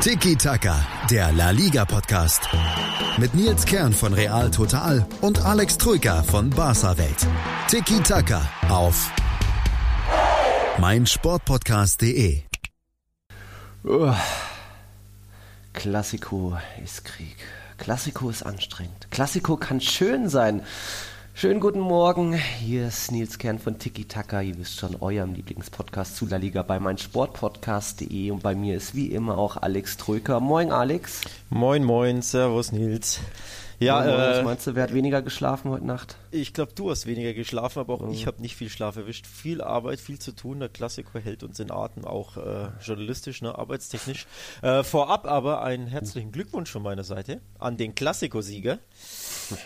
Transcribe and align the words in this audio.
Tiki 0.00 0.36
Taka, 0.36 0.86
der 1.10 1.32
La 1.32 1.50
Liga 1.50 1.84
Podcast. 1.84 2.48
Mit 3.18 3.34
Nils 3.34 3.64
Kern 3.64 3.92
von 3.92 4.12
Real 4.14 4.50
Total 4.50 5.04
und 5.20 5.44
Alex 5.44 5.78
Troika 5.78 6.22
von 6.22 6.50
Barca 6.50 6.96
Welt. 6.96 7.26
Tiki 7.68 8.00
Taka 8.00 8.48
auf 8.68 9.10
meinsportpodcast.de. 10.78 12.42
Oh. 13.84 14.14
Klassiko 15.72 16.56
ist 16.84 17.04
Krieg. 17.04 17.36
Klassiko 17.78 18.30
ist 18.30 18.44
anstrengend. 18.44 19.08
Klassiko 19.10 19.56
kann 19.56 19.80
schön 19.80 20.28
sein. 20.28 20.62
Schönen 21.38 21.60
guten 21.60 21.80
Morgen, 21.80 22.32
hier 22.32 22.88
ist 22.88 23.12
Nils 23.12 23.36
Kern 23.36 23.58
von 23.58 23.78
Tiki 23.78 24.06
Taka, 24.06 24.40
ihr 24.40 24.56
wisst 24.56 24.78
schon, 24.80 24.96
eurem 25.02 25.34
Lieblingspodcast 25.34 26.16
zu 26.16 26.24
La 26.24 26.38
Liga 26.38 26.62
bei 26.62 26.80
meinsportpodcast.de 26.80 28.30
und 28.30 28.42
bei 28.42 28.54
mir 28.54 28.74
ist 28.74 28.94
wie 28.94 29.08
immer 29.08 29.36
auch 29.36 29.58
Alex 29.58 29.98
Tröker. 29.98 30.40
Moin 30.40 30.72
Alex. 30.72 31.20
Moin 31.50 31.84
moin, 31.84 32.22
servus 32.22 32.72
Nils. 32.72 33.20
Ja, 33.78 34.00
moin, 34.00 34.08
äh, 34.08 34.16
was 34.16 34.44
meinst 34.44 34.66
du, 34.66 34.74
wer 34.76 34.84
hat 34.84 34.94
weniger 34.94 35.20
geschlafen 35.20 35.70
heute 35.70 35.84
Nacht? 35.84 36.16
Ich 36.30 36.54
glaube, 36.54 36.72
du 36.74 36.90
hast 36.90 37.04
weniger 37.04 37.34
geschlafen, 37.34 37.80
aber 37.80 37.92
auch 37.92 38.00
mhm. 38.00 38.12
ich 38.12 38.26
habe 38.26 38.40
nicht 38.40 38.56
viel 38.56 38.70
Schlaf 38.70 38.96
erwischt. 38.96 39.26
Viel 39.26 39.60
Arbeit, 39.60 40.00
viel 40.00 40.18
zu 40.18 40.32
tun. 40.32 40.60
Der 40.60 40.70
Klassiker 40.70 41.20
hält 41.20 41.42
uns 41.42 41.60
in 41.60 41.70
Atem, 41.70 42.06
auch 42.06 42.38
äh, 42.38 42.68
journalistisch, 42.82 43.42
ne, 43.42 43.56
arbeitstechnisch. 43.58 44.26
Äh, 44.62 44.82
vorab 44.84 45.26
aber 45.26 45.62
einen 45.62 45.86
herzlichen 45.86 46.32
Glückwunsch 46.32 46.70
von 46.70 46.82
meiner 46.82 47.04
Seite 47.04 47.42
an 47.58 47.76
den 47.76 47.94
Klassiko-Sieger. 47.94 48.78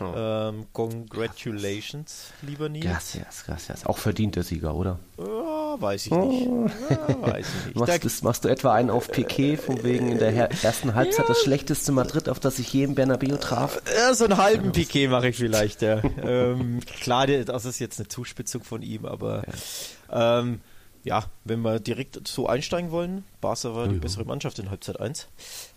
Ähm, 0.01 0.67
congratulations, 0.73 2.33
lieber 2.43 2.69
Nils. 2.69 2.85
Gracias, 2.85 3.45
gracias. 3.45 3.87
Auch 3.87 3.99
verdienter 3.99 4.43
Sieger, 4.43 4.75
oder? 4.75 4.99
Ja, 5.19 5.81
weiß 5.81 6.07
ich 6.07 6.13
nicht. 6.13 6.49
Oh. 6.49 6.67
Ja, 6.89 7.23
weiß 7.23 7.47
ich 7.47 7.67
nicht. 7.67 7.77
machst, 7.77 8.05
das, 8.05 8.23
machst, 8.23 8.45
du 8.45 8.49
etwa 8.49 8.75
einen 8.75 8.91
auf 8.91 9.09
Piquet, 9.09 9.57
von 9.57 9.83
wegen 9.83 10.11
in 10.11 10.19
der 10.19 10.51
ersten 10.63 10.95
Halbzeit 10.95 11.27
ja. 11.27 11.29
das 11.29 11.43
schlechteste 11.43 11.93
Madrid, 11.93 12.29
auf 12.29 12.41
das 12.41 12.59
ich 12.59 12.73
je 12.73 12.85
im 12.85 12.95
Bernabeu 12.95 13.37
traf? 13.37 13.81
Ja, 13.97 14.15
so 14.15 14.25
einen 14.25 14.37
halben 14.37 14.73
Piquet 14.73 15.09
mache 15.09 15.29
ich 15.29 15.37
vielleicht, 15.37 15.83
ja. 15.83 16.03
ähm, 16.23 16.81
klar, 16.81 17.27
das 17.27 17.65
ist 17.65 17.79
jetzt 17.79 17.99
eine 17.99 18.09
Zuspitzung 18.09 18.63
von 18.65 18.83
ihm, 18.83 19.07
aber 19.07 19.45
ähm, 20.11 20.61
ja, 21.03 21.25
wenn 21.45 21.61
wir 21.63 21.81
direkt 21.81 22.27
so 22.29 22.47
einsteigen 22.47 22.91
wollen, 22.91 23.25
Barca 23.41 23.75
war 23.75 23.89
die 23.89 23.99
bessere 23.99 24.25
Mannschaft 24.25 24.59
in 24.59 24.71
Halbzeit 24.71 25.01
1 25.01 25.29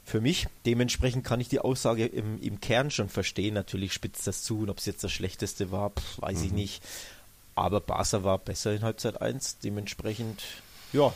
für 0.03 0.19
mich. 0.19 0.47
Dementsprechend 0.65 1.23
kann 1.23 1.39
ich 1.39 1.47
die 1.47 1.59
Aussage 1.59 2.05
im, 2.05 2.41
im 2.41 2.59
Kern 2.59 2.91
schon 2.91 3.07
verstehen. 3.07 3.53
Natürlich 3.53 3.93
spitzt 3.93 4.27
das 4.27 4.43
zu 4.43 4.59
und 4.59 4.69
ob 4.69 4.79
es 4.79 4.85
jetzt 4.85 5.03
das 5.03 5.11
Schlechteste 5.11 5.71
war, 5.71 5.91
pff, 5.91 6.21
weiß 6.21 6.39
mhm. 6.39 6.45
ich 6.45 6.51
nicht. 6.51 6.83
Aber 7.55 7.79
Barca 7.79 8.23
war 8.23 8.37
besser 8.37 8.73
in 8.73 8.81
Halbzeit 8.81 9.21
1. 9.21 9.59
Dementsprechend, 9.59 10.43
ja, 10.91 11.13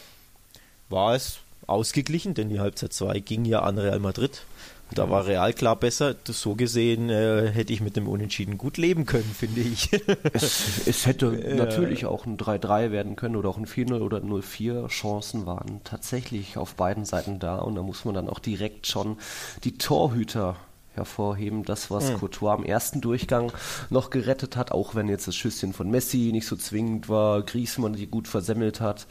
war 0.89 1.15
es 1.15 1.39
ausgeglichen, 1.65 2.33
denn 2.33 2.49
die 2.49 2.59
Halbzeit 2.59 2.93
2 2.93 3.19
ging 3.19 3.43
ja 3.43 3.61
an 3.61 3.77
Real 3.77 3.99
Madrid. 3.99 4.43
Da 4.93 5.09
war 5.09 5.27
Real 5.27 5.53
klar 5.53 5.75
besser. 5.75 6.15
So 6.25 6.55
gesehen 6.55 7.09
äh, 7.09 7.49
hätte 7.51 7.73
ich 7.73 7.81
mit 7.81 7.95
dem 7.95 8.07
Unentschieden 8.07 8.57
gut 8.57 8.77
leben 8.77 9.05
können, 9.05 9.29
finde 9.37 9.61
ich. 9.61 9.89
es, 10.33 10.87
es, 10.87 11.05
hätte 11.05 11.27
äh, 11.43 11.55
natürlich 11.55 12.05
auch 12.05 12.25
ein 12.25 12.37
3-3 12.37 12.91
werden 12.91 13.15
können 13.15 13.35
oder 13.35 13.49
auch 13.49 13.57
ein 13.57 13.65
4-0 13.65 13.99
oder 14.01 14.19
0-4. 14.19 14.87
Chancen 14.87 15.45
waren 15.45 15.81
tatsächlich 15.83 16.57
auf 16.57 16.75
beiden 16.75 17.05
Seiten 17.05 17.39
da 17.39 17.57
und 17.57 17.75
da 17.75 17.81
muss 17.81 18.05
man 18.05 18.15
dann 18.15 18.29
auch 18.29 18.39
direkt 18.39 18.87
schon 18.87 19.17
die 19.63 19.77
Torhüter 19.77 20.55
hervorheben. 20.97 21.63
Das, 21.63 21.89
was 21.89 22.11
mhm. 22.11 22.17
Courtois 22.17 22.53
am 22.53 22.65
ersten 22.65 22.99
Durchgang 22.99 23.53
noch 23.89 24.09
gerettet 24.09 24.57
hat, 24.57 24.71
auch 24.71 24.95
wenn 24.95 25.07
jetzt 25.07 25.27
das 25.27 25.35
Schüsschen 25.35 25.71
von 25.71 25.89
Messi 25.89 26.31
nicht 26.33 26.47
so 26.47 26.57
zwingend 26.57 27.07
war, 27.07 27.43
Griezmann 27.43 27.93
die 27.93 28.07
gut 28.07 28.27
versemmelt 28.27 28.81
hat, 28.81 29.07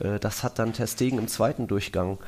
äh, 0.00 0.18
das 0.18 0.42
hat 0.42 0.58
dann 0.58 0.72
Testegen 0.72 1.18
im 1.18 1.28
zweiten 1.28 1.68
Durchgang 1.68 2.18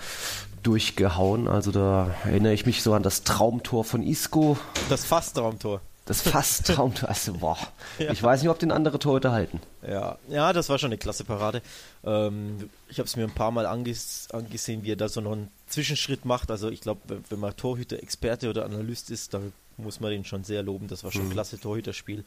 durchgehauen. 0.63 1.49
Also 1.49 1.71
da 1.71 2.15
erinnere 2.25 2.53
ich 2.53 2.67
mich 2.67 2.83
so 2.83 2.95
an 2.95 3.03
das 3.03 3.23
Traumtor 3.23 3.85
von 3.85 4.03
Isco. 4.03 4.59
Das 4.89 5.05
Fast-Traumtor. 5.05 5.81
Das 6.09 6.23
Fast-Traumtor. 6.23 7.09
Also, 7.09 7.35
boah. 7.35 7.59
Ja. 7.99 8.13
Ich 8.13 8.23
weiß 8.23 8.43
nicht, 8.43 8.51
ob 8.51 8.61
den 8.61 8.71
andere 8.71 9.01
Torhüter 9.01 9.33
halten. 9.33 9.61
Ja, 9.87 10.19
ja, 10.29 10.53
das 10.53 10.69
war 10.69 10.79
schon 10.79 10.91
eine 10.91 10.99
klasse 10.99 11.25
Parade. 11.25 11.63
Ähm, 12.05 12.71
ich 12.89 13.01
habe 13.01 13.09
es 13.09 13.17
mir 13.17 13.25
ein 13.25 13.35
paar 13.35 13.51
Mal 13.51 13.67
anges 13.67 14.29
angesehen, 14.33 14.85
wie 14.85 14.93
er 14.93 14.97
da 14.97 15.09
so 15.09 15.21
noch 15.21 15.33
einen 15.33 15.51
Zwischenschritt 15.67 16.25
macht. 16.25 16.53
Also 16.53 16.71
ich 16.71 16.81
glaube, 16.81 17.01
wenn, 17.09 17.25
wenn 17.29 17.41
man 17.41 17.57
Torhüter, 17.57 18.01
Experte 18.01 18.51
oder 18.51 18.65
Analyst 18.65 19.11
ist, 19.11 19.35
da 19.35 19.41
muss 19.79 19.99
man 19.99 20.13
den 20.13 20.25
schon 20.25 20.45
sehr 20.45 20.63
loben. 20.63 20.87
Das 20.87 21.03
war 21.03 21.11
schon 21.11 21.23
ein 21.23 21.29
mhm. 21.29 21.33
klasse 21.33 21.59
Torhüterspiel. 21.59 22.25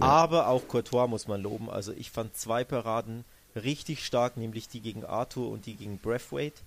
Ja. 0.00 0.06
Aber 0.06 0.48
auch 0.48 0.66
Courtois 0.66 1.06
muss 1.06 1.28
man 1.28 1.40
loben. 1.40 1.70
Also 1.70 1.92
ich 1.92 2.10
fand 2.10 2.36
zwei 2.36 2.64
Paraden 2.64 3.24
richtig 3.54 4.04
stark, 4.04 4.36
nämlich 4.36 4.68
die 4.68 4.80
gegen 4.80 5.04
Arthur 5.04 5.50
und 5.50 5.66
die 5.66 5.74
gegen 5.74 5.98
Breathwaite. 5.98 6.60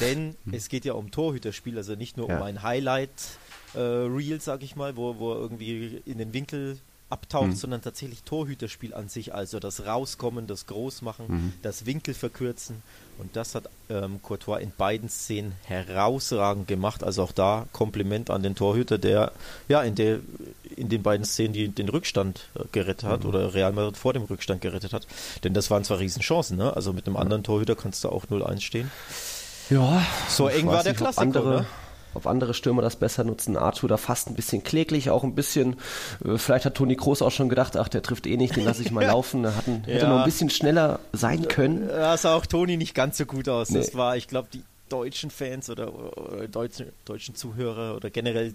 Denn 0.00 0.36
hm. 0.44 0.54
es 0.54 0.68
geht 0.68 0.84
ja 0.84 0.94
um 0.94 1.10
Torhüterspiel, 1.10 1.76
also 1.76 1.94
nicht 1.94 2.16
nur 2.16 2.28
ja. 2.28 2.36
um 2.36 2.42
ein 2.42 2.62
Highlight-Reel, 2.62 4.36
äh, 4.36 4.40
sag 4.40 4.62
ich 4.62 4.76
mal, 4.76 4.96
wo, 4.96 5.18
wo 5.18 5.32
er 5.32 5.40
irgendwie 5.40 6.02
in 6.04 6.18
den 6.18 6.32
Winkel 6.32 6.78
abtaucht, 7.10 7.48
mhm. 7.48 7.56
sondern 7.56 7.82
tatsächlich 7.82 8.22
Torhüterspiel 8.22 8.92
an 8.92 9.08
sich, 9.08 9.34
also 9.34 9.60
das 9.60 9.86
Rauskommen, 9.86 10.46
das 10.46 10.66
Großmachen, 10.66 11.26
mhm. 11.28 11.52
das 11.62 11.86
Winkel 11.86 12.14
verkürzen. 12.14 12.82
Und 13.18 13.34
das 13.34 13.54
hat 13.54 13.68
ähm, 13.88 14.20
Courtois 14.22 14.58
in 14.60 14.70
beiden 14.76 15.08
Szenen 15.08 15.52
herausragend 15.64 16.68
gemacht. 16.68 17.02
Also 17.02 17.22
auch 17.22 17.32
da 17.32 17.66
Kompliment 17.72 18.30
an 18.30 18.42
den 18.42 18.54
Torhüter, 18.54 18.98
der 18.98 19.32
ja 19.68 19.82
in, 19.82 19.94
der, 19.94 20.20
in 20.76 20.88
den 20.88 21.02
beiden 21.02 21.24
Szenen 21.24 21.52
die, 21.52 21.68
den 21.68 21.88
Rückstand 21.88 22.48
äh, 22.54 22.64
gerettet 22.70 23.08
hat 23.08 23.24
mhm. 23.24 23.30
oder 23.30 23.54
Real 23.54 23.72
Madrid 23.72 23.96
vor 23.96 24.12
dem 24.12 24.22
Rückstand 24.22 24.60
gerettet 24.60 24.92
hat. 24.92 25.06
Denn 25.42 25.54
das 25.54 25.70
waren 25.70 25.82
zwar 25.82 25.98
Riesenchancen, 25.98 26.58
ne? 26.58 26.76
Also 26.76 26.92
mit 26.92 27.06
einem 27.06 27.16
anderen 27.16 27.42
Torhüter 27.42 27.74
kannst 27.74 28.04
du 28.04 28.10
auch 28.10 28.26
0-1 28.26 28.60
stehen. 28.60 28.90
Ja, 29.70 30.04
so 30.28 30.48
eng 30.48 30.66
war 30.66 30.82
der 30.82 30.92
nicht, 30.92 31.00
Klassiker. 31.00 31.22
Andere, 31.22 31.50
ne? 31.60 31.66
Ob 32.14 32.26
andere 32.26 32.54
Stürmer 32.54 32.82
das 32.82 32.96
besser 32.96 33.22
nutzen. 33.22 33.56
Arthur 33.56 33.88
da 33.88 33.96
fast 33.96 34.28
ein 34.28 34.34
bisschen 34.34 34.64
kläglich, 34.64 35.10
auch 35.10 35.24
ein 35.24 35.34
bisschen. 35.34 35.76
Äh, 36.24 36.38
vielleicht 36.38 36.64
hat 36.64 36.74
Toni 36.74 36.96
Kroos 36.96 37.22
auch 37.22 37.30
schon 37.30 37.48
gedacht, 37.48 37.76
ach, 37.76 37.88
der 37.88 38.02
trifft 38.02 38.26
eh 38.26 38.36
nicht, 38.36 38.56
den 38.56 38.64
lasse 38.64 38.82
ich 38.82 38.90
mal 38.90 39.04
laufen. 39.06 39.44
Er 39.44 39.56
hatten, 39.56 39.84
hätte 39.84 40.04
ja. 40.04 40.08
noch 40.08 40.18
ein 40.20 40.24
bisschen 40.24 40.50
schneller 40.50 41.00
sein 41.12 41.48
können. 41.48 41.86
Da 41.88 42.16
sah 42.16 42.34
auch 42.34 42.46
Toni 42.46 42.76
nicht 42.76 42.94
ganz 42.94 43.18
so 43.18 43.26
gut 43.26 43.48
aus. 43.48 43.70
Nee. 43.70 43.78
Das 43.78 43.94
war, 43.94 44.16
ich 44.16 44.26
glaube, 44.26 44.48
die 44.52 44.62
deutschen 44.88 45.30
Fans 45.30 45.68
oder, 45.68 45.92
oder 46.16 46.48
deutschen, 46.48 46.86
deutschen 47.04 47.34
Zuhörer 47.34 47.94
oder 47.94 48.10
generell 48.10 48.54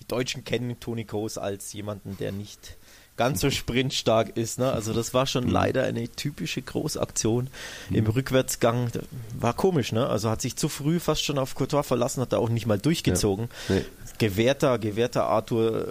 die 0.00 0.08
Deutschen 0.08 0.44
kennen 0.44 0.78
Toni 0.80 1.04
Kroos 1.04 1.36
als 1.38 1.72
jemanden, 1.72 2.16
der 2.18 2.30
nicht 2.30 2.76
ganz 3.16 3.40
so 3.40 3.50
sprintstark 3.50 4.36
ist. 4.36 4.58
Ne? 4.58 4.72
Also 4.72 4.92
das 4.92 5.14
war 5.14 5.26
schon 5.26 5.44
mhm. 5.44 5.50
leider 5.50 5.84
eine 5.84 6.08
typische 6.08 6.62
Großaktion 6.62 7.48
im 7.90 8.04
mhm. 8.04 8.10
Rückwärtsgang. 8.10 8.90
War 9.38 9.54
komisch, 9.54 9.92
ne? 9.92 10.06
Also 10.08 10.30
hat 10.30 10.40
sich 10.40 10.56
zu 10.56 10.68
früh 10.68 10.98
fast 10.98 11.24
schon 11.24 11.38
auf 11.38 11.54
Courtois 11.54 11.82
verlassen, 11.82 12.20
hat 12.20 12.32
er 12.32 12.40
auch 12.40 12.48
nicht 12.48 12.66
mal 12.66 12.78
durchgezogen. 12.78 13.48
Ja. 13.68 13.76
Nee. 13.76 13.84
Gewährter, 14.18 14.78
gewährter 14.78 15.24
Arthur, 15.24 15.88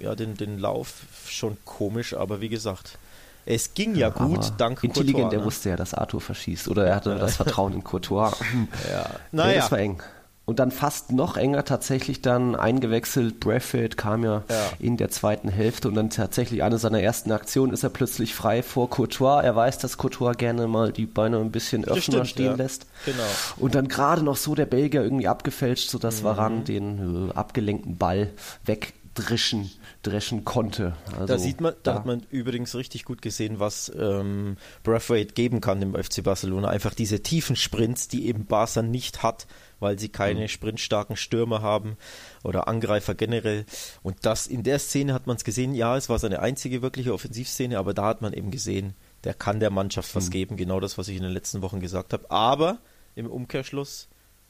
äh, 0.00 0.04
ja, 0.04 0.14
den, 0.14 0.36
den 0.36 0.58
Lauf 0.58 1.02
schon 1.26 1.56
komisch, 1.64 2.14
aber 2.14 2.40
wie 2.40 2.48
gesagt, 2.48 2.98
es 3.44 3.72
ging 3.72 3.94
ja, 3.94 4.10
gut, 4.10 4.52
dank 4.58 4.84
Intelligent, 4.84 5.22
Courtois, 5.22 5.36
er 5.36 5.40
ne? 5.40 5.44
wusste 5.46 5.68
ja, 5.70 5.76
dass 5.76 5.94
Arthur 5.94 6.20
verschießt. 6.20 6.68
Oder 6.68 6.86
er 6.86 6.96
hatte 6.96 7.14
das 7.14 7.36
Vertrauen 7.36 7.72
in 7.72 7.82
Courtois. 7.82 8.32
ja, 8.90 9.08
naja. 9.32 9.54
Ja, 9.54 9.60
das 9.60 9.72
war 9.72 9.78
eng. 9.78 10.02
Und 10.48 10.60
dann 10.60 10.70
fast 10.70 11.12
noch 11.12 11.36
enger 11.36 11.66
tatsächlich 11.66 12.22
dann 12.22 12.56
eingewechselt. 12.56 13.38
Bradford 13.38 13.98
kam 13.98 14.24
ja, 14.24 14.44
ja, 14.48 14.70
in 14.78 14.96
der 14.96 15.10
zweiten 15.10 15.50
Hälfte 15.50 15.88
und 15.88 15.94
dann 15.94 16.08
tatsächlich 16.08 16.62
eine 16.62 16.78
seiner 16.78 17.02
ersten 17.02 17.32
Aktionen 17.32 17.70
ist 17.74 17.82
er 17.82 17.90
plötzlich 17.90 18.34
frei 18.34 18.62
vor 18.62 18.88
Courtois. 18.88 19.42
Er 19.42 19.54
weiß, 19.54 19.76
dass 19.76 19.98
Courtois 19.98 20.32
gerne 20.32 20.66
mal 20.66 20.90
die 20.90 21.04
Beine 21.04 21.36
ein 21.36 21.50
bisschen 21.50 21.84
öffner 21.84 22.00
stimmt, 22.00 22.28
stehen 22.28 22.46
ja. 22.46 22.54
lässt. 22.54 22.86
Genau. 23.04 23.18
Und 23.58 23.74
dann 23.74 23.88
gerade 23.88 24.22
noch 24.22 24.38
so 24.38 24.54
der 24.54 24.64
Belgier 24.64 25.02
irgendwie 25.02 25.28
abgefälscht, 25.28 25.90
sodass 25.90 26.22
mhm. 26.22 26.24
Varan 26.24 26.64
den 26.64 27.28
äh, 27.28 27.34
abgelenkten 27.34 27.98
Ball 27.98 28.30
wegdrischen 28.64 29.70
dreschen 30.02 30.44
konnte. 30.44 30.96
Also, 31.12 31.26
da 31.26 31.38
sieht 31.38 31.60
man, 31.60 31.74
da, 31.82 31.92
da, 31.92 31.94
hat 31.96 32.06
man 32.06 32.26
übrigens 32.30 32.74
richtig 32.74 33.04
gut 33.04 33.22
gesehen, 33.22 33.58
was 33.58 33.92
ähm, 33.98 34.56
Braithwaite 34.82 35.34
geben 35.34 35.60
kann 35.60 35.82
im 35.82 35.94
FC 35.94 36.22
Barcelona. 36.22 36.68
Einfach 36.68 36.94
diese 36.94 37.22
tiefen 37.22 37.56
Sprints, 37.56 38.08
die 38.08 38.26
eben 38.26 38.46
Barca 38.46 38.82
nicht 38.82 39.22
hat 39.22 39.46
weil 39.80 39.98
sie 39.98 40.08
keine 40.08 40.42
mhm. 40.42 40.48
sprintstarken 40.48 41.16
Stürmer 41.16 41.62
haben 41.62 41.96
oder 42.42 42.68
Angreifer 42.68 43.14
generell. 43.14 43.64
Und 44.02 44.16
das 44.22 44.46
in 44.46 44.62
der 44.62 44.78
Szene 44.78 45.14
hat 45.14 45.26
man 45.26 45.36
es 45.36 45.44
gesehen, 45.44 45.74
ja, 45.74 45.96
es 45.96 46.08
war 46.08 46.18
seine 46.18 46.40
einzige 46.40 46.82
wirkliche 46.82 47.14
Offensivszene, 47.14 47.78
aber 47.78 47.94
da 47.94 48.06
hat 48.06 48.22
man 48.22 48.32
eben 48.32 48.50
gesehen, 48.50 48.94
der 49.24 49.34
kann 49.34 49.60
der 49.60 49.70
Mannschaft 49.70 50.14
was 50.14 50.26
mhm. 50.26 50.32
geben, 50.32 50.56
genau 50.56 50.80
das, 50.80 50.98
was 50.98 51.08
ich 51.08 51.16
in 51.16 51.22
den 51.22 51.32
letzten 51.32 51.62
Wochen 51.62 51.80
gesagt 51.80 52.12
habe. 52.12 52.30
Aber 52.30 52.78
im 53.14 53.30
Umkehrschluss 53.30 54.08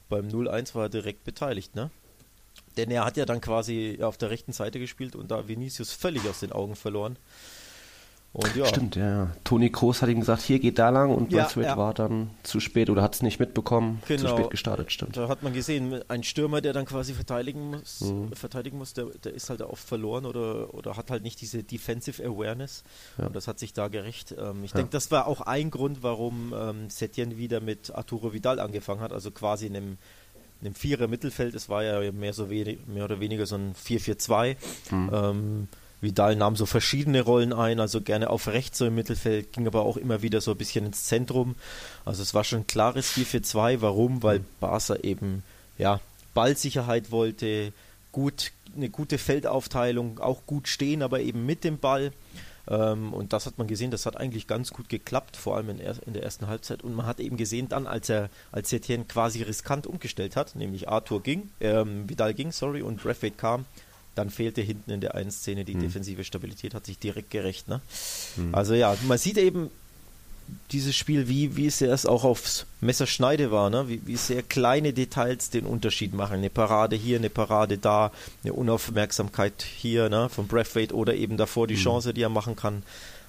beim 0.09 0.29
0-1 0.29 0.75
war 0.75 0.85
er 0.85 0.89
direkt 0.89 1.25
beteiligt, 1.25 1.75
ne? 1.75 1.91
Denn 2.79 2.91
er 2.91 3.05
hat 3.05 3.17
ja 3.17 3.27
dann 3.27 3.41
quasi 3.41 3.99
auf 4.01 4.17
der 4.17 4.31
rechten 4.31 4.53
Seite 4.53 4.79
gespielt 4.79 5.17
und 5.17 5.31
da 5.31 5.49
Vinicius 5.49 5.93
völlig 5.93 6.27
aus 6.29 6.41
den 6.41 6.53
Augen 6.53 6.77
verloren. 6.77 7.19
Und 8.33 8.55
ja. 8.55 8.67
Stimmt, 8.67 8.95
ja, 8.95 9.09
ja. 9.09 9.37
Toni 9.43 9.71
Kroos 9.71 10.03
hat 10.03 10.11
ihm 10.11 10.21
gesagt, 10.21 10.43
hier 10.43 10.59
geht 10.59 10.79
da 10.79 10.91
lang 10.91 11.11
und 11.15 11.33
ja, 11.33 11.49
ja. 11.57 11.77
war 11.79 11.95
dann 11.95 12.31
zu 12.43 12.61
spät 12.61 12.91
oder 12.91 13.03
hat 13.03 13.15
es 13.15 13.23
nicht 13.23 13.41
mitbekommen, 13.41 14.03
genau. 14.07 14.21
zu 14.21 14.29
spät 14.29 14.51
gestartet, 14.51 14.93
stimmt. 14.93 15.17
Da 15.17 15.29
hat 15.29 15.43
man 15.43 15.55
gesehen, 15.55 16.03
ein 16.09 16.23
Stürmer, 16.23 16.61
der 16.61 16.75
dann 16.75 16.85
quasi 16.85 17.15
verteidigen 17.15 17.71
muss, 17.71 18.03
mhm. 18.03 18.31
verteidigen 18.35 18.77
muss 18.77 18.93
der, 18.93 19.07
der 19.07 19.33
ist 19.33 19.49
halt 19.49 19.63
oft 19.63 19.83
verloren 19.83 20.27
oder, 20.27 20.75
oder 20.75 20.97
hat 20.97 21.11
halt 21.11 21.23
nicht 21.23 21.41
diese 21.41 21.65
Defensive 21.65 22.23
Awareness. 22.23 22.85
Ja. 23.17 23.27
Und 23.27 23.35
das 23.35 23.49
hat 23.49 23.59
sich 23.59 23.73
da 23.73 23.89
gerecht. 23.89 24.35
Ähm, 24.39 24.63
ich 24.63 24.73
denke, 24.73 24.91
das 24.91 25.11
war 25.11 25.27
auch 25.27 25.41
ein 25.41 25.71
Grund, 25.71 26.03
warum 26.03 26.55
ähm, 26.57 26.91
Setien 26.91 27.39
wieder 27.39 27.61
mit 27.61 27.95
Arturo 27.95 28.35
Vidal 28.35 28.61
angefangen 28.61 29.01
hat, 29.01 29.13
also 29.13 29.31
quasi 29.31 29.67
in 29.67 29.77
einem 29.77 29.99
einem 30.61 30.75
Vierer 30.75 31.09
Mittelfeld. 31.09 31.55
Es 31.55 31.69
war 31.69 31.85
ja 31.85 32.13
mehr, 32.13 32.33
so 32.33 32.51
wenig, 32.51 32.79
mehr 32.87 33.05
oder 33.05 33.21
weniger 33.21 33.47
so 33.47 33.57
ein 33.57 33.75
4-4-2. 33.75 34.57
Mhm. 34.91 35.11
Ähm, 35.13 35.69
Vidal 36.01 36.37
nahm 36.37 36.55
so 36.55 36.65
verschiedene 36.65 37.23
Rollen 37.23 37.53
ein, 37.53 37.81
also 37.81 38.01
gerne 38.01 38.31
auf 38.31 38.47
rechts 38.47 38.79
so 38.79 38.87
im 38.87 38.95
Mittelfeld, 38.95 39.53
ging 39.53 39.67
aber 39.67 39.83
auch 39.83 39.97
immer 39.97 40.23
wieder 40.23 40.41
so 40.41 40.53
ein 40.53 40.57
bisschen 40.57 40.87
ins 40.87 41.05
Zentrum. 41.05 41.57
Also 42.05 42.23
es 42.23 42.35
war 42.35 42.45
schon 42.45 42.61
ein 42.61 42.67
klares 42.67 43.11
4-4-2. 43.17 43.81
Warum? 43.81 44.23
Weil 44.23 44.41
Barca 44.61 44.97
eben 44.97 45.43
ja 45.77 46.01
Ballsicherheit 46.35 47.11
wollte, 47.11 47.73
gut 48.13 48.53
eine 48.77 48.91
gute 48.91 49.19
Feldaufteilung, 49.19 50.21
auch 50.21 50.47
gut 50.47 50.69
stehen, 50.69 51.03
aber 51.03 51.21
eben 51.21 51.45
mit 51.47 51.65
dem 51.65 51.79
Ball. 51.79 52.13
Ähm, 52.69 53.13
und 53.13 53.33
das 53.33 53.47
hat 53.47 53.59
man 53.59 53.67
gesehen, 53.67 53.91
das 53.91 54.07
hat 54.07 54.17
eigentlich 54.17 54.47
ganz 54.47 54.73
gut 54.73 54.89
geklappt, 54.89 55.37
vor 55.37 55.57
allem 55.57 55.71
in, 55.71 55.81
er, 55.81 55.95
in, 56.07 56.13
der 56.13 56.23
ersten 56.23 56.47
Halbzeit. 56.47 56.83
Und 56.83 56.95
man 56.95 57.07
hat 57.07 57.21
eben 57.21 57.37
gesehen, 57.37 57.69
dann, 57.69 57.87
als 57.87 58.09
er 58.09 58.29
als 58.53 58.73
Etienne 58.73 59.05
quasi 59.05 59.43
riskant 59.43 59.87
umgestellt 59.87 60.37
hat, 60.37 60.55
nämlich 60.55 60.89
Arthur 60.89 61.23
ging, 61.23 61.51
ähm, 61.61 62.09
Vidal 62.09 62.35
ging, 62.35 62.53
sorry, 62.53 62.83
und 62.83 63.03
Braithwaite 63.03 63.37
kam, 63.37 63.65
dann 64.15 64.31
fehlte 64.31 64.61
hinten 64.61 64.91
in 64.91 65.01
der 65.01 65.15
einen 65.15 65.31
Szene 65.31 65.65
die 65.65 65.75
mhm. 65.75 65.81
defensive 65.81 66.25
Stabilität, 66.25 66.75
hat 66.75 66.87
sich 66.87 66.99
direkt 66.99 67.31
gerecht. 67.31 67.69
Ne? 67.69 67.81
Mhm. 68.37 68.55
Also 68.55 68.75
ja, 68.75 68.97
man 69.07 69.17
sieht 69.17 69.39
eben, 69.39 69.71
dieses 70.71 70.95
Spiel, 70.95 71.29
wie, 71.29 71.57
wie 71.57 71.71
sehr 71.71 71.93
es 71.93 72.07
auch 72.07 72.25
aufs 72.25 72.67
Messerschneide 72.81 73.51
war, 73.51 73.71
ne? 73.71 73.89
wie, 73.89 74.01
wie 74.07 74.17
sehr 74.17 74.43
kleine 74.43 74.93
Details 74.93 75.51
den 75.51 75.67
Unterschied 75.67 76.15
machen. 76.15 76.39
Eine 76.39 76.51
Parade 76.51 76.97
hier, 76.97 77.19
eine 77.19 77.31
Parade 77.31 77.79
da, 77.79 78.13
eine 78.45 78.53
Unaufmerksamkeit 78.53 79.63
hier 79.63 80.09
ne? 80.09 80.29
von 80.29 80.47
Braithwaite 80.47 80.95
oder 80.95 81.15
eben 81.15 81.37
davor 81.37 81.67
die 81.67 81.75
mhm. 81.75 81.81
Chance, 81.81 82.15
die 82.15 82.23
er 82.23 82.29
machen 82.29 82.57
kann. 82.57 82.83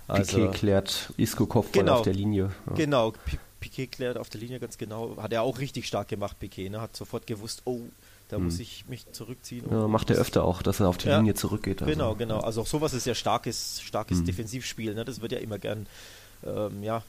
Also, 0.07 0.37
Piquet 0.37 0.57
klärt 0.57 1.13
Isco 1.17 1.45
Kopfball 1.45 1.83
genau, 1.83 1.97
auf 1.97 2.01
der 2.01 2.13
Linie. 2.13 2.51
Ja. 2.67 2.73
Genau, 2.73 3.13
Piquet 3.59 3.87
klärt 3.87 4.17
auf 4.17 4.29
der 4.29 4.41
Linie 4.41 4.59
ganz 4.59 4.77
genau. 4.77 5.17
Hat 5.17 5.31
er 5.31 5.43
auch 5.43 5.59
richtig 5.59 5.87
stark 5.87 6.07
gemacht, 6.07 6.39
Piquet. 6.39 6.69
Ne? 6.69 6.81
Hat 6.81 6.95
sofort 6.95 7.27
gewusst, 7.27 7.61
oh, 7.65 7.81
da 8.29 8.37
hm. 8.37 8.45
muss 8.45 8.59
ich 8.59 8.85
mich 8.87 9.11
zurückziehen. 9.11 9.65
Ja, 9.69 9.87
macht 9.87 10.09
er 10.09 10.17
öfter 10.17 10.43
auch, 10.43 10.61
dass 10.61 10.79
er 10.79 10.87
auf 10.87 10.97
die 10.97 11.07
ja, 11.09 11.17
Linie 11.17 11.35
zurückgeht. 11.35 11.81
Also. 11.81 11.91
Genau, 11.91 12.15
genau. 12.15 12.39
Also 12.39 12.61
auch 12.61 12.67
sowas 12.67 12.93
ist 12.93 13.05
ja 13.05 13.15
starkes, 13.15 13.81
starkes 13.83 14.19
hm. 14.19 14.25
Defensivspiel. 14.25 14.93
Ne? 14.95 15.05
Das 15.05 15.21
wird 15.21 15.31
ja 15.31 15.39
immer 15.39 15.59
gern 15.59 15.87
ähm, 16.45 16.83
ja, 16.83 17.03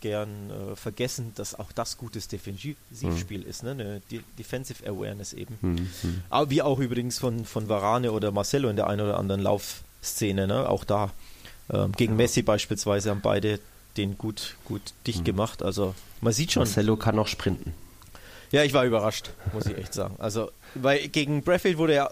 gern 0.00 0.50
äh, 0.50 0.76
vergessen, 0.76 1.32
dass 1.34 1.58
auch 1.58 1.72
das 1.72 1.98
gutes 1.98 2.28
Defensivspiel 2.28 3.40
mhm. 3.40 3.46
ist, 3.46 3.62
ne? 3.62 3.70
eine 3.72 4.02
De 4.10 4.20
Defensive 4.38 4.86
Awareness 4.88 5.32
eben. 5.32 5.58
Mhm. 5.60 5.88
Aber 6.30 6.50
wie 6.50 6.62
auch 6.62 6.78
übrigens 6.78 7.18
von, 7.18 7.44
von 7.44 7.68
Varane 7.68 8.12
oder 8.12 8.30
Marcelo 8.32 8.68
in 8.68 8.76
der 8.76 8.86
einen 8.86 9.02
oder 9.02 9.18
anderen 9.18 9.40
Laufszene, 9.40 10.46
ne? 10.46 10.68
auch 10.68 10.84
da. 10.84 11.12
Ähm, 11.72 11.92
gegen 11.92 12.12
ja. 12.14 12.18
Messi 12.18 12.42
beispielsweise 12.42 13.10
haben 13.10 13.20
beide 13.20 13.60
den 13.96 14.16
gut, 14.16 14.56
gut 14.64 14.82
dicht 15.06 15.20
mhm. 15.20 15.24
gemacht. 15.24 15.62
Also 15.62 15.94
man 16.20 16.32
sieht 16.32 16.52
schon. 16.52 16.62
Marcelo 16.62 16.96
kann 16.96 17.16
noch 17.16 17.28
sprinten. 17.28 17.74
Ja, 18.52 18.64
ich 18.64 18.72
war 18.72 18.84
überrascht, 18.84 19.30
muss 19.52 19.66
ich 19.66 19.76
echt 19.78 19.94
sagen. 19.94 20.16
Also, 20.18 20.50
weil 20.74 21.06
gegen 21.08 21.42
Bradfield 21.42 21.78
wurde 21.78 21.94
er 21.94 22.10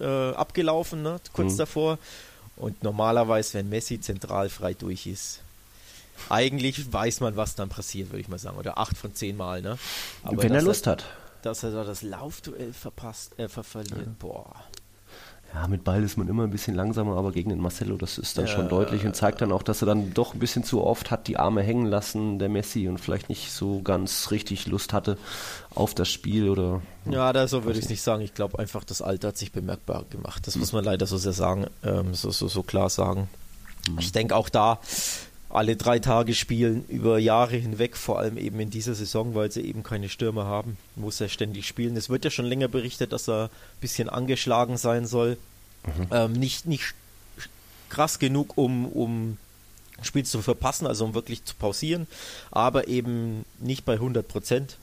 äh, 0.00 0.34
abgelaufen, 0.34 1.02
ne? 1.02 1.18
kurz 1.32 1.54
mhm. 1.54 1.58
davor. 1.58 1.98
Und 2.56 2.82
normalerweise, 2.82 3.54
wenn 3.54 3.68
Messi 3.68 4.00
zentral 4.00 4.48
frei 4.48 4.74
durch 4.74 5.06
ist, 5.06 5.40
eigentlich 6.28 6.92
weiß 6.92 7.20
man, 7.20 7.36
was 7.36 7.54
dann 7.54 7.68
passiert, 7.68 8.10
würde 8.10 8.20
ich 8.20 8.28
mal 8.28 8.38
sagen. 8.38 8.58
Oder 8.58 8.78
acht 8.78 8.96
von 8.96 9.14
zehn 9.14 9.36
Mal, 9.36 9.62
ne? 9.62 9.78
Aber 10.22 10.42
Wenn 10.42 10.54
er 10.54 10.62
Lust 10.62 10.86
hat. 10.86 11.04
Dass 11.42 11.62
er 11.62 11.70
da 11.70 11.84
das 11.84 12.02
Laufduell 12.02 12.72
verpasst, 12.72 13.38
äh, 13.38 13.48
ver 13.48 13.62
verliert, 13.62 14.06
ja. 14.06 14.12
boah. 14.18 14.54
Ja, 15.54 15.66
mit 15.66 15.82
Ball 15.82 16.02
ist 16.02 16.18
man 16.18 16.28
immer 16.28 16.42
ein 16.42 16.50
bisschen 16.50 16.74
langsamer, 16.74 17.16
aber 17.16 17.32
gegen 17.32 17.48
den 17.48 17.58
Marcelo, 17.58 17.96
das 17.96 18.18
ist 18.18 18.36
dann 18.36 18.46
ja, 18.46 18.52
schon 18.52 18.68
deutlich 18.68 19.06
und 19.06 19.16
zeigt 19.16 19.40
dann 19.40 19.50
auch, 19.50 19.62
dass 19.62 19.80
er 19.80 19.86
dann 19.86 20.12
doch 20.12 20.34
ein 20.34 20.38
bisschen 20.38 20.62
zu 20.62 20.84
oft 20.84 21.10
hat 21.10 21.26
die 21.26 21.38
Arme 21.38 21.62
hängen 21.62 21.86
lassen, 21.86 22.38
der 22.38 22.50
Messi, 22.50 22.86
und 22.86 22.98
vielleicht 22.98 23.30
nicht 23.30 23.50
so 23.50 23.80
ganz 23.80 24.30
richtig 24.30 24.66
Lust 24.66 24.92
hatte 24.92 25.16
auf 25.74 25.94
das 25.94 26.10
Spiel 26.10 26.50
oder. 26.50 26.82
Ja, 27.06 27.32
da 27.32 27.48
so 27.48 27.64
würde 27.64 27.78
ich 27.78 27.86
es 27.86 27.90
nicht 27.90 28.02
sagen. 28.02 28.22
Ich 28.22 28.34
glaube 28.34 28.58
einfach, 28.58 28.84
das 28.84 29.00
Alter 29.00 29.28
hat 29.28 29.38
sich 29.38 29.50
bemerkbar 29.50 30.04
gemacht. 30.10 30.46
Das 30.46 30.56
muss 30.56 30.72
man 30.72 30.84
leider 30.84 31.06
so 31.06 31.16
sehr 31.16 31.32
sagen, 31.32 31.66
ähm, 31.82 32.12
so, 32.12 32.30
so, 32.30 32.46
so 32.46 32.62
klar 32.62 32.90
sagen. 32.90 33.30
Mhm. 33.90 33.98
Ich 34.00 34.12
denke 34.12 34.36
auch 34.36 34.50
da, 34.50 34.80
alle 35.50 35.76
drei 35.76 35.98
Tage 35.98 36.34
spielen, 36.34 36.84
über 36.88 37.18
Jahre 37.18 37.56
hinweg, 37.56 37.96
vor 37.96 38.18
allem 38.18 38.36
eben 38.36 38.60
in 38.60 38.70
dieser 38.70 38.94
Saison, 38.94 39.34
weil 39.34 39.50
sie 39.50 39.62
eben 39.62 39.82
keine 39.82 40.08
Stürmer 40.08 40.44
haben, 40.44 40.76
muss 40.94 41.20
er 41.20 41.28
ständig 41.28 41.66
spielen. 41.66 41.96
Es 41.96 42.10
wird 42.10 42.24
ja 42.24 42.30
schon 42.30 42.44
länger 42.44 42.68
berichtet, 42.68 43.12
dass 43.12 43.28
er 43.28 43.44
ein 43.44 43.80
bisschen 43.80 44.08
angeschlagen 44.10 44.76
sein 44.76 45.06
soll. 45.06 45.38
Mhm. 45.86 46.06
Ähm, 46.10 46.32
nicht, 46.32 46.66
nicht 46.66 46.94
krass 47.88 48.18
genug, 48.18 48.58
um, 48.58 48.86
um 48.86 49.38
Spiel 50.02 50.24
zu 50.24 50.42
verpassen, 50.42 50.86
also 50.86 51.04
um 51.06 51.14
wirklich 51.14 51.44
zu 51.44 51.54
pausieren, 51.54 52.06
aber 52.50 52.88
eben 52.88 53.44
nicht 53.58 53.84
bei 53.84 53.94
100 53.94 54.26
Prozent. 54.28 54.76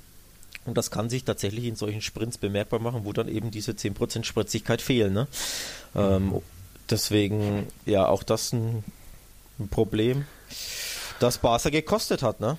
Und 0.66 0.78
das 0.78 0.90
kann 0.90 1.12
sich 1.12 1.24
tatsächlich 1.24 1.66
in 1.66 1.76
solchen 1.76 2.02
Sprints 2.02 2.40
bemerkbar 2.40 2.80
machen, 2.80 3.06
wo 3.06 3.14
dann 3.14 3.28
eben 3.28 3.52
diese 3.52 3.74
10% 3.74 4.24
Spritzigkeit 4.24 4.82
fehlen. 4.82 5.14
Ne? 5.14 5.28
Ähm, 5.96 6.42
deswegen, 6.90 7.68
ja, 7.86 8.08
auch 8.08 8.24
das 8.24 8.52
ein, 8.52 8.84
ein 9.60 9.68
Problem 9.68 10.26
das 11.19 11.38
Barca 11.38 11.69
gekostet 11.69 12.24
hat, 12.24 12.39
ne? 12.39 12.57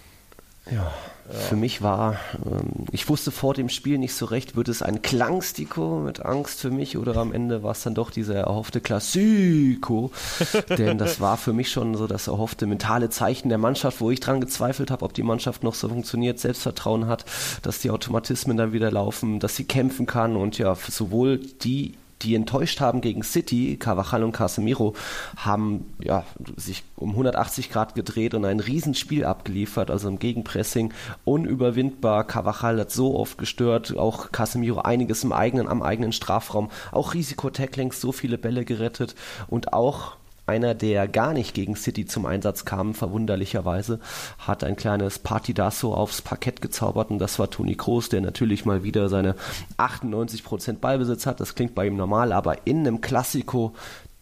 Ja, 0.71 0.93
ja, 1.33 1.39
für 1.39 1.55
mich 1.55 1.81
war, 1.81 2.17
ähm, 2.45 2.87
ich 2.91 3.09
wusste 3.09 3.31
vor 3.31 3.55
dem 3.55 3.69
Spiel 3.69 3.99
nicht 3.99 4.15
so 4.15 4.27
recht, 4.27 4.57
wird 4.57 4.69
es 4.69 4.83
ein 4.83 5.01
Klangstiko 5.01 6.01
mit 6.01 6.25
Angst 6.25 6.61
für 6.61 6.71
mich 6.71 6.99
oder 6.99 7.17
am 7.17 7.33
Ende 7.33 7.63
war 7.63 7.71
es 7.71 7.85
dann 7.85 7.95
doch 7.95 8.11
dieser 8.11 8.35
erhoffte 8.35 8.81
Klassiko, 8.81 10.11
denn 10.77 10.99
das 10.99 11.21
war 11.21 11.37
für 11.37 11.53
mich 11.53 11.71
schon 11.71 11.97
so 11.97 12.09
das 12.09 12.27
erhoffte 12.27 12.67
mentale 12.67 13.11
Zeichen 13.11 13.49
der 13.49 13.59
Mannschaft, 13.59 14.01
wo 14.01 14.11
ich 14.11 14.19
dran 14.19 14.41
gezweifelt 14.41 14.91
habe, 14.91 15.05
ob 15.05 15.15
die 15.15 15.23
Mannschaft 15.23 15.63
noch 15.63 15.75
so 15.75 15.89
funktioniert, 15.89 16.41
Selbstvertrauen 16.41 17.07
hat, 17.07 17.25
dass 17.63 17.79
die 17.79 17.91
Automatismen 17.91 18.57
dann 18.57 18.73
wieder 18.73 18.91
laufen, 18.91 19.39
dass 19.39 19.55
sie 19.55 19.65
kämpfen 19.65 20.07
kann 20.07 20.37
und 20.37 20.59
ja, 20.59 20.75
sowohl 20.75 21.39
die 21.39 21.95
die 22.23 22.35
enttäuscht 22.35 22.81
haben 22.81 23.01
gegen 23.01 23.23
City, 23.23 23.77
Carvajal 23.77 24.25
und 24.25 24.33
Casemiro, 24.33 24.95
haben 25.37 25.95
ja, 26.03 26.25
sich 26.57 26.85
um 26.97 27.11
180 27.11 27.71
Grad 27.71 27.95
gedreht 27.95 28.35
und 28.35 28.45
ein 28.45 28.61
Riesenspiel 28.61 29.25
abgeliefert, 29.25 29.91
also 29.91 30.09
im 30.09 30.19
Gegenpressing 30.19 30.93
unüberwindbar. 31.25 32.25
Carvajal 32.25 32.81
hat 32.81 32.91
so 32.91 33.17
oft 33.17 33.39
gestört, 33.39 33.97
auch 33.97 34.33
Casemiro 34.33 34.81
einiges 34.81 35.25
im 35.25 35.33
eigenen, 35.33 35.69
am 35.69 35.83
eigenen 35.83 36.13
Strafraum, 36.13 36.71
auch 36.93 37.15
Risikotacklings, 37.15 38.01
so 38.01 38.13
viele 38.13 38.39
Bälle 38.39 38.65
gerettet 38.65 39.15
und 39.49 39.73
auch 39.73 40.17
einer, 40.47 40.75
der 40.75 41.09
gar 41.09 41.33
nicht 41.33 41.55
gegen 41.55 41.77
City 41.77 42.07
zum 42.07 42.27
Einsatz 42.27 42.65
kam, 42.65 42.95
verwunderlicherweise, 42.95 44.01
hat 44.39 44.65
ein 44.65 44.77
kleines 44.77 45.19
Partidasso 45.19 45.95
aufs 45.95 46.23
Parkett 46.23 46.63
gezaubert 46.63 47.11
und 47.11 47.19
das 47.19 47.39
war 47.39 47.51
Toni 47.51 47.75
Kroos, 47.75 48.09
der 48.09 48.21
natürlich 48.21 48.65
mal 48.65 48.83
wieder 48.83 49.09
seine 49.09 49.35
98% 49.79 50.79
Ballbesitz 50.79 51.27
hat. 51.27 51.41
Das 51.41 51.55
klingt 51.55 51.75
bei 51.75 51.87
ihm 51.87 51.97
normal, 51.97 52.33
aber 52.33 52.67
in 52.67 52.81
einem 52.81 53.01
Klassiko 53.01 53.75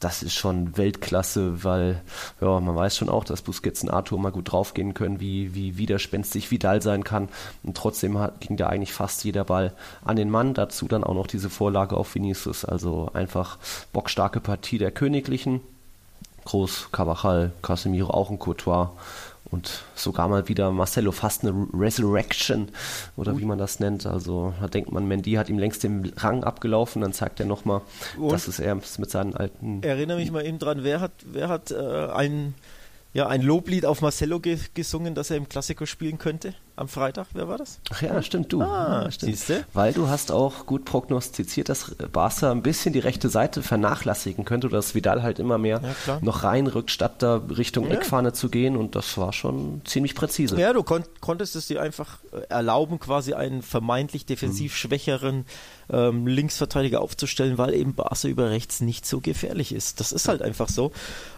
das 0.05 0.23
ist 0.23 0.35
schon 0.35 0.77
Weltklasse, 0.77 1.65
weil 1.65 2.03
ja, 2.41 2.61
man 2.61 2.77
weiß 2.77 2.97
schon 2.97 3.09
auch, 3.09 3.25
dass 3.25 3.41
Busquets 3.41 3.83
und 3.83 3.91
Arthur 3.91 4.19
mal 4.19 4.33
gut 4.33 4.53
draufgehen 4.53 4.93
können, 4.93 5.19
wie, 5.19 5.55
wie 5.55 5.79
widerspenstig 5.79 6.51
Vidal 6.51 6.83
sein 6.83 7.05
kann. 7.05 7.31
Und 7.63 7.77
trotzdem 7.77 8.19
hat, 8.19 8.41
ging 8.43 8.59
da 8.59 8.67
eigentlich 8.67 8.93
fast 8.93 9.25
jeder 9.25 9.45
Ball 9.45 9.73
an 10.05 10.17
den 10.17 10.29
Mann. 10.29 10.53
Dazu 10.53 10.89
dann 10.89 11.05
auch 11.05 11.15
noch 11.15 11.27
diese 11.27 11.49
Vorlage 11.49 11.97
auf 11.97 12.15
Vinicius. 12.15 12.67
Also 12.67 13.11
einfach 13.15 13.57
bockstarke 13.95 14.41
Partie 14.41 14.77
der 14.77 14.91
Königlichen. 14.91 15.63
Groß, 16.45 16.89
Carvajal, 16.93 17.53
Casemiro 17.63 18.11
auch 18.11 18.31
ein 18.31 18.39
Courtois 18.39 18.91
und 19.51 19.85
sogar 19.95 20.29
mal 20.29 20.49
wieder 20.49 20.71
Marcelo 20.73 21.13
fast 21.13 21.45
eine 21.45 21.69
Resurrection 21.73 22.69
oder 23.17 23.39
wie 23.39 23.45
man 23.45 23.59
das 23.59 23.79
nennt. 23.79 24.05
Also 24.05 24.53
da 24.61 24.67
denkt 24.67 24.91
man, 24.91 25.07
Mendy 25.07 25.33
hat 25.33 25.49
ihm 25.49 25.59
längst 25.59 25.83
den 25.85 26.13
Rang 26.17 26.45
abgelaufen, 26.45 27.03
dann 27.03 27.13
zeigt 27.13 27.41
er 27.41 27.47
nochmal, 27.47 27.83
dass 28.29 28.49
es 28.49 28.59
er 28.59 28.75
mit 28.75 29.11
seinen 29.11 29.35
alten. 29.35 29.83
Erinnere 29.83 30.19
mich 30.19 30.31
mal 30.31 30.45
eben 30.45 30.59
dran, 30.59 30.83
wer 30.83 31.01
hat, 31.01 31.13
wer 31.25 31.49
hat 31.49 31.71
äh, 31.71 31.77
ein, 31.77 32.55
ja, 33.13 33.29
ein 33.29 33.43
Loblied 33.43 33.87
auf 33.87 34.01
Marcelo 34.01 34.41
ge 34.41 34.59
gesungen, 34.75 35.15
dass 35.15 35.31
er 35.31 35.37
im 35.37 35.49
Klassiker 35.49 35.87
spielen 35.87 36.19
könnte? 36.19 36.55
Am 36.77 36.89
Freitag. 36.89 37.29
Wer 37.35 37.49
war 37.49 37.59
das? 37.59 37.79
Ach 37.91 38.03
ja, 38.03 38.21
stimmt, 38.23 38.53
du. 38.53 38.61
Ah, 38.63 39.11
stimmt. 39.11 39.33
Siehste? 39.33 39.65
Weil 39.73 39.93
du 39.93 40.09
hast 40.09 40.33
auch 40.33 40.67
gut 40.67 40.85
prognostiziert, 40.85 41.69
dass 41.69 41.95
Barca 42.13 42.51
ein 42.51 42.63
bisschen 42.63 42.93
die 42.93 42.99
rechte 42.99 43.29
Seite 43.29 43.63
vernachlässigen 43.63 44.45
könnte 44.45 44.67
oder 44.67 44.79
dass 44.79 44.95
Vidal 44.95 45.23
halt 45.23 45.39
immer 45.39 45.59
mehr 45.59 45.81
ja, 46.07 46.19
noch 46.21 46.43
reinrückt, 46.43 46.91
statt 46.91 47.23
da 47.23 47.37
Richtung 47.37 47.87
ja. 47.87 47.95
Eckfahne 47.95 48.33
zu 48.33 48.49
gehen 48.49 48.77
und 48.77 48.97
das 48.97 49.17
war 49.19 49.33
schon 49.33 49.83
ziemlich 49.85 50.15
präzise. 50.15 50.59
Ja, 50.61 50.73
du 50.73 50.83
kon 50.83 51.05
konntest 51.21 51.57
es 51.57 51.67
dir 51.69 51.81
einfach 51.81 52.19
äh, 52.33 52.41
erlauben, 52.49 52.99
quasi 52.99 53.35
einen 53.35 53.63
vermeintlich 53.63 54.27
defensiv 54.27 54.73
mhm. 54.73 54.77
schwächeren 54.77 55.47
ähm, 55.91 56.27
Linksverteidiger 56.27 57.01
aufzustellen, 57.01 57.59
weil 57.59 57.75
eben 57.75 57.95
Barca 57.95 58.29
über 58.29 58.51
rechts 58.51 58.81
nicht 58.81 59.07
so 59.07 59.21
gefährlich 59.21 59.73
ist. 59.73 60.01
Das 60.01 60.13
ist 60.13 60.29
halt 60.29 60.43
einfach 60.43 60.69
so. 60.69 60.93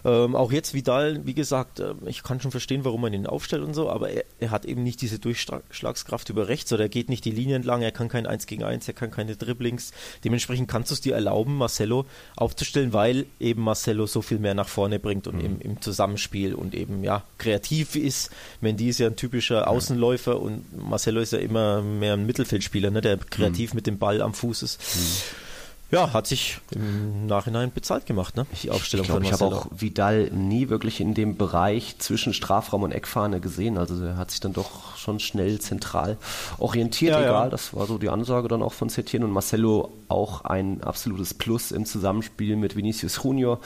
Ähm, 0.04 0.34
auch 0.34 0.52
jetzt 0.52 0.74
Vidal, 0.74 1.26
wie 1.26 1.34
gesagt, 1.34 1.80
äh, 1.80 1.94
ich 2.06 2.22
kann 2.22 2.40
schon 2.40 2.50
verstehen, 2.50 2.84
warum 2.84 3.00
man 3.00 3.12
ihn 3.12 3.26
aufstellt 3.26 3.62
und 3.62 3.74
so, 3.74 3.90
aber 3.90 4.10
er, 4.10 4.24
er 4.38 4.50
hat 4.50 4.64
eben 4.64 4.82
nicht 4.82 5.00
diese 5.02 5.18
Durchschlagskraft 5.26 6.30
über 6.30 6.46
rechts 6.46 6.72
oder 6.72 6.84
er 6.84 6.88
geht 6.88 7.08
nicht 7.08 7.24
die 7.24 7.32
Linie 7.32 7.56
entlang, 7.56 7.82
er 7.82 7.90
kann 7.90 8.08
kein 8.08 8.26
1 8.26 8.46
gegen 8.46 8.62
1, 8.62 8.86
er 8.86 8.94
kann 8.94 9.10
keine 9.10 9.34
Dribblings. 9.34 9.90
Dementsprechend 10.22 10.68
kannst 10.68 10.90
du 10.90 10.94
es 10.94 11.00
dir 11.00 11.14
erlauben, 11.14 11.56
Marcelo 11.56 12.06
aufzustellen, 12.36 12.92
weil 12.92 13.26
eben 13.40 13.62
Marcelo 13.62 14.06
so 14.06 14.22
viel 14.22 14.38
mehr 14.38 14.54
nach 14.54 14.68
vorne 14.68 15.00
bringt 15.00 15.26
und 15.26 15.38
mhm. 15.38 15.44
im, 15.44 15.60
im, 15.60 15.80
Zusammenspiel 15.80 16.54
und 16.54 16.74
eben 16.74 17.02
ja 17.02 17.24
kreativ 17.38 17.96
ist. 17.96 18.30
Mendy 18.60 18.88
ist 18.88 18.98
ja 18.98 19.08
ein 19.08 19.16
typischer 19.16 19.68
Außenläufer 19.68 20.40
und 20.40 20.64
Marcelo 20.76 21.20
ist 21.20 21.32
ja 21.32 21.40
immer 21.40 21.82
mehr 21.82 22.12
ein 22.12 22.24
Mittelfeldspieler, 22.24 22.90
ne, 22.90 23.00
der 23.00 23.16
kreativ 23.18 23.72
mhm. 23.72 23.76
mit 23.76 23.86
dem 23.88 23.98
Ball 23.98 24.22
am 24.22 24.32
Fuß 24.32 24.62
ist. 24.62 24.80
Mhm 24.80 25.45
ja, 25.90 26.12
hat 26.12 26.26
sich 26.26 26.58
im 26.72 27.26
Nachhinein 27.26 27.70
bezahlt 27.72 28.06
gemacht, 28.06 28.36
ne? 28.36 28.44
Die 28.62 28.70
Aufstellung 28.70 29.04
ich 29.04 29.08
glaub, 29.08 29.22
von 29.22 29.30
Marcelo. 29.30 29.50
Ich 29.50 29.56
habe 29.56 29.66
auch 29.66 29.80
Vidal 29.80 30.30
nie 30.32 30.68
wirklich 30.68 31.00
in 31.00 31.14
dem 31.14 31.36
Bereich 31.36 31.96
zwischen 31.98 32.34
Strafraum 32.34 32.82
und 32.82 32.90
Eckfahne 32.90 33.40
gesehen. 33.40 33.78
Also 33.78 34.02
er 34.04 34.16
hat 34.16 34.32
sich 34.32 34.40
dann 34.40 34.52
doch 34.52 34.96
schon 34.96 35.20
schnell 35.20 35.60
zentral 35.60 36.16
orientiert, 36.58 37.12
ja, 37.12 37.20
egal. 37.20 37.44
Ja. 37.44 37.50
Das 37.50 37.72
war 37.72 37.86
so 37.86 37.98
die 37.98 38.08
Ansage 38.08 38.48
dann 38.48 38.62
auch 38.62 38.72
von 38.72 38.88
Setien 38.88 39.22
und 39.22 39.30
Marcelo 39.30 39.92
auch 40.08 40.44
ein 40.44 40.82
absolutes 40.82 41.34
Plus 41.34 41.70
im 41.70 41.86
Zusammenspiel 41.86 42.56
mit 42.56 42.74
Vinicius 42.74 43.20
Junior. 43.22 43.60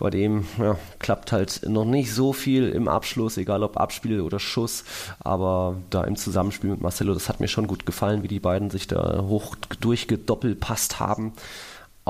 Bei 0.00 0.10
dem 0.10 0.46
ja, 0.58 0.76
klappt 0.98 1.30
halt 1.30 1.68
noch 1.68 1.84
nicht 1.84 2.12
so 2.12 2.32
viel 2.32 2.68
im 2.68 2.88
Abschluss, 2.88 3.36
egal 3.36 3.62
ob 3.62 3.76
Abspiel 3.76 4.22
oder 4.22 4.40
Schuss. 4.40 4.84
Aber 5.20 5.76
da 5.90 6.02
im 6.02 6.16
Zusammenspiel 6.16 6.70
mit 6.70 6.80
Marcelo, 6.80 7.14
das 7.14 7.28
hat 7.28 7.38
mir 7.38 7.48
schon 7.48 7.68
gut 7.68 7.86
gefallen, 7.86 8.24
wie 8.24 8.28
die 8.28 8.40
beiden 8.40 8.70
sich 8.70 8.88
da 8.88 9.22
hoch 9.22 9.54
durchgedoppelpasst 9.80 10.98
haben 10.98 11.32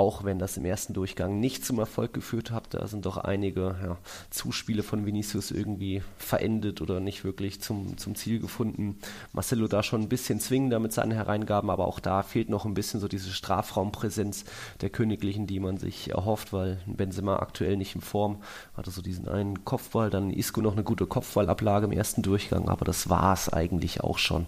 auch 0.01 0.25
wenn 0.25 0.39
das 0.39 0.57
im 0.57 0.65
ersten 0.65 0.95
Durchgang 0.95 1.41
nicht 1.41 1.63
zum 1.63 1.79
Erfolg 1.79 2.15
geführt 2.15 2.51
hat. 2.53 2.73
Da 2.73 2.87
sind 2.87 3.05
doch 3.05 3.19
einige 3.19 3.77
ja, 3.85 3.99
Zuspiele 4.31 4.83
von 4.83 5.05
Vinicius 5.05 5.51
irgendwie 5.51 6.03
verendet 6.17 6.81
oder 6.81 7.01
nicht 7.01 7.23
wirklich 7.23 7.61
zum, 7.61 7.99
zum 7.99 8.15
Ziel 8.15 8.41
gefunden. 8.41 8.99
Marcelo 9.35 9.69
da 9.69 9.83
schon 9.83 10.01
ein 10.01 10.09
bisschen 10.09 10.41
zwingender 10.41 10.79
mit 10.79 10.95
seinen 10.95 11.13
Hereingaben, 11.13 11.69
aber 11.69 11.87
auch 11.87 12.01
da 12.01 12.23
fehlt 12.23 12.49
noch 12.49 12.65
ein 12.65 12.73
bisschen 12.73 12.99
so 12.99 13.09
diese 13.09 13.29
Strafraumpräsenz 13.29 14.47
der 14.81 14.89
Königlichen, 14.89 15.47
die 15.47 15.61
man 15.61 15.77
sich 15.77 16.11
erhofft, 16.11 16.55
weil 16.55 16.81
Benzema 16.87 17.37
aktuell 17.37 17.77
nicht 17.77 17.95
in 17.95 18.01
Form 18.01 18.43
hatte 18.79 18.91
so 18.91 19.03
diesen 19.03 19.29
einen 19.29 19.67
Kopfball, 19.67 20.09
dann 20.09 20.31
Isco 20.31 20.63
noch 20.63 20.73
eine 20.73 20.83
gute 20.83 21.05
Kopfballablage 21.05 21.85
im 21.85 21.93
ersten 21.93 22.23
Durchgang, 22.23 22.71
aber 22.71 22.87
das 22.87 23.11
war 23.11 23.35
es 23.35 23.51
eigentlich 23.51 24.01
auch 24.01 24.17
schon. 24.17 24.47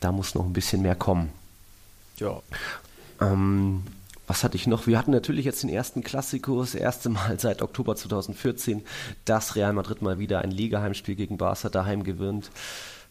Da 0.00 0.12
muss 0.12 0.34
noch 0.34 0.46
ein 0.46 0.54
bisschen 0.54 0.80
mehr 0.80 0.96
kommen. 0.96 1.28
Ja. 2.16 2.40
Ähm, 3.20 3.82
was 4.32 4.44
hatte 4.44 4.56
ich 4.56 4.66
noch? 4.66 4.86
Wir 4.86 4.98
hatten 4.98 5.10
natürlich 5.10 5.44
jetzt 5.44 5.62
den 5.62 5.68
ersten 5.68 6.02
Klassiko, 6.02 6.60
das 6.60 6.74
erste 6.74 7.10
Mal 7.10 7.38
seit 7.38 7.60
Oktober 7.60 7.96
2014, 7.96 8.82
dass 9.26 9.56
Real 9.56 9.74
Madrid 9.74 10.00
mal 10.00 10.18
wieder 10.18 10.40
ein 10.40 10.50
Ligaheimspiel 10.50 11.16
gegen 11.16 11.36
Barca 11.36 11.68
daheim 11.68 12.02
gewinnt. 12.02 12.50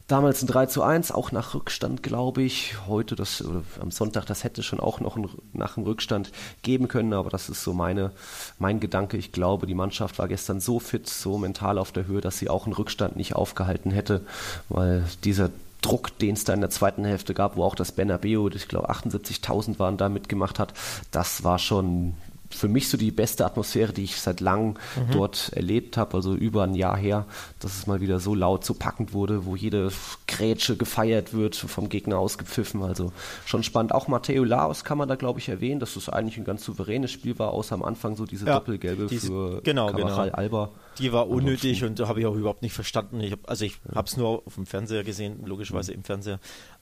Damals 0.07 0.41
ein 0.41 0.47
3 0.47 0.65
zu 0.65 0.81
1, 0.81 1.11
auch 1.11 1.31
nach 1.31 1.53
Rückstand, 1.53 2.01
glaube 2.01 2.41
ich. 2.41 2.75
Heute, 2.87 3.15
das, 3.15 3.43
am 3.79 3.91
Sonntag, 3.91 4.25
das 4.25 4.43
hätte 4.43 4.63
schon 4.63 4.79
auch 4.79 4.99
noch 4.99 5.15
ein, 5.15 5.29
nach 5.53 5.75
dem 5.75 5.83
Rückstand 5.83 6.31
geben 6.63 6.87
können, 6.87 7.13
aber 7.13 7.29
das 7.29 7.49
ist 7.49 7.63
so 7.63 7.71
meine, 7.71 8.13
mein 8.57 8.79
Gedanke. 8.79 9.15
Ich 9.15 9.31
glaube, 9.31 9.67
die 9.67 9.75
Mannschaft 9.75 10.17
war 10.17 10.27
gestern 10.27 10.59
so 10.59 10.79
fit, 10.79 11.07
so 11.07 11.37
mental 11.37 11.77
auf 11.77 11.91
der 11.91 12.07
Höhe, 12.07 12.21
dass 12.21 12.39
sie 12.39 12.49
auch 12.49 12.65
einen 12.65 12.73
Rückstand 12.73 13.15
nicht 13.15 13.35
aufgehalten 13.35 13.91
hätte, 13.91 14.25
weil 14.69 15.03
dieser 15.23 15.51
Druck, 15.81 16.17
den 16.19 16.33
es 16.33 16.43
da 16.43 16.53
in 16.53 16.61
der 16.61 16.69
zweiten 16.69 17.03
Hälfte 17.03 17.33
gab, 17.33 17.57
wo 17.57 17.63
auch 17.63 17.75
das 17.75 17.91
Bernabeu, 17.91 18.49
ich 18.53 18.67
glaube 18.67 18.89
78.000 18.89 19.79
waren 19.79 19.97
da 19.97 20.09
mitgemacht 20.09 20.59
hat, 20.59 20.73
das 21.11 21.43
war 21.43 21.59
schon 21.59 22.13
für 22.55 22.67
mich 22.67 22.89
so 22.89 22.97
die 22.97 23.11
beste 23.11 23.45
Atmosphäre, 23.45 23.93
die 23.93 24.03
ich 24.03 24.15
seit 24.15 24.39
langem 24.39 24.75
mhm. 24.95 25.11
dort 25.11 25.51
erlebt 25.53 25.97
habe, 25.97 26.15
also 26.15 26.33
über 26.35 26.63
ein 26.63 26.75
Jahr 26.75 26.97
her, 26.97 27.25
dass 27.59 27.77
es 27.77 27.87
mal 27.87 28.01
wieder 28.01 28.19
so 28.19 28.35
laut, 28.35 28.65
so 28.65 28.73
packend 28.73 29.13
wurde, 29.13 29.45
wo 29.45 29.55
jede 29.55 29.91
Grätsche 30.27 30.77
gefeiert 30.77 31.33
wird, 31.33 31.55
vom 31.55 31.89
Gegner 31.89 32.17
ausgepfiffen, 32.17 32.83
also 32.83 33.11
schon 33.45 33.63
spannend. 33.63 33.93
Auch 33.93 34.07
Matteo 34.07 34.43
Laos 34.43 34.83
kann 34.83 34.97
man 34.97 35.07
da, 35.07 35.15
glaube 35.15 35.39
ich, 35.39 35.49
erwähnen, 35.49 35.79
dass 35.79 35.95
es 35.95 36.09
eigentlich 36.09 36.37
ein 36.37 36.45
ganz 36.45 36.63
souveränes 36.63 37.11
Spiel 37.11 37.37
war, 37.39 37.51
außer 37.51 37.75
am 37.75 37.83
Anfang 37.83 38.15
so 38.15 38.25
diese 38.25 38.45
ja, 38.45 38.55
Doppelgelbe 38.55 39.07
diese, 39.07 39.27
für 39.27 39.61
genau, 39.61 39.91
genau. 39.91 40.17
Alba. 40.17 40.69
Die 40.97 41.11
war 41.13 41.27
unnötig 41.27 41.83
und 41.83 41.99
habe 41.99 42.19
ich 42.19 42.25
auch 42.25 42.35
überhaupt 42.35 42.61
nicht 42.61 42.73
verstanden. 42.73 43.21
Ich 43.21 43.31
hab, 43.31 43.49
also 43.49 43.65
ich 43.65 43.79
ja. 43.87 43.95
habe 43.95 44.07
es 44.07 44.17
nur 44.17 44.43
auf 44.45 44.55
dem 44.55 44.65
Fernseher 44.65 45.03
gesehen, 45.03 45.45
logischerweise 45.45 45.91
mhm. 45.91 45.97
im 45.97 46.03
Fernseher. 46.03 46.39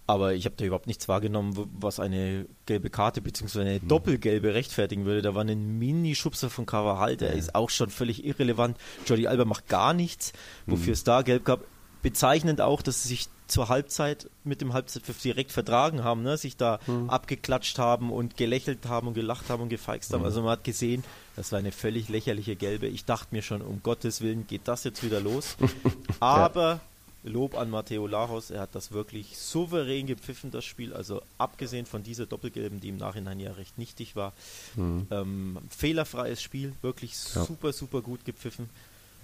Aber 0.10 0.34
ich 0.34 0.46
habe 0.46 0.56
da 0.58 0.66
überhaupt 0.66 0.88
nichts 0.88 1.08
wahrgenommen, 1.08 1.70
was 1.80 2.00
eine 2.00 2.48
gelbe 2.66 2.90
Karte 2.90 3.22
bzw. 3.22 3.62
eine 3.62 3.80
mhm. 3.80 3.88
doppelgelbe 3.90 4.56
rechtfertigen 4.56 5.06
würde. 5.06 5.22
Da 5.22 5.36
war 5.36 5.44
ein 5.44 5.78
Mini-Schubser 5.78 6.50
von 6.50 6.66
Carvajal, 6.66 7.16
der 7.16 7.30
ja. 7.30 7.36
ist 7.36 7.54
auch 7.54 7.70
schon 7.70 7.92
völlig 7.92 8.26
irrelevant. 8.26 8.76
Jordi 9.06 9.28
Alba 9.28 9.46
macht 9.46 9.68
gar 9.68 9.94
nichts, 9.94 10.34
wofür 10.66 10.88
mhm. 10.88 10.94
es 10.94 11.04
da 11.04 11.22
gelb 11.22 11.46
gab. 11.46 11.64
Bezeichnend 12.02 12.60
auch, 12.60 12.82
dass 12.82 13.04
sie 13.04 13.10
sich 13.10 13.30
zur 13.46 13.70
Halbzeit 13.70 14.32
mit 14.44 14.62
dem 14.62 14.74
Halbzeitpfiff 14.74 15.22
direkt 15.22 15.52
vertragen 15.52 16.04
haben, 16.04 16.24
ne? 16.24 16.38
sich 16.38 16.58
da 16.58 16.80
mhm. 16.88 17.08
abgeklatscht 17.12 17.78
haben 17.78 18.12
und 18.12 18.36
gelächelt 18.36 18.88
haben 18.88 19.10
und 19.10 19.14
gelacht 19.14 19.50
haben 19.50 19.62
und 19.62 19.70
gefeixt 19.70 20.12
haben. 20.12 20.22
Mhm. 20.22 20.26
Also 20.26 20.42
man 20.42 20.52
hat 20.52 20.64
gesehen, 20.64 21.04
das 21.36 21.52
war 21.52 21.60
eine 21.60 21.72
völlig 21.72 22.10
lächerliche 22.10 22.56
gelbe. 22.56 22.88
Ich 22.88 23.06
dachte 23.06 23.28
mir 23.30 23.44
schon, 23.44 23.62
um 23.62 23.84
Gottes 23.84 24.22
Willen 24.22 24.48
geht 24.48 24.68
das 24.68 24.86
jetzt 24.86 25.04
wieder 25.04 25.20
los. 25.20 25.56
Aber 26.20 26.80
Lob 27.24 27.58
an 27.58 27.70
Matteo 27.70 28.08
Lajos, 28.08 28.50
er 28.50 28.62
hat 28.62 28.76
das 28.76 28.92
wirklich 28.92 29.38
souverän 29.38 30.08
gepfiffen, 30.08 30.52
das 30.52 30.64
Spiel. 30.64 30.94
Also 30.94 31.22
abgesehen 31.38 31.86
von 31.86 32.02
dieser 32.02 32.26
Doppelgelben, 32.26 32.80
die 32.80 32.90
im 32.90 32.98
Nachhinein 32.98 33.40
ja 33.40 33.52
recht 33.52 33.78
nichtig 33.78 34.16
war. 34.16 34.34
Mhm. 34.76 35.08
Ähm, 35.12 35.58
fehlerfreies 35.70 36.42
Spiel, 36.42 36.74
wirklich 36.82 37.14
ja. 37.36 37.44
super, 37.44 37.74
super 37.74 38.02
gut 38.02 38.24
gepfiffen. 38.24 38.70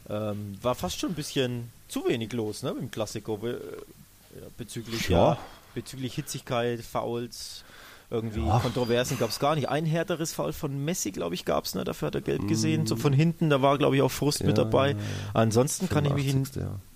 Ähm, 0.10 0.58
war 0.62 0.76
fast 0.76 1.00
schon 1.00 1.12
ein 1.12 1.16
bisschen 1.16 1.72
zu 1.88 2.06
wenig 2.08 2.32
los 2.34 2.64
ne, 2.64 2.76
im 2.78 2.92
Klassiko 2.92 3.38
be 3.38 3.54
äh, 3.54 4.40
bezüglich, 4.58 5.10
ja. 5.10 5.34
ja. 5.34 5.38
bezüglich 5.74 6.16
Hitzigkeit, 6.16 6.82
Fouls. 6.82 7.64
Irgendwie 8.12 8.46
ja. 8.46 8.60
Kontroversen 8.60 9.18
gab 9.18 9.32
es 9.32 9.40
gar 9.40 9.56
nicht. 9.56 9.68
Ein 9.68 9.86
härteres 9.86 10.32
Foul 10.32 10.54
von 10.54 10.86
Messi, 10.86 11.12
glaube 11.12 11.34
ich, 11.34 11.44
gab 11.44 11.66
es, 11.66 11.74
ne? 11.74 11.84
Dafür 11.84 12.08
hat 12.08 12.16
er 12.16 12.22
gelb 12.22 12.48
gesehen. 12.48 12.84
Mm. 12.84 12.88
So 12.88 12.98
von 12.98 13.14
hinten, 13.14 13.50
da 13.50 13.64
war, 13.64 13.80
glaube 13.80 13.96
ich, 13.96 14.04
auch 14.04 14.12
Frust 14.12 14.44
mit 14.44 14.60
dabei. 14.60 14.96
Ansonsten 15.34 15.90
kann 15.90 16.06
ich 16.06 16.14
mich 16.14 16.28
in, 16.28 16.48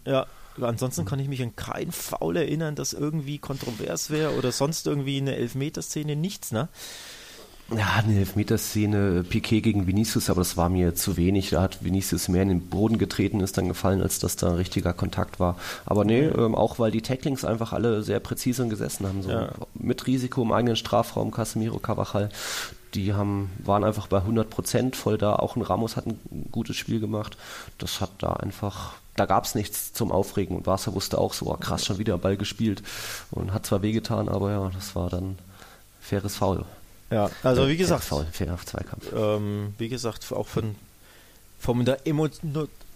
ja, 0.05 0.27
Ansonsten 0.63 1.05
kann 1.05 1.19
ich 1.19 1.27
mich 1.27 1.41
an 1.41 1.55
keinen 1.55 1.91
Foul 1.91 2.37
erinnern, 2.37 2.75
das 2.75 2.93
irgendwie 2.93 3.37
kontrovers 3.37 4.09
wäre 4.09 4.37
oder 4.37 4.51
sonst 4.51 4.87
irgendwie 4.87 5.17
eine 5.17 5.35
Elfmeterszene, 5.35 6.15
nichts, 6.15 6.51
ne? 6.51 6.69
Ja, 7.71 8.01
eine 8.03 8.17
Elfmeterszene, 8.17 9.23
Piquet 9.23 9.61
gegen 9.61 9.85
Vinicius, 9.85 10.29
aber 10.31 10.41
das 10.41 10.57
war 10.57 10.69
mir 10.69 10.95
zu 10.95 11.17
wenig. 11.17 11.51
Da 11.51 11.61
hat 11.61 11.83
Vinicius 11.83 12.27
mehr 12.27 12.41
in 12.41 12.49
den 12.49 12.67
Boden 12.67 12.97
getreten, 12.97 13.41
ist 13.41 13.57
dann 13.57 13.67
gefallen, 13.67 14.01
als 14.01 14.17
dass 14.17 14.35
da 14.35 14.47
ein 14.47 14.55
richtiger 14.55 14.93
Kontakt 14.93 15.39
war. 15.39 15.55
Aber 15.85 16.03
nee, 16.03 16.21
ähm, 16.21 16.55
auch 16.55 16.79
weil 16.79 16.89
die 16.89 17.03
Tacklings 17.03 17.45
einfach 17.45 17.71
alle 17.71 18.01
sehr 18.01 18.19
präzise 18.19 18.67
gesessen 18.67 19.05
haben. 19.05 19.21
So 19.21 19.29
ja. 19.29 19.51
Mit 19.75 20.07
Risiko 20.07 20.41
im 20.41 20.51
eigenen 20.51 20.77
Strafraum, 20.77 21.29
Casemiro, 21.29 21.77
Cavachal, 21.77 22.29
die 22.95 23.13
haben, 23.13 23.51
waren 23.63 23.83
einfach 23.83 24.07
bei 24.07 24.17
100 24.17 24.49
Prozent 24.49 24.95
voll 24.95 25.19
da. 25.19 25.35
Auch 25.35 25.55
ein 25.55 25.61
Ramos 25.61 25.95
hat 25.95 26.07
ein 26.07 26.19
gutes 26.51 26.75
Spiel 26.75 26.99
gemacht. 26.99 27.37
Das 27.77 28.01
hat 28.01 28.11
da 28.19 28.33
einfach 28.33 28.93
da 29.19 29.25
gab 29.25 29.45
es 29.45 29.53
nichts 29.53 29.91
zum 29.93 30.11
Aufregen 30.11 30.55
und 30.55 30.63
Barca 30.63 30.93
wusste 30.93 31.17
auch 31.17 31.33
so, 31.33 31.47
oh, 31.47 31.57
krass, 31.57 31.85
schon 31.85 31.97
wieder 31.97 32.17
Ball 32.17 32.38
gespielt 32.38 32.81
und 33.31 33.53
hat 33.53 33.65
zwar 33.65 33.81
wehgetan, 33.81 34.29
aber 34.29 34.51
ja, 34.51 34.71
das 34.73 34.95
war 34.95 35.09
dann 35.09 35.38
faires 35.99 36.35
Foul. 36.35 36.65
Ja, 37.11 37.29
also 37.43 37.67
wie 37.67 37.77
gesagt, 37.77 38.03
Foul, 38.03 38.25
fairer 38.31 38.57
Zweikampf. 38.57 39.11
Ähm, 39.15 39.73
wie 39.77 39.89
gesagt, 39.89 40.31
auch 40.31 40.47
von, 40.47 40.75
von 41.59 41.83
der 41.83 42.05
Emo 42.07 42.29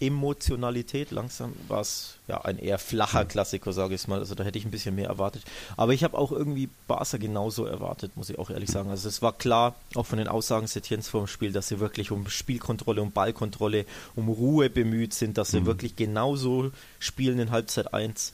Emotionalität 0.05 1.11
langsam 1.11 1.53
war 1.67 1.81
es 1.81 2.15
ja 2.27 2.41
ein 2.41 2.59
eher 2.59 2.77
flacher 2.77 3.25
Klassiker, 3.25 3.71
sage 3.73 3.95
ich 3.95 4.07
mal. 4.07 4.19
Also 4.19 4.35
da 4.35 4.43
hätte 4.43 4.57
ich 4.57 4.65
ein 4.65 4.71
bisschen 4.71 4.95
mehr 4.95 5.07
erwartet. 5.07 5.43
Aber 5.77 5.93
ich 5.93 6.03
habe 6.03 6.17
auch 6.17 6.31
irgendwie 6.31 6.69
Barca 6.87 7.17
genauso 7.17 7.65
erwartet, 7.65 8.15
muss 8.15 8.29
ich 8.29 8.37
auch 8.37 8.49
ehrlich 8.49 8.69
sagen. 8.69 8.89
Also 8.89 9.07
es 9.07 9.21
war 9.21 9.33
klar, 9.33 9.75
auch 9.95 10.05
von 10.05 10.17
den 10.17 10.27
Aussagen 10.27 10.67
Setiens 10.67 11.07
vor 11.07 11.21
dem 11.21 11.27
Spiel, 11.27 11.51
dass 11.51 11.67
sie 11.67 11.79
wirklich 11.79 12.11
um 12.11 12.27
Spielkontrolle, 12.27 13.01
um 13.01 13.11
Ballkontrolle, 13.11 13.85
um 14.15 14.29
Ruhe 14.29 14.69
bemüht 14.69 15.13
sind, 15.13 15.37
dass 15.37 15.51
sie 15.51 15.61
mhm. 15.61 15.65
wirklich 15.65 15.95
genauso 15.95 16.71
spielen 16.99 17.39
in 17.39 17.51
Halbzeit 17.51 17.93
1, 17.93 18.33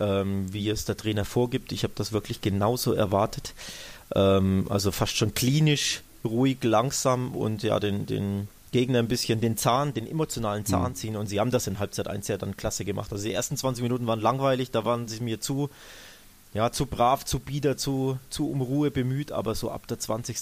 ähm, 0.00 0.52
wie 0.52 0.68
es 0.68 0.84
der 0.84 0.96
Trainer 0.96 1.24
vorgibt. 1.24 1.72
Ich 1.72 1.82
habe 1.82 1.94
das 1.96 2.12
wirklich 2.12 2.40
genauso 2.42 2.92
erwartet. 2.92 3.54
Ähm, 4.14 4.66
also 4.68 4.92
fast 4.92 5.16
schon 5.16 5.34
klinisch, 5.34 6.02
ruhig, 6.24 6.58
langsam 6.62 7.34
und 7.34 7.62
ja, 7.62 7.80
den, 7.80 8.06
den 8.06 8.48
Gegner 8.76 8.98
ein 8.98 9.08
bisschen 9.08 9.40
den 9.40 9.56
Zahn, 9.56 9.94
den 9.94 10.06
emotionalen 10.06 10.66
Zahn 10.66 10.92
mhm. 10.92 10.96
ziehen 10.96 11.16
und 11.16 11.28
sie 11.28 11.40
haben 11.40 11.50
das 11.50 11.66
in 11.66 11.78
Halbzeit 11.78 12.08
1 12.08 12.28
ja 12.28 12.36
dann 12.36 12.58
klasse 12.58 12.84
gemacht. 12.84 13.10
Also 13.10 13.24
die 13.24 13.32
ersten 13.32 13.56
20 13.56 13.82
Minuten 13.82 14.06
waren 14.06 14.20
langweilig, 14.20 14.70
da 14.70 14.84
waren 14.84 15.08
sie 15.08 15.20
mir 15.20 15.40
zu, 15.40 15.70
ja, 16.52 16.70
zu 16.70 16.84
brav, 16.84 17.24
zu 17.24 17.38
bieder, 17.38 17.78
zu, 17.78 18.18
zu 18.28 18.50
um 18.50 18.60
Ruhe 18.60 18.90
bemüht, 18.90 19.32
aber 19.32 19.54
so 19.54 19.70
ab 19.70 19.86
der 19.86 19.98
20. 19.98 20.36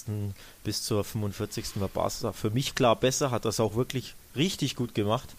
bis 0.65 0.83
zur 0.83 1.05
45. 1.05 1.79
war 1.79 1.87
Barca 1.87 2.33
für 2.33 2.49
mich 2.49 2.75
klar 2.75 2.97
besser, 2.97 3.31
hat 3.31 3.45
das 3.45 3.61
auch 3.61 3.75
wirklich 3.75 4.15
richtig 4.35 4.75
gut 4.75 4.93
gemacht 4.93 5.33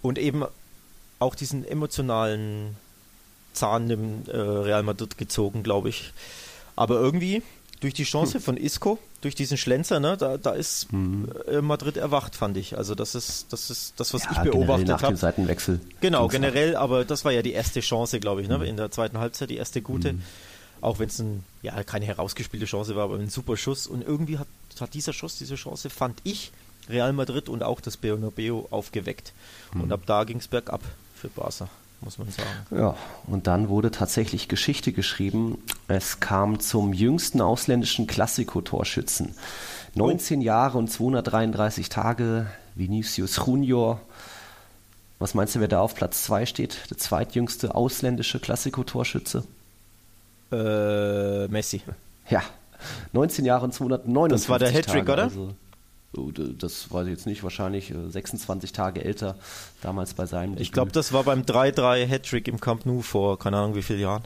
und 0.00 0.18
eben 0.18 0.42
auch 1.18 1.34
diesen 1.34 1.68
emotionalen 1.68 2.76
Zahn 3.52 3.90
im 3.90 4.22
äh, 4.26 4.38
Real 4.38 4.84
Madrid 4.84 5.18
gezogen, 5.18 5.62
glaube 5.62 5.90
ich. 5.90 6.14
Aber 6.76 6.94
irgendwie 6.94 7.42
durch 7.80 7.92
die 7.92 8.04
Chance 8.04 8.34
hm. 8.34 8.40
von 8.40 8.56
Isco, 8.56 8.98
durch 9.26 9.34
diesen 9.34 9.56
Schlenzer, 9.56 9.98
ne, 9.98 10.16
da, 10.16 10.38
da 10.38 10.52
ist 10.52 10.86
hm. 10.92 11.28
Äh, 11.48 11.60
Madrid 11.60 11.96
erwacht, 11.96 12.36
fand 12.36 12.56
ich. 12.56 12.78
Also 12.78 12.94
das 12.94 13.16
ist 13.16 13.52
das 13.52 13.70
ist 13.70 13.98
das, 13.98 14.14
was 14.14 14.22
ja, 14.22 14.30
ich 14.30 14.50
beobachtet 14.50 14.88
habe. 14.88 15.02
Nach 15.02 15.08
dem 15.08 15.16
Seitenwechsel. 15.16 15.80
Genau, 16.00 16.28
generell, 16.28 16.76
aber 16.76 17.04
das 17.04 17.24
war 17.24 17.32
ja 17.32 17.42
die 17.42 17.52
erste 17.52 17.80
Chance, 17.80 18.20
glaube 18.20 18.42
ich, 18.42 18.48
ne, 18.48 18.54
hm. 18.54 18.62
in 18.62 18.76
der 18.76 18.92
zweiten 18.92 19.18
Halbzeit, 19.18 19.50
die 19.50 19.56
erste 19.56 19.82
gute. 19.82 20.10
Hm. 20.10 20.22
Auch 20.80 21.00
wenn 21.00 21.08
es 21.08 21.20
ja, 21.62 21.82
keine 21.82 22.04
herausgespielte 22.04 22.66
Chance 22.66 22.94
war, 22.94 23.04
aber 23.04 23.16
ein 23.16 23.30
super 23.30 23.56
Schuss. 23.56 23.88
Und 23.88 24.06
irgendwie 24.06 24.38
hat, 24.38 24.46
hat 24.78 24.94
dieser 24.94 25.12
Schuss, 25.12 25.36
diese 25.38 25.56
Chance, 25.56 25.90
fand 25.90 26.20
ich, 26.22 26.52
Real 26.88 27.12
Madrid 27.12 27.48
und 27.48 27.64
auch 27.64 27.80
das 27.80 27.96
Bernabeu 27.96 28.66
aufgeweckt. 28.70 29.32
Und 29.74 29.84
hm. 29.84 29.92
ab 29.92 30.02
da 30.06 30.22
ging 30.22 30.38
es 30.38 30.46
bergab 30.46 30.82
für 31.16 31.28
Barca 31.28 31.68
muss 32.00 32.18
man 32.18 32.28
sagen. 32.30 32.48
Ja, 32.70 32.94
und 33.26 33.46
dann 33.46 33.68
wurde 33.68 33.90
tatsächlich 33.90 34.48
Geschichte 34.48 34.92
geschrieben. 34.92 35.58
Es 35.88 36.20
kam 36.20 36.60
zum 36.60 36.92
jüngsten 36.92 37.40
ausländischen 37.40 38.06
Klassiko-Torschützen. 38.06 39.34
19 39.94 40.40
oh. 40.40 40.42
Jahre 40.42 40.78
und 40.78 40.88
233 40.88 41.88
Tage, 41.88 42.46
Vinicius 42.74 43.36
Junior. 43.44 44.00
Was 45.18 45.34
meinst 45.34 45.54
du, 45.54 45.60
wer 45.60 45.68
da 45.68 45.80
auf 45.80 45.94
Platz 45.94 46.24
2 46.24 46.46
steht? 46.46 46.90
Der 46.90 46.98
zweitjüngste 46.98 47.74
ausländische 47.74 48.38
Klassiko-Torschütze? 48.38 49.44
Äh, 50.52 51.48
Messi. 51.48 51.82
Ja, 52.28 52.42
19 53.12 53.44
Jahre 53.44 53.64
und 53.64 53.72
259 53.72 54.34
Das 54.34 54.48
war 54.48 54.58
der 54.58 54.70
Hattrick, 54.70 55.08
oder? 55.08 55.24
Also 55.24 55.54
das 56.58 56.90
weiß 56.90 57.06
ich 57.06 57.12
jetzt 57.12 57.26
nicht, 57.26 57.42
wahrscheinlich 57.42 57.92
26 58.08 58.70
äh, 58.70 58.72
Tage 58.72 59.04
älter, 59.04 59.36
damals 59.82 60.14
bei 60.14 60.26
seinem 60.26 60.56
Ich 60.58 60.72
glaube, 60.72 60.92
das 60.92 61.12
war 61.12 61.24
beim 61.24 61.42
3-3 61.42 62.06
Hattrick 62.06 62.48
im 62.48 62.60
Camp 62.60 62.86
Nou 62.86 63.02
vor 63.02 63.38
keine 63.38 63.58
Ahnung 63.58 63.74
wie 63.74 63.82
vielen 63.82 64.00
Jahren. 64.00 64.22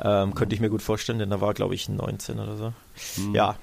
Ähm, 0.00 0.34
könnte 0.34 0.54
ich 0.54 0.60
mir 0.60 0.70
gut 0.70 0.82
vorstellen, 0.82 1.18
denn 1.18 1.30
da 1.30 1.40
war, 1.40 1.54
glaube 1.54 1.74
ich, 1.74 1.88
19 1.88 2.38
oder 2.38 2.56
so. 2.56 2.72
Hm. 3.16 3.34
Ja, 3.34 3.56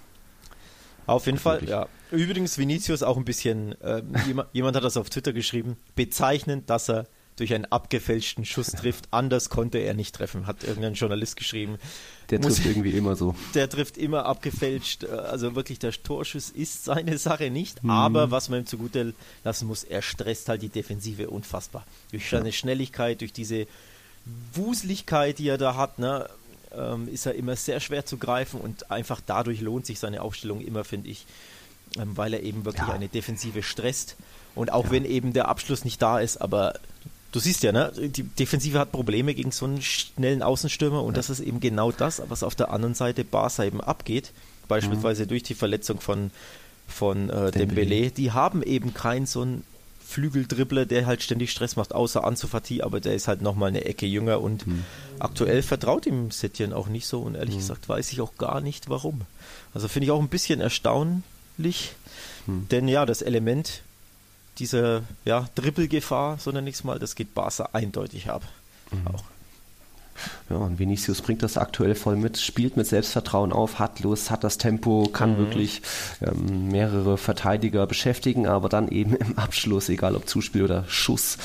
auf 1.07 1.25
jeden 1.27 1.37
Fall, 1.37 1.63
ja. 1.67 1.87
Übrigens, 2.11 2.57
Vinicius 2.57 3.03
auch 3.03 3.17
ein 3.17 3.25
bisschen, 3.25 3.79
äh, 3.81 4.01
jemand, 4.25 4.49
jemand, 4.53 4.75
hat 4.75 4.83
das 4.83 4.97
auf 4.97 5.09
Twitter 5.09 5.33
geschrieben, 5.33 5.77
bezeichnend, 5.95 6.69
dass 6.69 6.89
er 6.89 7.05
durch 7.35 7.53
einen 7.53 7.65
abgefälschten 7.65 8.45
Schuss 8.45 8.67
trifft. 8.67 9.07
Anders 9.11 9.49
konnte 9.49 9.79
er 9.79 9.93
nicht 9.93 10.15
treffen, 10.15 10.47
hat 10.47 10.63
irgendein 10.63 10.93
Journalist 10.93 11.35
geschrieben. 11.35 11.77
Der 12.29 12.39
Muss, 12.39 12.55
trifft 12.55 12.67
irgendwie 12.67 12.91
immer 12.91 13.15
so. 13.15 13.35
Der 13.53 13.69
trifft 13.69 13.97
immer 13.97 14.25
abgefälscht. 14.25 15.05
Also 15.05 15.55
wirklich, 15.55 15.79
der 15.79 15.91
Torschuss 15.91 16.49
ist 16.49 16.85
seine 16.85 17.17
Sache 17.17 17.49
nicht. 17.49 17.83
Mhm. 17.83 17.89
Aber 17.89 18.31
was 18.31 18.49
man 18.49 18.61
ihm 18.61 18.65
zugute 18.65 19.13
lassen 19.43 19.67
muss, 19.67 19.83
er 19.83 20.01
stresst 20.01 20.49
halt 20.49 20.61
die 20.61 20.69
Defensive 20.69 21.29
unfassbar. 21.29 21.85
Durch 22.11 22.29
seine 22.29 22.49
ja. 22.49 22.53
Schnelligkeit, 22.53 23.21
durch 23.21 23.33
diese 23.33 23.67
Wuseligkeit, 24.53 25.37
die 25.37 25.49
er 25.49 25.57
da 25.57 25.75
hat, 25.75 25.99
ne, 25.99 26.29
ähm, 26.73 27.07
ist 27.07 27.25
er 27.25 27.35
immer 27.35 27.55
sehr 27.55 27.79
schwer 27.79 28.05
zu 28.05 28.17
greifen 28.17 28.59
und 28.59 28.91
einfach 28.91 29.21
dadurch 29.25 29.61
lohnt 29.61 29.85
sich 29.85 29.99
seine 29.99 30.21
Aufstellung 30.21 30.61
immer, 30.61 30.83
finde 30.83 31.09
ich, 31.09 31.25
ähm, 31.97 32.17
weil 32.17 32.33
er 32.33 32.43
eben 32.43 32.65
wirklich 32.65 32.87
ja. 32.87 32.93
eine 32.93 33.07
Defensive 33.07 33.61
stresst. 33.63 34.15
Und 34.55 34.71
auch 34.71 34.85
ja. 34.85 34.91
wenn 34.91 35.05
eben 35.05 35.33
der 35.33 35.49
Abschluss 35.49 35.83
nicht 35.83 36.01
da 36.01 36.19
ist, 36.19 36.37
aber 36.37 36.79
du 37.35 37.39
siehst 37.41 37.63
ja, 37.63 37.73
ne, 37.73 37.91
die 37.97 38.23
Defensive 38.23 38.79
hat 38.79 38.93
Probleme 38.93 39.33
gegen 39.35 39.51
so 39.51 39.65
einen 39.65 39.81
schnellen 39.81 40.41
Außenstürmer 40.41 41.03
und 41.03 41.13
ja. 41.13 41.17
das 41.17 41.29
ist 41.29 41.41
eben 41.41 41.59
genau 41.59 41.91
das, 41.91 42.21
was 42.29 42.43
auf 42.43 42.55
der 42.55 42.71
anderen 42.71 42.95
Seite 42.95 43.25
Barca 43.25 43.65
eben 43.65 43.81
abgeht, 43.81 44.31
beispielsweise 44.69 45.23
mhm. 45.23 45.27
durch 45.27 45.43
die 45.43 45.53
Verletzung 45.53 45.99
von, 45.99 46.31
von 46.87 47.29
äh, 47.29 47.51
Dembele. 47.51 48.11
Die 48.11 48.31
haben 48.31 48.63
eben 48.63 48.93
keinen 48.93 49.25
so 49.25 49.41
einen 49.41 49.65
Flügeldribbler, 50.07 50.85
der 50.85 51.07
halt 51.07 51.23
ständig 51.23 51.51
Stress 51.51 51.75
macht, 51.75 51.93
außer 51.93 52.23
Anzufati, 52.23 52.81
aber 52.83 53.01
der 53.01 53.15
ist 53.15 53.27
halt 53.27 53.41
nochmal 53.41 53.67
eine 53.67 53.83
Ecke 53.83 54.05
jünger 54.05 54.39
und 54.39 54.65
mhm. 54.65 54.85
aktuell 55.19 55.61
vertraut 55.61 56.05
ihm 56.05 56.31
Setien 56.31 56.71
auch 56.71 56.87
nicht 56.87 57.05
so 57.05 57.19
und 57.19 57.35
ehrlich 57.35 57.55
mhm. 57.55 57.59
gesagt 57.59 57.89
weiß 57.89 58.13
ich 58.13 58.21
auch 58.21 58.37
gar 58.37 58.61
nicht 58.61 58.87
warum. 58.87 59.21
Also 59.73 59.89
finde 59.89 60.05
ich 60.05 60.11
auch 60.11 60.21
ein 60.21 60.29
bisschen 60.29 60.61
erstaunlich, 60.61 61.95
mhm. 62.45 62.69
denn 62.71 62.87
ja, 62.87 63.05
das 63.05 63.21
Element 63.21 63.81
diese 64.57 65.03
ja, 65.25 65.47
Dribbelgefahr, 65.55 66.37
so 66.39 66.51
nenne 66.51 66.69
ich 66.69 66.75
es 66.75 66.83
mal, 66.83 66.99
das 66.99 67.15
geht 67.15 67.33
Barca 67.33 67.69
eindeutig 67.73 68.29
ab. 68.29 68.43
Mhm. 68.91 69.07
Auch. 69.07 69.23
Ja, 70.49 70.57
und 70.57 70.79
Vinicius 70.79 71.21
bringt 71.21 71.43
das 71.43 71.57
aktuell 71.57 71.95
voll 71.95 72.15
mit, 72.15 72.37
spielt 72.37 72.77
mit 72.77 72.87
Selbstvertrauen 72.87 73.51
auf, 73.51 73.79
hat 73.79 73.99
Lust, 74.01 74.31
hat 74.31 74.43
das 74.43 74.57
Tempo, 74.57 75.09
kann 75.11 75.33
mhm. 75.33 75.37
wirklich 75.37 75.81
ähm, 76.21 76.69
mehrere 76.69 77.17
Verteidiger 77.17 77.87
beschäftigen, 77.87 78.47
aber 78.47 78.69
dann 78.69 78.87
eben 78.89 79.15
im 79.15 79.37
Abschluss, 79.37 79.89
egal 79.89 80.15
ob 80.15 80.27
Zuspiel 80.27 80.63
oder 80.63 80.85
Schuss, 80.87 81.37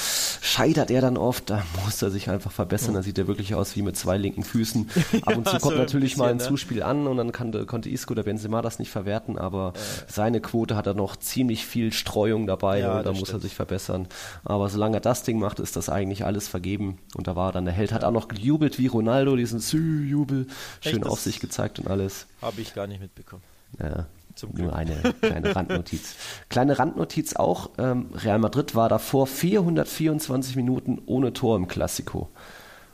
scheitert 0.42 0.90
er 0.90 1.00
dann 1.00 1.16
oft. 1.16 1.50
Da 1.50 1.62
muss 1.84 2.00
er 2.02 2.10
sich 2.10 2.30
einfach 2.30 2.52
verbessern. 2.52 2.92
Mhm. 2.92 2.96
Da 2.96 3.02
sieht 3.02 3.18
er 3.18 3.26
wirklich 3.26 3.54
aus 3.54 3.76
wie 3.76 3.82
mit 3.82 3.96
zwei 3.96 4.16
linken 4.16 4.44
Füßen. 4.44 4.90
Ab 5.22 5.36
und 5.36 5.48
zu 5.48 5.58
kommt 5.58 5.74
so 5.74 5.80
natürlich 5.80 6.12
ein 6.12 6.18
bisschen, 6.18 6.18
mal 6.18 6.30
ein 6.30 6.36
ne? 6.36 6.44
Zuspiel 6.44 6.82
an 6.82 7.06
und 7.06 7.16
dann 7.16 7.32
kann, 7.32 7.66
konnte 7.66 7.88
Isco 7.90 8.12
oder 8.12 8.22
Benzema 8.22 8.62
das 8.62 8.78
nicht 8.78 8.90
verwerten, 8.90 9.38
aber 9.38 9.72
äh. 9.74 9.78
seine 10.08 10.40
Quote 10.40 10.76
hat 10.76 10.86
er 10.86 10.94
noch 10.94 11.16
ziemlich 11.16 11.66
viel 11.66 11.92
Streuung 11.92 12.46
dabei 12.46 12.80
ja, 12.80 12.98
und 12.98 13.06
da 13.06 13.10
muss 13.10 13.28
stimmt. 13.28 13.38
er 13.38 13.40
sich 13.40 13.54
verbessern. 13.54 14.08
Aber 14.44 14.68
solange 14.68 14.98
er 14.98 15.00
das 15.00 15.22
Ding 15.22 15.38
macht, 15.38 15.60
ist 15.60 15.76
das 15.76 15.88
eigentlich 15.88 16.24
alles 16.24 16.48
vergeben 16.48 16.98
und 17.14 17.26
da 17.26 17.36
war 17.36 17.52
dann 17.52 17.64
der 17.64 17.74
Held, 17.74 17.92
hat 17.92 18.04
auch 18.04 18.10
noch 18.10 18.28
gejubelt 18.28 18.59
gejubelt 18.60 18.78
wie 18.78 18.86
Ronaldo, 18.86 19.36
diesen 19.36 19.60
Sü-Jubel, 19.60 20.46
schön 20.80 21.04
auf 21.04 21.20
sich 21.20 21.40
gezeigt 21.40 21.78
und 21.78 21.88
alles. 21.88 22.26
Habe 22.42 22.60
ich 22.60 22.74
gar 22.74 22.86
nicht 22.86 23.00
mitbekommen. 23.00 23.42
Ja, 23.78 24.06
nur 24.52 24.74
eine 24.74 24.96
kleine 25.20 25.54
Randnotiz. 25.54 26.14
Kleine 26.48 26.78
Randnotiz 26.78 27.36
auch, 27.36 27.70
ähm, 27.78 28.10
Real 28.14 28.38
Madrid 28.38 28.74
war 28.74 28.88
davor 28.88 29.26
424 29.26 30.56
Minuten 30.56 31.02
ohne 31.06 31.32
Tor 31.32 31.56
im 31.56 31.68
Klassiko. 31.68 32.28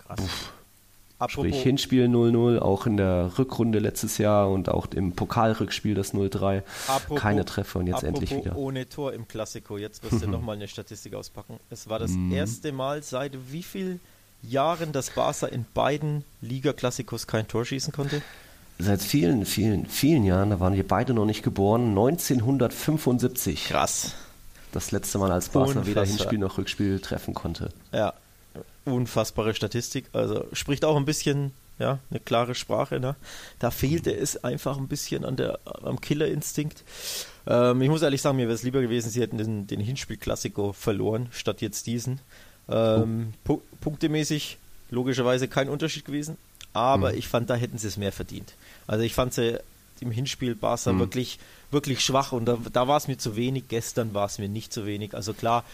Krass. 0.06 0.20
Sprich 1.28 1.62
Hinspiel 1.62 2.06
0-0, 2.08 2.58
auch 2.58 2.86
in 2.86 2.98
der 2.98 3.38
Rückrunde 3.38 3.78
letztes 3.78 4.18
Jahr 4.18 4.50
und 4.50 4.68
auch 4.68 4.86
im 4.88 5.12
Pokalrückspiel 5.12 5.94
das 5.94 6.12
0-3. 6.12 6.62
Keine 7.14 7.46
Treffer 7.46 7.78
und 7.78 7.86
jetzt 7.86 8.02
endlich 8.02 8.36
wieder. 8.36 8.54
ohne 8.56 8.86
Tor 8.86 9.14
im 9.14 9.26
Klassiko. 9.26 9.78
Jetzt 9.78 10.02
wirst 10.02 10.22
du 10.22 10.28
nochmal 10.30 10.56
eine 10.56 10.68
Statistik 10.68 11.14
auspacken. 11.14 11.58
Es 11.70 11.88
war 11.88 11.98
das 11.98 12.10
mhm. 12.10 12.32
erste 12.32 12.70
Mal 12.70 13.02
seit 13.02 13.32
wie 13.50 13.62
viel 13.62 14.00
Jahren, 14.48 14.92
dass 14.92 15.10
Barca 15.10 15.46
in 15.46 15.64
beiden 15.74 16.24
Liga-Klassikos 16.40 17.26
kein 17.26 17.48
Tor 17.48 17.64
schießen 17.64 17.92
konnte? 17.92 18.22
Seit 18.78 19.00
vielen, 19.00 19.46
vielen, 19.46 19.86
vielen 19.86 20.24
Jahren, 20.24 20.50
da 20.50 20.60
waren 20.60 20.74
wir 20.74 20.86
beide 20.86 21.14
noch 21.14 21.24
nicht 21.24 21.42
geboren, 21.42 21.88
1975. 21.90 23.66
Krass. 23.68 24.14
Das 24.72 24.92
letzte 24.92 25.18
Mal, 25.18 25.32
als 25.32 25.48
Barca 25.48 25.70
Unfassbar. 25.70 25.86
weder 25.86 26.04
Hinspiel 26.04 26.38
noch 26.38 26.58
Rückspiel 26.58 27.00
treffen 27.00 27.32
konnte. 27.32 27.70
Ja, 27.92 28.12
unfassbare 28.84 29.54
Statistik. 29.54 30.06
Also 30.12 30.46
spricht 30.52 30.84
auch 30.84 30.96
ein 30.96 31.06
bisschen, 31.06 31.52
ja, 31.78 31.98
eine 32.10 32.20
klare 32.20 32.54
Sprache. 32.54 33.00
Ne? 33.00 33.16
Da 33.58 33.70
fehlte 33.70 34.14
es 34.14 34.44
einfach 34.44 34.76
ein 34.76 34.88
bisschen 34.88 35.24
an 35.24 35.36
der, 35.36 35.58
am 35.64 36.00
Killerinstinkt. 36.00 36.84
Ähm, 37.46 37.80
ich 37.80 37.88
muss 37.88 38.02
ehrlich 38.02 38.20
sagen, 38.22 38.36
mir 38.36 38.46
wäre 38.46 38.54
es 38.54 38.62
lieber 38.62 38.82
gewesen, 38.82 39.10
sie 39.10 39.20
hätten 39.20 39.38
den, 39.38 39.66
den 39.66 39.80
Hinspiel-Klassiko 39.80 40.72
verloren, 40.72 41.28
statt 41.30 41.62
jetzt 41.62 41.86
diesen. 41.86 42.20
Ähm, 42.68 43.32
pu 43.44 43.60
punktemäßig 43.80 44.58
logischerweise 44.90 45.46
kein 45.46 45.68
Unterschied 45.68 46.04
gewesen, 46.04 46.36
aber 46.72 47.12
mhm. 47.12 47.18
ich 47.18 47.28
fand, 47.28 47.48
da 47.50 47.54
hätten 47.54 47.78
sie 47.78 47.88
es 47.88 47.96
mehr 47.96 48.12
verdient. 48.12 48.54
Also 48.86 49.04
ich 49.04 49.14
fand 49.14 49.34
sie 49.34 49.60
im 50.00 50.10
Hinspiel 50.10 50.54
Barca 50.54 50.92
mhm. 50.92 50.98
wirklich, 50.98 51.38
wirklich 51.70 52.04
schwach 52.04 52.32
und 52.32 52.46
da, 52.46 52.58
da 52.72 52.88
war 52.88 52.96
es 52.96 53.08
mir 53.08 53.18
zu 53.18 53.36
wenig. 53.36 53.64
Gestern 53.68 54.14
war 54.14 54.26
es 54.26 54.38
mir 54.38 54.48
nicht 54.48 54.72
zu 54.72 54.86
wenig. 54.86 55.14
Also 55.14 55.32
klar, 55.32 55.64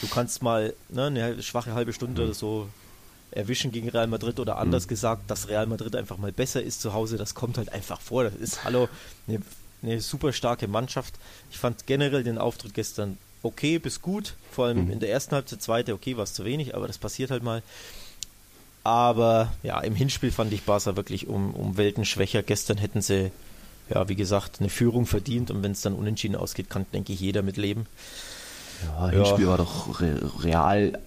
du 0.00 0.08
kannst 0.08 0.42
mal 0.42 0.74
ne, 0.88 1.06
eine 1.06 1.42
schwache 1.42 1.74
halbe 1.74 1.92
Stunde 1.92 2.22
mhm. 2.22 2.28
oder 2.28 2.34
so 2.34 2.68
erwischen 3.30 3.70
gegen 3.70 3.88
Real 3.88 4.08
Madrid 4.08 4.40
oder 4.40 4.58
anders 4.58 4.84
mhm. 4.86 4.88
gesagt, 4.88 5.30
dass 5.30 5.48
Real 5.48 5.66
Madrid 5.66 5.94
einfach 5.96 6.18
mal 6.18 6.32
besser 6.32 6.62
ist 6.62 6.80
zu 6.80 6.92
Hause. 6.92 7.16
Das 7.16 7.34
kommt 7.34 7.58
halt 7.58 7.72
einfach 7.72 8.00
vor. 8.00 8.24
Das 8.24 8.34
ist, 8.34 8.64
hallo, 8.64 8.88
eine, 9.28 9.40
eine 9.82 10.00
super 10.00 10.32
starke 10.32 10.68
Mannschaft. 10.68 11.14
Ich 11.50 11.58
fand 11.58 11.86
generell 11.86 12.24
den 12.24 12.38
Auftritt 12.38 12.74
gestern 12.74 13.18
okay 13.42 13.78
bis 13.78 14.02
gut, 14.02 14.34
vor 14.50 14.66
allem 14.66 14.86
mhm. 14.86 14.92
in 14.92 15.00
der 15.00 15.10
ersten 15.10 15.34
Halbzeit, 15.34 15.62
zweite 15.62 15.94
okay, 15.94 16.16
war 16.16 16.24
es 16.24 16.34
zu 16.34 16.44
wenig, 16.44 16.74
aber 16.74 16.86
das 16.86 16.98
passiert 16.98 17.30
halt 17.30 17.42
mal. 17.42 17.62
Aber 18.82 19.52
ja, 19.62 19.80
im 19.80 19.94
Hinspiel 19.94 20.30
fand 20.30 20.52
ich 20.52 20.62
Barca 20.62 20.96
wirklich 20.96 21.28
um, 21.28 21.52
um 21.54 21.76
Welten 21.76 22.04
schwächer. 22.04 22.42
Gestern 22.42 22.78
hätten 22.78 23.02
sie, 23.02 23.30
ja, 23.90 24.08
wie 24.08 24.16
gesagt, 24.16 24.60
eine 24.60 24.70
Führung 24.70 25.06
verdient 25.06 25.50
und 25.50 25.62
wenn 25.62 25.72
es 25.72 25.82
dann 25.82 25.94
unentschieden 25.94 26.36
ausgeht, 26.36 26.70
kann, 26.70 26.86
denke 26.92 27.12
ich, 27.12 27.20
jeder 27.20 27.42
mitleben. 27.42 27.86
Ja, 28.86 29.08
Hinspiel 29.10 29.44
ja. 29.44 29.50
war 29.50 29.58
doch 29.58 30.00
real 30.42 30.98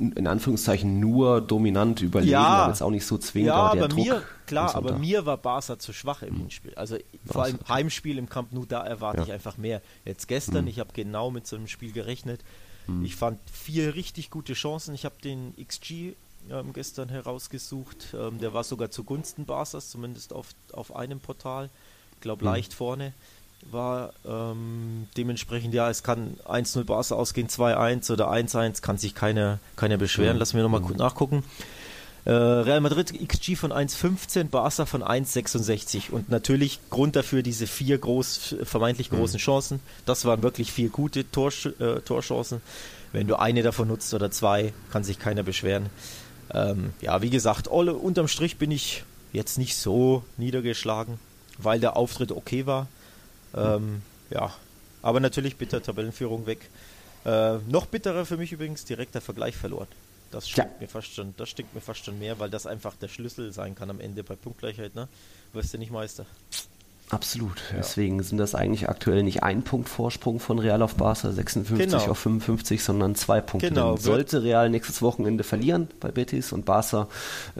in 0.00 0.26
Anführungszeichen 0.26 0.98
nur 0.98 1.42
dominant 1.42 2.00
überlegen, 2.00 2.32
ja, 2.32 2.40
aber 2.40 2.72
jetzt 2.72 2.82
auch 2.82 2.90
nicht 2.90 3.04
so 3.04 3.18
zwingend. 3.18 3.48
Ja, 3.48 3.56
aber, 3.56 3.84
aber 3.84 3.94
mir, 3.94 4.22
klar, 4.46 4.74
aber 4.74 4.98
mir 4.98 5.26
war 5.26 5.36
Barca 5.36 5.78
zu 5.78 5.92
schwach 5.92 6.22
im 6.22 6.34
mhm. 6.34 6.38
Hinspiel. 6.38 6.74
Also 6.74 6.96
vor 7.26 7.44
allem 7.44 7.58
Heimspiel 7.68 8.16
im 8.16 8.28
Camp 8.28 8.52
Nou, 8.52 8.64
da 8.64 8.82
erwarte 8.82 9.18
ja. 9.18 9.24
ich 9.24 9.32
einfach 9.32 9.58
mehr. 9.58 9.82
Jetzt 10.06 10.26
gestern, 10.26 10.64
mhm. 10.64 10.70
ich 10.70 10.80
habe 10.80 10.90
genau 10.94 11.30
mit 11.30 11.46
so 11.46 11.56
einem 11.56 11.68
Spiel 11.68 11.92
gerechnet. 11.92 12.40
Mhm. 12.86 13.04
Ich 13.04 13.14
fand 13.14 13.38
vier 13.50 13.94
richtig 13.94 14.30
gute 14.30 14.54
Chancen. 14.54 14.94
Ich 14.94 15.04
habe 15.04 15.16
den 15.22 15.54
XG 15.62 16.14
ähm, 16.50 16.72
gestern 16.72 17.10
herausgesucht. 17.10 18.14
Ähm, 18.14 18.38
der 18.38 18.54
war 18.54 18.64
sogar 18.64 18.90
zugunsten 18.90 19.44
Barca's, 19.44 19.90
zumindest 19.90 20.32
auf, 20.32 20.48
auf 20.72 20.96
einem 20.96 21.20
Portal. 21.20 21.68
Ich 22.14 22.20
glaube, 22.20 22.44
mhm. 22.44 22.52
leicht 22.52 22.72
vorne 22.72 23.12
war 23.70 24.12
ähm, 24.26 25.06
dementsprechend, 25.16 25.74
ja, 25.74 25.90
es 25.90 26.02
kann 26.02 26.36
1-0 26.46 26.84
Barca 26.84 27.14
ausgehen, 27.14 27.48
2-1 27.48 28.12
oder 28.12 28.30
1-1, 28.30 28.82
kann 28.82 28.98
sich 28.98 29.14
keiner, 29.14 29.58
keiner 29.76 29.96
beschweren. 29.96 30.34
Mhm. 30.34 30.38
Lassen 30.40 30.56
wir 30.56 30.62
nochmal 30.62 30.80
mhm. 30.80 30.96
nachgucken. 30.96 31.44
Äh, 32.24 32.32
Real 32.32 32.80
Madrid 32.80 33.12
XG 33.28 33.56
von 33.56 33.72
1,15, 33.72 34.44
Barca 34.44 34.84
von 34.86 35.02
1,66 35.02 36.10
und 36.10 36.28
natürlich 36.28 36.80
Grund 36.90 37.16
dafür 37.16 37.42
diese 37.42 37.66
vier 37.66 37.98
groß, 37.98 38.56
vermeintlich 38.64 39.10
mhm. 39.10 39.16
großen 39.16 39.36
mhm. 39.36 39.42
Chancen. 39.42 39.80
Das 40.06 40.24
waren 40.24 40.42
wirklich 40.42 40.72
vier 40.72 40.90
gute 40.90 41.30
Tor, 41.30 41.50
äh, 41.78 42.00
Torchancen. 42.00 42.60
Wenn 43.12 43.26
du 43.26 43.38
eine 43.38 43.62
davon 43.62 43.88
nutzt 43.88 44.12
oder 44.14 44.30
zwei, 44.30 44.72
kann 44.92 45.02
sich 45.02 45.18
keiner 45.18 45.42
beschweren. 45.42 45.86
Ähm, 46.52 46.92
ja, 47.00 47.22
wie 47.22 47.30
gesagt, 47.30 47.70
alle, 47.70 47.94
unterm 47.94 48.28
Strich 48.28 48.56
bin 48.56 48.70
ich 48.70 49.04
jetzt 49.32 49.58
nicht 49.58 49.76
so 49.76 50.24
niedergeschlagen, 50.36 51.18
weil 51.58 51.80
der 51.80 51.96
Auftritt 51.96 52.32
okay 52.32 52.66
war. 52.66 52.88
Ähm, 53.54 54.02
ja, 54.30 54.52
aber 55.02 55.20
natürlich 55.20 55.56
bitter 55.56 55.82
Tabellenführung 55.82 56.46
weg. 56.46 56.68
Äh, 57.24 57.58
noch 57.68 57.86
bitterer 57.86 58.24
für 58.24 58.36
mich 58.36 58.52
übrigens 58.52 58.84
direkter 58.84 59.20
Vergleich 59.20 59.56
verloren. 59.56 59.88
Das 60.30 60.48
stinkt, 60.48 60.74
ja. 60.74 60.80
mir 60.80 60.88
fast 60.88 61.12
schon, 61.14 61.34
das 61.36 61.48
stinkt 61.48 61.74
mir 61.74 61.80
fast 61.80 62.04
schon 62.04 62.18
mehr, 62.18 62.38
weil 62.38 62.50
das 62.50 62.66
einfach 62.66 62.94
der 62.94 63.08
Schlüssel 63.08 63.52
sein 63.52 63.74
kann 63.74 63.90
am 63.90 64.00
Ende 64.00 64.22
bei 64.22 64.36
Punktgleichheit. 64.36 64.94
Ne? 64.94 65.08
Wirst 65.52 65.74
du 65.74 65.78
nicht 65.78 65.90
Meister. 65.90 66.24
Absolut. 67.10 67.58
Ja. 67.70 67.78
Deswegen 67.78 68.22
sind 68.22 68.38
das 68.38 68.54
eigentlich 68.54 68.88
aktuell 68.88 69.22
nicht 69.22 69.42
ein 69.42 69.62
Punkt 69.62 69.88
Vorsprung 69.88 70.38
von 70.38 70.58
Real 70.60 70.80
auf 70.80 70.94
Barca, 70.94 71.32
56 71.32 71.90
genau. 71.90 72.10
auf 72.10 72.18
55, 72.18 72.82
sondern 72.82 73.16
zwei 73.16 73.40
Punkte. 73.40 73.68
Genau. 73.68 73.96
Sollte 73.96 74.42
Real 74.42 74.70
nächstes 74.70 75.02
Wochenende 75.02 75.42
verlieren 75.42 75.88
bei 75.98 76.12
Betis 76.12 76.52
und 76.52 76.64
Barca 76.64 77.08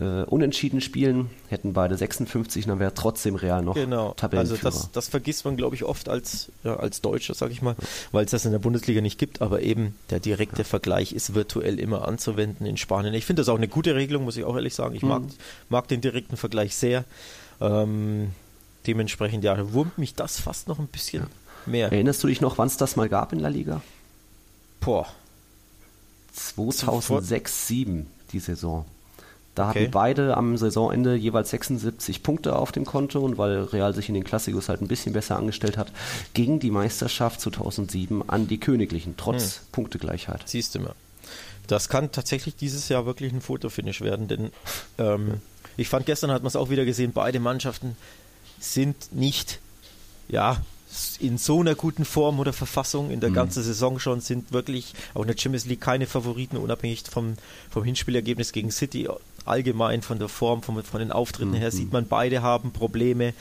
äh, 0.00 0.22
unentschieden 0.22 0.80
spielen, 0.80 1.30
hätten 1.48 1.72
beide 1.72 1.96
56, 1.96 2.66
dann 2.66 2.78
wäre 2.78 2.94
trotzdem 2.94 3.34
Real 3.34 3.62
noch 3.62 3.74
genau. 3.74 4.14
Tabellenführer. 4.14 4.66
Also 4.66 4.82
das, 4.82 4.92
das 4.92 5.08
vergisst 5.08 5.44
man, 5.44 5.56
glaube 5.56 5.74
ich, 5.74 5.84
oft 5.84 6.08
als, 6.08 6.52
ja, 6.62 6.76
als 6.76 7.00
Deutscher, 7.00 7.34
sage 7.34 7.52
ich 7.52 7.60
mal, 7.60 7.74
weil 8.12 8.24
es 8.24 8.30
das 8.30 8.44
in 8.44 8.52
der 8.52 8.60
Bundesliga 8.60 9.00
nicht 9.00 9.18
gibt, 9.18 9.42
aber 9.42 9.62
eben 9.62 9.96
der 10.10 10.20
direkte 10.20 10.58
ja. 10.58 10.64
Vergleich 10.64 11.12
ist 11.12 11.34
virtuell 11.34 11.80
immer 11.80 12.06
anzuwenden 12.06 12.66
in 12.66 12.76
Spanien. 12.76 13.14
Ich 13.14 13.26
finde 13.26 13.40
das 13.40 13.48
auch 13.48 13.56
eine 13.56 13.68
gute 13.68 13.96
Regelung, 13.96 14.24
muss 14.24 14.36
ich 14.36 14.44
auch 14.44 14.54
ehrlich 14.54 14.74
sagen. 14.74 14.94
Ich 14.94 15.02
mhm. 15.02 15.08
mag, 15.08 15.22
mag 15.68 15.88
den 15.88 16.00
direkten 16.00 16.36
Vergleich 16.36 16.76
sehr. 16.76 17.04
Ähm, 17.60 18.30
dementsprechend, 18.86 19.44
ja, 19.44 19.72
wurmt 19.72 19.98
mich 19.98 20.14
das 20.14 20.40
fast 20.40 20.68
noch 20.68 20.78
ein 20.78 20.86
bisschen 20.86 21.24
ja. 21.24 21.28
mehr. 21.66 21.92
Erinnerst 21.92 22.22
du 22.22 22.28
dich 22.28 22.40
noch, 22.40 22.58
wann 22.58 22.68
es 22.68 22.76
das 22.76 22.96
mal 22.96 23.08
gab 23.08 23.32
in 23.32 23.40
La 23.40 23.48
Liga? 23.48 23.82
Boah. 24.80 25.06
2006, 26.32 27.66
2007 27.66 28.06
die 28.32 28.38
Saison. 28.38 28.84
Da 29.54 29.68
okay. 29.68 29.80
hatten 29.80 29.90
beide 29.90 30.36
am 30.36 30.56
Saisonende 30.56 31.16
jeweils 31.16 31.50
76 31.50 32.22
Punkte 32.22 32.56
auf 32.56 32.70
dem 32.72 32.84
Konto 32.84 33.20
und 33.20 33.36
weil 33.36 33.64
Real 33.64 33.92
sich 33.94 34.08
in 34.08 34.14
den 34.14 34.24
Klassikos 34.24 34.68
halt 34.68 34.80
ein 34.80 34.88
bisschen 34.88 35.12
besser 35.12 35.36
angestellt 35.36 35.76
hat, 35.76 35.92
ging 36.34 36.60
die 36.60 36.70
Meisterschaft 36.70 37.40
2007 37.40 38.28
an 38.28 38.46
die 38.46 38.60
Königlichen, 38.60 39.14
trotz 39.16 39.56
hm. 39.56 39.62
Punktegleichheit. 39.72 40.42
Siehst 40.46 40.76
du 40.76 40.80
mal. 40.80 40.94
Das 41.66 41.88
kann 41.88 42.12
tatsächlich 42.12 42.56
dieses 42.56 42.88
Jahr 42.88 43.06
wirklich 43.06 43.32
ein 43.32 43.40
Fotofinish 43.40 44.00
werden, 44.00 44.28
denn 44.28 44.50
ähm, 44.98 45.40
ich 45.76 45.88
fand 45.88 46.06
gestern 46.06 46.30
hat 46.30 46.42
man 46.42 46.48
es 46.48 46.56
auch 46.56 46.70
wieder 46.70 46.84
gesehen, 46.84 47.12
beide 47.12 47.40
Mannschaften 47.40 47.96
sind 48.60 49.12
nicht, 49.12 49.58
ja, 50.28 50.62
in 51.20 51.38
so 51.38 51.60
einer 51.60 51.74
guten 51.74 52.04
Form 52.04 52.40
oder 52.40 52.52
Verfassung 52.52 53.10
in 53.10 53.20
der 53.20 53.30
mhm. 53.30 53.34
ganzen 53.34 53.62
Saison 53.62 53.98
schon, 53.98 54.20
sind 54.20 54.52
wirklich 54.52 54.94
auch 55.14 55.22
in 55.22 55.28
der 55.28 55.38
Champions 55.38 55.66
League 55.66 55.80
keine 55.80 56.06
Favoriten, 56.06 56.56
unabhängig 56.56 57.04
vom, 57.08 57.34
vom 57.70 57.84
Hinspielergebnis 57.84 58.52
gegen 58.52 58.70
City. 58.70 59.08
Allgemein 59.44 60.02
von 60.02 60.18
der 60.18 60.28
Form, 60.28 60.62
von, 60.62 60.82
von 60.82 61.00
den 61.00 61.12
Auftritten 61.12 61.52
mhm. 61.52 61.56
her 61.56 61.70
sieht 61.70 61.92
man, 61.92 62.08
beide 62.08 62.42
haben 62.42 62.72
Probleme. 62.72 63.34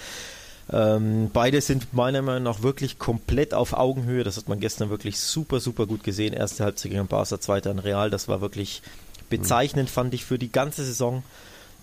Ähm, 0.72 1.32
beide 1.34 1.62
sind 1.62 1.94
meiner 1.94 2.22
Meinung 2.22 2.44
nach 2.44 2.62
wirklich 2.62 3.00
komplett 3.00 3.54
auf 3.54 3.74
Augenhöhe. 3.74 4.24
Das 4.24 4.38
hat 4.38 4.48
man 4.48 4.60
gestern 4.60 4.92
wirklich 4.92 5.20
super, 5.20 5.60
super 5.60 5.88
gut 5.88 6.04
gesehen. 6.04 6.34
Erste 6.34 6.64
Halbzeit 6.64 6.92
gegen 6.92 7.08
Barca, 7.08 7.42
zweite 7.42 7.72
an 7.72 7.80
Real. 7.80 8.12
Das 8.12 8.28
war 8.28 8.42
wirklich 8.42 8.84
bezeichnend, 9.30 9.90
fand 9.90 10.14
ich, 10.14 10.26
für 10.26 10.38
die 10.38 10.52
ganze 10.52 10.86
Saison. 10.86 11.24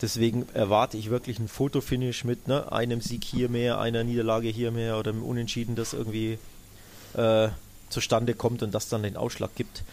Deswegen 0.02 0.46
erwarte 0.52 0.96
ich 0.96 1.10
wirklich 1.10 1.38
ein 1.38 1.48
Fotofinish 1.48 2.24
mit 2.24 2.48
ne, 2.48 2.70
einem 2.70 3.00
Sieg 3.00 3.24
hier 3.24 3.48
mehr, 3.48 3.80
einer 3.80 4.04
Niederlage 4.04 4.48
hier 4.48 4.70
mehr 4.70 4.98
oder 4.98 5.10
einem 5.10 5.22
Unentschieden, 5.22 5.74
das 5.74 5.94
irgendwie 5.94 6.38
äh, 7.14 7.48
zustande 7.88 8.34
kommt 8.34 8.62
und 8.62 8.74
das 8.74 8.88
dann 8.88 9.02
den 9.02 9.16
Ausschlag 9.16 9.54
gibt. 9.54 9.84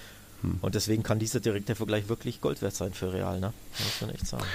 Hm. 0.42 0.60
Und 0.62 0.76
deswegen 0.76 1.04
kann 1.04 1.20
dieser 1.20 1.40
direkte 1.40 1.76
Vergleich 1.76 2.10
wirklich 2.10 2.42
Gold 2.42 2.62
wert 2.62 2.76
sein 2.76 2.94
für 2.94 3.14
Real, 3.14 3.40
ne? 3.40 3.54
muss 3.80 4.02
man 4.02 4.10
echt 4.10 4.28
sagen 4.28 4.46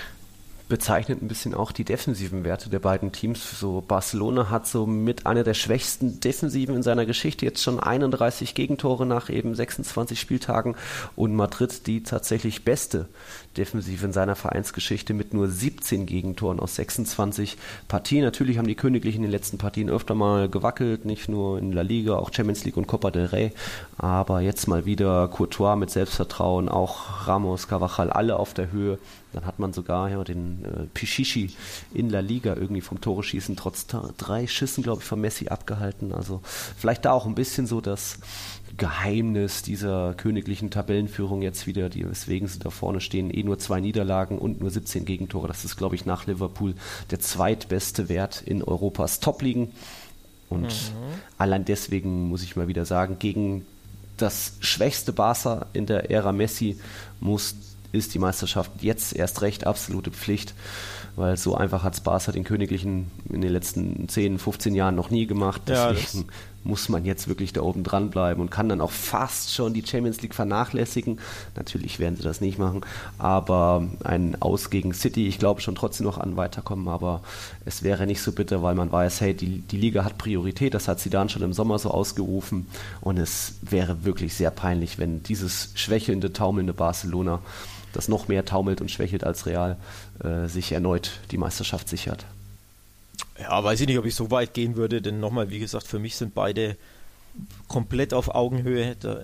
bezeichnet 0.68 1.22
ein 1.22 1.28
bisschen 1.28 1.54
auch 1.54 1.72
die 1.72 1.84
defensiven 1.84 2.44
Werte 2.44 2.68
der 2.68 2.78
beiden 2.78 3.10
Teams. 3.10 3.58
So 3.58 3.82
Barcelona 3.86 4.50
hat 4.50 4.66
so 4.66 4.86
mit 4.86 5.26
einer 5.26 5.42
der 5.42 5.54
schwächsten 5.54 6.20
Defensiven 6.20 6.76
in 6.76 6.82
seiner 6.82 7.06
Geschichte 7.06 7.46
jetzt 7.46 7.62
schon 7.62 7.80
31 7.80 8.54
Gegentore 8.54 9.06
nach 9.06 9.30
eben 9.30 9.54
26 9.54 10.20
Spieltagen 10.20 10.76
und 11.16 11.34
Madrid 11.34 11.86
die 11.86 12.02
tatsächlich 12.02 12.64
beste 12.64 13.08
Defensive 13.56 14.04
in 14.04 14.12
seiner 14.12 14.36
Vereinsgeschichte 14.36 15.14
mit 15.14 15.32
nur 15.34 15.48
17 15.48 16.06
Gegentoren 16.06 16.60
aus 16.60 16.76
26 16.76 17.56
Partien. 17.88 18.22
Natürlich 18.22 18.58
haben 18.58 18.68
die 18.68 18.74
Königlichen 18.74 19.18
in 19.18 19.30
den 19.30 19.32
letzten 19.32 19.58
Partien 19.58 19.88
öfter 19.88 20.14
mal 20.14 20.48
gewackelt, 20.48 21.04
nicht 21.04 21.28
nur 21.28 21.58
in 21.58 21.72
La 21.72 21.82
Liga, 21.82 22.16
auch 22.16 22.32
Champions 22.32 22.64
League 22.64 22.76
und 22.76 22.86
Copa 22.86 23.10
del 23.10 23.26
Rey, 23.26 23.52
aber 23.96 24.40
jetzt 24.40 24.68
mal 24.68 24.84
wieder 24.84 25.28
Courtois 25.28 25.76
mit 25.76 25.90
Selbstvertrauen, 25.90 26.68
auch 26.68 27.26
Ramos, 27.26 27.68
Cavachal, 27.68 28.10
alle 28.10 28.36
auf 28.38 28.54
der 28.54 28.70
Höhe 28.70 28.98
dann 29.32 29.44
hat 29.44 29.58
man 29.58 29.72
sogar 29.72 30.08
ja, 30.10 30.22
den 30.24 30.64
äh, 30.64 30.84
Pichichi 30.94 31.50
in 31.92 32.08
La 32.08 32.20
Liga 32.20 32.54
irgendwie 32.54 32.80
vom 32.80 33.00
Tore 33.00 33.22
schießen 33.22 33.56
trotz 33.56 33.86
drei 33.86 34.46
Schüssen, 34.46 34.82
glaube 34.82 35.02
ich, 35.02 35.08
von 35.08 35.20
Messi 35.20 35.48
abgehalten. 35.48 36.12
Also 36.12 36.40
vielleicht 36.44 37.04
da 37.04 37.12
auch 37.12 37.26
ein 37.26 37.34
bisschen 37.34 37.66
so 37.66 37.80
das 37.80 38.18
Geheimnis 38.76 39.62
dieser 39.62 40.14
königlichen 40.14 40.70
Tabellenführung 40.70 41.42
jetzt 41.42 41.66
wieder, 41.66 41.88
die, 41.88 42.08
weswegen 42.08 42.48
sie 42.48 42.58
da 42.58 42.70
vorne 42.70 43.00
stehen, 43.00 43.30
eh 43.30 43.42
nur 43.42 43.58
zwei 43.58 43.80
Niederlagen 43.80 44.38
und 44.38 44.60
nur 44.60 44.70
17 44.70 45.04
Gegentore. 45.04 45.48
Das 45.48 45.64
ist, 45.64 45.76
glaube 45.76 45.94
ich, 45.94 46.06
nach 46.06 46.26
Liverpool 46.26 46.74
der 47.10 47.20
zweitbeste 47.20 48.08
Wert 48.08 48.42
in 48.42 48.62
Europas 48.62 49.20
Top-Ligen. 49.20 49.72
Und 50.48 50.62
mhm. 50.62 51.20
allein 51.36 51.64
deswegen 51.64 52.28
muss 52.28 52.42
ich 52.42 52.56
mal 52.56 52.68
wieder 52.68 52.86
sagen, 52.86 53.18
gegen 53.18 53.66
das 54.16 54.54
schwächste 54.60 55.12
Barca 55.12 55.66
in 55.72 55.86
der 55.86 56.10
Ära 56.10 56.32
Messi 56.32 56.78
muss 57.20 57.54
ist 57.92 58.14
die 58.14 58.18
Meisterschaft 58.18 58.70
jetzt 58.80 59.14
erst 59.14 59.42
recht 59.42 59.66
absolute 59.66 60.10
Pflicht, 60.10 60.54
weil 61.16 61.36
so 61.36 61.54
einfach 61.54 61.82
hat 61.82 62.02
Barca 62.04 62.32
den 62.32 62.44
Königlichen 62.44 63.10
in 63.28 63.40
den 63.40 63.52
letzten 63.52 64.08
10, 64.08 64.38
15 64.38 64.74
Jahren 64.74 64.94
noch 64.94 65.10
nie 65.10 65.26
gemacht. 65.26 65.62
Deswegen 65.66 66.26
ja, 66.28 66.34
muss 66.64 66.88
man 66.88 67.04
jetzt 67.04 67.28
wirklich 67.28 67.52
da 67.52 67.62
oben 67.62 67.82
dran 67.82 68.10
bleiben 68.10 68.40
und 68.40 68.50
kann 68.50 68.68
dann 68.68 68.80
auch 68.80 68.90
fast 68.90 69.54
schon 69.54 69.72
die 69.72 69.84
Champions 69.84 70.20
League 70.20 70.34
vernachlässigen. 70.34 71.18
Natürlich 71.56 71.98
werden 71.98 72.16
sie 72.16 72.22
das 72.22 72.40
nicht 72.40 72.58
machen, 72.58 72.82
aber 73.16 73.88
ein 74.04 74.40
Aus 74.40 74.70
gegen 74.70 74.92
City, 74.92 75.26
ich 75.26 75.38
glaube 75.38 75.60
schon 75.60 75.74
trotzdem 75.74 76.06
noch 76.06 76.18
an 76.18 76.36
weiterkommen, 76.36 76.88
aber 76.88 77.22
es 77.64 77.82
wäre 77.82 78.06
nicht 78.06 78.22
so 78.22 78.32
bitter, 78.32 78.62
weil 78.62 78.74
man 78.74 78.92
weiß, 78.92 79.20
hey, 79.20 79.34
die, 79.34 79.60
die 79.60 79.78
Liga 79.78 80.04
hat 80.04 80.18
Priorität, 80.18 80.74
das 80.74 80.88
hat 80.88 81.00
sie 81.00 81.10
dann 81.10 81.28
schon 81.28 81.42
im 81.42 81.52
Sommer 81.52 81.78
so 81.78 81.90
ausgerufen 81.90 82.66
und 83.00 83.18
es 83.18 83.54
wäre 83.62 84.04
wirklich 84.04 84.34
sehr 84.34 84.50
peinlich, 84.50 84.98
wenn 84.98 85.22
dieses 85.22 85.70
schwächelnde, 85.74 86.32
taumelnde 86.32 86.74
Barcelona 86.74 87.40
das 87.92 88.08
noch 88.08 88.28
mehr 88.28 88.44
taumelt 88.44 88.80
und 88.80 88.90
schwächelt 88.90 89.24
als 89.24 89.46
Real, 89.46 89.76
äh, 90.22 90.46
sich 90.48 90.72
erneut 90.72 91.20
die 91.30 91.38
Meisterschaft 91.38 91.88
sichert. 91.88 92.26
Ja, 93.40 93.62
weiß 93.62 93.80
ich 93.80 93.86
nicht, 93.86 93.98
ob 93.98 94.04
ich 94.04 94.14
so 94.14 94.30
weit 94.30 94.54
gehen 94.54 94.76
würde, 94.76 95.00
denn 95.00 95.20
nochmal, 95.20 95.50
wie 95.50 95.58
gesagt, 95.58 95.86
für 95.86 95.98
mich 95.98 96.16
sind 96.16 96.34
beide 96.34 96.76
komplett 97.68 98.12
auf 98.14 98.34
Augenhöhe. 98.34 98.96
Da 98.98 99.20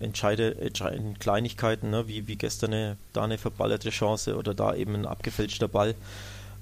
entscheide, 0.00 0.58
entscheiden 0.60 1.18
Kleinigkeiten, 1.18 1.90
ne? 1.90 2.08
wie, 2.08 2.26
wie 2.26 2.36
gestern 2.36 2.72
eine, 2.72 2.96
da 3.12 3.24
eine 3.24 3.38
verballerte 3.38 3.90
Chance 3.90 4.36
oder 4.36 4.54
da 4.54 4.74
eben 4.74 4.94
ein 4.94 5.06
abgefälschter 5.06 5.68
Ball. 5.68 5.94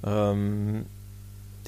Ähm, 0.05 0.87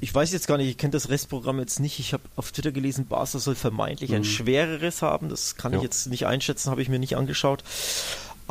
ich 0.00 0.12
weiß 0.12 0.32
jetzt 0.32 0.48
gar 0.48 0.56
nicht, 0.56 0.68
ich 0.68 0.78
kenne 0.78 0.90
das 0.90 1.10
Restprogramm 1.10 1.60
jetzt 1.60 1.78
nicht. 1.78 2.00
Ich 2.00 2.12
habe 2.12 2.24
auf 2.34 2.50
Twitter 2.50 2.72
gelesen, 2.72 3.06
Barca 3.06 3.38
soll 3.38 3.54
vermeintlich 3.54 4.10
mhm. 4.10 4.16
ein 4.16 4.24
schwereres 4.24 5.00
haben. 5.00 5.28
Das 5.28 5.56
kann 5.56 5.72
ja. 5.72 5.78
ich 5.78 5.84
jetzt 5.84 6.08
nicht 6.08 6.26
einschätzen, 6.26 6.70
habe 6.70 6.82
ich 6.82 6.88
mir 6.88 6.98
nicht 6.98 7.16
angeschaut. 7.16 7.62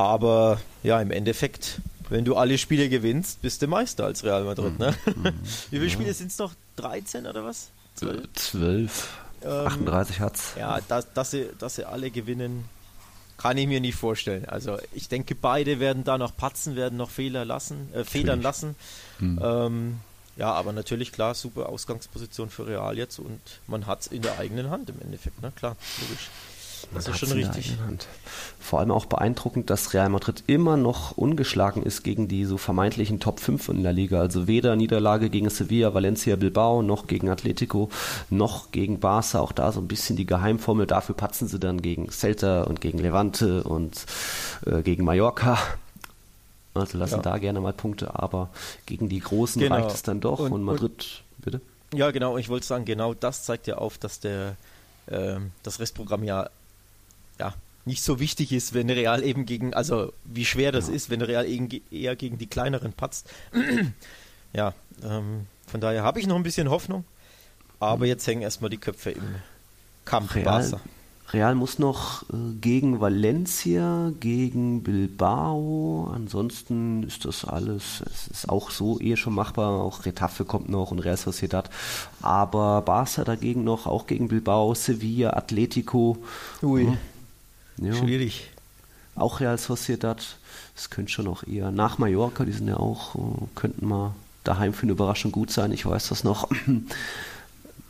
Aber 0.01 0.59
ja, 0.83 0.99
im 0.99 1.11
Endeffekt, 1.11 1.79
wenn 2.09 2.25
du 2.25 2.35
alle 2.35 2.57
Spiele 2.57 2.89
gewinnst, 2.89 3.41
bist 3.41 3.61
du 3.61 3.67
Meister 3.67 4.05
als 4.05 4.23
Real 4.23 4.43
Madrid. 4.43 4.79
Ne? 4.79 4.95
Mhm. 5.05 5.33
Wie 5.69 5.77
viele 5.77 5.89
Spiele 5.89 6.13
sind 6.13 6.31
es 6.31 6.37
noch? 6.39 6.53
13 6.77 7.27
oder 7.27 7.45
was? 7.45 7.69
12. 7.95 8.27
12. 8.33 9.09
Ähm, 9.43 9.49
38 9.67 10.19
hat's. 10.19 10.53
Ja, 10.57 10.79
dass, 10.87 11.13
dass, 11.13 11.31
sie, 11.31 11.49
dass 11.59 11.75
sie 11.75 11.85
alle 11.85 12.09
gewinnen, 12.09 12.65
kann 13.37 13.57
ich 13.57 13.67
mir 13.67 13.79
nicht 13.79 13.95
vorstellen. 13.95 14.45
Also 14.45 14.77
ich 14.91 15.07
denke, 15.07 15.35
beide 15.35 15.79
werden 15.79 16.03
da 16.03 16.17
noch 16.17 16.35
patzen, 16.35 16.75
werden 16.75 16.97
noch 16.97 17.09
Fehler 17.09 17.45
lassen, 17.45 17.93
äh, 17.93 18.03
Federn 18.03 18.41
lassen. 18.41 18.75
Mhm. 19.19 19.39
Ähm, 19.43 19.99
ja, 20.37 20.51
aber 20.53 20.73
natürlich 20.73 21.11
klar, 21.11 21.35
super 21.35 21.69
Ausgangsposition 21.69 22.49
für 22.49 22.65
Real 22.65 22.97
jetzt 22.97 23.19
und 23.19 23.39
man 23.67 23.85
hat 23.85 24.01
es 24.01 24.07
in 24.07 24.23
der 24.23 24.39
eigenen 24.39 24.69
Hand 24.71 24.89
im 24.89 24.99
Endeffekt, 25.01 25.41
ne? 25.41 25.51
Klar, 25.55 25.75
logisch. 26.01 26.29
Das 26.93 27.08
ist 27.08 27.19
schon 27.19 27.32
richtig. 27.32 27.77
Vor 28.60 28.80
allem 28.80 28.91
auch 28.91 29.06
beeindruckend, 29.06 29.69
dass 29.69 29.93
Real 29.93 30.10
Madrid 30.10 30.43
immer 30.47 30.77
noch 30.77 31.17
ungeschlagen 31.17 31.84
ist 31.84 32.04
gegen 32.04 32.27
die 32.27 32.45
so 32.45 32.58
vermeintlichen 32.58 33.19
Top 33.19 33.39
5 33.39 33.69
in 33.69 33.84
der 33.84 33.93
Liga. 33.93 34.19
Also 34.19 34.47
weder 34.47 34.75
Niederlage 34.75 35.30
gegen 35.30 35.49
Sevilla, 35.49 35.93
Valencia, 35.93 36.36
Bilbao, 36.36 36.82
noch 36.82 37.08
gegen 37.08 37.30
Atletico, 37.30 37.89
noch 38.30 38.71
gegen 38.71 38.99
Barca. 38.99 39.39
Auch 39.39 39.51
da 39.51 39.71
so 39.71 39.80
ein 39.80 39.88
bisschen 39.88 40.15
die 40.15 40.25
Geheimformel. 40.25 40.86
Dafür 40.86 41.15
patzen 41.15 41.47
sie 41.47 41.60
dann 41.60 41.82
gegen 41.82 42.10
Celta 42.12 42.63
und 42.63 42.82
gegen 42.82 42.99
Levante 42.99 43.63
und 43.63 44.06
äh, 44.65 44.82
gegen 44.82 45.04
Mallorca. 45.06 45.58
Also 46.73 46.97
lassen 46.97 47.15
ja. 47.15 47.21
da 47.21 47.38
gerne 47.38 47.60
mal 47.60 47.73
Punkte, 47.73 48.17
aber 48.17 48.49
gegen 48.86 49.10
die 49.10 49.19
Großen 49.19 49.62
genau. 49.62 49.75
reicht 49.75 49.95
es 49.95 50.04
dann 50.04 50.21
doch. 50.21 50.39
Und, 50.39 50.54
und 50.54 50.63
Madrid, 50.63 50.91
und, 50.91 51.23
bitte? 51.43 51.62
Ja, 51.93 52.12
genau. 52.12 52.38
Ich 52.38 52.47
wollte 52.47 52.65
sagen, 52.65 52.86
genau 52.86 53.13
das 53.13 53.43
zeigt 53.43 53.67
ja 53.67 53.77
auf, 53.77 53.97
dass 53.97 54.21
der 54.21 54.56
äh, 55.08 55.36
das 55.63 55.80
Restprogramm 55.80 56.23
ja, 56.23 56.49
ja 57.41 57.54
nicht 57.86 58.04
so 58.04 58.19
wichtig 58.19 58.51
ist, 58.51 58.73
wenn 58.73 58.89
Real 58.89 59.23
eben 59.23 59.45
gegen, 59.45 59.73
also 59.73 60.13
wie 60.23 60.45
schwer 60.45 60.71
das 60.71 60.88
ja. 60.88 60.93
ist, 60.93 61.10
wenn 61.10 61.21
Real 61.21 61.45
eher 61.91 62.15
gegen 62.15 62.38
die 62.38 62.47
kleineren 62.47 62.93
patzt. 62.93 63.30
ja, 64.54 64.73
ähm, 65.04 65.47
von 65.67 65.82
daher 65.82 66.04
habe 66.04 66.19
ich 66.19 66.27
noch 66.27 66.36
ein 66.36 66.43
bisschen 66.43 66.69
Hoffnung, 66.69 67.06
aber 67.80 68.06
jetzt 68.06 68.25
hängen 68.27 68.41
erstmal 68.41 68.69
die 68.69 68.77
Köpfe 68.77 69.12
im 69.12 69.36
Kampf 70.06 70.36
Real, 70.36 70.45
Barca. 70.45 70.80
Real 71.34 71.56
muss 71.56 71.80
noch 71.80 72.23
äh, 72.23 72.36
gegen 72.60 72.99
Valencia, 72.99 74.12
gegen 74.19 74.84
Bilbao. 74.84 76.12
Ansonsten 76.13 77.04
ist 77.04 77.25
das 77.25 77.45
alles, 77.45 78.04
es 78.06 78.27
ist 78.27 78.49
auch 78.49 78.69
so 78.69 78.99
eh 78.99 79.15
schon 79.15 79.34
machbar. 79.34 79.82
Auch 79.82 80.06
Retafe 80.06 80.45
kommt 80.45 80.69
noch 80.69 80.91
und 80.91 80.99
Real 80.99 81.17
Sociedad. 81.17 81.69
Aber 82.21 82.82
Barca 82.82 83.23
dagegen 83.23 83.63
noch, 83.63 83.88
auch 83.88 84.08
gegen 84.08 84.27
Bilbao, 84.27 84.75
Sevilla, 84.75 85.32
Atletico. 85.32 86.17
Ui. 86.62 86.86
Hm. 86.86 86.97
Ja. 87.77 87.93
Schwierig. 87.93 88.49
Auch 89.15 89.39
Real 89.39 89.57
Sociedad. 89.57 90.38
Das 90.75 90.89
könnte 90.89 91.12
schon 91.12 91.27
auch 91.27 91.43
eher 91.43 91.71
nach 91.71 91.97
Mallorca, 91.97 92.45
die 92.45 92.53
sind 92.53 92.67
ja 92.67 92.77
auch, 92.77 93.15
äh, 93.15 93.19
könnten 93.55 93.88
mal 93.88 94.15
daheim 94.43 94.73
für 94.73 94.84
eine 94.84 94.93
Überraschung 94.93 95.31
gut 95.31 95.51
sein. 95.51 95.71
Ich 95.71 95.86
weiß 95.86 96.10
das 96.10 96.23
noch. 96.23 96.49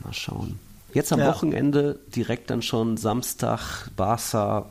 mal 0.03 0.13
schauen. 0.13 0.59
Jetzt 0.93 1.13
am 1.13 1.19
ja. 1.19 1.27
Wochenende 1.27 1.99
direkt 2.13 2.49
dann 2.49 2.61
schon 2.61 2.97
Samstag 2.97 3.89
Barca 3.95 4.65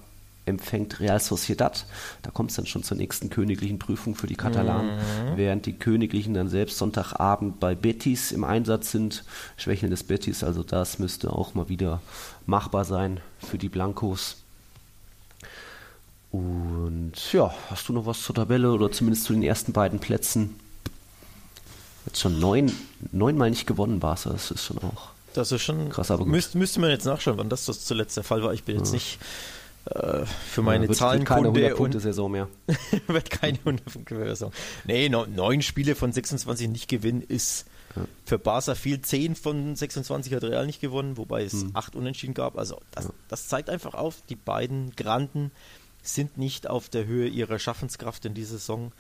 empfängt 0.47 1.01
Real 1.01 1.21
Sociedad. 1.21 1.87
Da 2.23 2.31
kommt 2.31 2.51
es 2.51 2.57
dann 2.57 2.67
schon 2.67 2.83
zur 2.83 2.97
nächsten 2.97 3.31
königlichen 3.31 3.79
Prüfung 3.79 4.15
für 4.15 4.27
die 4.27 4.37
Katalanen, 4.37 4.97
mhm. 4.97 5.37
während 5.37 5.67
die 5.67 5.75
Königlichen 5.75 6.35
dann 6.35 6.49
selbst 6.49 6.79
Sonntagabend 6.79 7.61
bei 7.61 7.75
Betis 7.75 8.33
im 8.33 8.45
Einsatz 8.45 8.91
sind. 8.91 9.25
Schwächelndes 9.57 10.03
Betis, 10.05 10.45
also 10.45 10.63
das 10.63 10.99
müsste 10.99 11.33
auch 11.33 11.55
mal 11.55 11.69
wieder 11.69 12.03
machbar 12.47 12.85
sein 12.85 13.21
für 13.39 13.59
die 13.59 13.69
Blancos. 13.69 14.40
Und 16.31 17.13
ja, 17.33 17.53
hast 17.69 17.89
du 17.89 17.93
noch 17.93 18.07
was 18.07 18.23
zur 18.23 18.35
Tabelle 18.35 18.71
oder 18.73 18.93
zumindest 18.93 19.25
zu 19.25 19.33
den 19.33 19.43
ersten 19.43 19.73
beiden 19.73 19.99
Plätzen? 19.99 20.59
Jetzt 22.07 22.21
schon 22.21 22.39
neun, 22.39 22.73
neunmal 23.13 23.51
nicht 23.51 23.67
gewonnen, 23.67 24.01
Barca, 24.01 24.31
das 24.31 24.51
ist 24.51 24.65
schon 24.65 24.79
auch 24.79 25.11
das 25.35 25.53
ist 25.53 25.63
schon 25.63 25.91
krass, 25.91 26.11
aber 26.11 26.25
müsste, 26.25 26.59
müsste 26.59 26.81
man 26.81 26.91
jetzt 26.91 27.05
nachschauen, 27.05 27.39
wann 27.39 27.49
das, 27.49 27.65
das 27.65 27.85
zuletzt 27.85 28.17
der 28.17 28.25
Fall 28.25 28.43
war. 28.43 28.53
Ich 28.53 28.65
bin 28.65 28.77
jetzt 28.77 28.89
ja. 28.89 28.95
nicht 28.95 29.19
äh, 29.87 30.25
für 30.25 30.63
meine 30.63 30.85
ja, 30.85 30.89
wird, 30.89 30.99
Zahlenkunde 30.99 31.55
wird 31.55 31.65
keine 31.65 31.75
100 31.75 32.03
Saison 32.03 32.31
mehr. 32.31 32.49
wird 33.07 33.31
keine 33.31 33.59
100 33.59 34.09
Saison. 34.09 34.53
Nee, 34.85 35.09
no, 35.09 35.27
neun 35.27 35.63
Spiele 35.63 35.95
von 35.95 36.13
26 36.13 36.69
nicht 36.69 36.89
gewinnen 36.89 37.23
ist 37.23 37.67
ja. 37.95 38.03
für 38.25 38.39
Barca 38.39 38.75
viel. 38.75 39.01
Zehn 39.03 39.37
von 39.37 39.77
26 39.77 40.35
hat 40.35 40.43
Real 40.43 40.67
nicht 40.67 40.81
gewonnen, 40.81 41.17
wobei 41.17 41.45
es 41.45 41.53
hm. 41.53 41.71
acht 41.75 41.95
Unentschieden 41.95 42.35
gab. 42.35 42.59
Also 42.59 42.81
das, 42.91 43.09
das 43.29 43.47
zeigt 43.49 43.71
einfach 43.71 43.95
auf, 43.95 44.17
die 44.29 44.37
beiden 44.37 44.95
Granden 44.97 45.53
sind 46.03 46.39
nicht 46.39 46.69
auf 46.69 46.89
der 46.89 47.07
Höhe 47.07 47.29
ihrer 47.29 47.59
Schaffenskraft 47.59 48.25
in 48.25 48.35
dieser 48.35 48.59
Saison. 48.59 48.93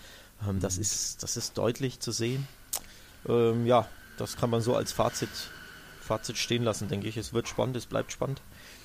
Ähm, 0.48 0.60
das, 0.60 0.74
hm. 0.76 0.82
ist, 0.82 1.22
das 1.22 1.36
ist 1.36 1.58
deutlich 1.58 2.00
zu 2.00 2.12
sehen. 2.12 2.46
Ähm, 3.28 3.66
ja, 3.66 3.88
das 4.16 4.36
kann 4.36 4.50
man 4.50 4.60
so 4.60 4.74
als 4.74 4.92
Fazit 4.92 5.28
Fazit 6.10 6.38
stehen 6.38 6.64
lassen, 6.64 6.88
denke 6.88 7.06
ich. 7.06 7.16
Es 7.16 7.32
wird 7.32 7.46
spannend, 7.46 7.76
es 7.76 7.86
bleibt 7.86 8.10
spannend. 8.10 8.40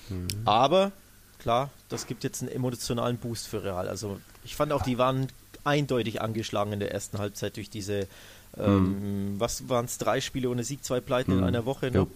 Mhm. 0.08 0.28
Aber 0.44 0.92
klar, 1.40 1.70
das 1.88 2.06
gibt 2.06 2.22
jetzt 2.22 2.40
einen 2.40 2.52
emotionalen 2.52 3.16
Boost 3.16 3.48
für 3.48 3.64
Real. 3.64 3.88
Also 3.88 4.20
ich 4.44 4.54
fand 4.54 4.72
auch, 4.72 4.82
die 4.82 4.96
waren 4.96 5.26
eindeutig 5.64 6.20
angeschlagen 6.22 6.72
in 6.72 6.78
der 6.78 6.92
ersten 6.92 7.18
Halbzeit 7.18 7.56
durch 7.56 7.68
diese, 7.68 8.06
ähm, 8.56 9.32
mhm. 9.32 9.40
was 9.40 9.68
waren 9.68 9.86
es, 9.86 9.98
drei 9.98 10.20
Spiele 10.20 10.48
ohne 10.48 10.62
Sieg, 10.62 10.84
zwei 10.84 11.00
Pleiten 11.00 11.32
mhm. 11.32 11.38
in 11.38 11.44
einer 11.44 11.64
Woche. 11.66 11.90
Ne? 11.90 12.06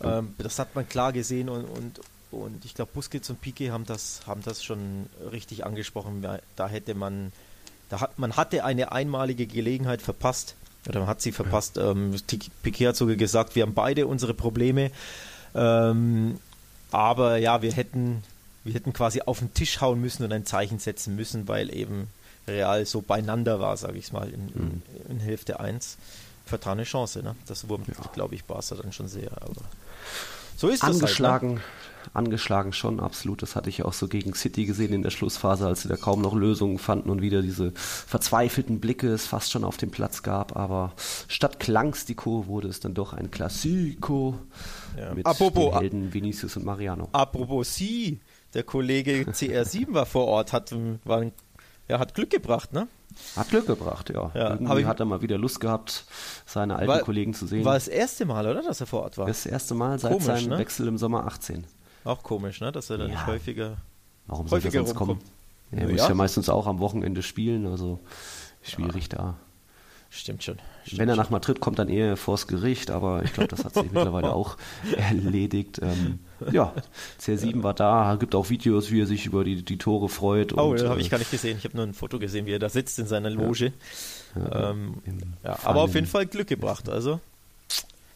Ja. 0.00 0.18
Ähm, 0.18 0.34
das 0.38 0.60
hat 0.60 0.76
man 0.76 0.88
klar 0.88 1.12
gesehen 1.12 1.48
und, 1.48 1.64
und, 1.64 2.00
und 2.34 2.64
ich 2.64 2.74
glaube, 2.74 2.90
Busquets 2.94 3.30
und 3.30 3.40
Piquet 3.40 3.70
haben 3.70 3.86
das, 3.86 4.22
haben 4.26 4.42
das 4.42 4.62
schon 4.62 5.06
richtig 5.32 5.64
angesprochen. 5.64 6.26
Da 6.56 6.68
hätte 6.68 6.94
man, 6.94 7.32
da 7.88 8.00
hat, 8.00 8.18
man 8.18 8.36
hatte 8.36 8.64
eine 8.64 8.92
einmalige 8.92 9.46
Gelegenheit 9.46 10.02
verpasst, 10.02 10.56
oder 10.88 11.00
man 11.00 11.08
hat 11.08 11.22
sie 11.22 11.32
verpasst. 11.32 11.76
Ja. 11.76 11.90
Ähm, 11.90 12.14
Piquet 12.62 12.88
hat 12.88 12.96
sogar 12.96 13.16
gesagt, 13.16 13.56
wir 13.56 13.62
haben 13.62 13.74
beide 13.74 14.06
unsere 14.06 14.34
Probleme. 14.34 14.90
Ähm, 15.54 16.38
aber 16.90 17.38
ja, 17.38 17.62
wir 17.62 17.72
hätten, 17.72 18.22
wir 18.64 18.74
hätten 18.74 18.92
quasi 18.92 19.22
auf 19.22 19.38
den 19.38 19.54
Tisch 19.54 19.80
hauen 19.80 20.00
müssen 20.00 20.24
und 20.24 20.32
ein 20.32 20.46
Zeichen 20.46 20.78
setzen 20.78 21.16
müssen, 21.16 21.48
weil 21.48 21.74
eben 21.74 22.08
Real 22.46 22.84
so 22.84 23.00
beieinander 23.00 23.60
war, 23.60 23.76
sage 23.76 23.98
ich 23.98 24.12
mal, 24.12 24.28
in, 24.28 24.44
mhm. 24.46 24.82
in, 25.08 25.20
Hälfte 25.20 25.60
1. 25.60 25.96
Vertane 26.44 26.84
Chance, 26.84 27.22
ne? 27.22 27.34
Das 27.46 27.68
wurmt, 27.70 27.88
ja. 27.88 27.94
glaube 28.12 28.34
ich, 28.34 28.44
Barca 28.44 28.74
dann 28.74 28.92
schon 28.92 29.08
sehr. 29.08 29.32
Aber 29.40 29.62
so 30.56 30.68
ist 30.68 30.84
angeschlagen, 30.84 31.54
das 31.54 31.64
halt, 31.64 31.72
ne? 31.72 31.93
Angeschlagen 32.14 32.72
schon, 32.72 33.00
absolut. 33.00 33.42
Das 33.42 33.56
hatte 33.56 33.68
ich 33.68 33.84
auch 33.84 33.92
so 33.92 34.08
gegen 34.08 34.34
City 34.34 34.64
gesehen 34.64 34.92
in 34.92 35.02
der 35.02 35.10
Schlussphase, 35.10 35.66
als 35.66 35.82
sie 35.82 35.88
da 35.88 35.96
kaum 35.96 36.22
noch 36.22 36.34
Lösungen 36.34 36.78
fanden 36.78 37.10
und 37.10 37.20
wieder 37.20 37.42
diese 37.42 37.72
verzweifelten 37.74 38.80
Blicke 38.80 39.08
es 39.08 39.26
fast 39.26 39.50
schon 39.50 39.64
auf 39.64 39.76
dem 39.76 39.90
Platz 39.90 40.22
gab. 40.22 40.56
Aber 40.56 40.92
statt 41.28 41.60
Klangstiko 41.60 42.46
wurde 42.46 42.68
es 42.68 42.80
dann 42.80 42.94
doch 42.94 43.12
ein 43.12 43.30
Klassiko 43.30 44.38
ja. 44.96 45.12
mit 45.12 45.26
apropos, 45.26 45.72
den 45.72 45.80
Helden 45.80 46.14
Vinicius 46.14 46.56
und 46.56 46.64
Mariano. 46.64 47.08
Apropos 47.12 47.74
Sie, 47.74 48.20
der 48.54 48.62
Kollege 48.62 49.24
CR7 49.30 49.92
war 49.92 50.06
vor 50.06 50.26
Ort, 50.26 50.52
hat, 50.52 50.74
war 51.04 51.24
ja, 51.88 51.98
hat 51.98 52.14
Glück 52.14 52.30
gebracht, 52.30 52.72
ne? 52.72 52.88
Hat 53.36 53.50
Glück 53.50 53.66
gebracht, 53.66 54.10
ja. 54.10 54.30
ja 54.34 54.50
Irgendwie 54.50 54.86
hat 54.86 55.00
er 55.00 55.06
mal 55.06 55.22
wieder 55.22 55.38
Lust 55.38 55.60
gehabt, 55.60 56.04
seine 56.46 56.76
alten 56.76 56.88
war, 56.88 57.00
Kollegen 57.00 57.34
zu 57.34 57.46
sehen. 57.46 57.64
War 57.64 57.74
das 57.74 57.88
erste 57.88 58.24
Mal, 58.24 58.46
oder, 58.46 58.62
dass 58.62 58.80
er 58.80 58.86
vor 58.86 59.02
Ort 59.02 59.18
war? 59.18 59.26
Das 59.26 59.46
erste 59.46 59.74
Mal 59.74 59.98
seit 59.98 60.12
komisch, 60.12 60.26
seinem 60.26 60.48
ne? 60.50 60.58
Wechsel 60.58 60.88
im 60.88 60.98
Sommer 60.98 61.26
18. 61.26 61.64
Auch 62.04 62.22
komisch, 62.22 62.60
ne? 62.60 62.70
Dass 62.70 62.90
er 62.90 62.98
dann 62.98 63.08
ja. 63.08 63.14
nicht 63.14 63.26
häufiger. 63.26 63.78
Warum 64.26 64.48
soll 64.48 64.60
er 64.62 64.70
sonst 64.70 64.94
kommen? 64.94 65.18
Er 65.72 65.86
ja, 65.86 65.92
muss 65.92 66.08
ja 66.08 66.14
meistens 66.14 66.48
auch 66.48 66.66
am 66.66 66.78
Wochenende 66.78 67.22
spielen, 67.22 67.66
also 67.66 67.98
schwierig 68.62 69.08
da. 69.08 69.36
Stimmt 70.10 70.44
schon. 70.44 70.58
Stimmt 70.84 71.00
Wenn 71.00 71.08
er 71.08 71.16
nach 71.16 71.30
Madrid 71.30 71.58
kommt, 71.58 71.80
dann 71.80 71.88
eher 71.88 72.16
vors 72.16 72.46
Gericht, 72.46 72.92
aber 72.92 73.24
ich 73.24 73.32
glaube, 73.32 73.48
das 73.48 73.64
hat 73.64 73.74
sich 73.74 73.82
mittlerweile 73.92 74.32
auch 74.32 74.56
erledigt. 74.96 75.80
Ähm, 75.82 76.20
ja, 76.52 76.72
CR7 77.20 77.64
war 77.64 77.74
da, 77.74 78.16
gibt 78.20 78.36
auch 78.36 78.48
Videos, 78.48 78.92
wie 78.92 79.00
er 79.00 79.06
sich 79.06 79.26
über 79.26 79.42
die, 79.42 79.64
die 79.64 79.76
Tore 79.76 80.08
freut. 80.08 80.56
Oh, 80.56 80.72
das 80.72 80.88
habe 80.88 81.00
ich 81.00 81.08
äh, 81.08 81.10
gar 81.10 81.18
nicht 81.18 81.32
gesehen. 81.32 81.58
Ich 81.58 81.64
habe 81.64 81.76
nur 81.76 81.84
ein 81.84 81.94
Foto 81.94 82.20
gesehen, 82.20 82.46
wie 82.46 82.52
er 82.52 82.60
da 82.60 82.68
sitzt 82.68 83.00
in 83.00 83.06
seiner 83.06 83.28
Loge. 83.28 83.72
Ja, 84.36 84.70
ähm, 84.70 85.02
ja, 85.42 85.58
aber 85.64 85.82
auf 85.82 85.94
jeden 85.94 86.06
Fall 86.06 86.26
Glück 86.26 86.46
gebracht. 86.46 86.88
Also, 86.88 87.18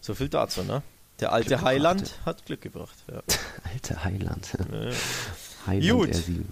so 0.01 0.15
viel 0.15 0.29
dazu, 0.29 0.63
ne? 0.63 0.83
Der 1.19 1.33
alte 1.33 1.63
Heiland 1.63 2.15
hat 2.25 2.47
Glück 2.47 2.61
gebracht. 2.61 2.97
Ja. 3.11 3.23
alte 3.79 4.05
Heiland. 4.05 4.59
Heiland 5.67 6.01
Gut. 6.01 6.11
R7. 6.11 6.43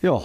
Ja. 0.00 0.22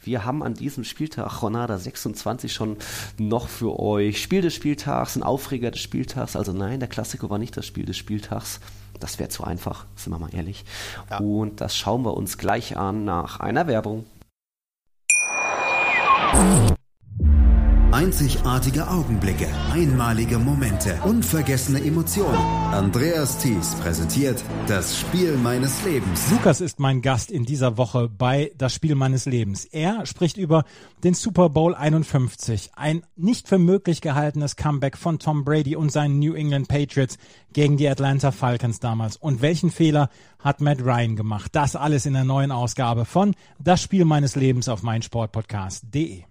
Wir 0.00 0.24
haben 0.24 0.44
an 0.44 0.54
diesem 0.54 0.84
Spieltag, 0.84 1.42
Jornada 1.42 1.76
26, 1.76 2.52
schon 2.52 2.76
noch 3.18 3.48
für 3.48 3.80
euch 3.80 4.22
Spiel 4.22 4.40
des 4.40 4.54
Spieltags, 4.54 5.16
ein 5.16 5.24
Aufreger 5.24 5.72
des 5.72 5.80
Spieltags. 5.80 6.36
Also 6.36 6.52
nein, 6.52 6.78
der 6.78 6.88
Klassiker 6.88 7.28
war 7.28 7.38
nicht 7.38 7.56
das 7.56 7.66
Spiel 7.66 7.84
des 7.84 7.96
Spieltags. 7.96 8.60
Das 9.00 9.18
wäre 9.18 9.28
zu 9.28 9.42
einfach, 9.42 9.84
sind 9.96 10.12
wir 10.12 10.20
mal 10.20 10.32
ehrlich. 10.32 10.64
Ja. 11.10 11.18
Und 11.18 11.60
das 11.60 11.76
schauen 11.76 12.04
wir 12.04 12.14
uns 12.16 12.38
gleich 12.38 12.76
an 12.76 13.04
nach 13.04 13.40
einer 13.40 13.66
Werbung. 13.66 14.04
Einzigartige 17.92 18.88
Augenblicke, 18.88 19.46
einmalige 19.72 20.38
Momente, 20.38 20.98
unvergessene 21.04 21.80
Emotionen. 21.80 22.36
Andreas 22.36 23.38
Thies 23.38 23.76
präsentiert 23.76 24.42
das 24.66 24.98
Spiel 24.98 25.36
meines 25.36 25.84
Lebens. 25.84 26.28
Lukas 26.32 26.60
ist 26.60 26.80
mein 26.80 27.00
Gast 27.00 27.30
in 27.30 27.44
dieser 27.44 27.78
Woche 27.78 28.08
bei 28.08 28.50
Das 28.58 28.74
Spiel 28.74 28.96
meines 28.96 29.24
Lebens. 29.26 29.64
Er 29.64 30.04
spricht 30.04 30.36
über 30.36 30.64
den 31.04 31.14
Super 31.14 31.48
Bowl 31.48 31.76
51, 31.76 32.72
ein 32.74 33.06
nicht 33.14 33.46
für 33.46 33.58
möglich 33.58 34.00
gehaltenes 34.00 34.56
Comeback 34.56 34.98
von 34.98 35.20
Tom 35.20 35.44
Brady 35.44 35.76
und 35.76 35.92
seinen 35.92 36.18
New 36.18 36.34
England 36.34 36.66
Patriots 36.66 37.18
gegen 37.52 37.76
die 37.76 37.88
Atlanta 37.88 38.32
Falcons 38.32 38.80
damals. 38.80 39.16
Und 39.16 39.42
welchen 39.42 39.70
Fehler 39.70 40.10
hat 40.40 40.60
Matt 40.60 40.82
Ryan 40.82 41.14
gemacht? 41.14 41.52
Das 41.54 41.76
alles 41.76 42.04
in 42.04 42.14
der 42.14 42.24
neuen 42.24 42.50
Ausgabe 42.50 43.04
von 43.04 43.36
Das 43.60 43.80
Spiel 43.80 44.04
meines 44.04 44.34
Lebens 44.34 44.68
auf 44.68 44.82
meinsportpodcast.de. 44.82 46.24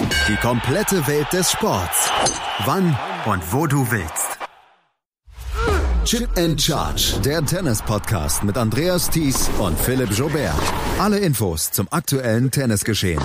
Die 0.00 0.36
komplette 0.36 1.04
Welt 1.08 1.26
des 1.32 1.50
Sports. 1.50 2.08
Wann 2.64 2.96
und 3.26 3.52
wo 3.52 3.66
du 3.66 3.90
willst. 3.90 4.38
Chip 6.04 6.28
and 6.38 6.60
Charge, 6.60 7.20
der 7.24 7.44
Tennis-Podcast 7.44 8.44
mit 8.44 8.56
Andreas 8.56 9.10
Thies 9.10 9.50
und 9.58 9.76
Philipp 9.76 10.12
Jobert. 10.12 10.54
Alle 11.00 11.18
Infos 11.18 11.72
zum 11.72 11.88
aktuellen 11.90 12.50
Tennisgeschehen. 12.52 13.22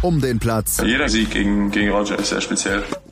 Um 0.00 0.20
den 0.20 0.38
Platz. 0.38 0.80
Jeder 0.82 1.10
Sieg 1.10 1.30
gegen, 1.30 1.70
gegen 1.70 1.90
Roger 1.90 2.18
ist 2.18 2.30
sehr 2.30 2.40
speziell. 2.40 2.84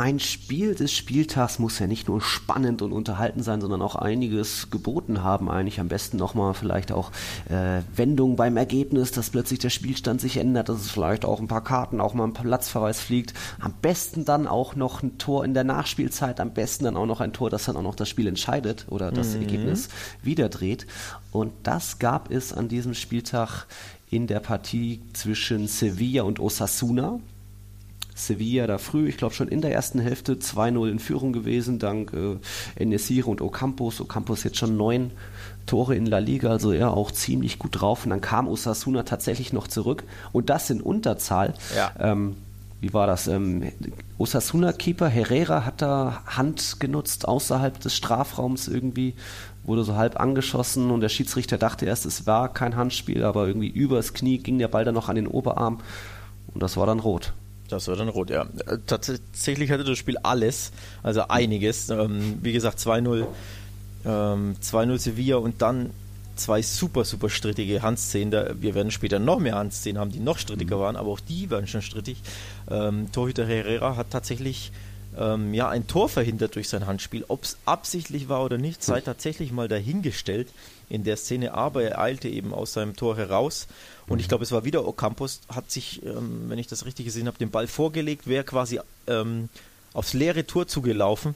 ein 0.00 0.18
Spiel 0.18 0.74
des 0.74 0.92
Spieltags 0.92 1.58
muss 1.58 1.78
ja 1.78 1.86
nicht 1.86 2.08
nur 2.08 2.22
spannend 2.22 2.80
und 2.80 2.92
unterhalten 2.92 3.42
sein, 3.42 3.60
sondern 3.60 3.82
auch 3.82 3.96
einiges 3.96 4.70
geboten 4.70 5.22
haben. 5.22 5.50
Eigentlich 5.50 5.78
am 5.78 5.88
besten 5.88 6.16
nochmal 6.16 6.54
vielleicht 6.54 6.90
auch 6.90 7.12
äh, 7.50 7.82
Wendungen 7.94 8.34
beim 8.34 8.56
Ergebnis, 8.56 9.12
dass 9.12 9.28
plötzlich 9.28 9.58
der 9.58 9.68
Spielstand 9.68 10.22
sich 10.22 10.38
ändert, 10.38 10.70
dass 10.70 10.80
es 10.80 10.90
vielleicht 10.90 11.26
auch 11.26 11.38
ein 11.38 11.48
paar 11.48 11.62
Karten, 11.62 12.00
auch 12.00 12.14
mal 12.14 12.24
ein 12.24 12.32
Platzverweis 12.32 12.98
fliegt. 12.98 13.34
Am 13.60 13.74
besten 13.82 14.24
dann 14.24 14.46
auch 14.46 14.74
noch 14.74 15.02
ein 15.02 15.18
Tor 15.18 15.44
in 15.44 15.52
der 15.52 15.64
Nachspielzeit, 15.64 16.40
am 16.40 16.54
besten 16.54 16.84
dann 16.84 16.96
auch 16.96 17.04
noch 17.04 17.20
ein 17.20 17.34
Tor, 17.34 17.50
das 17.50 17.66
dann 17.66 17.76
auch 17.76 17.82
noch 17.82 17.94
das 17.94 18.08
Spiel 18.08 18.26
entscheidet 18.26 18.86
oder 18.88 19.12
das 19.12 19.34
mhm. 19.34 19.42
Ergebnis 19.42 19.90
wieder 20.22 20.48
dreht. 20.48 20.86
Und 21.30 21.52
das 21.62 21.98
gab 21.98 22.30
es 22.30 22.54
an 22.54 22.68
diesem 22.68 22.94
Spieltag 22.94 23.66
in 24.10 24.26
der 24.26 24.40
Partie 24.40 25.02
zwischen 25.12 25.68
Sevilla 25.68 26.22
und 26.22 26.40
Osasuna. 26.40 27.20
Sevilla 28.26 28.66
da 28.66 28.78
früh, 28.78 29.08
ich 29.08 29.16
glaube 29.16 29.34
schon 29.34 29.48
in 29.48 29.60
der 29.60 29.72
ersten 29.72 29.98
Hälfte 29.98 30.34
2-0 30.34 30.90
in 30.90 30.98
Führung 30.98 31.32
gewesen, 31.32 31.78
dank 31.78 32.12
äh, 32.12 32.36
Enesire 32.76 33.28
und 33.28 33.40
Ocampos. 33.40 34.00
Ocampos 34.00 34.44
jetzt 34.44 34.58
schon 34.58 34.76
neun 34.76 35.10
Tore 35.66 35.94
in 35.94 36.06
La 36.06 36.18
Liga, 36.18 36.50
also 36.50 36.72
er 36.72 36.92
auch 36.96 37.10
ziemlich 37.10 37.58
gut 37.58 37.80
drauf. 37.80 38.04
Und 38.04 38.10
dann 38.10 38.20
kam 38.20 38.48
Osasuna 38.48 39.02
tatsächlich 39.04 39.52
noch 39.52 39.68
zurück 39.68 40.04
und 40.32 40.50
das 40.50 40.70
in 40.70 40.80
Unterzahl. 40.80 41.54
Ja. 41.74 41.92
Ähm, 41.98 42.36
wie 42.80 42.94
war 42.94 43.06
das? 43.06 43.28
Ähm, 43.28 43.70
Osasuna-Keeper 44.18 45.08
Herrera 45.08 45.64
hat 45.64 45.82
da 45.82 46.22
Hand 46.26 46.80
genutzt 46.80 47.28
außerhalb 47.28 47.78
des 47.78 47.94
Strafraums 47.94 48.68
irgendwie, 48.68 49.14
wurde 49.64 49.84
so 49.84 49.96
halb 49.96 50.18
angeschossen 50.18 50.90
und 50.90 51.00
der 51.00 51.10
Schiedsrichter 51.10 51.58
dachte 51.58 51.84
erst, 51.84 52.06
es 52.06 52.26
war 52.26 52.52
kein 52.52 52.76
Handspiel, 52.76 53.22
aber 53.22 53.46
irgendwie 53.46 53.68
übers 53.68 54.14
Knie 54.14 54.38
ging 54.38 54.58
der 54.58 54.68
Ball 54.68 54.84
dann 54.84 54.94
noch 54.94 55.10
an 55.10 55.16
den 55.16 55.26
Oberarm 55.26 55.80
und 56.54 56.62
das 56.62 56.76
war 56.76 56.86
dann 56.86 57.00
rot. 57.00 57.34
Das 57.70 57.88
war 57.88 57.96
dann 57.96 58.08
rot, 58.08 58.30
ja. 58.30 58.42
Äh, 58.66 58.78
tatsächlich 58.86 59.70
hatte 59.70 59.84
das 59.84 59.98
Spiel 59.98 60.18
alles, 60.18 60.72
also 61.02 61.28
einiges. 61.28 61.88
Ähm, 61.90 62.38
wie 62.42 62.52
gesagt, 62.52 62.78
2-0 62.78 63.26
ähm, 64.04 64.56
2-0 64.62 64.98
Sevilla 64.98 65.36
und 65.36 65.62
dann 65.62 65.90
zwei 66.36 66.62
super, 66.62 67.04
super 67.04 67.28
strittige 67.28 67.82
Handszenen. 67.82 68.62
wir 68.62 68.74
werden 68.74 68.90
später 68.90 69.18
noch 69.18 69.38
mehr 69.38 69.56
Handszenen 69.56 70.00
haben, 70.00 70.10
die 70.10 70.20
noch 70.20 70.38
strittiger 70.38 70.76
mhm. 70.76 70.80
waren, 70.80 70.96
aber 70.96 71.10
auch 71.10 71.20
die 71.20 71.50
waren 71.50 71.66
schon 71.66 71.82
strittig. 71.82 72.22
Ähm, 72.70 73.12
Torhüter 73.12 73.46
Herrera 73.46 73.96
hat 73.96 74.10
tatsächlich 74.10 74.72
ähm, 75.18 75.54
ja, 75.54 75.68
ein 75.68 75.86
Tor 75.86 76.08
verhindert 76.08 76.54
durch 76.54 76.68
sein 76.68 76.86
Handspiel. 76.86 77.24
Ob 77.28 77.44
es 77.44 77.58
absichtlich 77.66 78.28
war 78.28 78.44
oder 78.44 78.58
nicht, 78.58 78.82
sei 78.82 79.00
tatsächlich 79.00 79.52
mal 79.52 79.68
dahingestellt 79.68 80.48
in 80.90 81.04
der 81.04 81.16
Szene, 81.16 81.54
aber 81.54 81.82
er 81.84 81.98
eilte 81.98 82.28
eben 82.28 82.52
aus 82.52 82.74
seinem 82.74 82.96
Tor 82.96 83.16
heraus. 83.16 83.68
Und 84.06 84.20
ich 84.20 84.28
glaube, 84.28 84.44
es 84.44 84.52
war 84.52 84.64
wieder 84.64 84.86
Ocampos, 84.86 85.40
hat 85.48 85.70
sich, 85.70 86.04
ähm, 86.04 86.44
wenn 86.48 86.58
ich 86.58 86.66
das 86.66 86.84
richtig 86.84 87.06
gesehen 87.06 87.28
habe, 87.28 87.38
den 87.38 87.50
Ball 87.50 87.68
vorgelegt, 87.68 88.26
wäre 88.26 88.44
quasi 88.44 88.80
ähm, 89.06 89.48
aufs 89.94 90.12
leere 90.12 90.46
Tor 90.46 90.66
zugelaufen. 90.66 91.34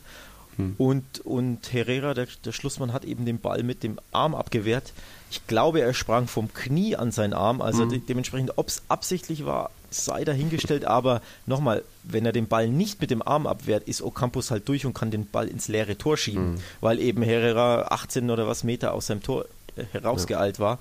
Hm. 0.57 0.75
Und, 0.77 1.21
und 1.21 1.73
Herrera, 1.73 2.15
der, 2.15 2.27
der 2.45 2.53
Schlussmann, 2.53 2.93
hat 2.93 3.05
eben 3.05 3.25
den 3.25 3.39
Ball 3.39 3.63
mit 3.63 3.83
dem 3.83 3.99
Arm 4.13 4.35
abgewehrt. 4.35 4.93
Ich 5.31 5.47
glaube, 5.47 5.81
er 5.81 5.95
sprang 5.95 6.27
vom 6.27 6.53
Knie 6.53 6.97
an 6.97 7.13
seinen 7.13 7.33
Arm. 7.33 7.63
Also 7.63 7.83
hm. 7.83 7.91
de 7.91 8.01
dementsprechend, 8.01 8.59
ob 8.59 8.69
es 8.69 8.83
absichtlich 8.89 9.47
war, 9.47 9.71
sei 9.95 10.25
dahingestellt. 10.25 10.85
Aber 10.85 11.23
nochmal, 11.47 11.83
wenn 12.03 12.27
er 12.27 12.33
den 12.33 12.49
Ball 12.49 12.69
nicht 12.69 13.01
mit 13.01 13.11
dem 13.11 13.23
Arm 13.23 13.47
abwehrt, 13.47 13.87
ist 13.89 14.03
Ocampos 14.03 14.51
halt 14.51 14.69
durch 14.69 14.87
und 14.87 14.95
kann 14.95 15.11
den 15.11 15.27
Ball 15.27 15.49
ins 15.49 15.69
leere 15.69 15.97
Tor 15.97 16.17
schieben. 16.17 16.55
Hm. 16.55 16.63
Weil 16.81 16.99
eben 17.01 17.23
Herrera 17.23 17.89
18 17.91 18.31
oder 18.31 18.47
was 18.47 18.65
Meter 18.65 18.93
aus 18.93 19.07
seinem 19.07 19.23
Tor 19.23 19.47
äh, 19.77 19.85
herausgeeilt 19.93 20.59
ja. 20.59 20.65
war. 20.65 20.79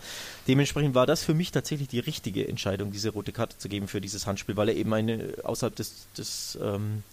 Dementsprechend 0.48 0.96
war 0.96 1.06
das 1.06 1.24
für 1.24 1.34
mich 1.34 1.52
tatsächlich 1.52 1.88
die 1.88 2.00
richtige 2.00 2.48
Entscheidung, 2.48 2.92
diese 2.92 3.10
rote 3.10 3.32
Karte 3.32 3.58
zu 3.58 3.70
geben 3.70 3.88
für 3.88 4.02
dieses 4.02 4.28
Handspiel, 4.28 4.56
weil 4.58 4.70
er 4.70 4.76
eben 4.76 4.94
eine 4.94 5.34
außerhalb 5.44 5.76
des, 5.76 6.08
des 6.18 6.58
ähm, 6.62 7.04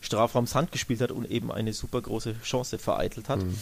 Strafraums 0.00 0.54
Hand 0.54 0.72
gespielt 0.72 1.00
hat 1.00 1.12
und 1.12 1.30
eben 1.30 1.52
eine 1.52 1.72
super 1.72 2.00
große 2.00 2.36
Chance 2.42 2.78
vereitelt 2.78 3.28
hat. 3.28 3.42
Mhm. 3.42 3.58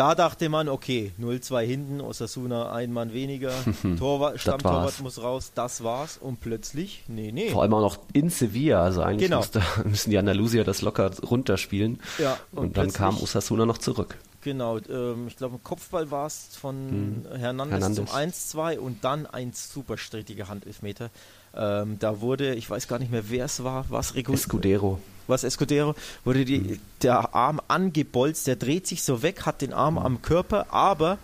Da 0.00 0.14
dachte 0.14 0.48
man, 0.48 0.70
okay, 0.70 1.12
0-2 1.20 1.60
hinten, 1.60 2.00
Osasuna 2.00 2.72
ein 2.72 2.90
Mann 2.90 3.12
weniger, 3.12 3.52
Torwart, 3.98 4.40
Stammtorwart 4.40 4.98
muss 5.02 5.22
raus, 5.22 5.52
das 5.54 5.84
war's. 5.84 6.16
Und 6.16 6.40
plötzlich, 6.40 7.04
nee, 7.06 7.32
nee. 7.32 7.50
Vor 7.50 7.60
allem 7.60 7.74
auch 7.74 7.82
noch 7.82 7.98
in 8.14 8.30
Sevilla, 8.30 8.82
also 8.82 9.02
eigentlich 9.02 9.28
genau. 9.28 9.40
musste, 9.40 9.60
müssen 9.84 10.08
die 10.08 10.16
Andalusier 10.16 10.64
das 10.64 10.80
locker 10.80 11.10
runterspielen. 11.22 12.00
Ja, 12.16 12.38
und, 12.52 12.58
und 12.68 12.76
dann 12.78 12.94
kam 12.94 13.18
Osasuna 13.18 13.66
noch 13.66 13.76
zurück. 13.76 14.16
Genau, 14.40 14.78
ähm, 14.88 15.26
ich 15.28 15.36
glaube, 15.36 15.58
Kopfball 15.62 16.10
war 16.10 16.26
es 16.26 16.48
von 16.58 17.24
hm. 17.28 17.38
Hernandez, 17.38 17.80
Hernandez, 17.82 18.50
zum 18.50 18.58
1-2 18.58 18.78
und 18.78 19.04
dann 19.04 19.26
ein 19.26 19.52
super 19.52 19.98
strittiger 19.98 20.48
Handelfmeter. 20.48 21.10
Ähm, 21.54 21.98
da 21.98 22.22
wurde, 22.22 22.54
ich 22.54 22.70
weiß 22.70 22.88
gar 22.88 22.98
nicht 23.00 23.12
mehr, 23.12 23.24
wer 23.28 23.44
es 23.44 23.62
war, 23.64 23.84
was 23.90 24.12
Escudero 24.16 24.98
was 25.30 25.44
Escudero, 25.44 25.94
wurde 26.24 26.44
die, 26.44 26.80
der 27.02 27.34
Arm 27.34 27.60
angebolzt, 27.68 28.46
der 28.46 28.56
dreht 28.56 28.86
sich 28.86 29.02
so 29.02 29.22
weg, 29.22 29.46
hat 29.46 29.62
den 29.62 29.72
Arm 29.72 29.98
am 29.98 30.20
Körper, 30.22 30.72
aber 30.72 31.18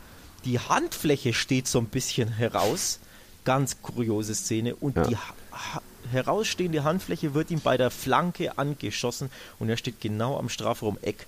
die 0.45 0.59
Handfläche 0.61 1.35
steht 1.35 1.67
so 1.69 1.79
ein 1.79 1.87
bisschen 1.87 2.29
heraus. 2.29 3.01
Ganz 3.45 3.83
kuriose 3.83 4.35
Szene. 4.35 4.75
Und 4.75 4.97
ja. 4.97 5.03
die 5.05 5.17
ha 5.17 5.81
herausstehende 6.13 6.85
Handfläche 6.85 7.35
wird 7.35 7.51
ihm 7.51 7.61
bei 7.61 7.77
der 7.77 7.91
Flanke 7.91 8.59
angeschossen 8.59 9.29
und 9.59 9.69
er 9.69 9.77
steht 9.77 10.01
genau 10.01 10.39
am 10.39 10.49
Strafraum-Eck. 10.49 11.27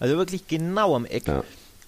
Also 0.00 0.16
wirklich 0.16 0.48
genau 0.48 0.96
am 0.96 1.04
Eck. 1.04 1.28
Ja. 1.28 1.44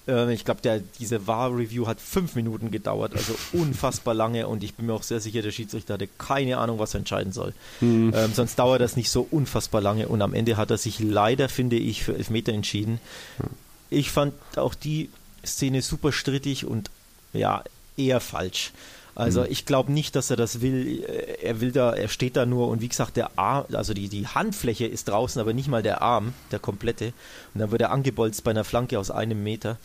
Äh, 0.09 0.33
ich 0.33 0.45
glaube, 0.45 0.61
diese 0.99 1.27
VAR-Review 1.27 1.87
hat 1.87 2.01
fünf 2.01 2.35
Minuten 2.35 2.71
gedauert, 2.71 3.15
also 3.15 3.35
unfassbar 3.53 4.15
lange 4.15 4.49
und 4.49 4.65
ich 4.65 4.75
bin 4.75 4.87
mir 4.87 4.95
auch 4.95 5.03
sehr 5.03 5.21
sicher, 5.21 5.43
der 5.43 5.53
Schiedsrichter 5.53 5.95
hatte 5.95 6.09
keine 6.19 6.59
Ahnung, 6.59 6.79
was 6.79 6.95
er 6.95 7.01
entscheiden 7.01 7.33
soll. 7.33 7.53
Mhm. 7.81 8.13
Ähm, 8.17 8.33
sonst 8.35 8.59
dauert 8.59 8.81
das 8.81 8.97
nicht 8.97 9.11
so 9.11 9.27
unfassbar 9.31 9.81
lange 9.81 10.09
und 10.09 10.23
am 10.23 10.35
Ende 10.35 10.57
hat 10.57 10.71
er 10.71 10.79
sich 10.79 10.99
leider, 10.99 11.49
finde 11.49 11.77
ich, 11.77 12.03
für 12.03 12.15
Elfmeter 12.15 12.53
entschieden. 12.53 13.01
Ich 13.91 14.11
fand 14.11 14.35
auch 14.57 14.75
die 14.75 15.11
Szene 15.45 15.83
super 15.83 16.13
strittig 16.13 16.67
und 16.67 16.91
ja, 17.33 17.63
eher 17.97 18.21
falsch. 18.21 18.73
Also 19.19 19.41
mhm. 19.41 19.49
ich 19.51 19.67
glaube 19.67 19.91
nicht, 19.91 20.15
dass 20.15 20.31
er 20.31 20.37
das 20.37 20.61
will. 20.61 21.05
Er 21.43 21.61
will 21.61 21.73
da, 21.73 21.93
er 21.93 22.07
steht 22.07 22.37
da 22.37 22.47
nur 22.47 22.69
und 22.69 22.81
wie 22.81 22.89
gesagt, 22.89 23.17
der 23.17 23.37
Arm, 23.37 23.65
also 23.73 23.93
die, 23.93 24.09
die 24.09 24.29
Handfläche 24.29 24.87
ist 24.87 25.09
draußen, 25.09 25.41
aber 25.41 25.53
nicht 25.53 25.69
mal 25.69 25.83
der 25.83 26.03
Arm, 26.03 26.35
der 26.53 26.61
komplette. 26.61 27.13
Und 27.53 27.61
dann 27.61 27.73
wird 27.73 27.83
er 27.83 27.91
angebolzt 27.91 28.45
bei 28.45 28.53
einer 28.53 28.63
Flanke 28.63 28.97
aus 28.97 29.11
einem 29.11 29.43
Meter. 29.43 29.77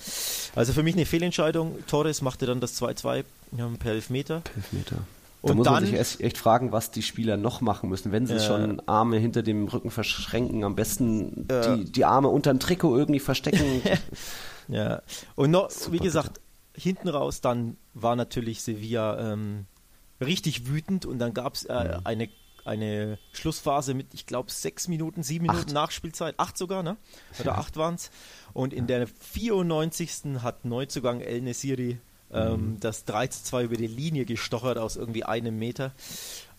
Also 0.56 0.72
für 0.72 0.84
mich 0.84 0.93
eine 0.93 1.08
Fehlentscheidung. 1.08 1.76
Torres 1.88 2.22
machte 2.22 2.46
dann 2.46 2.60
das 2.60 2.80
2-2 2.80 3.24
ja, 3.58 3.67
per 3.80 3.93
Elfmeter. 3.93 4.41
Per 4.41 4.56
Elfmeter. 4.56 4.98
Und 5.41 5.50
da 5.50 5.56
muss 5.56 5.65
dann, 5.65 5.74
man 5.74 5.86
sich 5.86 5.96
erst, 5.96 6.22
echt 6.22 6.38
fragen, 6.38 6.72
was 6.72 6.91
die 6.91 7.02
Spieler 7.02 7.36
noch 7.36 7.60
machen 7.60 7.89
müssen. 7.89 8.12
Wenn 8.12 8.28
sie 8.28 8.36
äh, 8.36 8.39
schon 8.39 8.82
Arme 8.88 9.17
hinter 9.17 9.41
dem 9.41 9.67
Rücken 9.67 9.89
verschränken, 9.89 10.63
am 10.63 10.76
besten 10.76 11.50
äh, 11.50 11.76
die, 11.76 11.91
die 11.91 12.06
Arme 12.06 12.28
unter 12.28 12.54
dem 12.54 12.60
Trikot 12.60 12.96
irgendwie 12.96 13.19
verstecken. 13.19 13.82
ja, 14.67 15.02
und 15.36 15.50
noch, 15.50 15.72
Super 15.72 15.93
wie 15.93 16.00
gesagt, 16.00 16.39
hinten 16.75 17.09
raus 17.09 17.41
dann 17.41 17.77
war 17.93 18.15
natürlich 18.15 18.62
Sevilla 18.62 19.33
ähm, 19.33 19.65
richtig 20.21 20.67
wütend 20.67 21.05
und 21.05 21.19
dann 21.19 21.33
gab 21.33 21.55
es 21.55 21.65
äh, 21.65 21.73
ja. 21.73 22.01
eine, 22.03 22.29
eine 22.65 23.17
Schlussphase 23.33 23.93
mit, 23.93 24.13
ich 24.13 24.25
glaube, 24.25 24.51
sechs 24.51 24.88
Minuten, 24.88 25.23
sieben 25.23 25.43
Minuten 25.43 25.69
acht. 25.69 25.73
Nachspielzeit, 25.73 26.36
acht 26.39 26.57
sogar, 26.57 26.83
ne? 26.83 26.97
Oder 27.39 27.57
acht 27.57 27.77
waren 27.77 27.95
es. 27.95 28.09
Und 28.53 28.73
in 28.73 28.88
der 28.88 29.07
94. 29.07 30.41
hat 30.41 30.65
Neuzugang 30.65 31.21
El 31.21 31.41
Nesiri 31.41 31.99
ähm, 32.31 32.73
mhm. 32.73 32.79
das 32.79 33.05
3 33.05 33.27
zu 33.27 33.43
2 33.43 33.63
über 33.63 33.77
die 33.77 33.88
Linie 33.88 34.25
gestochert 34.25 34.77
aus 34.77 34.95
irgendwie 34.95 35.23
einem 35.23 35.57
Meter. 35.57 35.91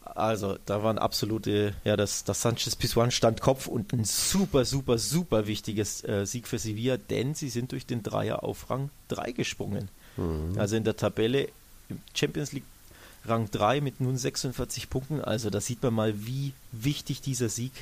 Also, 0.04 0.58
da 0.66 0.82
waren 0.82 0.98
absolute, 0.98 1.74
ja, 1.82 1.96
das, 1.96 2.24
das 2.24 2.42
Sanchez 2.42 2.76
Pizjuan 2.76 3.10
stand 3.10 3.40
Kopf 3.40 3.66
und 3.66 3.92
ein 3.94 4.04
super, 4.04 4.66
super, 4.66 4.98
super 4.98 5.46
wichtiges 5.46 6.04
äh, 6.04 6.26
Sieg 6.26 6.46
für 6.46 6.58
Sevilla, 6.58 6.98
denn 6.98 7.34
sie 7.34 7.48
sind 7.48 7.72
durch 7.72 7.86
den 7.86 8.02
Dreier 8.02 8.44
auf 8.44 8.68
Rang 8.68 8.90
3 9.08 9.32
gesprungen. 9.32 9.88
Mhm. 10.16 10.58
Also 10.58 10.76
in 10.76 10.84
der 10.84 10.96
Tabelle 10.96 11.48
Champions 12.14 12.52
League 12.52 12.64
Rang 13.26 13.50
3 13.50 13.80
mit 13.80 14.00
nun 14.00 14.16
46 14.16 14.90
Punkten. 14.90 15.20
Also 15.20 15.50
da 15.50 15.60
sieht 15.60 15.82
man 15.82 15.94
mal, 15.94 16.26
wie 16.26 16.52
wichtig 16.72 17.20
dieser 17.22 17.48
Sieg 17.48 17.72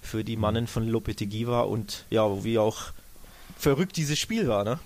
für 0.00 0.24
die 0.24 0.36
Mannen 0.36 0.66
von 0.66 0.86
Lopetegui 0.88 1.46
war 1.46 1.68
und 1.68 2.04
ja, 2.10 2.44
wie 2.44 2.58
auch 2.58 2.92
verrückt 3.58 3.96
dieses 3.96 4.18
Spiel 4.18 4.48
war, 4.48 4.64
ne? 4.64 4.78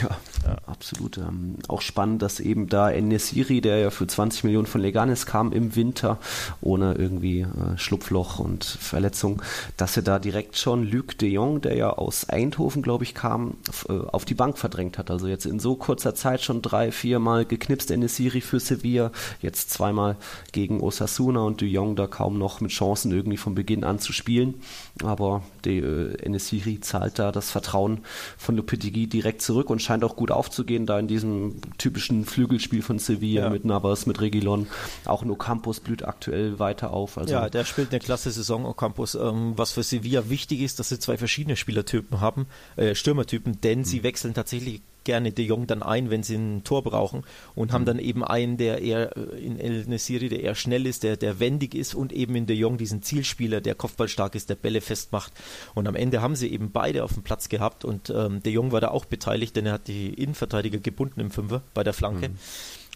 Ja, 0.00 0.10
ja. 0.44 0.56
absolut. 0.66 1.18
Ähm, 1.18 1.56
auch 1.68 1.80
spannend, 1.80 2.22
dass 2.22 2.40
eben 2.40 2.68
da 2.68 2.90
Enesiri, 2.90 3.60
der 3.60 3.78
ja 3.78 3.90
für 3.90 4.06
20 4.06 4.44
Millionen 4.44 4.66
von 4.66 4.80
Leganes 4.80 5.26
kam 5.26 5.52
im 5.52 5.76
Winter, 5.76 6.18
ohne 6.60 6.94
irgendwie 6.94 7.40
äh, 7.40 7.76
Schlupfloch 7.76 8.38
und 8.38 8.64
Verletzung, 8.64 9.42
dass 9.76 9.96
er 9.96 10.02
da 10.02 10.18
direkt 10.18 10.56
schon 10.56 10.84
Luc 10.84 11.18
de 11.18 11.30
Jong, 11.30 11.60
der 11.60 11.76
ja 11.76 11.90
aus 11.90 12.28
Eindhoven, 12.28 12.82
glaube 12.82 13.04
ich, 13.04 13.14
kam, 13.14 13.56
äh, 13.88 13.92
auf 13.92 14.24
die 14.24 14.34
Bank 14.34 14.58
verdrängt 14.58 14.98
hat. 14.98 15.10
Also 15.10 15.26
jetzt 15.26 15.46
in 15.46 15.60
so 15.60 15.76
kurzer 15.76 16.14
Zeit 16.14 16.42
schon 16.42 16.62
drei, 16.62 16.92
viermal 16.92 17.44
geknipst 17.44 17.90
Enesiri 17.90 18.40
für 18.40 18.60
Sevilla, 18.60 19.10
jetzt 19.40 19.70
zweimal 19.70 20.16
gegen 20.52 20.80
Osasuna 20.80 21.40
und 21.40 21.60
de 21.60 21.68
Jong 21.68 21.96
da 21.96 22.06
kaum 22.06 22.38
noch 22.38 22.60
mit 22.60 22.70
Chancen 22.70 23.12
irgendwie 23.12 23.36
von 23.36 23.54
Beginn 23.54 23.84
an 23.84 23.98
zu 23.98 24.12
spielen. 24.12 24.54
Aber 25.02 25.42
äh, 25.66 26.14
Enesiri 26.22 26.80
zahlt 26.80 27.18
da 27.18 27.32
das 27.32 27.50
Vertrauen 27.50 28.00
von 28.38 28.56
Lopetegui 28.56 29.06
direkt 29.06 29.42
zurück 29.42 29.61
und 29.70 29.80
scheint 29.80 30.04
auch 30.04 30.16
gut 30.16 30.30
aufzugehen, 30.30 30.86
da 30.86 30.98
in 30.98 31.08
diesem 31.08 31.60
typischen 31.78 32.24
Flügelspiel 32.24 32.82
von 32.82 32.98
Sevilla 32.98 33.44
ja. 33.44 33.50
mit 33.50 33.64
Navas, 33.64 34.06
mit 34.06 34.20
Regilon. 34.20 34.66
Auch 35.04 35.24
No 35.24 35.36
Campos 35.36 35.80
blüht 35.80 36.04
aktuell 36.04 36.58
weiter 36.58 36.92
auf. 36.92 37.18
Also 37.18 37.34
ja, 37.34 37.48
der 37.48 37.64
spielt 37.64 37.90
eine 37.90 38.00
klasse 38.00 38.30
Saison, 38.30 38.64
Ocampos. 38.64 39.14
Ähm, 39.14 39.52
was 39.56 39.72
für 39.72 39.82
Sevilla 39.82 40.28
wichtig 40.28 40.60
ist, 40.60 40.78
dass 40.78 40.88
sie 40.88 40.98
zwei 40.98 41.16
verschiedene 41.16 41.56
Spielertypen 41.56 42.20
haben, 42.20 42.46
äh, 42.76 42.94
Stürmertypen, 42.94 43.60
denn 43.60 43.80
mhm. 43.80 43.84
sie 43.84 44.02
wechseln 44.02 44.34
tatsächlich 44.34 44.82
gerne 45.04 45.32
De 45.32 45.44
Jong 45.44 45.66
dann 45.66 45.82
ein, 45.82 46.10
wenn 46.10 46.22
sie 46.22 46.36
ein 46.36 46.64
Tor 46.64 46.82
brauchen 46.82 47.24
und 47.54 47.70
mhm. 47.70 47.72
haben 47.74 47.84
dann 47.84 47.98
eben 47.98 48.24
einen, 48.24 48.56
der 48.56 48.80
eher 48.80 49.16
äh, 49.16 49.38
in 49.38 49.58
El 49.58 49.84
Nesiri, 49.86 50.28
der 50.28 50.40
eher 50.40 50.54
schnell 50.54 50.86
ist, 50.86 51.02
der, 51.02 51.16
der 51.16 51.40
wendig 51.40 51.74
ist 51.74 51.94
und 51.94 52.12
eben 52.12 52.34
in 52.36 52.46
De 52.46 52.56
Jong 52.56 52.78
diesen 52.78 53.02
Zielspieler, 53.02 53.60
der 53.60 53.74
kopfballstark 53.74 54.34
ist, 54.34 54.50
der 54.50 54.54
Bälle 54.54 54.80
festmacht. 54.80 55.32
Und 55.74 55.86
am 55.86 55.94
Ende 55.94 56.22
haben 56.22 56.36
sie 56.36 56.48
eben 56.52 56.70
beide 56.70 57.04
auf 57.04 57.14
dem 57.14 57.22
Platz 57.22 57.48
gehabt 57.48 57.84
und 57.84 58.10
ähm, 58.10 58.42
De 58.42 58.52
Jong 58.52 58.72
war 58.72 58.80
da 58.80 58.88
auch 58.88 59.04
beteiligt, 59.04 59.56
denn 59.56 59.66
er 59.66 59.72
hat 59.74 59.88
die 59.88 60.14
Innenverteidiger 60.14 60.78
gebunden 60.78 61.20
im 61.20 61.30
Fünfer 61.30 61.62
bei 61.74 61.84
der 61.84 61.92
Flanke. 61.92 62.30
Mhm. 62.30 62.38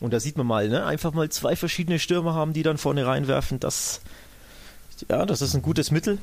Und 0.00 0.12
da 0.12 0.20
sieht 0.20 0.36
man 0.36 0.46
mal, 0.46 0.68
ne, 0.68 0.84
einfach 0.84 1.12
mal 1.14 1.28
zwei 1.30 1.56
verschiedene 1.56 1.98
Stürmer 1.98 2.34
haben, 2.34 2.52
die 2.52 2.62
dann 2.62 2.76
vorne 2.76 3.06
reinwerfen, 3.06 3.60
das, 3.60 4.00
ja, 5.08 5.24
das 5.24 5.40
ist 5.40 5.54
ein 5.54 5.62
gutes 5.62 5.90
Mittel. 5.90 6.18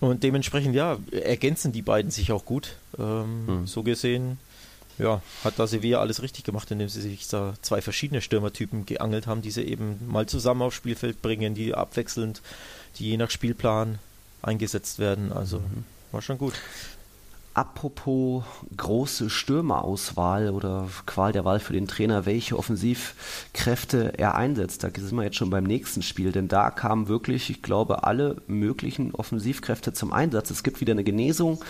Und 0.00 0.22
dementsprechend, 0.22 0.74
ja, 0.74 0.98
ergänzen 1.12 1.72
die 1.72 1.82
beiden 1.82 2.10
sich 2.10 2.32
auch 2.32 2.44
gut. 2.44 2.76
Ähm, 2.98 3.46
mhm. 3.46 3.66
So 3.66 3.82
gesehen 3.82 4.38
ja, 4.98 5.22
hat 5.42 5.58
da 5.58 5.66
Sevilla 5.66 6.00
alles 6.00 6.22
richtig 6.22 6.44
gemacht, 6.44 6.70
indem 6.70 6.88
sie 6.88 7.00
sich 7.00 7.26
da 7.28 7.54
zwei 7.62 7.80
verschiedene 7.80 8.20
Stürmertypen 8.20 8.86
geangelt 8.86 9.26
haben, 9.26 9.42
die 9.42 9.50
sie 9.50 9.62
eben 9.62 9.98
mal 10.06 10.26
zusammen 10.26 10.62
aufs 10.62 10.76
Spielfeld 10.76 11.20
bringen, 11.22 11.54
die 11.54 11.74
abwechselnd, 11.74 12.42
die 12.98 13.10
je 13.10 13.16
nach 13.16 13.30
Spielplan 13.30 13.98
eingesetzt 14.42 14.98
werden. 14.98 15.32
Also 15.32 15.58
mhm. 15.58 15.84
war 16.12 16.22
schon 16.22 16.38
gut. 16.38 16.54
Apropos 17.54 18.42
große 18.76 19.30
Stürmerauswahl 19.30 20.50
oder 20.50 20.88
Qual 21.06 21.30
der 21.30 21.44
Wahl 21.44 21.60
für 21.60 21.72
den 21.72 21.86
Trainer, 21.86 22.26
welche 22.26 22.58
Offensivkräfte 22.58 24.18
er 24.18 24.34
einsetzt. 24.34 24.82
Da 24.82 24.90
sind 24.92 25.14
wir 25.14 25.22
jetzt 25.22 25.36
schon 25.36 25.50
beim 25.50 25.62
nächsten 25.62 26.02
Spiel, 26.02 26.32
denn 26.32 26.48
da 26.48 26.70
kamen 26.70 27.06
wirklich, 27.06 27.50
ich 27.50 27.62
glaube, 27.62 28.02
alle 28.02 28.42
möglichen 28.48 29.14
Offensivkräfte 29.14 29.92
zum 29.92 30.12
Einsatz. 30.12 30.50
Es 30.50 30.64
gibt 30.64 30.80
wieder 30.80 30.92
eine 30.92 31.04
Genesung 31.04 31.62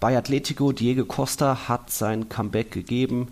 bei 0.00 0.16
Atletico. 0.16 0.72
Diego 0.72 1.04
Costa 1.04 1.68
hat 1.68 1.90
sein 1.90 2.28
Comeback 2.28 2.72
gegeben. 2.72 3.28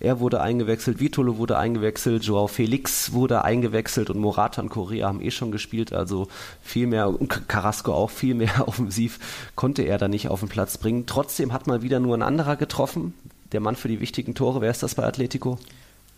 Er 0.00 0.20
wurde 0.20 0.40
eingewechselt, 0.40 1.00
Vitolo 1.00 1.38
wurde 1.38 1.58
eingewechselt, 1.58 2.22
Joao 2.22 2.46
Felix 2.46 3.12
wurde 3.12 3.44
eingewechselt 3.44 4.10
und 4.10 4.20
Morata 4.20 4.62
und 4.62 4.68
Correa 4.68 5.08
haben 5.08 5.20
eh 5.20 5.32
schon 5.32 5.50
gespielt, 5.50 5.92
also 5.92 6.28
viel 6.62 6.86
mehr, 6.86 7.08
und 7.08 7.48
Carrasco 7.48 7.92
auch 7.92 8.10
viel 8.10 8.34
mehr 8.34 8.68
offensiv 8.68 9.18
konnte 9.56 9.82
er 9.82 9.98
da 9.98 10.06
nicht 10.06 10.28
auf 10.28 10.38
den 10.40 10.48
Platz 10.48 10.78
bringen. 10.78 11.06
Trotzdem 11.06 11.52
hat 11.52 11.66
mal 11.66 11.82
wieder 11.82 11.98
nur 11.98 12.16
ein 12.16 12.22
anderer 12.22 12.54
getroffen, 12.54 13.12
der 13.50 13.60
Mann 13.60 13.74
für 13.74 13.88
die 13.88 14.00
wichtigen 14.00 14.36
Tore. 14.36 14.60
Wer 14.60 14.70
ist 14.70 14.84
das 14.84 14.94
bei 14.94 15.04
Atletico? 15.04 15.58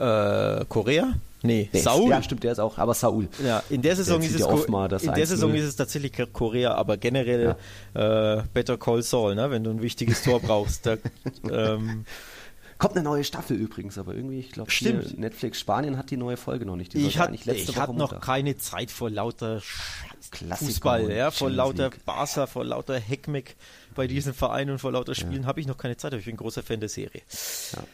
Äh, 0.01 0.65
Korea? 0.69 1.15
Nee, 1.43 1.71
nee, 1.73 1.81
Saul. 1.81 2.11
Ja, 2.11 2.23
stimmt, 2.23 2.45
der 2.45 2.53
ist 2.53 2.59
auch, 2.59 2.77
aber 2.77 2.93
Saul. 2.93 3.29
Ja, 3.43 3.63
in 3.71 3.81
der 3.81 3.97
Saison, 3.97 4.21
ist 4.21 4.35
es, 4.35 4.43
in 4.43 5.15
der 5.15 5.27
Saison 5.27 5.55
ist 5.55 5.65
es 5.65 5.77
tatsächlich 5.77 6.13
Korea, 6.33 6.75
aber 6.75 6.99
generell 6.99 7.57
ja. 7.95 8.39
äh, 8.39 8.43
Better 8.53 8.77
Call 8.77 9.03
Saul, 9.03 9.35
ne? 9.35 9.51
wenn 9.51 9.65
du 9.65 9.71
ein 9.71 9.81
wichtiges 9.81 10.23
Tor 10.23 10.41
brauchst. 10.41 10.85
Da, 10.85 10.97
ähm, 11.51 12.05
Kommt 12.81 12.97
eine 12.97 13.05
neue 13.05 13.25
Staffel 13.25 13.59
übrigens, 13.59 13.99
aber 13.99 14.15
irgendwie, 14.15 14.39
ich 14.39 14.53
glaube, 14.53 14.73
Netflix 15.17 15.61
Spanien 15.61 15.99
hat 15.99 16.11
die 16.11 16.17
neue 16.17 16.39
Folge 16.39 16.65
noch 16.65 16.77
nicht. 16.77 16.95
Die 16.95 17.07
ich 17.07 17.19
hatte 17.19 17.37
hat 17.77 17.95
noch 17.95 18.21
keine 18.23 18.57
Zeit 18.57 18.91
vor 18.91 19.11
lauter 19.11 19.61
Fußball, 19.61 21.13
ja, 21.13 21.31
vor 21.31 21.51
lauter 21.51 21.91
Barca, 22.07 22.47
vor 22.47 22.65
lauter 22.65 22.99
Heckmeck 22.99 23.57
bei 23.95 24.07
diesen 24.07 24.35
Vereinen 24.35 24.71
und 24.73 24.79
vor 24.79 24.93
lauter 24.93 25.15
Spielen 25.15 25.43
ja. 25.43 25.49
habe 25.49 25.61
ich 25.61 25.67
noch 25.67 25.77
keine 25.77 25.97
Zeit, 25.97 26.13
aber 26.13 26.19
ich 26.19 26.27
bin 26.27 26.35
ein 26.35 26.39
großer 26.39 26.63
Fan 26.63 26.81
der 26.81 26.89
Serie. 26.89 27.23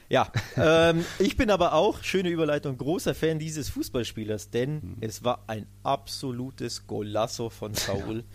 Ja, 0.09 0.31
ja 0.57 0.91
ähm, 0.91 1.05
ich 1.19 1.37
bin 1.37 1.51
aber 1.51 1.73
auch, 1.73 2.03
schöne 2.03 2.29
Überleitung, 2.29 2.77
großer 2.77 3.15
Fan 3.15 3.39
dieses 3.39 3.69
Fußballspielers, 3.71 4.51
denn 4.51 4.75
mhm. 4.75 4.97
es 5.01 5.25
war 5.25 5.45
ein 5.47 5.67
absolutes 5.83 6.87
Golasso 6.87 7.51
von 7.51 7.75
Saul. 7.75 8.25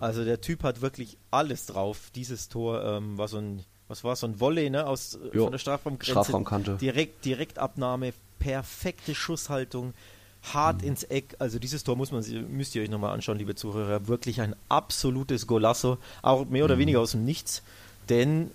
Also 0.00 0.24
der 0.24 0.40
Typ 0.40 0.62
hat 0.62 0.80
wirklich 0.80 1.18
alles 1.30 1.66
drauf. 1.66 2.10
Dieses 2.14 2.48
Tor 2.48 2.82
ähm, 2.82 3.18
war 3.18 3.28
so 3.28 3.36
ein 3.36 3.66
was 3.90 4.04
war 4.04 4.16
so 4.16 4.26
ein 4.26 4.38
Volley, 4.38 4.70
ne, 4.70 4.86
aus 4.86 5.18
jo, 5.34 5.42
von 5.42 5.52
der 5.52 5.58
Strafraumgrenze. 5.58 6.12
Strafraumkante. 6.12 6.76
Direkt, 6.80 7.24
Direktabnahme, 7.24 8.14
perfekte 8.38 9.14
Schusshaltung, 9.16 9.94
hart 10.42 10.82
mhm. 10.82 10.88
ins 10.88 11.02
Eck. 11.04 11.36
Also 11.38 11.58
dieses 11.58 11.84
Tor 11.84 11.96
muss 11.96 12.12
man, 12.12 12.24
müsst 12.50 12.74
ihr 12.74 12.82
euch 12.82 12.90
nochmal 12.90 13.12
anschauen, 13.12 13.38
liebe 13.38 13.54
Zuhörer. 13.54 14.08
Wirklich 14.08 14.40
ein 14.40 14.54
absolutes 14.68 15.46
Golasso, 15.46 15.98
auch 16.22 16.46
mehr 16.46 16.64
oder 16.64 16.76
mhm. 16.76 16.80
weniger 16.80 17.00
aus 17.00 17.12
dem 17.12 17.24
Nichts. 17.24 17.62
Denn, 18.08 18.50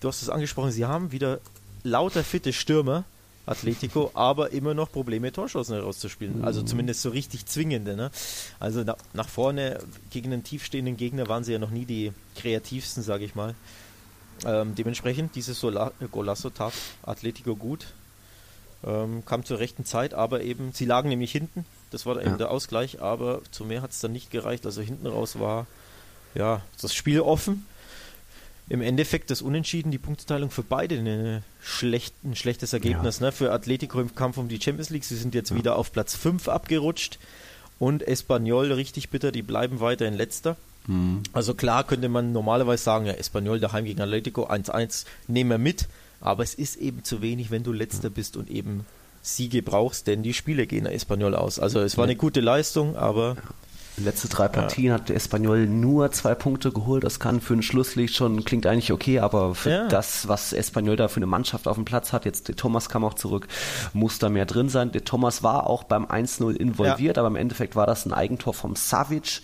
du 0.00 0.08
hast 0.08 0.22
es 0.22 0.28
angesprochen, 0.28 0.72
sie 0.72 0.86
haben 0.86 1.12
wieder 1.12 1.40
lauter 1.82 2.24
fitte 2.24 2.52
Stürmer, 2.52 3.04
Atletico, 3.46 4.10
aber 4.14 4.52
immer 4.52 4.74
noch 4.74 4.92
Probleme, 4.92 5.32
Torschancen 5.32 5.74
herauszuspielen. 5.76 6.38
Mhm. 6.38 6.44
Also 6.44 6.62
zumindest 6.62 7.02
so 7.02 7.10
richtig 7.10 7.46
zwingende. 7.46 7.96
Ne? 7.96 8.10
Also 8.58 8.82
na, 8.84 8.96
nach 9.12 9.28
vorne 9.28 9.78
gegen 10.10 10.32
einen 10.32 10.44
tiefstehenden 10.44 10.96
Gegner 10.96 11.28
waren 11.28 11.44
sie 11.44 11.52
ja 11.52 11.58
noch 11.58 11.70
nie 11.70 11.84
die 11.84 12.12
kreativsten, 12.36 13.02
sage 13.02 13.24
ich 13.24 13.34
mal. 13.34 13.54
Ähm, 14.44 14.74
dementsprechend, 14.74 15.34
dieses 15.34 15.60
Sola 15.60 15.92
Golasso 16.10 16.50
tat 16.50 16.72
Atletico 17.02 17.56
gut. 17.56 17.88
Ähm, 18.82 19.24
kam 19.26 19.44
zur 19.44 19.58
rechten 19.58 19.84
Zeit, 19.84 20.14
aber 20.14 20.42
eben, 20.42 20.72
sie 20.72 20.86
lagen 20.86 21.10
nämlich 21.10 21.32
hinten. 21.32 21.66
Das 21.90 22.06
war 22.06 22.18
eben 22.20 22.30
ja. 22.30 22.36
der 22.36 22.50
Ausgleich, 22.50 23.02
aber 23.02 23.42
zu 23.50 23.64
mehr 23.64 23.82
hat 23.82 23.90
es 23.90 24.00
dann 24.00 24.12
nicht 24.12 24.30
gereicht. 24.30 24.64
Also 24.64 24.80
hinten 24.80 25.06
raus 25.06 25.38
war 25.38 25.66
ja 26.34 26.62
das 26.80 26.94
Spiel 26.94 27.20
offen. 27.20 27.66
Im 28.70 28.80
Endeffekt 28.80 29.30
das 29.30 29.42
Unentschieden, 29.42 29.90
die 29.90 29.98
Punkteteilung 29.98 30.50
für 30.50 30.62
beide 30.62 30.96
eine 30.96 31.42
schlecht, 31.60 32.14
ein 32.24 32.36
schlechtes 32.36 32.72
Ergebnis. 32.72 33.18
Ja. 33.18 33.26
Ne? 33.26 33.32
Für 33.32 33.52
Atletico 33.52 34.00
im 34.00 34.14
Kampf 34.14 34.38
um 34.38 34.48
die 34.48 34.60
Champions 34.60 34.90
League. 34.90 35.04
Sie 35.04 35.16
sind 35.16 35.34
jetzt 35.34 35.50
ja. 35.50 35.56
wieder 35.56 35.76
auf 35.76 35.92
Platz 35.92 36.14
5 36.14 36.48
abgerutscht. 36.48 37.18
Und 37.80 38.06
Espanyol 38.06 38.72
richtig 38.72 39.10
bitter, 39.10 39.32
die 39.32 39.42
bleiben 39.42 39.80
weiter 39.80 40.06
in 40.06 40.14
letzter. 40.14 40.56
Mhm. 40.86 41.22
Also 41.32 41.54
klar 41.54 41.84
könnte 41.84 42.08
man 42.08 42.32
normalerweise 42.32 42.82
sagen, 42.82 43.06
ja, 43.06 43.12
Espanyol 43.12 43.58
daheim 43.58 43.84
gegen 43.84 44.00
Atletico 44.00 44.46
1-1, 44.46 45.04
nehmen 45.26 45.50
wir 45.50 45.58
mit. 45.58 45.88
Aber 46.20 46.42
es 46.42 46.54
ist 46.54 46.76
eben 46.76 47.04
zu 47.04 47.22
wenig, 47.22 47.50
wenn 47.50 47.62
du 47.62 47.72
letzter 47.72 48.10
bist 48.10 48.36
und 48.36 48.50
eben 48.50 48.84
Siege 49.22 49.62
brauchst, 49.62 50.06
denn 50.06 50.22
die 50.22 50.34
Spiele 50.34 50.66
gehen 50.66 50.84
nach 50.84 50.90
Espanyol 50.90 51.34
aus. 51.34 51.58
Also 51.58 51.80
es 51.80 51.96
war 51.96 52.04
eine 52.04 52.16
gute 52.16 52.40
Leistung, 52.40 52.96
aber 52.96 53.36
letzte 54.04 54.28
drei 54.28 54.48
Partien 54.48 54.88
ja. 54.88 54.94
hat 54.94 55.08
der 55.08 55.16
Espanyol 55.16 55.66
nur 55.66 56.10
zwei 56.12 56.34
Punkte 56.34 56.72
geholt. 56.72 57.04
Das 57.04 57.20
kann 57.20 57.40
für 57.40 57.54
ein 57.54 57.62
Schlusslicht 57.62 58.14
schon, 58.14 58.44
klingt 58.44 58.66
eigentlich 58.66 58.92
okay, 58.92 59.20
aber 59.20 59.54
für 59.54 59.70
ja. 59.70 59.88
das, 59.88 60.28
was 60.28 60.52
Espanyol 60.52 60.96
da 60.96 61.08
für 61.08 61.16
eine 61.16 61.26
Mannschaft 61.26 61.68
auf 61.68 61.76
dem 61.76 61.84
Platz 61.84 62.12
hat, 62.12 62.24
jetzt 62.24 62.48
der 62.48 62.56
Thomas 62.56 62.88
kam 62.88 63.04
auch 63.04 63.14
zurück, 63.14 63.48
muss 63.92 64.18
da 64.18 64.28
mehr 64.28 64.46
drin 64.46 64.68
sein. 64.68 64.92
Der 64.92 65.04
Thomas 65.04 65.42
war 65.42 65.68
auch 65.68 65.84
beim 65.84 66.06
1-0 66.06 66.54
involviert, 66.54 67.16
ja. 67.16 67.22
aber 67.22 67.28
im 67.28 67.36
Endeffekt 67.36 67.76
war 67.76 67.86
das 67.86 68.06
ein 68.06 68.12
Eigentor 68.12 68.54
vom 68.54 68.76
Savic. 68.76 69.42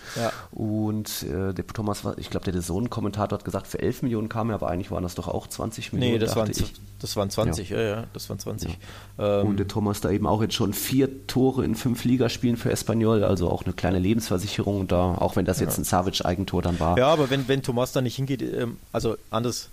Und 0.50 1.22
äh, 1.24 1.52
der 1.52 1.66
Thomas 1.66 2.04
war, 2.04 2.16
ich 2.18 2.30
glaube, 2.30 2.50
der 2.50 2.60
Sohn-Kommentator 2.62 3.38
hat 3.38 3.44
gesagt, 3.44 3.66
für 3.66 3.78
11 3.78 4.02
Millionen 4.02 4.28
kam 4.28 4.50
er, 4.50 4.56
aber 4.56 4.68
eigentlich 4.68 4.90
waren 4.90 5.02
das 5.02 5.14
doch 5.14 5.28
auch 5.28 5.46
20 5.46 5.92
Millionen. 5.92 6.14
Nee, 6.14 6.18
das 6.18 6.36
waren, 6.36 6.50
ich. 6.50 6.72
das 7.00 7.16
waren 7.16 7.30
20, 7.30 7.70
ja, 7.70 7.80
ja, 7.80 8.04
das 8.12 8.28
waren 8.30 8.38
20. 8.38 8.78
Ähm, 9.18 9.46
Und 9.46 9.58
der 9.58 9.68
Thomas 9.68 10.00
da 10.00 10.10
eben 10.10 10.26
auch 10.26 10.42
jetzt 10.42 10.54
schon 10.54 10.72
vier 10.72 11.26
Tore 11.26 11.64
in 11.64 11.74
fünf 11.74 12.04
Ligaspielen 12.04 12.56
für 12.56 12.70
Espanyol, 12.70 13.22
also 13.22 13.50
auch 13.50 13.64
eine 13.64 13.74
kleine 13.74 13.98
Lebensversicherung 13.98 14.45
Versicherung 14.46 14.86
da, 14.86 15.16
auch 15.16 15.36
wenn 15.36 15.44
das 15.44 15.60
jetzt 15.60 15.76
ja. 15.76 15.82
ein 15.82 15.84
Savic-Eigentor 15.84 16.62
dann 16.62 16.78
war. 16.78 16.96
Ja, 16.96 17.08
aber 17.08 17.30
wenn, 17.30 17.48
wenn 17.48 17.62
Thomas 17.62 17.92
da 17.92 18.00
nicht 18.00 18.16
hingeht, 18.16 18.42
ähm, 18.42 18.78
also 18.92 19.16
anders, 19.30 19.68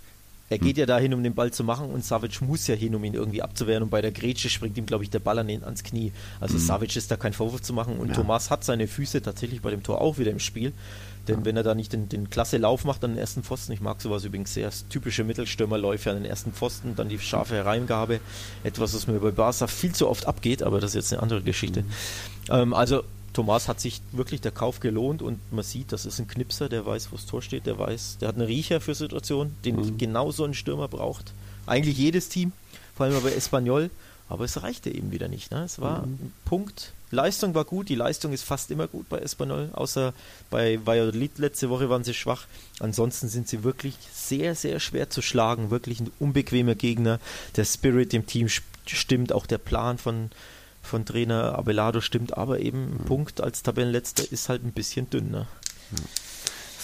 er 0.50 0.58
geht 0.58 0.76
hm. 0.76 0.80
ja 0.80 0.86
dahin, 0.86 1.14
um 1.14 1.22
den 1.22 1.34
Ball 1.34 1.52
zu 1.52 1.64
machen 1.64 1.90
und 1.90 2.04
Savic 2.04 2.42
muss 2.42 2.66
ja 2.66 2.74
hin, 2.74 2.94
um 2.94 3.04
ihn 3.04 3.14
irgendwie 3.14 3.40
abzuwehren 3.40 3.82
und 3.84 3.90
bei 3.90 4.02
der 4.02 4.12
Grätsche 4.12 4.50
springt 4.50 4.76
ihm, 4.76 4.86
glaube 4.86 5.04
ich, 5.04 5.10
der 5.10 5.20
Ball 5.20 5.38
an 5.38 5.48
den, 5.48 5.64
ans 5.64 5.84
Knie. 5.84 6.12
Also 6.40 6.54
hm. 6.54 6.60
Savic 6.60 6.96
ist 6.96 7.10
da 7.10 7.16
kein 7.16 7.32
Vorwurf 7.32 7.62
zu 7.62 7.72
machen 7.72 7.98
und 7.98 8.08
ja. 8.08 8.14
Thomas 8.14 8.50
hat 8.50 8.64
seine 8.64 8.88
Füße 8.88 9.22
tatsächlich 9.22 9.62
bei 9.62 9.70
dem 9.70 9.82
Tor 9.82 10.00
auch 10.00 10.18
wieder 10.18 10.30
im 10.30 10.40
Spiel. 10.40 10.72
Denn 11.28 11.38
ja. 11.38 11.44
wenn 11.46 11.56
er 11.56 11.62
da 11.62 11.74
nicht 11.74 11.94
den, 11.94 12.10
den 12.10 12.28
klasse 12.28 12.58
Lauf 12.58 12.84
macht 12.84 13.02
an 13.02 13.12
den 13.12 13.18
ersten 13.18 13.42
Pfosten, 13.42 13.72
ich 13.72 13.80
mag 13.80 14.02
sowas 14.02 14.24
übrigens 14.24 14.52
sehr, 14.52 14.70
typische 14.90 15.24
Mittelstürmerläufe 15.24 16.10
an 16.10 16.16
den 16.16 16.26
ersten 16.26 16.52
Pfosten, 16.52 16.94
dann 16.96 17.08
die 17.08 17.18
scharfe 17.18 17.54
Hereingabe, 17.54 18.20
etwas, 18.62 18.92
was 18.92 19.06
mir 19.06 19.18
bei 19.20 19.30
Barca 19.30 19.66
viel 19.66 19.94
zu 19.94 20.06
oft 20.06 20.26
abgeht, 20.26 20.62
aber 20.62 20.80
das 20.80 20.90
ist 20.90 20.96
jetzt 20.96 21.12
eine 21.14 21.22
andere 21.22 21.40
Geschichte. 21.40 21.82
Mhm. 21.82 21.88
Ähm, 22.50 22.74
also 22.74 23.04
Thomas 23.34 23.68
hat 23.68 23.80
sich 23.80 24.00
wirklich 24.12 24.40
der 24.40 24.52
Kauf 24.52 24.80
gelohnt 24.80 25.20
und 25.20 25.38
man 25.52 25.64
sieht, 25.64 25.92
das 25.92 26.06
ist 26.06 26.18
ein 26.20 26.28
Knipser, 26.28 26.68
der 26.68 26.86
weiß, 26.86 27.10
wo 27.10 27.16
das 27.16 27.26
Tor 27.26 27.42
steht, 27.42 27.66
der 27.66 27.78
weiß, 27.78 28.18
der 28.20 28.28
hat 28.28 28.36
einen 28.36 28.46
Riecher 28.46 28.80
für 28.80 28.94
Situationen, 28.94 29.56
den 29.64 29.76
mhm. 29.76 29.98
genau 29.98 30.30
so 30.30 30.44
ein 30.44 30.54
Stürmer 30.54 30.88
braucht. 30.88 31.34
Eigentlich 31.66 31.98
jedes 31.98 32.28
Team, 32.28 32.52
vor 32.94 33.06
allem 33.06 33.22
bei 33.22 33.32
Espanyol, 33.32 33.90
aber 34.28 34.44
es 34.44 34.62
reichte 34.62 34.90
eben 34.90 35.10
wieder 35.10 35.28
nicht. 35.28 35.50
Ne? 35.50 35.64
Es 35.64 35.80
war 35.80 36.06
mhm. 36.06 36.14
ein 36.14 36.32
Punkt. 36.44 36.92
Leistung 37.10 37.54
war 37.54 37.64
gut, 37.64 37.88
die 37.88 37.94
Leistung 37.94 38.32
ist 38.32 38.44
fast 38.44 38.70
immer 38.70 38.88
gut 38.88 39.08
bei 39.08 39.18
Espanyol, 39.18 39.70
außer 39.72 40.14
bei 40.50 40.78
Valladolid 40.84 41.38
letzte 41.38 41.70
Woche 41.70 41.90
waren 41.90 42.04
sie 42.04 42.14
schwach. 42.14 42.46
Ansonsten 42.80 43.28
sind 43.28 43.48
sie 43.48 43.64
wirklich 43.64 43.96
sehr, 44.12 44.54
sehr 44.54 44.80
schwer 44.80 45.10
zu 45.10 45.22
schlagen, 45.22 45.70
wirklich 45.70 46.00
ein 46.00 46.10
unbequemer 46.20 46.74
Gegner. 46.74 47.20
Der 47.56 47.64
Spirit 47.64 48.14
im 48.14 48.26
Team 48.26 48.48
stimmt, 48.86 49.32
auch 49.32 49.46
der 49.46 49.58
Plan 49.58 49.98
von, 49.98 50.30
von 50.84 51.04
Trainer 51.04 51.58
Abelardo 51.58 52.00
stimmt, 52.00 52.36
aber 52.36 52.60
eben 52.60 52.92
mhm. 52.92 53.04
Punkt 53.06 53.40
als 53.40 53.62
Tabellenletzter 53.62 54.30
ist 54.30 54.48
halt 54.48 54.64
ein 54.64 54.72
bisschen 54.72 55.10
dünn. 55.10 55.30
Ne? 55.30 55.46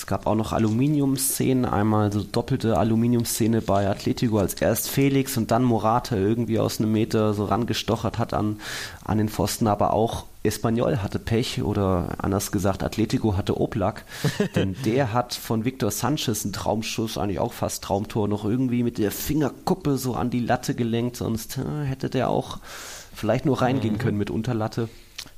Es 0.00 0.06
gab 0.06 0.26
auch 0.26 0.34
noch 0.34 0.54
Aluminium-Szenen, 0.54 1.66
einmal 1.66 2.10
so 2.10 2.22
doppelte 2.22 2.78
Aluminium-Szene 2.78 3.60
bei 3.60 3.86
Atletico, 3.86 4.38
als 4.38 4.54
erst 4.54 4.88
Felix 4.88 5.36
und 5.36 5.50
dann 5.50 5.62
Morata 5.62 6.16
irgendwie 6.16 6.58
aus 6.58 6.80
einem 6.80 6.92
Meter 6.92 7.34
so 7.34 7.44
rangestochert 7.44 8.18
hat 8.18 8.32
an, 8.32 8.60
an 9.04 9.18
den 9.18 9.28
Pfosten, 9.28 9.66
aber 9.66 9.92
auch 9.92 10.24
Espanyol 10.42 11.02
hatte 11.02 11.18
Pech 11.18 11.62
oder 11.62 12.14
anders 12.16 12.50
gesagt 12.50 12.82
Atletico 12.82 13.36
hatte 13.36 13.60
Oblak, 13.60 14.06
denn 14.54 14.74
der 14.86 15.12
hat 15.12 15.34
von 15.34 15.66
Victor 15.66 15.90
Sanchez 15.90 16.44
einen 16.44 16.54
Traumschuss, 16.54 17.18
eigentlich 17.18 17.38
auch 17.38 17.52
fast 17.52 17.84
Traumtor, 17.84 18.26
noch 18.26 18.46
irgendwie 18.46 18.82
mit 18.82 18.96
der 18.96 19.10
Fingerkuppe 19.10 19.98
so 19.98 20.14
an 20.14 20.30
die 20.30 20.40
Latte 20.40 20.74
gelenkt, 20.74 21.16
sonst 21.16 21.58
äh, 21.58 21.84
hätte 21.84 22.08
der 22.08 22.30
auch 22.30 22.60
vielleicht 23.20 23.44
nur 23.44 23.60
reingehen 23.60 23.94
mhm. 23.94 23.98
können 23.98 24.18
mit 24.18 24.30
Unterlatte. 24.30 24.88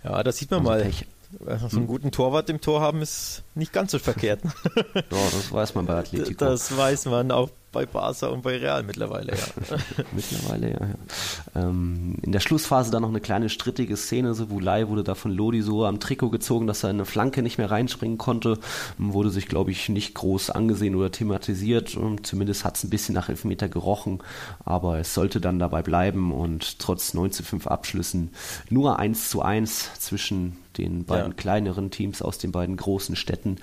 Ja, 0.05 0.23
da 0.23 0.33
sieht 0.33 0.51
man 0.51 0.61
also 0.61 0.71
mal. 0.71 0.83
Pech. 0.83 1.07
Also 1.47 1.69
so 1.69 1.79
einen 1.79 1.87
guten 1.87 2.11
Torwart 2.11 2.51
im 2.51 2.61
Tor 2.61 2.83
haben 2.83 3.01
ist 3.01 3.43
nicht 3.55 3.73
ganz 3.73 3.93
so 3.93 3.99
verkehrt. 3.99 4.43
ja, 4.95 5.03
das 5.11 5.51
weiß 5.51 5.75
man 5.75 5.87
bei 5.87 5.95
Atletico. 5.99 6.45
Das 6.45 6.77
weiß 6.77 7.07
man 7.07 7.31
auch 7.31 7.51
bei 7.73 7.87
Barca 7.87 8.29
und 8.29 8.43
bei 8.43 8.59
Real 8.59 8.83
mittlerweile, 8.83 9.33
ja. 9.33 9.77
mittlerweile, 10.13 10.71
ja. 10.71 10.81
ja. 10.81 11.63
Ähm, 11.63 12.17
in 12.23 12.31
der 12.31 12.41
Schlussphase 12.41 12.91
dann 12.91 13.03
noch 13.03 13.09
eine 13.09 13.21
kleine 13.21 13.49
strittige 13.49 13.97
Szene. 13.97 14.35
So 14.35 14.51
Wulai 14.51 14.89
wurde 14.89 15.03
da 15.03 15.15
von 15.15 15.33
Lodi 15.33 15.63
so 15.63 15.85
am 15.87 15.99
Trikot 15.99 16.31
gezogen, 16.31 16.67
dass 16.67 16.85
er 16.85 16.91
in 16.91 16.97
eine 16.97 17.07
Flanke 17.07 17.43
nicht 17.43 17.59
mehr 17.59 17.71
reinspringen 17.71 18.19
konnte. 18.19 18.59
Wurde 18.99 19.31
sich, 19.31 19.49
glaube 19.49 19.71
ich, 19.71 19.89
nicht 19.89 20.15
groß 20.15 20.51
angesehen 20.51 20.95
oder 20.95 21.11
thematisiert. 21.11 21.97
Und 21.97 22.27
zumindest 22.27 22.65
hat 22.65 22.77
es 22.77 22.85
ein 22.85 22.91
bisschen 22.91 23.15
nach 23.15 23.29
Elfmeter 23.29 23.69
gerochen. 23.69 24.21
Aber 24.65 24.99
es 24.99 25.15
sollte 25.15 25.41
dann 25.41 25.59
dabei 25.59 25.83
bleiben 25.83 26.33
und 26.33 26.79
trotz 26.79 27.15
9 27.15 27.33
zu 27.33 27.43
5 27.43 27.67
Abschlüssen 27.67 28.31
nur 28.69 28.99
1 28.99 29.31
zu 29.31 29.43
1 29.43 29.91
zwischen 29.99 30.59
den 30.79 31.05
beiden 31.05 31.33
ja. 31.33 31.37
kleineren 31.37 31.91
Teams 31.91 32.23
aus 32.23 32.39
den 32.39 32.53
beiden 32.53 32.77
großen 32.77 33.17
Städten 33.17 33.57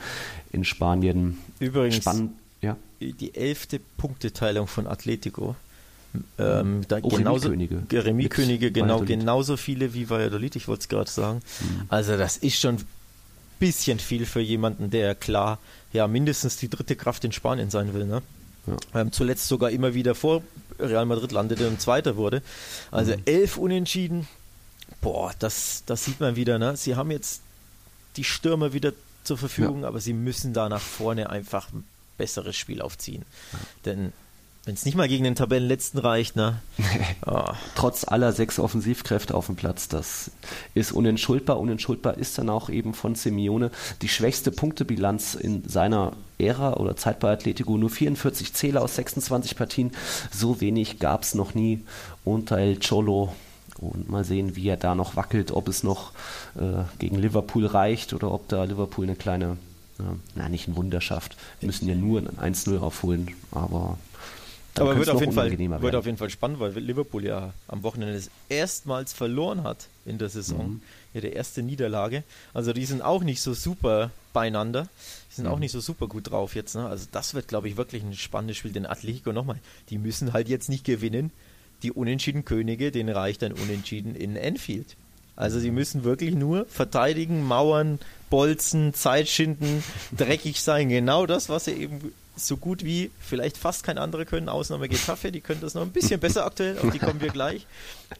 in 0.51 0.63
Spanien. 0.63 1.37
Übrigens, 1.59 1.97
Spannend. 1.97 2.31
Die 2.99 3.35
elfte 3.35 3.79
Punkteteilung 3.97 4.67
von 4.67 4.87
Atletico. 4.87 5.55
Ähm, 6.39 6.81
da 6.87 6.99
oh, 7.01 7.09
genauso 7.09 7.49
Remi-Könige, 7.49 8.71
genau, 8.71 9.01
genauso 9.01 9.57
viele 9.57 9.93
wie 9.93 10.09
Valladolid, 10.09 10.55
ich 10.55 10.67
wollte 10.67 10.81
es 10.81 10.89
gerade 10.89 11.09
sagen. 11.09 11.41
Mhm. 11.59 11.81
Also 11.89 12.17
das 12.17 12.37
ist 12.37 12.59
schon 12.59 12.75
ein 12.75 12.87
bisschen 13.59 13.99
viel 13.99 14.25
für 14.25 14.39
jemanden, 14.39 14.89
der 14.89 15.13
klar 15.13 15.59
ja 15.93 16.07
mindestens 16.07 16.57
die 16.57 16.69
dritte 16.69 16.95
Kraft 16.95 17.23
in 17.25 17.31
Spanien 17.31 17.69
sein 17.69 17.93
will. 17.93 18.05
Ne? 18.05 18.23
Ja. 18.65 19.01
Ähm, 19.01 19.11
zuletzt 19.11 19.47
sogar 19.47 19.69
immer 19.69 19.93
wieder 19.93 20.15
vor 20.15 20.41
Real 20.79 21.05
Madrid 21.05 21.31
landete 21.31 21.67
und 21.67 21.79
Zweiter 21.79 22.15
wurde. 22.15 22.41
Also 22.89 23.15
mhm. 23.15 23.21
elf 23.25 23.57
Unentschieden. 23.57 24.27
Boah, 25.01 25.31
das, 25.37 25.83
das 25.85 26.05
sieht 26.05 26.19
man 26.19 26.35
wieder. 26.35 26.57
Ne? 26.57 26.75
Sie 26.75 26.95
haben 26.95 27.11
jetzt 27.11 27.41
die 28.17 28.23
Stürmer 28.23 28.73
wieder 28.73 28.93
zur 29.23 29.37
Verfügung, 29.37 29.83
ja. 29.83 29.87
aber 29.87 29.99
sie 29.99 30.13
müssen 30.13 30.53
da 30.53 30.69
nach 30.69 30.81
vorne 30.81 31.29
einfach 31.29 31.67
besseres 32.19 32.55
Spiel 32.55 32.83
aufziehen. 32.83 33.25
Denn 33.85 34.13
wenn 34.65 34.75
es 34.75 34.85
nicht 34.85 34.95
mal 34.95 35.07
gegen 35.07 35.23
den 35.23 35.33
Tabellenletzten 35.33 35.99
reicht, 35.99 36.35
ne? 36.35 36.61
oh. 37.25 37.45
Trotz 37.75 38.03
aller 38.03 38.33
sechs 38.33 38.59
Offensivkräfte 38.59 39.33
auf 39.33 39.47
dem 39.47 39.55
Platz, 39.55 39.87
das 39.87 40.29
ist 40.75 40.91
unentschuldbar. 40.91 41.59
Unentschuldbar 41.59 42.17
ist 42.17 42.37
dann 42.37 42.49
auch 42.49 42.69
eben 42.69 42.93
von 42.93 43.15
Simeone 43.15 43.71
die 44.03 44.09
schwächste 44.09 44.51
Punktebilanz 44.51 45.33
in 45.33 45.67
seiner 45.67 46.11
Ära 46.37 46.73
oder 46.73 46.95
Zeit 46.97 47.19
bei 47.19 47.31
Atletico. 47.31 47.77
Nur 47.77 47.89
44 47.89 48.53
Zähler 48.53 48.83
aus 48.83 48.95
26 48.95 49.55
Partien. 49.55 49.91
So 50.29 50.61
wenig 50.61 50.99
gab 50.99 51.23
es 51.23 51.33
noch 51.33 51.55
nie 51.55 51.83
unter 52.23 52.59
El 52.59 52.77
Cholo. 52.79 53.33
Und 53.77 54.09
mal 54.09 54.25
sehen, 54.25 54.57
wie 54.57 54.67
er 54.67 54.77
da 54.77 54.93
noch 54.93 55.15
wackelt, 55.15 55.51
ob 55.51 55.69
es 55.69 55.83
noch 55.83 56.11
äh, 56.57 56.83
gegen 56.99 57.17
Liverpool 57.17 57.65
reicht 57.65 58.13
oder 58.13 58.29
ob 58.29 58.49
da 58.49 58.65
Liverpool 58.65 59.05
eine 59.05 59.15
kleine 59.15 59.57
na, 60.35 60.49
nicht 60.49 60.67
ein 60.67 60.75
Wunder 60.75 61.01
schafft. 61.01 61.37
Wir 61.59 61.67
müssen 61.67 61.87
ja 61.87 61.95
nur 61.95 62.19
ein 62.19 62.53
1-0 62.53 62.79
aufholen, 62.79 63.31
aber 63.51 63.97
aber 64.75 64.97
wird 64.97 65.09
auf, 65.09 65.19
jeden 65.19 65.33
Fall, 65.33 65.57
wird 65.81 65.95
auf 65.95 66.05
jeden 66.05 66.17
Fall 66.17 66.29
spannend, 66.29 66.59
weil 66.59 66.77
Liverpool 66.77 67.25
ja 67.25 67.53
am 67.67 67.83
Wochenende 67.83 68.21
erstmals 68.47 69.13
verloren 69.13 69.63
hat 69.63 69.87
in 70.05 70.17
der 70.17 70.29
Saison. 70.29 70.69
Mhm. 70.69 70.81
Ja, 71.13 71.21
der 71.21 71.33
erste 71.33 71.63
Niederlage. 71.63 72.23
Also 72.53 72.71
die 72.71 72.85
sind 72.85 73.01
auch 73.01 73.23
nicht 73.23 73.41
so 73.41 73.53
super 73.53 74.11
beieinander. 74.31 74.87
Die 75.31 75.35
sind 75.35 75.45
mhm. 75.45 75.51
auch 75.51 75.59
nicht 75.59 75.71
so 75.71 75.79
super 75.79 76.07
gut 76.07 76.29
drauf 76.31 76.55
jetzt. 76.55 76.75
Ne? 76.75 76.85
Also 76.85 77.07
das 77.11 77.33
wird, 77.33 77.47
glaube 77.47 77.67
ich, 77.67 77.77
wirklich 77.77 78.03
ein 78.03 78.15
spannendes 78.15 78.57
Spiel. 78.57 78.71
Den 78.71 78.85
Atletico 78.85 79.33
nochmal, 79.33 79.59
die 79.89 79.97
müssen 79.97 80.33
halt 80.33 80.47
jetzt 80.49 80.69
nicht 80.69 80.85
gewinnen. 80.85 81.31
Die 81.81 81.91
unentschieden 81.91 82.45
Könige, 82.45 82.91
denen 82.91 83.09
reicht 83.09 83.43
ein 83.43 83.53
Unentschieden 83.53 84.15
in 84.15 84.35
Enfield. 84.35 84.97
Also 85.39 85.57
sie 85.57 85.71
müssen 85.71 86.03
wirklich 86.03 86.35
nur 86.35 86.65
verteidigen, 86.65 87.45
mauern, 87.45 87.99
bolzen, 88.29 88.93
Zeit 88.93 89.29
schinden, 89.29 89.81
dreckig 90.11 90.61
sein. 90.61 90.89
Genau 90.89 91.25
das, 91.25 91.47
was 91.47 91.65
sie 91.65 91.71
eben 91.71 92.13
so 92.35 92.57
gut 92.57 92.83
wie 92.83 93.09
vielleicht 93.21 93.57
fast 93.57 93.83
kein 93.83 93.97
anderer 93.97 94.25
können. 94.25 94.49
Ausnahme 94.49 94.89
Getafe, 94.89 95.31
die 95.31 95.39
können 95.39 95.61
das 95.61 95.75
noch 95.75 95.83
ein 95.83 95.93
bisschen 95.93 96.19
besser 96.19 96.45
aktuell, 96.45 96.77
auf 96.79 96.91
die 96.91 96.99
kommen 96.99 97.21
wir 97.21 97.29
gleich. 97.29 97.65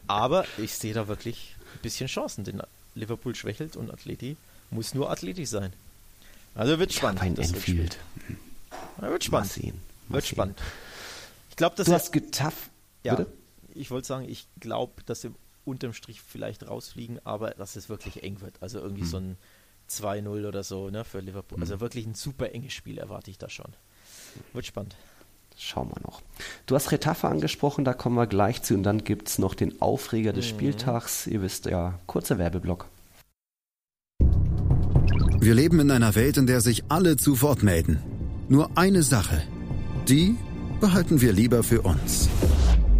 Aber 0.06 0.46
ich 0.56 0.74
sehe 0.74 0.94
da 0.94 1.08
wirklich 1.08 1.54
ein 1.74 1.82
bisschen 1.82 2.06
Chancen, 2.06 2.44
denn 2.44 2.62
Liverpool 2.94 3.34
schwächelt 3.34 3.76
und 3.76 3.90
Atleti 3.92 4.38
muss 4.70 4.94
nur 4.94 5.10
Atleti 5.10 5.44
sein. 5.44 5.74
Also 6.54 6.78
wird 6.78 6.90
spannend. 6.94 7.20
Kein 7.20 7.34
das 7.34 7.52
Enfield. 7.52 7.98
Wird, 8.96 9.10
wird 9.10 9.24
spannend. 9.24 9.48
Mal 9.56 9.62
sehen. 9.62 9.80
Mal 10.08 10.14
wird 10.14 10.24
sehen. 10.24 10.34
spannend. 10.36 10.58
Ich 11.50 11.56
glaube, 11.56 11.76
dass 11.76 11.86
du 11.86 11.92
hast 11.92 12.12
Getafe. 12.12 12.56
Ja, 13.04 13.14
Bitte? 13.14 13.30
ich 13.74 13.90
wollte 13.90 14.08
sagen, 14.08 14.26
ich 14.26 14.46
glaube, 14.58 15.02
dass 15.04 15.22
im 15.24 15.34
unterm 15.70 15.92
Strich 15.92 16.20
vielleicht 16.20 16.68
rausfliegen, 16.68 17.24
aber 17.24 17.50
dass 17.52 17.76
es 17.76 17.88
wirklich 17.88 18.22
eng 18.22 18.40
wird. 18.40 18.54
Also 18.60 18.78
irgendwie 18.78 19.02
hm. 19.02 19.08
so 19.08 19.16
ein 19.18 19.36
2-0 19.88 20.46
oder 20.46 20.62
so 20.62 20.90
ne, 20.90 21.04
für 21.04 21.20
Liverpool. 21.20 21.56
Hm. 21.56 21.62
Also 21.62 21.80
wirklich 21.80 22.06
ein 22.06 22.14
super 22.14 22.52
enges 22.52 22.72
Spiel 22.72 22.98
erwarte 22.98 23.30
ich 23.30 23.38
da 23.38 23.48
schon. 23.48 23.72
Wird 24.52 24.66
spannend. 24.66 24.96
Schauen 25.56 25.88
wir 25.88 26.00
noch. 26.02 26.22
Du 26.66 26.74
hast 26.74 26.90
Retafe 26.90 27.28
angesprochen, 27.28 27.84
da 27.84 27.92
kommen 27.92 28.16
wir 28.16 28.26
gleich 28.26 28.62
zu. 28.62 28.74
Und 28.74 28.82
dann 28.82 29.04
gibt 29.04 29.28
es 29.28 29.38
noch 29.38 29.54
den 29.54 29.80
Aufreger 29.82 30.32
des 30.32 30.46
mhm. 30.46 30.50
Spieltags. 30.50 31.26
Ihr 31.26 31.42
wisst 31.42 31.66
ja, 31.66 31.98
kurzer 32.06 32.38
Werbeblock. 32.38 32.86
Wir 35.40 35.54
leben 35.54 35.80
in 35.80 35.90
einer 35.90 36.14
Welt, 36.14 36.36
in 36.36 36.46
der 36.46 36.60
sich 36.60 36.84
alle 36.88 37.16
zu 37.16 37.40
Wort 37.42 37.62
melden. 37.62 37.98
Nur 38.48 38.76
eine 38.76 39.02
Sache. 39.02 39.42
Die 40.08 40.36
behalten 40.80 41.20
wir 41.20 41.32
lieber 41.32 41.62
für 41.62 41.82
uns 41.82 42.28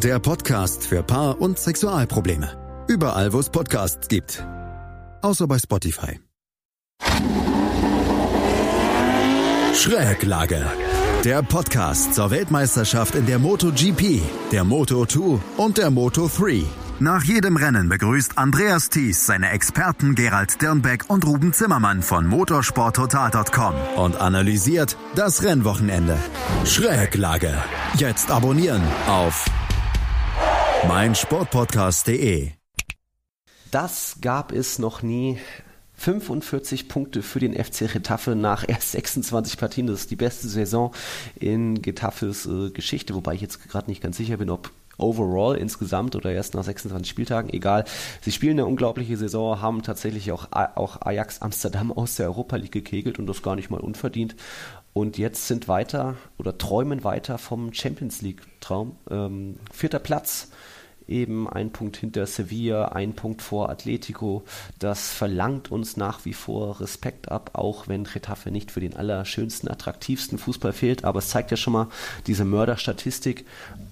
der 0.00 0.18
Podcast 0.18 0.86
für 0.86 1.02
Paar- 1.02 1.40
und 1.40 1.58
Sexualprobleme. 1.58 2.84
Überall, 2.88 3.32
wo 3.32 3.40
es 3.40 3.50
Podcasts 3.50 4.08
gibt. 4.08 4.44
Außer 5.22 5.46
bei 5.46 5.58
Spotify. 5.58 6.20
Schräglage. 9.74 10.64
Der 11.24 11.42
Podcast 11.42 12.14
zur 12.14 12.30
Weltmeisterschaft 12.30 13.14
in 13.14 13.26
der 13.26 13.38
MotoGP, 13.38 14.20
der 14.52 14.64
Moto2 14.64 15.40
und 15.56 15.78
der 15.78 15.90
Moto3. 15.90 16.64
Nach 16.98 17.22
jedem 17.24 17.56
Rennen 17.56 17.88
begrüßt 17.88 18.38
Andreas 18.38 18.88
Thies 18.88 19.26
seine 19.26 19.50
Experten 19.50 20.14
Gerald 20.14 20.62
Dirnbeck 20.62 21.04
und 21.08 21.26
Ruben 21.26 21.52
Zimmermann 21.52 22.02
von 22.02 22.26
motorsporttotal.com 22.26 23.74
und 23.96 24.16
analysiert 24.16 24.96
das 25.14 25.42
Rennwochenende. 25.42 26.16
Schräglage. 26.64 27.52
Jetzt 27.98 28.30
abonnieren 28.30 28.82
auf 29.08 29.44
meinsportpodcast.de. 30.86 32.50
Das 33.70 34.18
gab 34.20 34.52
es 34.52 34.78
noch 34.78 35.02
nie. 35.02 35.38
45 35.94 36.88
Punkte 36.88 37.22
für 37.22 37.40
den 37.40 37.54
FC 37.54 37.90
Getafe 37.90 38.36
nach 38.36 38.68
erst 38.68 38.92
26 38.92 39.56
Partien. 39.58 39.86
Das 39.86 40.00
ist 40.00 40.10
die 40.10 40.16
beste 40.16 40.46
Saison 40.46 40.94
in 41.40 41.80
Getafes 41.80 42.46
äh, 42.46 42.70
Geschichte, 42.70 43.14
wobei 43.14 43.34
ich 43.34 43.40
jetzt 43.40 43.66
gerade 43.68 43.88
nicht 43.90 44.02
ganz 44.02 44.18
sicher 44.18 44.36
bin, 44.36 44.50
ob 44.50 44.70
overall 44.98 45.56
insgesamt 45.56 46.16
oder 46.16 46.32
erst 46.32 46.54
nach 46.54 46.64
26 46.64 47.08
Spieltagen, 47.08 47.50
egal. 47.50 47.84
Sie 48.20 48.32
spielen 48.32 48.58
eine 48.58 48.66
unglaubliche 48.66 49.16
Saison, 49.16 49.60
haben 49.60 49.82
tatsächlich 49.82 50.32
auch, 50.32 50.48
auch 50.52 51.00
Ajax 51.02 51.42
Amsterdam 51.42 51.92
aus 51.92 52.16
der 52.16 52.26
Europa 52.26 52.56
League 52.56 52.72
gekegelt 52.72 53.18
und 53.18 53.26
das 53.26 53.42
gar 53.42 53.56
nicht 53.56 53.70
mal 53.70 53.80
unverdient. 53.80 54.36
Und 54.92 55.18
jetzt 55.18 55.46
sind 55.46 55.68
weiter 55.68 56.16
oder 56.38 56.56
träumen 56.56 57.04
weiter 57.04 57.36
vom 57.36 57.74
Champions 57.74 58.22
League 58.22 58.42
Traum. 58.60 58.96
Ähm, 59.10 59.58
vierter 59.70 59.98
Platz 59.98 60.50
eben 61.08 61.48
ein 61.48 61.70
Punkt 61.70 61.96
hinter 61.96 62.26
Sevilla, 62.26 62.86
ein 62.88 63.14
Punkt 63.14 63.42
vor 63.42 63.70
Atletico. 63.70 64.44
Das 64.78 65.10
verlangt 65.10 65.70
uns 65.70 65.96
nach 65.96 66.24
wie 66.24 66.32
vor 66.32 66.80
Respekt 66.80 67.30
ab, 67.30 67.50
auch 67.54 67.88
wenn 67.88 68.04
Getafe 68.04 68.50
nicht 68.50 68.70
für 68.70 68.80
den 68.80 68.96
allerschönsten, 68.96 69.70
attraktivsten 69.70 70.38
Fußball 70.38 70.72
fehlt. 70.72 71.04
Aber 71.04 71.20
es 71.20 71.28
zeigt 71.28 71.50
ja 71.50 71.56
schon 71.56 71.72
mal 71.72 71.88
diese 72.26 72.44
Mörderstatistik 72.44 73.46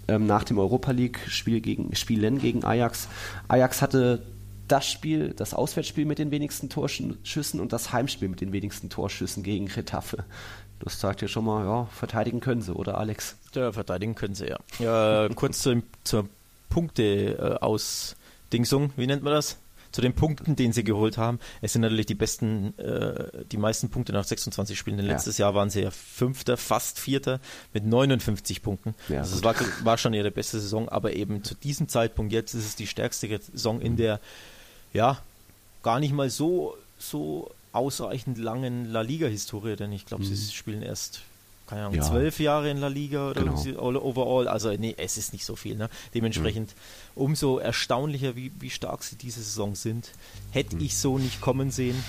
ähm, 0.08 0.26
nach 0.26 0.44
dem 0.44 0.58
Europa 0.58 0.90
League-Spiel 0.90 1.60
gegen 1.60 1.94
Spielen 1.94 2.38
gegen 2.38 2.64
Ajax. 2.64 3.08
Ajax 3.48 3.82
hatte 3.82 4.22
das 4.68 4.90
Spiel, 4.90 5.34
das 5.36 5.54
Auswärtsspiel 5.54 6.06
mit 6.06 6.18
den 6.18 6.30
wenigsten 6.30 6.70
Torschüssen 6.70 7.60
und 7.60 7.72
das 7.72 7.92
Heimspiel 7.92 8.28
mit 8.28 8.40
den 8.40 8.52
wenigsten 8.52 8.88
Torschüssen 8.88 9.42
gegen 9.42 9.66
Getafe. 9.66 10.24
Das 10.80 10.98
zeigt 10.98 11.22
ja 11.22 11.28
schon 11.28 11.44
mal, 11.44 11.64
ja, 11.64 11.84
verteidigen 11.86 12.40
können 12.40 12.62
sie, 12.62 12.74
oder 12.74 12.98
Alex? 12.98 13.36
Ja, 13.54 13.72
verteidigen 13.72 14.14
können 14.14 14.34
sie, 14.34 14.46
ja. 14.46 14.58
ja 14.78 15.28
kurz 15.34 15.68
zur, 16.70 18.16
zur 18.54 18.54
Punkte-Ausdingsung, 18.54 18.92
wie 18.96 19.06
nennt 19.06 19.22
man 19.22 19.32
das? 19.32 19.58
Zu 19.92 20.00
den 20.00 20.12
Punkten, 20.12 20.56
den 20.56 20.72
sie 20.72 20.82
geholt 20.82 21.18
haben. 21.18 21.38
Es 21.62 21.72
sind 21.72 21.82
natürlich 21.82 22.06
die 22.06 22.16
besten, 22.16 22.76
äh, 22.80 23.44
die 23.52 23.56
meisten 23.56 23.90
Punkte 23.90 24.12
nach 24.12 24.24
26 24.24 24.76
Spielen. 24.76 24.96
Denn 24.96 25.06
letztes 25.06 25.38
ja. 25.38 25.46
Jahr 25.46 25.54
waren 25.54 25.70
sie 25.70 25.82
ja 25.82 25.92
Fünfter, 25.92 26.56
fast 26.56 26.98
Vierter 26.98 27.38
mit 27.72 27.86
59 27.86 28.60
Punkten. 28.60 28.96
Ja, 29.08 29.20
also 29.20 29.36
es 29.36 29.44
war, 29.44 29.54
war 29.84 29.96
schon 29.96 30.12
ihre 30.12 30.32
beste 30.32 30.58
Saison, 30.58 30.88
aber 30.88 31.12
eben 31.12 31.44
zu 31.44 31.54
diesem 31.54 31.88
Zeitpunkt 31.88 32.32
jetzt 32.32 32.54
ist 32.54 32.66
es 32.66 32.74
die 32.74 32.88
stärkste 32.88 33.28
Saison 33.52 33.80
in 33.80 33.96
der, 33.96 34.18
ja, 34.92 35.20
gar 35.84 36.00
nicht 36.00 36.12
mal 36.12 36.28
so, 36.28 36.76
so 36.98 37.52
ausreichend 37.70 38.38
langen 38.38 38.90
La 38.90 39.02
Liga-Historie, 39.02 39.76
denn 39.76 39.92
ich 39.92 40.06
glaube, 40.06 40.24
mhm. 40.24 40.34
sie 40.34 40.52
spielen 40.52 40.82
erst 40.82 41.22
keine 41.66 41.82
Ahnung, 41.82 41.94
ja. 41.96 42.02
zwölf 42.02 42.40
Jahre 42.40 42.70
in 42.70 42.78
La 42.78 42.88
Liga 42.88 43.30
oder 43.30 43.42
genau. 43.42 44.00
overall. 44.02 44.48
Also 44.48 44.70
nee, 44.72 44.94
es 44.98 45.16
ist 45.16 45.32
nicht 45.32 45.44
so 45.44 45.56
viel. 45.56 45.76
Ne? 45.76 45.88
Dementsprechend 46.14 46.70
mhm. 46.70 47.22
umso 47.22 47.58
erstaunlicher, 47.58 48.36
wie, 48.36 48.52
wie 48.60 48.70
stark 48.70 49.02
sie 49.02 49.16
diese 49.16 49.40
Saison 49.42 49.74
sind. 49.74 50.10
Hätte 50.50 50.76
mhm. 50.76 50.82
ich 50.82 50.96
so 50.96 51.18
nicht 51.18 51.40
kommen 51.40 51.70
sehen. 51.70 52.02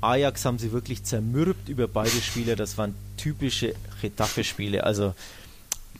Ajax 0.00 0.44
haben 0.44 0.58
sie 0.58 0.72
wirklich 0.72 1.04
zermürbt 1.04 1.68
über 1.68 1.88
beide 1.88 2.10
Spiele. 2.10 2.56
Das 2.56 2.78
waren 2.78 2.94
typische 3.16 3.74
Retafe-Spiele. 4.02 4.82
Also 4.82 5.14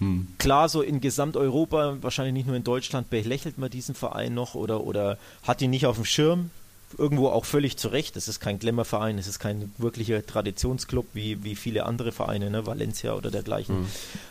mhm. 0.00 0.28
klar, 0.38 0.70
so 0.70 0.80
in 0.80 1.00
Gesamteuropa, 1.00 1.98
wahrscheinlich 2.00 2.34
nicht 2.34 2.46
nur 2.46 2.56
in 2.56 2.64
Deutschland, 2.64 3.10
belächelt 3.10 3.58
man 3.58 3.70
diesen 3.70 3.94
Verein 3.94 4.32
noch 4.32 4.54
oder, 4.54 4.84
oder 4.84 5.18
hat 5.42 5.60
ihn 5.60 5.70
nicht 5.70 5.86
auf 5.86 5.96
dem 5.96 6.06
Schirm 6.06 6.50
irgendwo 6.98 7.28
auch 7.28 7.44
völlig 7.44 7.76
zu 7.76 7.88
Recht. 7.88 8.16
Es 8.16 8.28
ist 8.28 8.40
kein 8.40 8.58
Glamour-Verein, 8.58 9.18
es 9.18 9.26
ist 9.26 9.38
kein 9.38 9.72
wirklicher 9.78 10.24
Traditionsclub 10.24 11.06
wie, 11.14 11.44
wie 11.44 11.56
viele 11.56 11.86
andere 11.86 12.12
Vereine, 12.12 12.50
ne? 12.50 12.66
Valencia 12.66 13.14
oder 13.14 13.30
dergleichen. 13.30 13.80
Mhm. 13.80 13.86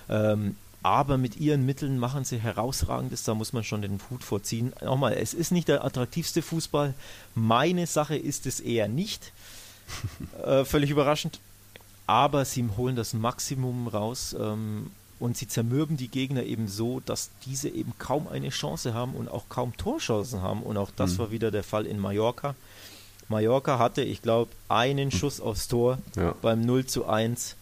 Ähm, 0.10 0.56
aber 0.84 1.18
mit 1.18 1.38
ihren 1.38 1.66
Mitteln 1.66 2.00
machen 2.00 2.24
sie 2.24 2.40
herausragendes, 2.40 3.24
da 3.24 3.36
muss 3.36 3.54
man 3.54 3.64
schon 3.64 3.84
den 3.84 4.00
Hut 4.10 4.24
vorziehen. 4.24 4.74
Nochmal, 4.82 5.14
es 5.14 5.34
ist 5.34 5.52
nicht 5.52 5.68
der 5.68 5.86
attraktivste 5.86 6.42
Fußball. 6.42 6.96
Meine 7.36 7.86
Sache 7.86 8.16
ist 8.16 8.48
es 8.48 8.60
eher 8.60 8.88
nicht. 8.88 9.32
äh, 10.44 10.66
völlig 10.66 10.90
überraschend. 10.90 11.40
Aber 12.08 12.46
sie 12.46 12.68
holen 12.78 12.96
das 12.96 13.14
Maximum 13.14 13.88
raus. 13.88 14.36
Ähm, 14.40 14.92
und 15.22 15.38
sie 15.38 15.48
zermürben 15.48 15.98
die 15.98 16.08
Gegner 16.08 16.44
eben 16.44 16.68
so, 16.68 17.00
dass 17.00 17.30
diese 17.46 17.70
eben 17.70 17.94
kaum 18.00 18.28
eine 18.28 18.50
Chance 18.50 18.96
haben 18.96 19.14
und 19.14 19.30
auch 19.30 19.50
kaum 19.50 19.78
Torchancen 19.78 20.42
haben. 20.42 20.64
Und 20.64 20.78
auch 20.78 20.90
das 20.96 21.14
mhm. 21.14 21.18
war 21.20 21.32
wieder 21.32 21.52
der 21.52 21.64
Fall 21.64 21.86
in 21.86 22.00
Mallorca. 22.00 22.56
Mallorca 23.30 23.78
hatte, 23.78 24.02
ich 24.02 24.24
glaube, 24.24 24.52
einen 24.68 25.10
mhm. 25.10 25.12
Schuss 25.12 25.40
aufs 25.40 25.68
Tor 25.68 26.00
ja. 26.16 26.34
beim 26.42 26.62
0 26.62 26.88
zu 26.88 27.06
1. 27.06 27.56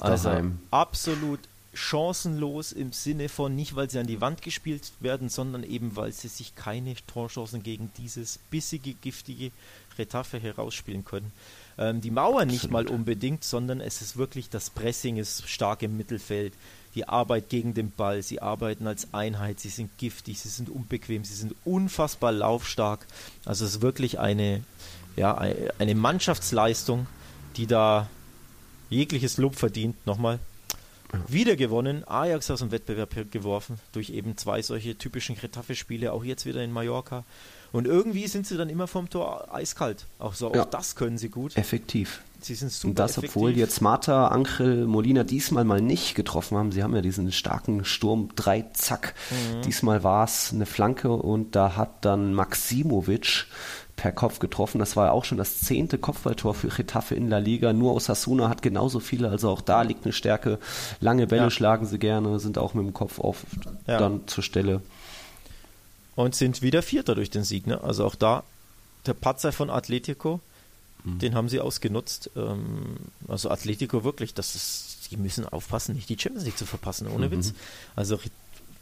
Also 0.00 0.28
Daheim. 0.28 0.58
absolut 0.72 1.38
chancenlos 1.72 2.72
im 2.72 2.92
Sinne 2.92 3.28
von 3.28 3.54
nicht, 3.54 3.76
weil 3.76 3.88
sie 3.88 4.00
an 4.00 4.08
die 4.08 4.20
Wand 4.20 4.42
gespielt 4.42 4.90
werden, 4.98 5.28
sondern 5.28 5.62
eben, 5.62 5.94
weil 5.94 6.10
sie 6.10 6.26
sich 6.26 6.56
keine 6.56 6.96
Torchancen 7.06 7.62
gegen 7.62 7.92
dieses 7.96 8.40
bissige, 8.50 8.94
giftige 8.94 9.52
Retafe 9.96 10.40
herausspielen 10.40 11.04
können. 11.04 11.30
Ähm, 11.78 12.00
die 12.00 12.10
Mauer 12.10 12.42
Absolut. 12.42 12.52
nicht 12.52 12.70
mal 12.72 12.88
unbedingt, 12.88 13.44
sondern 13.44 13.80
es 13.80 14.02
ist 14.02 14.16
wirklich, 14.16 14.50
das 14.50 14.70
Pressing 14.70 15.16
ist 15.16 15.48
stark 15.48 15.82
im 15.82 15.96
Mittelfeld 15.96 16.54
die 16.98 17.08
Arbeit 17.08 17.48
gegen 17.48 17.74
den 17.74 17.92
Ball, 17.92 18.24
sie 18.24 18.42
arbeiten 18.42 18.88
als 18.88 19.14
Einheit, 19.14 19.60
sie 19.60 19.68
sind 19.68 19.96
giftig, 19.98 20.40
sie 20.40 20.48
sind 20.48 20.68
unbequem, 20.68 21.22
sie 21.22 21.34
sind 21.34 21.54
unfassbar 21.64 22.32
laufstark. 22.32 23.06
Also 23.44 23.64
es 23.64 23.76
ist 23.76 23.82
wirklich 23.82 24.18
eine, 24.18 24.64
ja, 25.14 25.38
eine 25.78 25.94
Mannschaftsleistung, 25.94 27.06
die 27.56 27.68
da 27.68 28.08
jegliches 28.90 29.36
Lob 29.36 29.54
verdient. 29.54 29.94
Nochmal. 30.08 30.40
Wieder 31.28 31.54
gewonnen, 31.54 32.02
Ajax 32.04 32.50
aus 32.50 32.58
dem 32.58 32.72
Wettbewerb 32.72 33.14
geworfen, 33.30 33.78
durch 33.92 34.10
eben 34.10 34.36
zwei 34.36 34.60
solche 34.60 34.98
typischen 34.98 35.36
Getafe-Spiele, 35.36 36.12
auch 36.12 36.24
jetzt 36.24 36.46
wieder 36.46 36.64
in 36.64 36.72
Mallorca. 36.72 37.24
Und 37.72 37.86
irgendwie 37.86 38.26
sind 38.26 38.46
sie 38.46 38.56
dann 38.56 38.68
immer 38.68 38.86
vom 38.86 39.10
Tor 39.10 39.52
eiskalt. 39.52 40.06
Auch 40.18 40.34
so, 40.34 40.52
ja. 40.54 40.62
auch 40.62 40.66
das 40.66 40.96
können 40.96 41.18
sie 41.18 41.28
gut. 41.28 41.56
Effektiv. 41.56 42.22
Sie 42.40 42.54
sind 42.54 42.72
super 42.72 42.90
Und 42.90 42.98
das, 42.98 43.12
effektiv. 43.12 43.36
obwohl 43.36 43.56
jetzt 43.56 43.80
Marta, 43.82 44.28
Angel, 44.28 44.86
Molina 44.86 45.24
diesmal 45.24 45.64
mal 45.64 45.80
nicht 45.80 46.14
getroffen 46.14 46.56
haben. 46.56 46.72
Sie 46.72 46.82
haben 46.82 46.94
ja 46.94 47.02
diesen 47.02 47.32
starken 47.32 47.84
Sturm, 47.84 48.30
drei 48.36 48.64
Zack. 48.72 49.14
Mhm. 49.30 49.62
Diesmal 49.62 50.04
war 50.04 50.24
es 50.24 50.52
eine 50.52 50.66
Flanke 50.66 51.10
und 51.10 51.56
da 51.56 51.76
hat 51.76 52.04
dann 52.04 52.34
Maximovic 52.34 53.46
per 53.96 54.12
Kopf 54.12 54.38
getroffen. 54.38 54.78
Das 54.78 54.96
war 54.96 55.06
ja 55.06 55.12
auch 55.12 55.24
schon 55.24 55.36
das 55.36 55.58
zehnte 55.60 55.98
Kopfballtor 55.98 56.54
für 56.54 56.68
Getafe 56.68 57.16
in 57.16 57.28
La 57.28 57.38
Liga. 57.38 57.72
Nur 57.72 57.94
Osasuna 57.94 58.48
hat 58.48 58.62
genauso 58.62 59.00
viele, 59.00 59.28
also 59.28 59.50
auch 59.50 59.60
da 59.60 59.82
liegt 59.82 60.04
eine 60.04 60.12
Stärke. 60.12 60.58
Lange 61.00 61.26
Bälle 61.26 61.42
ja. 61.42 61.50
schlagen 61.50 61.84
sie 61.84 61.98
gerne, 61.98 62.38
sind 62.38 62.56
auch 62.56 62.74
mit 62.74 62.86
dem 62.86 62.94
Kopf 62.94 63.18
oft 63.18 63.44
ja. 63.88 63.98
dann 63.98 64.26
zur 64.28 64.44
Stelle. 64.44 64.80
Und 66.18 66.34
sind 66.34 66.62
wieder 66.62 66.82
Vierter 66.82 67.14
durch 67.14 67.30
den 67.30 67.44
Sieg. 67.44 67.66
Ne? 67.66 67.80
Also 67.82 68.04
auch 68.04 68.14
da 68.14 68.42
der 69.06 69.14
Patzer 69.14 69.52
von 69.52 69.70
Atletico 69.70 70.40
Mhm. 71.04 71.18
Den 71.18 71.34
haben 71.34 71.48
sie 71.48 71.60
ausgenutzt. 71.60 72.30
Ähm, 72.36 72.96
also 73.26 73.50
Atletico 73.50 74.04
wirklich, 74.04 74.34
das 74.34 74.54
ist, 74.54 75.08
die 75.10 75.16
müssen 75.16 75.46
aufpassen, 75.46 75.94
nicht 75.94 76.08
die 76.08 76.18
Champions 76.18 76.44
League 76.44 76.58
zu 76.58 76.66
verpassen, 76.66 77.08
ohne 77.08 77.26
mhm. 77.26 77.32
Witz. 77.32 77.54
Also 77.96 78.18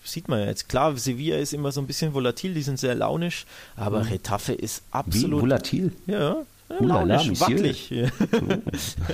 sieht 0.05 0.29
man 0.29 0.41
ja 0.41 0.47
jetzt. 0.47 0.69
Klar, 0.69 0.97
Sevilla 0.97 1.37
ist 1.37 1.53
immer 1.53 1.73
so 1.73 1.81
ein 1.81 1.87
bisschen 1.87 2.15
volatil, 2.15 2.55
die 2.55 2.63
sind 2.63 2.79
sehr 2.79 2.95
launisch, 2.95 3.45
aber 3.77 4.05
mhm. 4.05 4.11
Retafe 4.11 4.53
ist 4.53 4.83
absolut. 4.91 5.39
Wie 5.39 5.43
volatil? 5.43 5.93
Ja, 6.07 6.37
ja 6.69 6.77
launisch, 6.81 7.41
wackelig. 7.41 7.93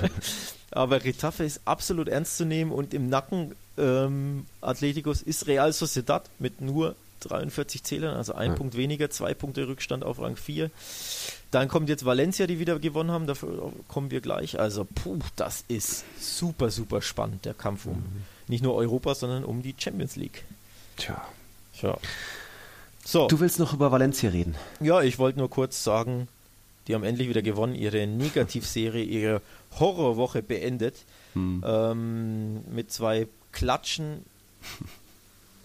aber 0.71 1.03
Retafe 1.03 1.43
ist 1.43 1.61
absolut 1.65 2.07
ernst 2.09 2.37
zu 2.37 2.45
nehmen 2.45 2.71
und 2.71 2.93
im 2.93 3.09
Nacken 3.09 3.55
ähm, 3.77 4.45
Atleticos 4.61 5.23
ist 5.23 5.47
Real 5.47 5.73
Sociedad 5.73 6.29
mit 6.37 6.61
nur 6.61 6.95
43 7.23 7.83
Zählern, 7.83 8.15
also 8.15 8.33
ein 8.33 8.51
ja. 8.51 8.55
Punkt 8.55 8.77
weniger, 8.77 9.09
zwei 9.09 9.33
Punkte 9.33 9.67
Rückstand 9.67 10.03
auf 10.03 10.19
Rang 10.19 10.35
4. 10.35 10.69
Dann 11.51 11.67
kommt 11.67 11.89
jetzt 11.89 12.05
Valencia, 12.05 12.47
die 12.47 12.59
wieder 12.59 12.79
gewonnen 12.79 13.11
haben, 13.11 13.27
dafür 13.27 13.71
kommen 13.87 14.11
wir 14.11 14.21
gleich. 14.21 14.59
Also, 14.59 14.85
puh, 14.85 15.19
das 15.35 15.65
ist 15.67 16.05
super, 16.19 16.71
super 16.71 17.01
spannend, 17.01 17.45
der 17.45 17.53
Kampf 17.53 17.85
um 17.85 17.97
mhm. 17.97 18.23
nicht 18.47 18.63
nur 18.63 18.75
Europa, 18.75 19.15
sondern 19.15 19.43
um 19.43 19.61
die 19.61 19.75
Champions 19.77 20.15
League. 20.15 20.43
Tja. 20.97 21.21
Tja. 21.77 21.97
So. 23.05 23.27
Du 23.27 23.39
willst 23.39 23.59
noch 23.59 23.73
über 23.73 23.91
Valencia 23.91 24.29
reden? 24.29 24.55
Ja, 24.79 25.01
ich 25.01 25.19
wollte 25.19 25.39
nur 25.39 25.49
kurz 25.49 25.83
sagen, 25.83 26.27
die 26.87 26.95
haben 26.95 27.03
endlich 27.03 27.29
wieder 27.29 27.41
gewonnen, 27.41 27.75
ihre 27.75 28.07
Negativserie, 28.07 29.03
ihre 29.03 29.41
Horrorwoche 29.79 30.41
beendet. 30.41 30.95
Hm. 31.33 31.63
Ähm, 31.65 32.63
mit 32.73 32.91
zwei 32.91 33.27
Klatschen 33.51 34.25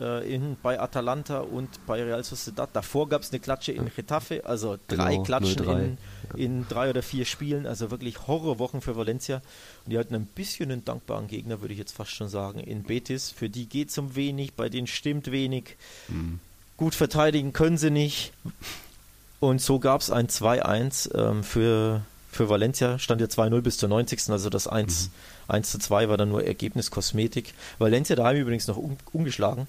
äh, 0.00 0.34
in, 0.34 0.56
bei 0.62 0.80
Atalanta 0.80 1.40
und 1.40 1.68
bei 1.86 2.02
Real 2.02 2.22
Sociedad. 2.22 2.68
Davor 2.72 3.08
gab 3.08 3.22
es 3.22 3.30
eine 3.30 3.40
Klatsche 3.40 3.72
in 3.72 3.90
Getafe, 3.94 4.44
also 4.44 4.78
drei 4.88 5.12
genau, 5.12 5.22
Klatschen 5.24 5.68
in, 5.68 5.98
in, 6.36 6.68
drei 6.68 6.90
oder 6.90 7.02
vier 7.02 7.24
Spielen, 7.24 7.66
also 7.66 7.90
wirklich 7.90 8.26
Horrorwochen 8.26 8.80
für 8.80 8.96
Valencia. 8.96 9.42
Und 9.84 9.92
die 9.92 9.98
hatten 9.98 10.14
ein 10.14 10.26
bisschen 10.26 10.70
einen 10.70 10.84
dankbaren 10.84 11.26
Gegner, 11.26 11.60
würde 11.60 11.72
ich 11.72 11.78
jetzt 11.78 11.96
fast 11.96 12.12
schon 12.12 12.28
sagen, 12.28 12.60
in 12.60 12.84
Betis. 12.84 13.30
Für 13.30 13.48
die 13.48 13.66
geht 13.66 13.90
es 13.90 13.98
um 13.98 14.14
wenig, 14.14 14.54
bei 14.54 14.68
denen 14.68 14.86
stimmt 14.86 15.30
wenig. 15.30 15.76
Mhm. 16.08 16.40
Gut 16.76 16.94
verteidigen 16.94 17.52
können 17.52 17.76
sie 17.76 17.90
nicht. 17.90 18.32
Und 19.40 19.60
so 19.60 19.78
gab 19.78 20.00
es 20.00 20.10
ein 20.10 20.28
2-1 20.28 21.14
ähm, 21.16 21.44
für, 21.44 22.02
für 22.30 22.48
Valencia. 22.48 22.98
Stand 22.98 23.20
ja 23.20 23.26
2-0 23.26 23.60
bis 23.60 23.78
zur 23.78 23.88
90. 23.88 24.30
Also 24.30 24.50
das 24.50 24.66
1, 24.66 25.10
mhm. 25.48 25.52
1 25.52 25.70
zu 25.70 25.78
2 25.78 26.08
war 26.08 26.16
dann 26.16 26.28
nur 26.28 26.44
Ergebnis 26.44 26.90
Kosmetik. 26.90 27.54
Valencia 27.78 28.16
daheim 28.16 28.36
übrigens 28.36 28.66
noch 28.66 28.76
un 28.76 28.96
ungeschlagen. 29.12 29.66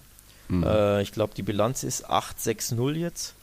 Mhm. 0.50 0.64
Äh, 0.64 1.02
ich 1.02 1.12
glaube, 1.12 1.34
die 1.36 1.44
Bilanz 1.44 1.84
ist 1.84 2.10
8-6-0 2.10 2.94
jetzt. 2.96 3.36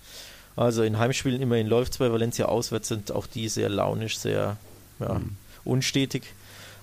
Also 0.56 0.82
in 0.82 0.98
Heimspielen 0.98 1.40
immerhin 1.40 1.66
läuft 1.66 1.92
es 1.92 1.98
bei 1.98 2.10
Valencia 2.10 2.46
auswärts, 2.46 2.88
sind 2.88 3.12
auch 3.12 3.26
die 3.26 3.48
sehr 3.48 3.68
launisch, 3.68 4.18
sehr 4.18 4.56
ja, 4.98 5.14
mhm. 5.14 5.36
unstetig. 5.64 6.22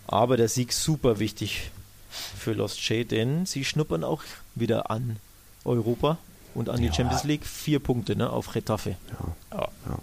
Aber 0.07 0.37
der 0.37 0.47
Sieg 0.47 0.73
super 0.73 1.19
wichtig 1.19 1.71
für 2.09 2.53
Lost 2.53 2.79
Che, 2.79 3.05
denn 3.05 3.45
sie 3.45 3.65
schnuppern 3.65 4.03
auch 4.03 4.23
wieder 4.55 4.91
an 4.91 5.17
Europa 5.65 6.17
und 6.53 6.69
an 6.69 6.81
die 6.81 6.87
ja. 6.87 6.93
Champions 6.93 7.23
League. 7.23 7.45
Vier 7.45 7.79
Punkte 7.79 8.15
ne, 8.15 8.29
auf 8.29 8.53
Retafe. 8.53 8.97
Ja. 9.51 9.57
ja. 9.57 9.67
ja. 9.89 9.99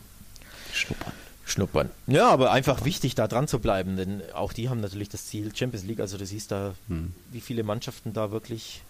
Schnuppern. 0.72 1.12
Schnuppern. 1.44 1.90
Ja, 2.06 2.30
aber 2.30 2.52
einfach 2.52 2.84
wichtig, 2.84 3.14
da 3.14 3.28
dran 3.28 3.48
zu 3.48 3.58
bleiben, 3.58 3.96
denn 3.96 4.22
auch 4.34 4.52
die 4.52 4.68
haben 4.68 4.80
natürlich 4.80 5.08
das 5.08 5.26
Ziel 5.26 5.54
Champions 5.54 5.84
League. 5.84 6.00
Also 6.00 6.16
du 6.16 6.26
siehst 6.26 6.50
da, 6.50 6.74
hm. 6.88 7.12
wie 7.30 7.40
viele 7.40 7.62
Mannschaften 7.62 8.12
da 8.12 8.30
wirklich 8.30 8.82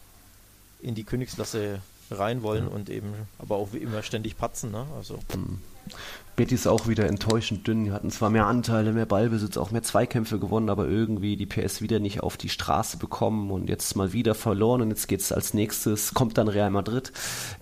in 0.83 0.95
die 0.95 1.05
Königsklasse 1.05 1.81
rein 2.11 2.43
wollen 2.43 2.67
ja. 2.69 2.75
und 2.75 2.91
eben 2.91 3.15
aber 3.39 3.57
auch 3.57 3.73
wie 3.73 3.79
immer 3.79 4.03
ständig 4.03 4.37
patzen. 4.37 4.71
Ne? 4.71 4.87
Also. 4.97 5.19
Hm. 5.33 5.59
Betis 6.37 6.67
auch 6.67 6.89
wieder 6.89 7.07
enttäuschend 7.07 7.67
dünn. 7.67 7.85
Die 7.85 7.93
hatten 7.93 8.11
zwar 8.11 8.31
mehr 8.31 8.47
Anteile, 8.47 8.93
mehr 8.93 9.05
Ballbesitz, 9.05 9.59
auch 9.59 9.73
mehr 9.73 9.83
Zweikämpfe 9.83 10.39
gewonnen, 10.39 10.71
aber 10.71 10.89
irgendwie 10.89 11.37
die 11.37 11.45
PS 11.45 11.83
wieder 11.83 11.99
nicht 11.99 12.23
auf 12.23 12.37
die 12.37 12.49
Straße 12.49 12.97
bekommen 12.97 13.51
und 13.51 13.69
jetzt 13.69 13.95
mal 13.95 14.13
wieder 14.13 14.35
verloren. 14.35 14.81
Und 14.81 14.89
jetzt 14.89 15.07
geht 15.07 15.21
es 15.21 15.33
als 15.33 15.53
nächstes, 15.53 16.15
kommt 16.15 16.39
dann 16.39 16.49
Real 16.49 16.71
Madrid 16.71 17.13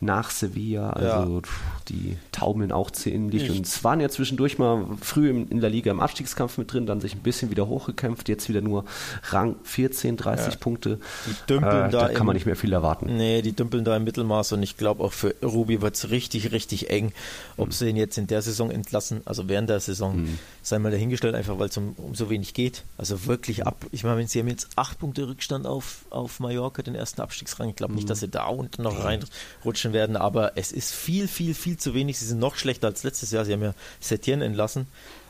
nach 0.00 0.30
Sevilla. 0.30 0.90
Also 0.90 1.40
ja. 1.40 1.42
Die 1.89 2.16
taumeln 2.32 2.72
auch 2.72 2.91
ziemlich. 2.91 3.51
Und 3.51 3.66
es 3.66 3.82
waren 3.84 4.01
ja 4.01 4.09
zwischendurch 4.09 4.59
mal 4.59 4.86
früh 5.01 5.30
in 5.30 5.61
der 5.61 5.70
Liga 5.70 5.91
im 5.91 6.01
Abstiegskampf 6.01 6.59
mit 6.59 6.72
drin, 6.72 6.86
dann 6.86 7.01
sich 7.01 7.14
ein 7.14 7.20
bisschen 7.20 7.51
wieder 7.51 7.66
hochgekämpft. 7.66 8.28
Jetzt 8.28 8.49
wieder 8.49 8.61
nur 8.61 8.84
Rang 9.30 9.57
14, 9.62 10.16
30 10.16 10.55
ja. 10.55 10.59
Punkte. 10.59 10.99
Die 11.26 11.47
dümpeln 11.49 11.89
äh, 11.89 11.91
da, 11.91 12.09
da 12.09 12.09
kann 12.09 12.26
man 12.26 12.34
nicht 12.34 12.47
mehr 12.47 12.57
viel 12.57 12.72
erwarten. 12.72 13.16
Nee, 13.16 13.43
die 13.43 13.53
dümpeln 13.53 13.84
da 13.84 13.97
im 13.97 14.05
Mittelmaß 14.05 14.53
und 14.53 14.62
ich 14.62 14.76
glaube 14.76 15.03
auch 15.03 15.12
für 15.12 15.34
Ruby 15.43 15.80
wird 15.80 15.97
es 15.97 16.11
richtig, 16.11 16.53
richtig 16.53 16.91
eng, 16.91 17.12
ob 17.57 17.68
mhm. 17.68 17.72
sie 17.72 17.89
ihn 17.89 17.97
jetzt 17.97 18.18
in 18.18 18.26
der 18.26 18.43
Saison 18.43 18.70
entlassen, 18.70 19.22
also 19.24 19.49
während 19.49 19.70
der 19.70 19.80
Saison, 19.80 20.22
mhm. 20.22 20.39
sei 20.62 20.78
mal 20.78 20.91
dahingestellt, 20.91 21.34
einfach 21.34 21.59
weil 21.59 21.68
es 21.68 21.76
um, 21.76 21.95
um, 21.97 22.14
so 22.14 22.30
wenig 22.30 22.55
geht. 22.55 22.84
Also 22.97 23.26
wirklich 23.26 23.66
ab, 23.66 23.86
ich 23.93 24.05
meine, 24.05 24.26
sie 24.26 24.41
haben 24.41 24.49
jetzt 24.49 24.68
acht 24.76 24.99
Punkte 24.99 25.28
Rückstand 25.28 25.66
auf, 25.66 26.05
auf 26.11 26.41
Mallorca, 26.41 26.82
den 26.82 26.95
ersten 26.95 27.20
Abstiegsrang. 27.20 27.70
Ich 27.70 27.76
glaube 27.76 27.95
nicht, 27.95 28.05
mhm. 28.05 28.09
dass 28.09 28.20
sie 28.20 28.28
da 28.28 28.47
unten 28.47 28.82
noch 28.82 29.05
reinrutschen 29.05 29.93
werden, 29.93 30.16
aber 30.16 30.57
es 30.57 30.72
ist 30.72 30.93
viel, 30.93 31.28
viel, 31.28 31.55
viel 31.55 31.77
zu 31.78 31.94
wenig. 31.94 32.18
Sie 32.18 32.26
sind 32.26 32.38
noch 32.38 32.56
schlechter 32.56 32.88
als 32.88 33.02
letztes 33.02 33.30
Jahr. 33.30 33.44
Sie 33.44 33.52
haben 33.52 33.62
ja 33.62 33.74
Setien 34.00 34.42
entlassen, 34.42 34.86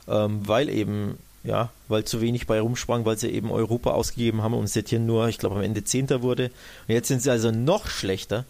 ähm, 0.07 0.47
weil 0.47 0.69
eben 0.69 1.17
ja, 1.43 1.71
weil 1.87 2.03
zu 2.03 2.19
wenig 2.19 2.47
bei 2.47 2.59
rumsprang, 2.59 3.05
weil 3.05 3.17
sie 3.17 3.29
eben 3.29 3.49
Europa 3.49 3.91
ausgegeben 3.91 4.41
haben 4.41 4.53
und 4.53 4.67
Setien 4.67 5.05
nur, 5.05 5.29
ich 5.29 5.37
glaube, 5.37 5.55
am 5.55 5.61
Ende 5.61 5.85
Zehnter 5.85 6.21
wurde. 6.21 6.51
Und 6.87 6.93
jetzt 6.93 7.07
sind 7.07 7.21
sie 7.21 7.31
also 7.31 7.49
noch 7.49 7.87
schlechter. 7.87 8.43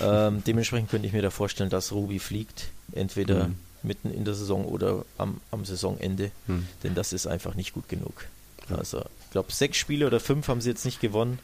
Ähm, 0.00 0.42
dementsprechend 0.44 0.90
könnte 0.90 1.06
ich 1.06 1.12
mir 1.12 1.22
da 1.22 1.30
vorstellen, 1.30 1.70
dass 1.70 1.92
Ruby 1.92 2.18
fliegt. 2.18 2.70
Entweder 2.92 3.48
mhm 3.48 3.56
mitten 3.82 4.12
in 4.12 4.24
der 4.24 4.34
Saison 4.34 4.64
oder 4.64 5.04
am, 5.16 5.40
am 5.50 5.64
Saisonende, 5.64 6.30
hm. 6.46 6.66
denn 6.82 6.94
das 6.94 7.12
ist 7.12 7.26
einfach 7.26 7.54
nicht 7.54 7.72
gut 7.72 7.88
genug. 7.88 8.26
Also 8.70 9.04
ich 9.24 9.30
glaube, 9.30 9.52
sechs 9.52 9.78
Spiele 9.78 10.06
oder 10.06 10.20
fünf 10.20 10.48
haben 10.48 10.60
sie 10.60 10.70
jetzt 10.70 10.84
nicht 10.84 11.00
gewonnen. 11.00 11.38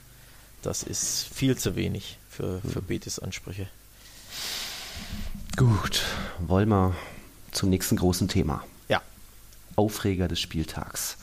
Das 0.63 0.83
ist 0.83 1.27
viel 1.33 1.57
zu 1.57 1.77
wenig 1.77 2.19
für, 2.29 2.61
für 2.61 2.81
hm. 2.81 2.85
Betis 2.85 3.19
Ansprüche. 3.19 3.69
Gut, 5.57 6.03
wollen 6.41 6.69
wir 6.69 6.95
zum 7.53 7.71
nächsten 7.71 7.97
großen 7.97 8.27
Thema. 8.27 8.65
Ja. 8.89 9.01
Aufreger 9.77 10.27
des 10.27 10.41
Spieltags. 10.41 11.17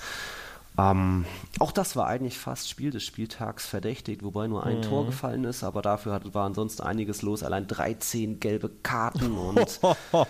Ähm, 0.77 1.25
auch 1.59 1.73
das 1.73 1.97
war 1.97 2.07
eigentlich 2.07 2.37
fast 2.37 2.69
Spiel 2.69 2.91
des 2.91 3.03
Spieltags 3.03 3.65
verdächtigt, 3.67 4.23
wobei 4.23 4.47
nur 4.47 4.65
ein 4.65 4.77
mhm. 4.77 4.81
Tor 4.83 5.05
gefallen 5.05 5.43
ist, 5.43 5.65
aber 5.65 5.81
dafür 5.81 6.13
hat, 6.13 6.33
war 6.33 6.45
ansonsten 6.45 6.81
einiges 6.83 7.23
los. 7.23 7.43
Allein 7.43 7.67
13 7.67 8.39
gelbe 8.39 8.71
Karten 8.81 9.37
und 9.37 9.81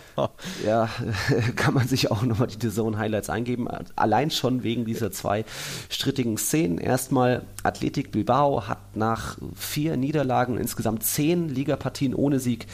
ja, 0.66 0.90
kann 1.56 1.76
man 1.76 1.88
sich 1.88 2.10
auch 2.10 2.24
nochmal 2.24 2.48
die 2.48 2.70
Zone 2.70 2.98
Highlights 2.98 3.30
eingeben. 3.30 3.68
Allein 3.96 4.32
schon 4.32 4.64
wegen 4.64 4.84
dieser 4.84 5.12
zwei 5.12 5.46
strittigen 5.90 6.40
Szenen. 6.40 6.80
Erstmal 6.80 7.44
Athletic 7.62 8.12
Bilbao 8.12 8.68
hat 8.68 8.96
nach 8.96 9.38
vier 9.56 9.96
Niederlagen 9.96 10.58
insgesamt 10.58 11.04
zehn 11.04 11.50
Ligapartien 11.50 12.16
ohne 12.16 12.40
Sieg 12.40 12.66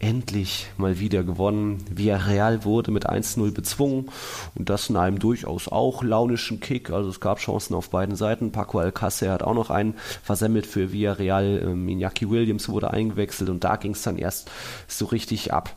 endlich 0.00 0.66
mal 0.76 0.98
wieder 0.98 1.22
gewonnen. 1.22 1.84
Villarreal 1.90 2.64
wurde 2.64 2.90
mit 2.90 3.08
1-0 3.08 3.52
bezwungen 3.52 4.10
und 4.54 4.68
das 4.68 4.90
in 4.90 4.96
einem 4.96 5.18
durchaus 5.18 5.68
auch 5.68 6.02
launischen 6.02 6.60
Kick. 6.60 6.90
Also 6.90 7.10
es 7.10 7.20
gab 7.20 7.38
Chancen 7.38 7.74
auf 7.74 7.90
beiden 7.90 8.16
Seiten. 8.16 8.50
Paco 8.50 8.80
Alcácer 8.80 9.30
hat 9.30 9.42
auch 9.42 9.54
noch 9.54 9.70
einen 9.70 9.94
versemmelt 10.22 10.66
für 10.66 10.92
Villarreal. 10.92 11.60
Ähm, 11.62 11.86
Iñaki 11.86 12.28
Williams 12.28 12.68
wurde 12.68 12.90
eingewechselt 12.90 13.50
und 13.50 13.62
da 13.62 13.76
ging 13.76 13.92
es 13.92 14.02
dann 14.02 14.18
erst 14.18 14.50
so 14.88 15.06
richtig 15.06 15.52
ab. 15.52 15.76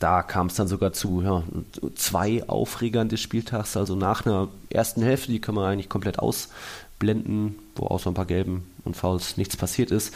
Da 0.00 0.22
kam 0.22 0.46
es 0.46 0.54
dann 0.54 0.66
sogar 0.66 0.92
zu 0.92 1.22
ja, 1.22 1.42
zwei 1.94 2.48
Aufregern 2.48 3.08
des 3.08 3.20
Spieltags. 3.20 3.76
Also 3.76 3.94
nach 3.94 4.24
einer 4.24 4.48
ersten 4.70 5.02
Hälfte, 5.02 5.30
die 5.30 5.40
kann 5.40 5.54
man 5.54 5.64
eigentlich 5.64 5.90
komplett 5.90 6.18
ausblenden, 7.04 7.56
wo 7.76 7.86
außer 7.86 8.10
ein 8.10 8.14
paar 8.14 8.26
gelben 8.26 8.64
und 8.84 8.96
Fouls 8.96 9.36
nichts 9.36 9.56
passiert 9.56 9.90
ist, 9.90 10.14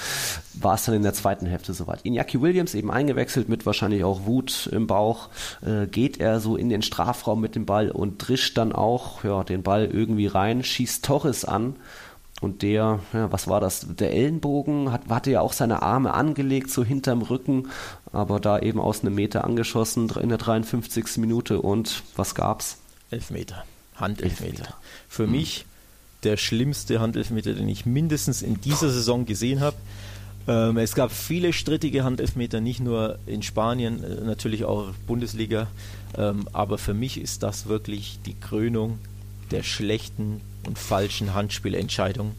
war 0.55 0.74
es 0.74 0.84
dann 0.84 0.95
in 0.95 1.03
der 1.03 1.14
zweiten 1.14 1.47
Hälfte 1.47 1.74
soweit. 1.74 2.05
Iñaki 2.05 2.41
Williams 2.41 2.74
eben 2.74 2.91
eingewechselt 2.91 3.49
mit 3.49 3.66
wahrscheinlich 3.66 4.05
auch 4.05 4.26
Wut 4.26 4.68
im 4.72 4.86
Bauch, 4.86 5.28
äh, 5.64 5.86
geht 5.86 6.18
er 6.18 6.41
so 6.41 6.57
in 6.57 6.68
den 6.68 6.82
Strafraum 6.82 7.41
mit 7.41 7.55
dem 7.55 7.66
Ball 7.66 7.91
und 7.91 8.18
drischt 8.18 8.57
dann 8.57 8.72
auch 8.72 9.24
ja, 9.24 9.45
den 9.45 9.62
Ball 9.62 9.86
irgendwie 9.86 10.26
rein, 10.26 10.62
schießt 10.62 11.05
Torres 11.05 11.45
an 11.45 11.76
und 12.41 12.62
der, 12.62 13.01
ja, 13.12 13.32
was 13.32 13.49
war 13.49 13.61
das? 13.61 13.86
Der 13.89 14.12
Ellenbogen 14.12 14.93
hat, 14.93 15.09
hatte 15.09 15.30
ja 15.30 15.41
auch 15.41 15.53
seine 15.53 15.82
Arme 15.82 16.14
angelegt, 16.14 16.70
so 16.70 16.84
hinterm 16.84 17.22
Rücken, 17.22 17.68
aber 18.12 18.39
da 18.39 18.59
eben 18.59 18.80
aus 18.80 19.01
einem 19.01 19.14
Meter 19.14 19.45
angeschossen 19.45 20.09
in 20.20 20.28
der 20.28 20.39
53. 20.39 21.16
Minute 21.18 21.61
und 21.61 22.03
was 22.16 22.34
gab's? 22.34 22.78
Elfmeter. 23.11 23.64
Handelfmeter. 23.97 24.74
Für 25.09 25.24
hm. 25.24 25.32
mich 25.32 25.66
der 26.24 26.36
schlimmste 26.36 27.00
Handelfmeter, 27.00 27.54
den 27.54 27.68
ich 27.68 27.86
mindestens 27.86 28.42
in 28.42 28.60
dieser 28.60 28.90
Saison 28.90 29.24
gesehen 29.24 29.60
habe. 29.60 29.76
Ähm, 30.46 30.78
es 30.78 30.94
gab 30.94 31.12
viele 31.12 31.52
strittige 31.52 32.04
Handelfmeter, 32.04 32.60
nicht 32.60 32.80
nur 32.80 33.18
in 33.26 33.42
Spanien, 33.42 34.02
äh, 34.02 34.24
natürlich 34.24 34.64
auch 34.64 34.92
Bundesliga. 35.06 35.68
Ähm, 36.16 36.48
aber 36.52 36.78
für 36.78 36.94
mich 36.94 37.20
ist 37.20 37.42
das 37.42 37.66
wirklich 37.66 38.18
die 38.24 38.34
Krönung 38.34 38.98
der 39.50 39.62
schlechten 39.62 40.40
und 40.66 40.78
falschen 40.78 41.34
Handspielentscheidungen. 41.34 42.34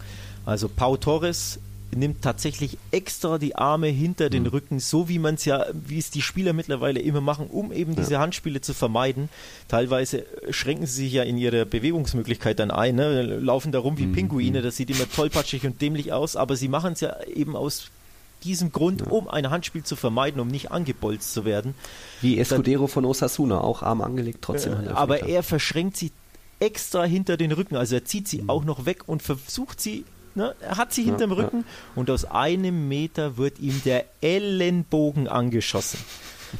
Also 0.46 0.68
Pau 0.68 0.98
Torres 0.98 1.60
nimmt 1.96 2.22
tatsächlich 2.22 2.78
extra 2.92 3.38
die 3.38 3.56
Arme 3.56 3.88
hinter 3.88 4.30
den 4.30 4.44
mhm. 4.44 4.50
Rücken, 4.50 4.80
so 4.80 5.10
wie 5.10 5.20
man 5.20 5.36
es 5.36 5.46
ja, 5.46 5.66
wie 5.74 5.98
es 5.98 6.12
die 6.12 6.22
Spieler 6.22 6.54
mittlerweile 6.54 7.00
immer 7.00 7.22
machen, 7.22 7.48
um 7.48 7.72
eben 7.72 7.96
diese 7.96 8.14
ja. 8.14 8.20
Handspiele 8.20 8.62
zu 8.62 8.74
vermeiden. 8.74 9.30
Teilweise 9.68 10.26
schränken 10.50 10.86
sie 10.86 11.04
sich 11.04 11.14
ja 11.14 11.24
in 11.24 11.38
ihrer 11.38 11.66
Bewegungsmöglichkeit 11.66 12.60
dann 12.60 12.72
ein, 12.72 12.96
ne? 12.96 13.24
laufen 13.24 13.72
da 13.72 13.80
rum 13.80 13.98
wie 13.98 14.06
mhm. 14.06 14.14
Pinguine, 14.14 14.62
das 14.62 14.78
sieht 14.78 14.90
immer 14.90 15.10
tollpatschig 15.10 15.66
und 15.66 15.82
dämlich 15.82 16.14
aus, 16.14 16.36
aber 16.36 16.56
sie 16.56 16.68
machen 16.68 16.94
es 16.94 17.02
ja 17.02 17.22
eben 17.24 17.56
aus 17.56 17.90
diesem 18.44 18.72
Grund, 18.72 19.02
ja. 19.02 19.08
um 19.08 19.28
ein 19.28 19.50
Handspiel 19.50 19.84
zu 19.84 19.96
vermeiden, 19.96 20.40
um 20.40 20.48
nicht 20.48 20.72
angebolzt 20.72 21.34
zu 21.34 21.46
werden. 21.46 21.74
Wie 22.22 22.40
Escudero 22.40 22.88
von 22.88 23.06
Osasuna, 23.06 23.60
auch 23.62 23.84
Arm 23.84 24.02
angelegt, 24.02 24.40
trotzdem. 24.42 24.74
Äh, 24.74 24.90
aber 24.90 25.24
er 25.24 25.44
verschränkt 25.44 25.98
sie 25.98 26.12
extra 26.60 27.04
hinter 27.04 27.38
den 27.38 27.52
Rücken, 27.52 27.76
also 27.76 27.96
er 27.96 28.06
zieht 28.06 28.28
sie 28.28 28.44
mhm. 28.44 28.50
auch 28.50 28.64
noch 28.64 28.86
weg 28.86 29.08
und 29.08 29.24
versucht 29.24 29.82
sie 29.82 30.06
Ne? 30.36 30.56
Er 30.62 30.78
hat 30.78 30.94
sie 30.94 31.04
hinterm 31.04 31.32
Rücken 31.32 31.60
ja. 31.60 31.66
und 31.96 32.10
aus 32.10 32.26
einem 32.26 32.88
Meter 32.88 33.38
wird 33.38 33.60
ihm 33.60 33.82
der 33.84 34.06
Ellenbogen 34.22 35.28
angeschossen. 35.28 36.00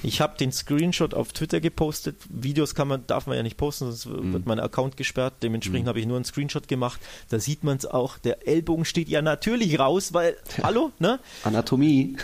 Ich 0.04 0.22
habe 0.22 0.38
den 0.38 0.52
Screenshot 0.52 1.14
auf 1.14 1.34
Twitter 1.34 1.60
gepostet. 1.60 2.18
Videos 2.30 2.76
kann 2.76 2.88
man, 2.88 3.08
darf 3.08 3.28
man 3.28 3.36
ja 3.36 3.44
nicht 3.44 3.58
posten, 3.58 3.86
sonst 3.86 4.06
mhm. 4.06 4.34
wird 4.34 4.46
mein 4.46 4.60
Account 4.60 4.98
gesperrt. 4.98 5.36
Dementsprechend 5.42 5.86
mhm. 5.86 5.90
habe 5.90 6.00
ich 6.00 6.06
nur 6.06 6.18
einen 6.18 6.26
Screenshot 6.26 6.68
gemacht. 6.68 7.02
Da 7.30 7.40
sieht 7.40 7.64
man 7.64 7.78
es 7.78 7.86
auch. 7.86 8.18
Der 8.18 8.48
Ellbogen 8.48 8.86
steht 8.86 9.10
ja 9.10 9.22
natürlich 9.22 9.80
raus, 9.80 10.14
weil, 10.14 10.38
hallo, 10.62 10.92
ne? 11.00 11.20
Anatomie. 11.44 12.18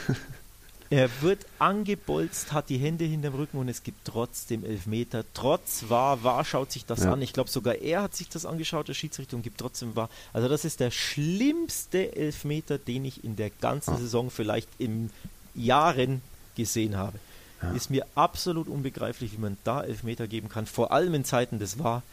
Er 0.90 1.10
wird 1.22 1.46
angebolzt, 1.58 2.54
hat 2.54 2.70
die 2.70 2.78
Hände 2.78 3.06
hinterm 3.06 3.36
Rücken 3.36 3.58
und 3.58 3.70
es 3.70 3.84
gibt 3.84 4.06
trotzdem 4.06 4.64
Elfmeter. 4.64 5.24
Trotz 5.34 5.86
war, 5.88 6.24
war 6.24 6.46
schaut 6.46 6.72
sich 6.72 6.86
das 6.86 7.04
ja. 7.04 7.14
an. 7.14 7.22
Ich 7.22 7.34
glaube 7.34 7.50
sogar 7.50 7.76
er 7.76 8.04
hat 8.04 8.16
sich 8.16 8.30
das 8.30 8.46
angeschaut, 8.46 8.88
der 8.88 8.94
Schiedsrichter, 8.94 9.36
und 9.36 9.42
gibt 9.42 9.60
trotzdem 9.60 9.96
war. 9.96 10.10
Also 10.32 10.48
das 10.48 10.64
ist 10.64 10.80
der 10.80 10.92
schlimmste 10.92 12.16
Elfmeter, 12.16 12.78
den 12.78 13.06
ich 13.06 13.24
in 13.24 13.36
der 13.36 13.50
ganzen 13.50 13.98
Saison 13.98 14.30
vielleicht 14.30 14.70
in 14.78 15.10
Jahren 15.56 16.22
gesehen 16.56 16.98
habe. 16.98 17.20
Ja. 17.62 17.72
Ist 17.72 17.90
mir 17.90 18.06
absolut 18.16 18.68
unbegreiflich, 18.68 19.34
wie 19.34 19.38
man 19.38 19.58
da 19.64 19.84
Elfmeter 19.84 20.28
geben 20.28 20.50
kann, 20.50 20.66
vor 20.66 20.92
allem 20.92 21.14
in 21.16 21.26
Zeiten 21.26 21.58
des 21.58 21.80
war. 21.80 22.04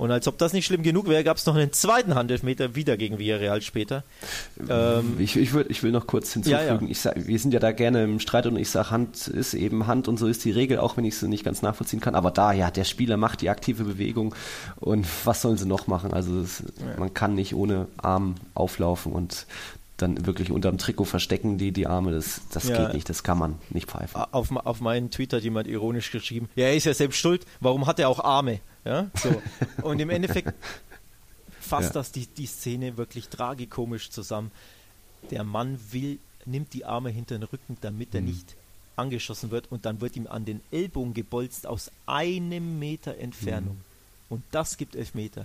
Und 0.00 0.10
als 0.10 0.26
ob 0.26 0.38
das 0.38 0.54
nicht 0.54 0.64
schlimm 0.64 0.82
genug 0.82 1.08
wäre, 1.08 1.22
gab 1.22 1.36
es 1.36 1.44
noch 1.44 1.54
einen 1.54 1.74
zweiten 1.74 2.14
Handelfmeter 2.14 2.74
wieder 2.74 2.96
gegen 2.96 3.18
Villarreal 3.18 3.60
später. 3.60 4.02
Ähm, 4.66 5.16
ich, 5.18 5.36
ich, 5.36 5.52
würd, 5.52 5.68
ich 5.68 5.82
will 5.82 5.92
noch 5.92 6.06
kurz 6.06 6.32
hinzufügen, 6.32 6.64
ja, 6.66 6.74
ja. 6.74 6.80
Ich 6.88 7.00
sag, 7.00 7.26
wir 7.26 7.38
sind 7.38 7.52
ja 7.52 7.60
da 7.60 7.72
gerne 7.72 8.04
im 8.04 8.18
Streit 8.18 8.46
und 8.46 8.56
ich 8.56 8.70
sage, 8.70 8.90
Hand 8.90 9.28
ist 9.28 9.52
eben 9.52 9.86
Hand 9.86 10.08
und 10.08 10.18
so 10.18 10.26
ist 10.26 10.42
die 10.46 10.52
Regel, 10.52 10.78
auch 10.78 10.96
wenn 10.96 11.04
ich 11.04 11.12
es 11.12 11.22
nicht 11.22 11.44
ganz 11.44 11.60
nachvollziehen 11.60 12.00
kann. 12.00 12.14
Aber 12.14 12.30
da, 12.30 12.54
ja, 12.54 12.70
der 12.70 12.84
Spieler 12.84 13.18
macht 13.18 13.42
die 13.42 13.50
aktive 13.50 13.84
Bewegung 13.84 14.34
und 14.76 15.06
was 15.24 15.42
sollen 15.42 15.58
sie 15.58 15.68
noch 15.68 15.86
machen? 15.86 16.14
Also 16.14 16.40
es, 16.40 16.60
ja. 16.60 16.98
man 16.98 17.12
kann 17.12 17.34
nicht 17.34 17.54
ohne 17.54 17.86
Arm 17.98 18.36
auflaufen 18.54 19.12
und 19.12 19.46
dann 20.02 20.26
wirklich 20.26 20.50
unterm 20.50 20.78
Trikot 20.78 21.04
verstecken 21.04 21.58
die, 21.58 21.72
die 21.72 21.86
Arme, 21.86 22.12
das, 22.12 22.42
das 22.52 22.68
ja. 22.68 22.84
geht 22.86 22.94
nicht, 22.94 23.08
das 23.08 23.22
kann 23.22 23.38
man 23.38 23.58
nicht 23.70 23.90
pfeifen. 23.90 24.22
Auf, 24.32 24.54
auf 24.54 24.80
meinen 24.80 25.10
Tweet 25.10 25.32
hat 25.32 25.42
jemand 25.42 25.66
ironisch 25.68 26.10
geschrieben, 26.10 26.48
ja, 26.56 26.66
er 26.66 26.76
ist 26.76 26.84
ja 26.84 26.94
selbst 26.94 27.18
schuld, 27.18 27.46
warum 27.60 27.86
hat 27.86 27.98
er 27.98 28.08
auch 28.08 28.20
Arme? 28.20 28.60
Ja, 28.84 29.10
so. 29.14 29.42
Und 29.82 30.00
im 30.00 30.10
Endeffekt 30.10 30.54
fasst 31.60 31.90
ja. 31.90 32.00
das 32.00 32.12
die, 32.12 32.26
die 32.26 32.46
Szene 32.46 32.96
wirklich 32.96 33.28
tragikomisch 33.28 34.10
zusammen. 34.10 34.50
Der 35.30 35.44
Mann 35.44 35.78
will, 35.90 36.18
nimmt 36.46 36.72
die 36.72 36.84
Arme 36.84 37.10
hinter 37.10 37.38
den 37.38 37.44
Rücken, 37.44 37.76
damit 37.80 38.14
er 38.14 38.22
mhm. 38.22 38.28
nicht 38.28 38.56
angeschossen 38.96 39.50
wird 39.50 39.70
und 39.70 39.86
dann 39.86 40.00
wird 40.00 40.16
ihm 40.16 40.26
an 40.26 40.44
den 40.44 40.60
Ellbogen 40.70 41.14
gebolzt 41.14 41.66
aus 41.66 41.90
einem 42.06 42.78
Meter 42.78 43.16
Entfernung. 43.18 43.76
Mhm. 43.76 43.84
Und 44.28 44.42
das 44.50 44.76
gibt 44.76 44.94
Elfmeter. 44.94 45.44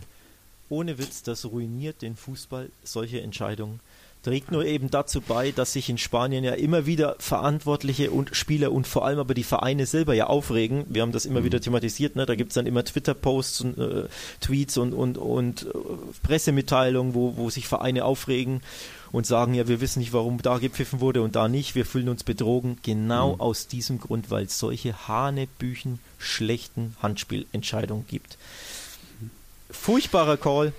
Ohne 0.70 0.98
Witz, 0.98 1.24
das 1.24 1.46
ruiniert 1.46 2.02
den 2.02 2.16
Fußball, 2.16 2.70
solche 2.84 3.22
Entscheidungen 3.22 3.80
trägt 4.26 4.52
nur 4.52 4.66
eben 4.66 4.90
dazu 4.90 5.22
bei, 5.22 5.52
dass 5.52 5.74
sich 5.74 5.88
in 5.88 6.00
Spanien 6.00 6.44
ja 6.44 6.54
immer 6.54 6.88
wieder 6.88 7.16
Verantwortliche 7.20 8.10
und 8.10 8.36
Spieler 8.36 8.72
und 8.72 8.88
vor 8.88 9.06
allem 9.06 9.20
aber 9.20 9.36
die 9.36 9.44
Vereine 9.44 9.86
selber 9.86 10.16
ja 10.16 10.26
aufregen. 10.26 10.84
Wir 10.90 11.04
haben 11.04 11.12
das 11.12 11.28
immer 11.28 11.42
mhm. 11.42 11.46
wieder 11.46 11.62
thematisiert, 11.62 12.16
ne? 12.16 12.26
da 12.26 12.34
gibt 12.34 12.50
es 12.50 12.56
dann 12.56 12.66
immer 12.66 12.84
Twitter-Posts 12.84 13.62
und 13.62 13.78
äh, 13.78 14.08
Tweets 14.42 14.78
und, 14.78 14.94
und, 14.94 15.20
und 15.20 15.68
äh, 15.68 15.70
Pressemitteilungen, 16.24 17.14
wo, 17.14 17.38
wo 17.38 17.52
sich 17.52 17.68
Vereine 17.68 18.04
aufregen 18.04 18.62
und 19.12 19.28
sagen, 19.28 19.54
ja, 19.54 19.68
wir 19.68 19.80
wissen 19.80 20.00
nicht, 20.00 20.12
warum 20.12 20.42
da 20.42 20.58
gepfiffen 20.58 21.02
wurde 21.02 21.22
und 21.22 21.36
da 21.36 21.48
nicht, 21.48 21.76
wir 21.76 21.86
fühlen 21.86 22.10
uns 22.10 22.24
betrogen. 22.24 22.80
Genau 22.82 23.36
mhm. 23.36 23.42
aus 23.42 23.68
diesem 23.68 24.00
Grund, 24.00 24.32
weil 24.32 24.46
es 24.46 24.58
solche 24.58 25.08
hanebüchen 25.08 26.00
schlechten 26.18 26.96
Handspielentscheidungen 27.00 28.08
gibt. 28.08 28.40
Furchtbarer 29.70 30.38
Call. 30.38 30.74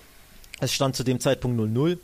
Es 0.59 0.73
stand 0.73 0.97
zu 0.97 1.05
dem 1.05 1.21
Zeitpunkt 1.21 1.61
0-0. 1.61 1.99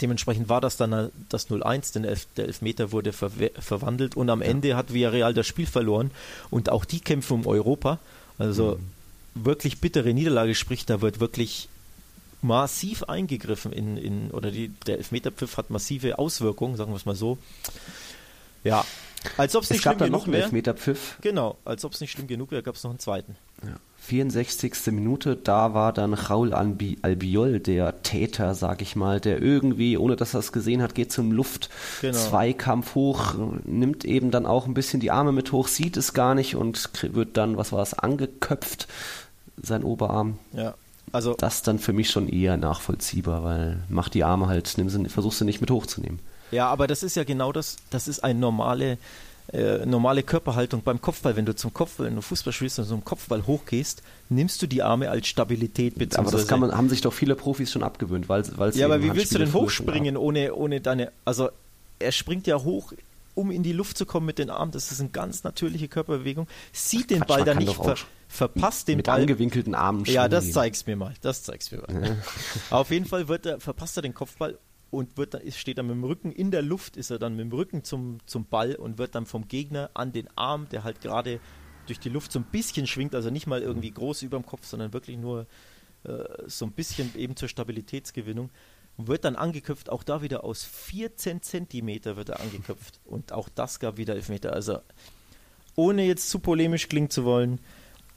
Dementsprechend 0.00 0.48
war 0.48 0.60
das 0.60 0.76
dann 0.76 1.10
das 1.28 1.50
0-1, 1.50 1.92
denn 1.94 2.04
Elf, 2.04 2.26
der 2.36 2.46
Elfmeter 2.46 2.92
wurde 2.92 3.12
ver 3.12 3.30
verwandelt 3.58 4.16
und 4.16 4.30
am 4.30 4.42
ja. 4.42 4.48
Ende 4.48 4.76
hat 4.76 4.92
Villarreal 4.92 5.34
das 5.34 5.46
Spiel 5.46 5.66
verloren 5.66 6.10
und 6.50 6.70
auch 6.70 6.84
die 6.84 7.00
kämpfen 7.00 7.34
um 7.34 7.46
Europa. 7.46 7.98
Also 8.38 8.78
mhm. 9.34 9.44
wirklich 9.44 9.80
bittere 9.80 10.12
Niederlage, 10.12 10.54
sprich, 10.54 10.86
da 10.86 11.00
wird 11.00 11.20
wirklich 11.20 11.68
massiv 12.42 13.04
eingegriffen 13.04 13.72
in, 13.72 13.96
in 13.96 14.30
oder 14.30 14.50
die, 14.50 14.68
der 14.86 14.98
Elfmeterpfiff 14.98 15.56
hat 15.56 15.70
massive 15.70 16.18
Auswirkungen, 16.18 16.76
sagen 16.76 16.92
wir 16.92 16.96
es 16.96 17.06
mal 17.06 17.14
so. 17.14 17.38
Ja, 18.64 18.84
als 19.36 19.56
ob 19.56 19.62
es 19.62 19.70
nicht 19.70 19.82
schlimm 19.82 19.98
genug 19.98 20.26
wäre. 20.26 20.44
Elfmeterpfiff. 20.44 21.16
Genau, 21.22 21.56
als 21.64 21.84
ob 21.84 21.92
es 21.92 22.00
nicht 22.00 22.12
schlimm 22.12 22.26
genug 22.26 22.50
wäre, 22.50 22.62
gab 22.62 22.74
es 22.74 22.82
noch 22.82 22.90
einen 22.90 22.98
zweiten. 22.98 23.36
Ja. 23.66 23.76
64. 24.04 24.92
Minute, 24.92 25.34
da 25.34 25.72
war 25.72 25.92
dann 25.92 26.12
Raul 26.12 26.52
Albi 26.52 26.98
Albiol 27.00 27.58
der 27.58 28.02
Täter, 28.02 28.54
sag 28.54 28.82
ich 28.82 28.96
mal, 28.96 29.18
der 29.18 29.40
irgendwie, 29.40 29.96
ohne 29.96 30.14
dass 30.14 30.34
er 30.34 30.40
es 30.40 30.52
gesehen 30.52 30.82
hat, 30.82 30.94
geht 30.94 31.10
zum 31.10 31.32
Luft, 31.32 31.70
genau. 32.02 32.16
Zweikampf 32.16 32.94
hoch, 32.94 33.34
nimmt 33.64 34.04
eben 34.04 34.30
dann 34.30 34.44
auch 34.44 34.66
ein 34.66 34.74
bisschen 34.74 35.00
die 35.00 35.10
Arme 35.10 35.32
mit 35.32 35.52
hoch, 35.52 35.68
sieht 35.68 35.96
es 35.96 36.12
gar 36.12 36.34
nicht 36.34 36.54
und 36.54 36.90
wird 37.14 37.38
dann, 37.38 37.56
was 37.56 37.72
war 37.72 37.82
es, 37.82 37.94
angeköpft, 37.94 38.88
sein 39.62 39.82
Oberarm. 39.82 40.38
Ja. 40.52 40.74
Also 41.12 41.34
das 41.34 41.62
dann 41.62 41.78
für 41.78 41.92
mich 41.92 42.10
schon 42.10 42.28
eher 42.28 42.56
nachvollziehbar, 42.56 43.42
weil 43.42 43.82
mach 43.88 44.10
die 44.10 44.24
Arme 44.24 44.48
halt, 44.48 44.74
nimm 44.76 44.90
sie, 44.90 45.08
versuchst 45.08 45.38
sie 45.38 45.44
nicht 45.44 45.60
mit 45.60 45.70
hochzunehmen. 45.70 46.18
Ja, 46.50 46.68
aber 46.68 46.86
das 46.86 47.02
ist 47.02 47.16
ja 47.16 47.24
genau 47.24 47.52
das, 47.52 47.76
das 47.88 48.06
ist 48.06 48.22
eine 48.22 48.38
normale 48.38 48.98
äh, 49.52 49.84
normale 49.84 50.22
Körperhaltung 50.22 50.82
beim 50.82 51.00
Kopfball, 51.00 51.36
wenn 51.36 51.44
du 51.44 51.54
zum 51.54 51.72
Kopfball, 51.72 52.06
wenn 52.06 52.14
du 52.14 52.22
Fußball 52.22 52.52
spielst 52.52 52.78
und 52.78 52.86
zum 52.86 53.04
Kopfball 53.04 53.46
hochgehst, 53.46 54.02
nimmst 54.30 54.62
du 54.62 54.66
die 54.66 54.82
Arme 54.82 55.10
als 55.10 55.26
Stabilität 55.26 55.94
Aber 56.16 56.30
das 56.30 56.50
man, 56.50 56.74
haben 56.74 56.88
sich 56.88 57.02
doch 57.02 57.12
viele 57.12 57.36
Profis 57.36 57.70
schon 57.70 57.82
abgewöhnt, 57.82 58.28
weil 58.28 58.40
es 58.40 58.76
Ja, 58.76 58.86
aber 58.86 59.02
wie 59.02 59.14
willst 59.14 59.34
du 59.34 59.38
denn 59.38 59.52
hochspringen 59.52 60.16
ohne, 60.16 60.54
ohne 60.54 60.80
deine, 60.80 61.12
also 61.24 61.50
er 61.98 62.12
springt 62.12 62.46
ja 62.46 62.62
hoch, 62.62 62.92
um 63.34 63.50
in 63.50 63.62
die 63.62 63.72
Luft 63.72 63.98
zu 63.98 64.06
kommen 64.06 64.26
mit 64.26 64.38
den 64.38 64.48
Armen, 64.48 64.72
das 64.72 64.90
ist 64.92 65.00
eine 65.00 65.10
ganz 65.10 65.44
natürliche 65.44 65.88
Körperbewegung, 65.88 66.46
sieht 66.72 67.10
den 67.10 67.18
Quatsch, 67.18 67.28
Ball 67.28 67.44
dann 67.44 67.58
nicht, 67.58 67.74
ver 67.74 67.96
verpasst 68.28 68.88
den 68.88 68.96
mit 68.96 69.06
Ball. 69.06 69.20
Mit 69.20 69.30
angewinkelten 69.30 69.74
Armen 69.74 70.04
Ja, 70.06 70.28
das 70.28 70.52
zeig's 70.52 70.86
mir 70.86 70.96
mal, 70.96 71.14
das 71.20 71.42
zeig's 71.42 71.70
mir 71.70 71.78
mal. 71.78 72.16
Auf 72.70 72.90
jeden 72.90 73.04
Fall 73.04 73.28
wird 73.28 73.46
er, 73.46 73.60
verpasst 73.60 73.96
er 73.98 74.02
den 74.02 74.14
Kopfball 74.14 74.58
und 74.94 75.16
wird 75.16 75.34
dann, 75.34 75.50
steht 75.52 75.78
dann 75.78 75.86
mit 75.86 75.96
dem 75.96 76.04
Rücken 76.04 76.32
in 76.32 76.50
der 76.50 76.62
Luft, 76.62 76.96
ist 76.96 77.10
er 77.10 77.18
dann 77.18 77.36
mit 77.36 77.44
dem 77.46 77.52
Rücken 77.52 77.84
zum, 77.84 78.18
zum 78.26 78.46
Ball 78.46 78.74
und 78.74 78.98
wird 78.98 79.14
dann 79.14 79.26
vom 79.26 79.48
Gegner 79.48 79.90
an 79.94 80.12
den 80.12 80.28
Arm, 80.36 80.68
der 80.70 80.84
halt 80.84 81.00
gerade 81.00 81.40
durch 81.86 81.98
die 81.98 82.08
Luft 82.08 82.32
so 82.32 82.38
ein 82.38 82.44
bisschen 82.44 82.86
schwingt, 82.86 83.14
also 83.14 83.30
nicht 83.30 83.46
mal 83.46 83.62
irgendwie 83.62 83.90
groß 83.90 84.22
über 84.22 84.38
dem 84.38 84.46
Kopf, 84.46 84.66
sondern 84.66 84.92
wirklich 84.92 85.18
nur 85.18 85.46
äh, 86.04 86.24
so 86.46 86.64
ein 86.64 86.72
bisschen 86.72 87.14
eben 87.16 87.36
zur 87.36 87.48
Stabilitätsgewinnung, 87.48 88.50
wird 88.96 89.24
dann 89.24 89.36
angeköpft, 89.36 89.90
auch 89.90 90.02
da 90.02 90.22
wieder 90.22 90.44
aus 90.44 90.64
14 90.64 91.42
Zentimeter 91.42 92.16
wird 92.16 92.28
er 92.28 92.40
angeköpft 92.40 93.00
und 93.04 93.32
auch 93.32 93.48
das 93.48 93.80
gab 93.80 93.96
wieder 93.96 94.14
Elfmeter. 94.14 94.52
Also 94.52 94.78
ohne 95.76 96.06
jetzt 96.06 96.30
zu 96.30 96.38
polemisch 96.38 96.88
klingen 96.88 97.10
zu 97.10 97.24
wollen, 97.24 97.60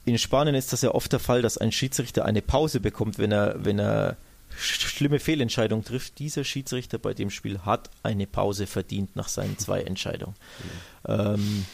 in 0.04 0.16
Spanien 0.16 0.54
ist 0.54 0.72
das 0.72 0.82
ja 0.82 0.92
oft 0.92 1.12
der 1.12 1.18
Fall, 1.18 1.42
dass 1.42 1.58
ein 1.58 1.72
Schiedsrichter 1.72 2.24
eine 2.24 2.40
Pause 2.40 2.80
bekommt, 2.80 3.18
wenn 3.18 3.32
er, 3.32 3.62
wenn 3.64 3.78
er 3.78 4.16
schlimme 4.56 5.18
Fehlentscheidung 5.18 5.84
trifft. 5.84 6.18
Dieser 6.18 6.44
Schiedsrichter 6.44 6.98
bei 6.98 7.14
dem 7.14 7.30
Spiel 7.30 7.60
hat 7.60 7.90
eine 8.02 8.26
Pause 8.26 8.66
verdient 8.66 9.16
nach 9.16 9.28
seinen 9.28 9.58
zwei 9.58 9.82
Entscheidungen. 9.82 10.34
Mhm. 11.06 11.14
Ähm, 11.14 11.66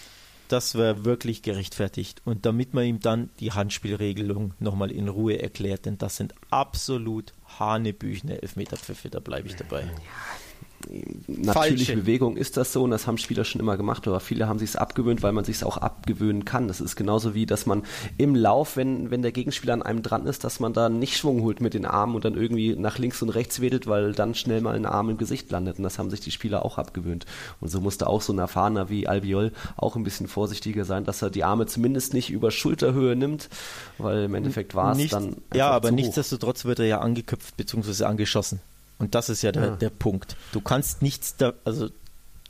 das 0.48 0.74
wäre 0.74 1.06
wirklich 1.06 1.40
gerechtfertigt. 1.42 2.20
Und 2.26 2.44
damit 2.44 2.74
man 2.74 2.84
ihm 2.84 3.00
dann 3.00 3.30
die 3.40 3.52
Handspielregelung 3.52 4.52
nochmal 4.58 4.90
in 4.90 5.08
Ruhe 5.08 5.40
erklärt, 5.40 5.86
denn 5.86 5.96
das 5.96 6.16
sind 6.16 6.34
absolut 6.50 7.32
hanebüchene 7.58 8.42
Elfmeterpfiffe, 8.42 9.08
da 9.08 9.20
bleibe 9.20 9.48
ich 9.48 9.56
dabei. 9.56 9.84
Ja 9.84 9.90
natürliche 11.26 11.52
Falsche. 11.52 11.96
Bewegung 11.96 12.36
ist 12.36 12.56
das 12.56 12.72
so 12.72 12.82
und 12.82 12.90
das 12.90 13.06
haben 13.06 13.18
Spieler 13.18 13.44
schon 13.44 13.60
immer 13.60 13.76
gemacht, 13.76 14.06
aber 14.06 14.20
viele 14.20 14.48
haben 14.48 14.58
sich 14.58 14.70
es 14.70 14.76
abgewöhnt, 14.76 15.22
weil 15.22 15.32
man 15.32 15.44
sich 15.44 15.56
es 15.56 15.64
auch 15.64 15.76
abgewöhnen 15.76 16.44
kann. 16.44 16.68
Das 16.68 16.80
ist 16.80 16.96
genauso 16.96 17.34
wie, 17.34 17.46
dass 17.46 17.66
man 17.66 17.82
im 18.18 18.34
Lauf, 18.34 18.76
wenn, 18.76 19.10
wenn 19.10 19.22
der 19.22 19.32
Gegenspieler 19.32 19.74
an 19.74 19.82
einem 19.82 20.02
dran 20.02 20.26
ist, 20.26 20.44
dass 20.44 20.60
man 20.60 20.72
da 20.72 20.88
nicht 20.88 21.16
Schwung 21.16 21.42
holt 21.42 21.60
mit 21.60 21.74
den 21.74 21.86
Armen 21.86 22.14
und 22.14 22.24
dann 22.24 22.34
irgendwie 22.34 22.76
nach 22.76 22.98
links 22.98 23.22
und 23.22 23.30
rechts 23.30 23.60
wedelt, 23.60 23.86
weil 23.86 24.12
dann 24.12 24.34
schnell 24.34 24.60
mal 24.60 24.74
ein 24.74 24.86
Arm 24.86 25.10
im 25.10 25.18
Gesicht 25.18 25.50
landet 25.50 25.78
und 25.78 25.84
das 25.84 25.98
haben 25.98 26.10
sich 26.10 26.20
die 26.20 26.30
Spieler 26.30 26.64
auch 26.64 26.78
abgewöhnt. 26.78 27.26
Und 27.60 27.68
so 27.68 27.80
musste 27.80 28.06
auch 28.06 28.22
so 28.22 28.32
ein 28.32 28.38
Erfahrener 28.38 28.88
wie 28.90 29.06
Albiol 29.06 29.52
auch 29.76 29.96
ein 29.96 30.04
bisschen 30.04 30.28
vorsichtiger 30.28 30.84
sein, 30.84 31.04
dass 31.04 31.22
er 31.22 31.30
die 31.30 31.44
Arme 31.44 31.66
zumindest 31.66 32.14
nicht 32.14 32.30
über 32.30 32.50
Schulterhöhe 32.50 33.16
nimmt, 33.16 33.48
weil 33.98 34.24
im 34.24 34.34
Endeffekt 34.34 34.74
war 34.74 34.96
es 34.96 35.08
dann. 35.08 35.36
Ja, 35.54 35.70
aber 35.70 35.90
nichtsdestotrotz 35.90 36.64
wird 36.64 36.78
er 36.78 36.86
ja 36.86 37.00
angeköpft 37.00 37.56
bzw. 37.56 38.04
angeschossen. 38.04 38.60
Und 38.98 39.14
das 39.14 39.28
ist 39.28 39.42
ja 39.42 39.52
der, 39.52 39.64
ja. 39.64 39.76
der 39.76 39.90
Punkt. 39.90 40.36
Du 40.52 40.60
kannst 40.60 41.02
nichts 41.02 41.36
da, 41.36 41.54
also 41.64 41.88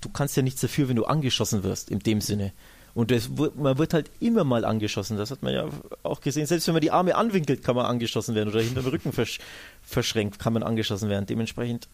du 0.00 0.08
kannst 0.10 0.36
ja 0.36 0.42
nichts 0.42 0.60
dafür, 0.60 0.88
wenn 0.88 0.96
du 0.96 1.04
angeschossen 1.04 1.62
wirst, 1.62 1.90
in 1.90 2.00
dem 2.00 2.20
Sinne. 2.20 2.52
Und 2.94 3.10
das, 3.10 3.28
man 3.28 3.76
wird 3.78 3.92
halt 3.92 4.08
immer 4.20 4.44
mal 4.44 4.64
angeschossen. 4.64 5.16
Das 5.16 5.32
hat 5.32 5.42
man 5.42 5.52
ja 5.52 5.68
auch 6.04 6.20
gesehen. 6.20 6.46
Selbst 6.46 6.66
wenn 6.68 6.74
man 6.74 6.80
die 6.80 6.92
Arme 6.92 7.16
anwinkelt, 7.16 7.64
kann 7.64 7.74
man 7.74 7.86
angeschossen 7.86 8.36
werden 8.36 8.50
oder 8.50 8.62
hinter 8.62 8.82
dem 8.82 8.90
Rücken 8.90 9.12
versch 9.12 9.40
verschränkt, 9.82 10.38
kann 10.38 10.52
man 10.52 10.62
angeschossen 10.62 11.08
werden. 11.08 11.26
Dementsprechend 11.26 11.88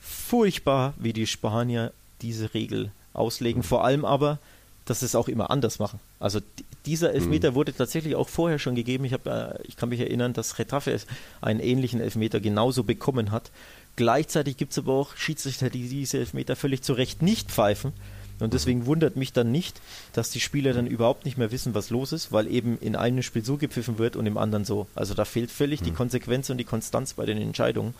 furchtbar, 0.00 0.94
wie 0.98 1.12
die 1.12 1.26
Spanier 1.26 1.92
diese 2.22 2.54
Regel 2.54 2.92
auslegen. 3.12 3.62
Vor 3.62 3.84
allem 3.84 4.06
aber, 4.06 4.38
dass 4.84 5.00
sie 5.00 5.06
es 5.06 5.14
auch 5.14 5.28
immer 5.28 5.50
anders 5.50 5.78
machen. 5.78 6.00
Also 6.18 6.40
dieser 6.86 7.12
Elfmeter 7.12 7.52
mhm. 7.52 7.54
wurde 7.54 7.72
tatsächlich 7.72 8.16
auch 8.16 8.28
vorher 8.28 8.58
schon 8.58 8.74
gegeben. 8.74 9.04
Ich, 9.04 9.12
hab, 9.12 9.26
äh, 9.26 9.58
ich 9.64 9.76
kann 9.76 9.88
mich 9.88 10.00
erinnern, 10.00 10.32
dass 10.32 10.58
Retafe 10.58 10.98
einen 11.40 11.60
ähnlichen 11.60 12.00
Elfmeter 12.00 12.40
genauso 12.40 12.82
bekommen 12.84 13.30
hat. 13.30 13.50
Gleichzeitig 13.96 14.56
gibt 14.56 14.72
es 14.72 14.78
aber 14.78 14.92
auch 14.94 15.16
Schiedsrichter, 15.16 15.70
die 15.70 15.88
diese 15.88 16.18
Elfmeter 16.18 16.56
völlig 16.56 16.82
zu 16.82 16.94
Recht 16.94 17.22
nicht 17.22 17.50
pfeifen. 17.50 17.92
Und 18.40 18.54
deswegen 18.54 18.86
wundert 18.86 19.14
mich 19.14 19.32
dann 19.32 19.52
nicht, 19.52 19.80
dass 20.14 20.30
die 20.30 20.40
Spieler 20.40 20.72
dann 20.72 20.88
überhaupt 20.88 21.24
nicht 21.24 21.38
mehr 21.38 21.52
wissen, 21.52 21.74
was 21.74 21.90
los 21.90 22.10
ist, 22.10 22.32
weil 22.32 22.48
eben 22.48 22.76
in 22.80 22.96
einem 22.96 23.22
Spiel 23.22 23.44
so 23.44 23.56
gepfiffen 23.56 23.98
wird 23.98 24.16
und 24.16 24.26
im 24.26 24.36
anderen 24.36 24.64
so. 24.64 24.88
Also 24.96 25.14
da 25.14 25.24
fehlt 25.24 25.50
völlig 25.50 25.80
mhm. 25.80 25.84
die 25.84 25.90
Konsequenz 25.92 26.50
und 26.50 26.58
die 26.58 26.64
Konstanz 26.64 27.12
bei 27.12 27.24
den 27.24 27.40
Entscheidungen. 27.40 27.94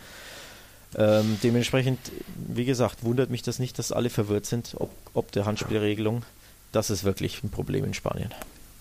Ähm, 0.97 1.39
dementsprechend, 1.43 1.99
wie 2.37 2.65
gesagt, 2.65 3.05
wundert 3.05 3.31
mich 3.31 3.43
das 3.43 3.59
nicht, 3.59 3.79
dass 3.79 3.93
alle 3.93 4.11
verwirrt 4.11 4.47
sind, 4.47 4.75
ob, 4.77 4.91
ob 5.15 5.31
der 5.33 5.47
Handspielregelung. 5.47 6.25
Das 6.73 6.91
ist 6.91 7.05
wirklich 7.05 7.45
ein 7.45 7.51
Problem 7.51 7.85
in 7.85 7.95
Spanien. 7.95 8.31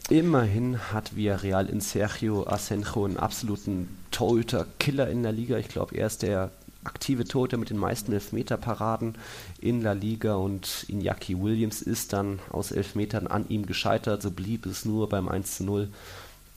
Immerhin 0.10 0.92
hat 0.92 1.16
Villarreal 1.16 1.68
in 1.68 1.80
Sergio 1.80 2.48
Asenjo 2.48 3.06
einen 3.06 3.18
absoluten 3.18 3.88
Torhüter-Killer 4.12 5.10
in 5.10 5.24
der 5.24 5.32
Liga. 5.32 5.58
Ich 5.58 5.68
glaube, 5.68 5.96
er 5.96 6.08
ist 6.08 6.22
der 6.22 6.52
aktive 6.84 7.26
Torhüter 7.26 7.58
mit 7.58 7.70
den 7.70 7.78
meisten 7.78 8.12
Elfmeterparaden 8.12 9.16
in 9.60 9.82
La 9.82 9.94
Liga 9.94 10.36
und 10.36 10.86
Iñaki 10.90 11.40
Williams 11.42 11.82
ist 11.82 12.14
dann 12.14 12.40
aus 12.50 12.72
Elfmetern 12.72 13.28
an 13.28 13.46
ihm 13.50 13.66
gescheitert. 13.66 14.22
So 14.22 14.32
blieb 14.32 14.66
es 14.66 14.86
nur 14.86 15.08
beim 15.08 15.28
1 15.28 15.58
zu 15.58 15.64
0. 15.64 15.90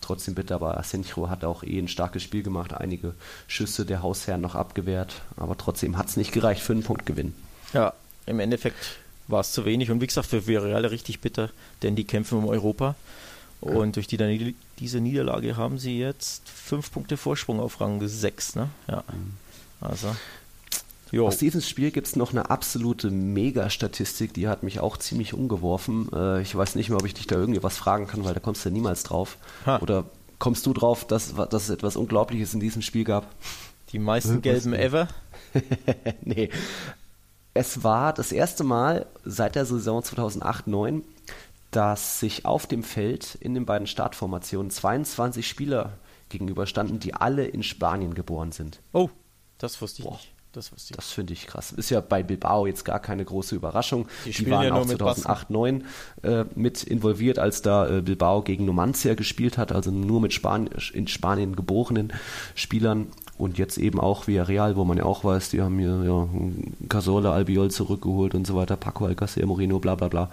trotzdem 0.00 0.34
bitter, 0.34 0.56
aber 0.56 0.78
Asenjo 0.78 1.28
hat 1.28 1.44
auch 1.44 1.62
eh 1.62 1.78
ein 1.78 1.88
starkes 1.88 2.22
Spiel 2.22 2.42
gemacht, 2.42 2.74
einige 2.74 3.14
Schüsse 3.46 3.86
der 3.86 4.02
Hausherren 4.02 4.40
noch 4.40 4.54
abgewehrt, 4.54 5.22
aber 5.36 5.56
trotzdem 5.56 5.96
hat 5.96 6.08
es 6.08 6.16
nicht 6.16 6.32
gereicht 6.32 6.62
für 6.62 6.72
einen 6.72 6.82
Punktgewinn. 6.82 7.34
Ja, 7.72 7.94
im 8.26 8.40
Endeffekt 8.40 8.98
war 9.28 9.40
es 9.40 9.52
zu 9.52 9.64
wenig 9.64 9.90
und 9.90 10.00
wie 10.00 10.06
gesagt, 10.06 10.28
für 10.28 10.46
Villarreal 10.46 10.84
richtig 10.86 11.20
bitter, 11.20 11.50
denn 11.82 11.96
die 11.96 12.04
kämpfen 12.04 12.38
um 12.38 12.48
Europa 12.48 12.94
und 13.64 13.96
durch 13.96 14.06
die, 14.06 14.54
diese 14.78 15.00
Niederlage 15.00 15.56
haben 15.56 15.78
sie 15.78 15.98
jetzt 15.98 16.48
fünf 16.48 16.92
Punkte 16.92 17.16
Vorsprung 17.16 17.60
auf 17.60 17.80
Rang 17.80 18.06
6. 18.06 18.56
Ne? 18.56 18.68
Ja. 18.88 19.04
Also. 19.80 20.14
Jo. 21.10 21.26
Aus 21.26 21.38
diesem 21.38 21.62
Spiel 21.62 21.90
gibt 21.90 22.08
es 22.08 22.16
noch 22.16 22.32
eine 22.32 22.50
absolute 22.50 23.10
Mega-Statistik, 23.10 24.34
die 24.34 24.48
hat 24.48 24.62
mich 24.62 24.80
auch 24.80 24.98
ziemlich 24.98 25.32
umgeworfen. 25.32 26.08
Äh, 26.12 26.42
ich 26.42 26.54
weiß 26.54 26.74
nicht 26.74 26.90
mehr, 26.90 26.98
ob 26.98 27.06
ich 27.06 27.14
dich 27.14 27.26
da 27.26 27.36
irgendwie 27.36 27.62
was 27.62 27.78
fragen 27.78 28.06
kann, 28.06 28.24
weil 28.24 28.34
da 28.34 28.40
kommst 28.40 28.64
du 28.64 28.68
ja 28.68 28.72
niemals 28.72 29.02
drauf. 29.02 29.38
Ha. 29.64 29.78
Oder 29.78 30.04
kommst 30.38 30.66
du 30.66 30.74
drauf, 30.74 31.06
dass, 31.06 31.34
dass 31.34 31.64
es 31.64 31.70
etwas 31.70 31.96
Unglaubliches 31.96 32.52
in 32.52 32.60
diesem 32.60 32.82
Spiel 32.82 33.04
gab? 33.04 33.32
Die 33.92 33.98
meisten 33.98 34.42
gelben 34.42 34.74
ever? 34.74 35.08
nee. 36.22 36.50
Es 37.54 37.84
war 37.84 38.12
das 38.12 38.32
erste 38.32 38.64
Mal 38.64 39.06
seit 39.24 39.54
der 39.54 39.64
Saison 39.64 40.02
2008-9, 40.02 41.02
dass 41.70 42.18
sich 42.18 42.44
auf 42.44 42.66
dem 42.66 42.82
Feld 42.82 43.36
in 43.36 43.54
den 43.54 43.64
beiden 43.64 43.86
Startformationen 43.86 44.70
22 44.70 45.46
Spieler 45.46 45.92
gegenüberstanden, 46.28 46.98
die 46.98 47.14
alle 47.14 47.46
in 47.46 47.62
Spanien 47.62 48.14
geboren 48.14 48.50
sind. 48.50 48.80
Oh, 48.92 49.08
das 49.58 49.80
wusste 49.80 50.02
ich 50.02 50.08
Boah. 50.08 50.14
nicht. 50.14 50.34
Das, 50.50 50.70
das 50.96 51.10
finde 51.10 51.32
ich 51.32 51.48
krass. 51.48 51.72
Ist 51.72 51.90
ja 51.90 52.00
bei 52.00 52.22
Bilbao 52.22 52.66
jetzt 52.66 52.84
gar 52.84 53.00
keine 53.00 53.24
große 53.24 53.56
Überraschung. 53.56 54.06
Die, 54.24 54.30
die 54.30 54.50
waren 54.50 54.64
ja 54.64 54.72
auch 54.72 54.86
2008, 54.86 55.48
2009 55.48 55.84
äh, 56.22 56.44
mit 56.54 56.84
involviert, 56.84 57.40
als 57.40 57.62
da 57.62 57.88
äh, 57.88 58.02
Bilbao 58.02 58.42
gegen 58.42 58.64
Numancia 58.64 59.14
gespielt 59.14 59.58
hat, 59.58 59.72
also 59.72 59.90
nur 59.90 60.20
mit 60.20 60.32
Span 60.32 60.70
in 60.92 61.08
Spanien 61.08 61.56
geborenen 61.56 62.12
Spielern. 62.54 63.08
Und 63.36 63.58
jetzt 63.58 63.78
eben 63.78 63.98
auch 63.98 64.28
via 64.28 64.44
Real, 64.44 64.76
wo 64.76 64.84
man 64.84 64.96
ja 64.96 65.04
auch 65.04 65.24
weiß, 65.24 65.50
die 65.50 65.60
haben 65.60 65.78
hier 65.78 66.04
ja, 66.04 66.28
Casola, 66.88 67.32
Albiol 67.32 67.70
zurückgeholt 67.70 68.34
und 68.34 68.46
so 68.46 68.54
weiter, 68.54 68.76
Paco 68.76 69.06
Alcacer, 69.06 69.44
Moreno, 69.44 69.80
bla 69.80 69.96
bla 69.96 70.08
bla 70.08 70.30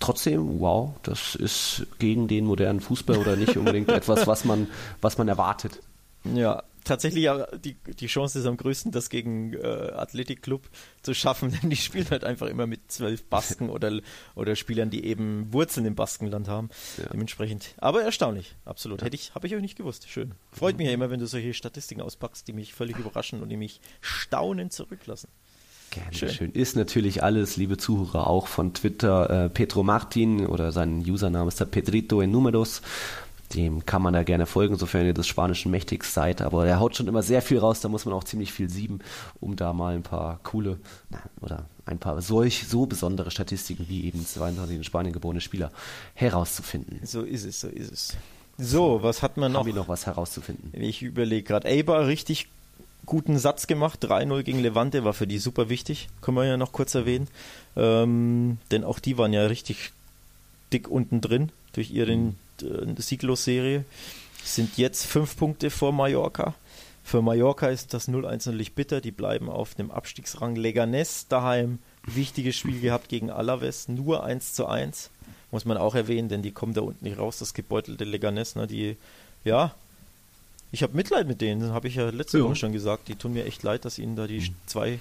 trotzdem, 0.00 0.58
wow, 0.60 0.94
das 1.02 1.34
ist 1.36 1.86
gegen 1.98 2.26
den 2.26 2.46
modernen 2.46 2.80
Fußball 2.80 3.18
oder 3.18 3.36
nicht 3.36 3.56
unbedingt 3.56 3.88
etwas, 3.90 4.26
was 4.26 4.44
man, 4.44 4.66
was 5.00 5.18
man 5.18 5.28
erwartet. 5.28 5.78
Ja, 6.24 6.62
tatsächlich 6.90 7.28
die, 7.64 7.74
die 7.74 8.06
Chance 8.08 8.40
ist 8.40 8.46
am 8.46 8.56
größten, 8.56 8.90
das 8.90 9.10
gegen 9.10 9.54
äh, 9.54 9.92
Athletic 9.94 10.42
Club 10.42 10.68
zu 11.02 11.14
schaffen, 11.14 11.52
denn 11.62 11.70
die 11.70 11.76
spielen 11.76 12.10
halt 12.10 12.24
einfach 12.24 12.48
immer 12.48 12.66
mit 12.66 12.90
zwölf 12.90 13.24
Basken 13.24 13.70
oder, 13.70 14.00
oder 14.34 14.56
Spielern, 14.56 14.90
die 14.90 15.04
eben 15.04 15.52
Wurzeln 15.52 15.86
im 15.86 15.94
Baskenland 15.94 16.48
haben. 16.48 16.68
Ja. 16.98 17.04
Dementsprechend. 17.12 17.74
Aber 17.78 18.02
erstaunlich, 18.02 18.56
absolut. 18.64 19.00
Ja. 19.00 19.06
Hätte 19.06 19.14
ich, 19.14 19.34
habe 19.34 19.46
ich 19.46 19.54
euch 19.54 19.62
nicht 19.62 19.76
gewusst. 19.76 20.08
Schön. 20.08 20.32
Freut 20.52 20.76
mich 20.76 20.88
ja 20.88 20.92
immer, 20.92 21.10
wenn 21.10 21.20
du 21.20 21.26
solche 21.26 21.54
Statistiken 21.54 22.00
auspackst, 22.00 22.48
die 22.48 22.52
mich 22.52 22.74
völlig 22.74 22.98
überraschen 22.98 23.40
und 23.40 23.48
die 23.48 23.56
mich 23.56 23.80
staunend 24.00 24.72
zurücklassen. 24.72 25.28
Gerne 25.90 26.14
schön. 26.14 26.30
schön. 26.30 26.52
Ist 26.52 26.76
natürlich 26.76 27.22
alles, 27.22 27.56
liebe 27.56 27.76
Zuhörer, 27.76 28.28
auch 28.28 28.46
von 28.46 28.74
Twitter. 28.74 29.46
Äh, 29.46 29.48
Petro 29.48 29.82
Martin 29.82 30.46
oder 30.46 30.70
sein 30.70 31.00
Username 31.00 31.48
ist 31.48 31.58
der 31.58 31.64
Pedrito 31.64 32.20
en 32.20 32.30
Números. 32.30 32.82
Dem 33.54 33.84
kann 33.84 34.02
man 34.02 34.12
da 34.12 34.22
gerne 34.22 34.46
folgen, 34.46 34.76
sofern 34.76 35.06
ihr 35.06 35.14
des 35.14 35.26
Spanischen 35.26 35.70
mächtig 35.70 36.04
seid. 36.04 36.40
Aber 36.40 36.66
er 36.66 36.78
haut 36.78 36.96
schon 36.96 37.08
immer 37.08 37.22
sehr 37.22 37.42
viel 37.42 37.58
raus, 37.58 37.80
da 37.80 37.88
muss 37.88 38.04
man 38.04 38.14
auch 38.14 38.24
ziemlich 38.24 38.52
viel 38.52 38.70
sieben, 38.70 39.00
um 39.40 39.56
da 39.56 39.72
mal 39.72 39.94
ein 39.94 40.02
paar 40.02 40.38
coole 40.44 40.78
oder 41.40 41.66
ein 41.84 41.98
paar 41.98 42.22
solch 42.22 42.66
so 42.68 42.86
besondere 42.86 43.30
Statistiken 43.30 43.86
wie 43.88 44.04
eben 44.04 44.24
22 44.24 44.76
in 44.76 44.84
Spanien 44.84 45.12
geborene 45.12 45.40
Spieler 45.40 45.72
herauszufinden. 46.14 47.00
So 47.04 47.22
ist 47.22 47.44
es, 47.44 47.60
so 47.60 47.68
ist 47.68 47.92
es. 47.92 48.16
So, 48.56 49.02
was 49.02 49.22
hat 49.22 49.36
man 49.36 49.52
noch? 49.52 49.60
Haben 49.60 49.66
wir 49.66 49.74
noch 49.74 49.88
was 49.88 50.06
herauszufinden? 50.06 50.70
Ich 50.80 51.02
überlege 51.02 51.42
gerade. 51.42 51.66
Eibar 51.66 52.06
richtig 52.06 52.48
guten 53.06 53.38
Satz 53.38 53.66
gemacht. 53.66 54.04
3-0 54.04 54.42
gegen 54.42 54.60
Levante 54.60 55.02
war 55.04 55.14
für 55.14 55.26
die 55.26 55.38
super 55.38 55.68
wichtig. 55.68 56.08
Können 56.20 56.36
wir 56.36 56.44
ja 56.44 56.56
noch 56.56 56.72
kurz 56.72 56.94
erwähnen. 56.94 57.28
Ähm, 57.76 58.58
denn 58.70 58.84
auch 58.84 58.98
die 58.98 59.16
waren 59.16 59.32
ja 59.32 59.46
richtig 59.46 59.92
dick 60.72 60.88
unten 60.88 61.20
drin 61.20 61.50
durch 61.72 61.90
ihre 62.62 62.82
äh, 62.82 63.00
Sieglos-Serie. 63.00 63.84
Sind 64.44 64.78
jetzt 64.78 65.06
fünf 65.06 65.36
Punkte 65.36 65.70
vor 65.70 65.92
Mallorca. 65.92 66.54
Für 67.04 67.22
Mallorca 67.22 67.68
ist 67.68 67.92
das 67.92 68.08
0-1 68.08 68.48
natürlich 68.48 68.74
bitter. 68.74 69.00
Die 69.00 69.10
bleiben 69.10 69.48
auf 69.48 69.74
dem 69.74 69.90
Abstiegsrang. 69.90 70.56
Leganes 70.56 71.26
daheim 71.28 71.78
wichtiges 72.04 72.56
Spiel 72.56 72.80
gehabt 72.80 73.08
gegen 73.08 73.30
Alaves. 73.30 73.88
Nur 73.88 74.24
1 74.24 74.54
zu 74.54 74.66
1. 74.66 75.10
Muss 75.50 75.64
man 75.64 75.76
auch 75.76 75.94
erwähnen, 75.94 76.28
denn 76.28 76.42
die 76.42 76.52
kommen 76.52 76.74
da 76.74 76.80
unten 76.80 77.04
nicht 77.04 77.18
raus. 77.18 77.38
Das 77.38 77.54
gebeutelte 77.54 78.04
Leganes, 78.04 78.54
ne, 78.54 78.66
die 78.66 78.96
ja 79.44 79.74
ich 80.72 80.82
habe 80.82 80.96
Mitleid 80.96 81.26
mit 81.26 81.40
denen, 81.40 81.72
habe 81.72 81.88
ich 81.88 81.96
ja 81.96 82.10
letzte 82.10 82.38
ja. 82.38 82.44
Woche 82.44 82.56
schon 82.56 82.72
gesagt. 82.72 83.08
Die 83.08 83.16
tun 83.16 83.32
mir 83.32 83.44
echt 83.44 83.62
leid, 83.62 83.84
dass 83.84 83.98
ihnen 83.98 84.16
da 84.16 84.26
die 84.26 84.40
mhm. 84.40 84.54
zwei 84.66 85.00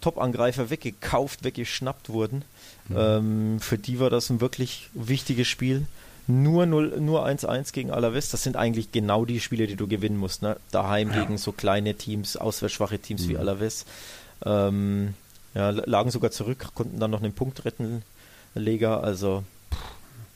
Top-Angreifer 0.00 0.70
weggekauft, 0.70 1.44
weggeschnappt 1.44 2.08
wurden. 2.08 2.42
Mhm. 2.88 2.96
Ähm, 2.98 3.60
für 3.60 3.78
die 3.78 4.00
war 4.00 4.10
das 4.10 4.30
ein 4.30 4.40
wirklich 4.40 4.88
wichtiges 4.94 5.46
Spiel. 5.46 5.86
Nur 6.30 6.66
0, 6.66 7.00
nur 7.00 7.26
1-1 7.26 7.72
gegen 7.72 7.90
Alaves, 7.90 8.30
das 8.30 8.42
sind 8.42 8.56
eigentlich 8.56 8.92
genau 8.92 9.24
die 9.24 9.40
Spiele, 9.40 9.66
die 9.66 9.76
du 9.76 9.86
gewinnen 9.86 10.16
musst. 10.16 10.42
Ne? 10.42 10.56
Daheim 10.70 11.10
ja. 11.10 11.22
gegen 11.22 11.38
so 11.38 11.52
kleine 11.52 11.94
Teams, 11.94 12.36
auswärtsschwache 12.36 12.98
Teams 12.98 13.24
mhm. 13.24 13.28
wie 13.28 13.38
Alaves. 13.38 13.86
Ähm, 14.44 15.14
ja, 15.54 15.70
lagen 15.70 16.10
sogar 16.10 16.30
zurück, 16.30 16.68
konnten 16.74 17.00
dann 17.00 17.10
noch 17.10 17.22
einen 17.22 17.32
Punkt 17.32 17.64
retten, 17.64 18.02
Lega. 18.54 19.00
Also, 19.00 19.44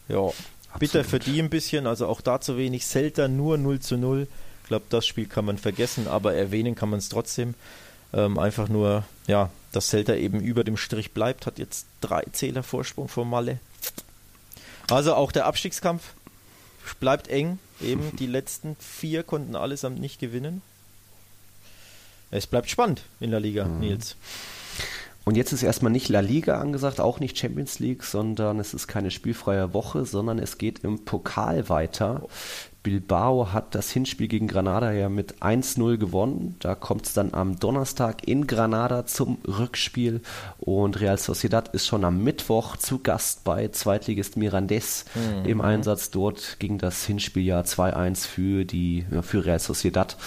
ja, 0.09 0.31
Bitter 0.79 1.05
für 1.05 1.19
die 1.19 1.41
ein 1.41 1.51
bisschen, 1.51 1.87
also 1.87 2.07
auch 2.07 2.21
da 2.21 2.41
zu 2.41 2.57
wenig. 2.57 2.85
Celta 2.85 3.29
nur 3.29 3.59
0 3.59 3.81
zu 3.81 3.97
0. 3.97 4.27
Ich 4.63 4.69
glaube, 4.69 4.87
das 4.89 5.07
Spiel 5.07 5.27
kann 5.27 5.45
man 5.45 5.59
vergessen, 5.59 6.09
aber 6.09 6.35
erwähnen 6.35 6.75
kann 6.75 6.91
man 6.91 6.99
es 6.99 7.09
trotzdem. 7.09 7.55
Ähm, 8.13 8.39
einfach 8.39 8.69
nur, 8.69 9.05
ja, 9.27 9.51
dass 9.73 9.89
Celta 9.89 10.15
eben 10.15 10.41
über 10.41 10.65
dem 10.65 10.77
Strich 10.77 11.13
bleibt, 11.13 11.47
hat 11.47 11.59
jetzt 11.59 11.87
drei 12.01 12.25
Zähler 12.33 12.63
Vorsprung 12.63 13.09
vor 13.09 13.25
Malle. 13.25 13.59
Also 14.91 15.15
auch 15.15 15.33
der 15.33 15.47
Abstiegskampf 15.47 16.15
bleibt 17.01 17.29
eng. 17.29 17.59
Eben 17.81 18.15
die 18.19 18.27
letzten 18.27 18.77
vier 18.77 19.23
konnten 19.23 19.57
allesamt 19.57 20.01
nicht 20.01 20.21
gewinnen. 20.21 20.63
Es 22.31 22.47
bleibt 22.47 22.69
spannend 22.69 23.03
in 23.21 23.31
der 23.31 23.41
Liga, 23.41 23.65
mhm. 23.65 23.81
Nils. 23.81 24.17
Und 25.25 25.37
jetzt 25.37 25.53
ist 25.53 25.63
erstmal 25.63 25.93
nicht 25.93 26.09
La 26.09 26.21
Liga 26.21 26.61
angesagt, 26.61 27.01
auch 27.01 27.19
nicht 27.19 27.39
Champions 27.39 27.79
League, 27.79 28.05
sondern 28.05 28.61
es 28.61 28.75
ist 28.75 28.89
keine 28.89 29.11
spielfreie 29.11 29.73
Woche, 29.73 30.05
sondern 30.05 30.39
es 30.39 30.59
geht 30.59 30.81
im 30.81 31.05
Pokal 31.05 31.69
weiter. 31.71 32.27
Bilbao 32.85 33.53
hat 33.53 33.75
das 33.75 33.91
Hinspiel 33.91 34.29
gegen 34.29 34.47
Granada 34.47 34.93
ja 34.93 35.09
mit 35.09 35.43
1-0 35.43 35.97
gewonnen. 35.97 36.55
Da 36.61 36.75
kommt 36.75 37.07
es 37.07 37.15
dann 37.15 37.33
am 37.33 37.59
Donnerstag 37.59 38.29
in 38.29 38.47
Granada 38.47 39.07
zum 39.07 39.39
Rückspiel. 39.49 40.21
Und 40.59 41.01
Real 41.01 41.19
Sociedad 41.19 41.75
ist 41.75 41.87
schon 41.87 42.05
am 42.05 42.23
Mittwoch 42.23 42.77
zu 42.77 43.01
Gast 43.01 43.43
bei 43.43 43.69
Zweitligist 43.69 44.37
Mirandes 44.37 45.07
mhm. 45.15 45.47
im 45.47 45.61
Einsatz. 45.63 46.11
Dort 46.11 46.61
ging 46.61 46.77
das 46.79 47.05
Hinspiel 47.07 47.45
ja 47.45 47.63
2-1 47.63 48.27
für, 48.27 48.65
die, 48.67 49.07
für 49.23 49.47
Real 49.47 49.59
Sociedad 49.59 50.19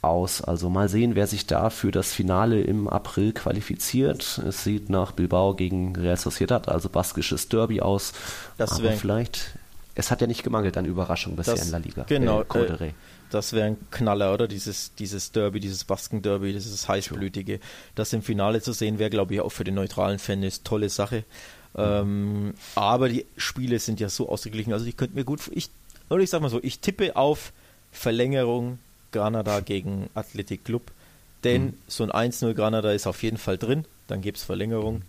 aus. 0.00 0.40
Also 0.40 0.70
mal 0.70 0.88
sehen, 0.88 1.16
wer 1.16 1.26
sich 1.26 1.46
da 1.46 1.68
für 1.68 1.90
das 1.90 2.12
Finale 2.12 2.60
im 2.60 2.88
April 2.88 3.32
qualifiziert. 3.32 4.40
Es 4.46 4.62
sieht 4.62 4.88
nach 4.88 5.10
Bilbao 5.10 5.54
gegen 5.54 5.96
Real 5.96 6.16
Sociedad, 6.16 6.68
also 6.68 6.88
baskisches 6.88 7.48
Derby 7.48 7.80
aus. 7.80 8.12
Das 8.56 8.72
Aber 8.72 8.92
vielleicht, 8.92 9.58
es 9.98 10.12
hat 10.12 10.20
ja 10.20 10.28
nicht 10.28 10.44
gemangelt 10.44 10.76
an 10.76 10.84
Überraschung 10.84 11.34
bisher 11.34 11.56
das, 11.56 11.66
in 11.66 11.72
La 11.72 11.78
Liga. 11.78 12.04
Genau. 12.04 12.42
Äh, 12.42 12.92
das 13.30 13.52
wäre 13.52 13.66
ein 13.66 13.76
Knaller, 13.90 14.32
oder? 14.32 14.46
Dieses, 14.46 14.94
dieses 14.94 15.32
Derby, 15.32 15.58
dieses 15.58 15.82
Basken-Derby, 15.82 16.52
dieses 16.52 16.88
heißblütige. 16.88 17.58
Das 17.96 18.12
im 18.12 18.22
Finale 18.22 18.62
zu 18.62 18.72
sehen, 18.72 19.00
wäre, 19.00 19.10
glaube 19.10 19.34
ich, 19.34 19.40
auch 19.40 19.50
für 19.50 19.64
den 19.64 19.74
neutralen 19.74 20.20
Fan 20.20 20.38
eine 20.38 20.52
tolle 20.62 20.88
Sache. 20.88 21.24
Mhm. 21.74 21.82
Ähm, 21.82 22.54
aber 22.76 23.08
die 23.08 23.26
Spiele 23.36 23.80
sind 23.80 23.98
ja 23.98 24.08
so 24.08 24.28
ausgeglichen. 24.28 24.72
Also 24.72 24.86
ich 24.86 24.96
könnte 24.96 25.16
mir 25.16 25.24
gut, 25.24 25.40
ich, 25.50 25.68
oder 26.10 26.22
ich 26.22 26.30
sag 26.30 26.42
mal 26.42 26.48
so, 26.48 26.60
ich 26.62 26.78
tippe 26.78 27.16
auf 27.16 27.52
Verlängerung 27.90 28.78
Granada 29.10 29.58
gegen 29.58 30.10
Athletic 30.14 30.64
Club. 30.64 30.92
Denn 31.42 31.64
mhm. 31.64 31.74
so 31.88 32.08
ein 32.08 32.30
1-0 32.32 32.54
Granada 32.54 32.92
ist 32.92 33.08
auf 33.08 33.20
jeden 33.24 33.38
Fall 33.38 33.58
drin. 33.58 33.84
Dann 34.06 34.20
gibt 34.20 34.38
es 34.38 34.44
Verlängerung. 34.44 34.98
Mhm. 34.98 35.02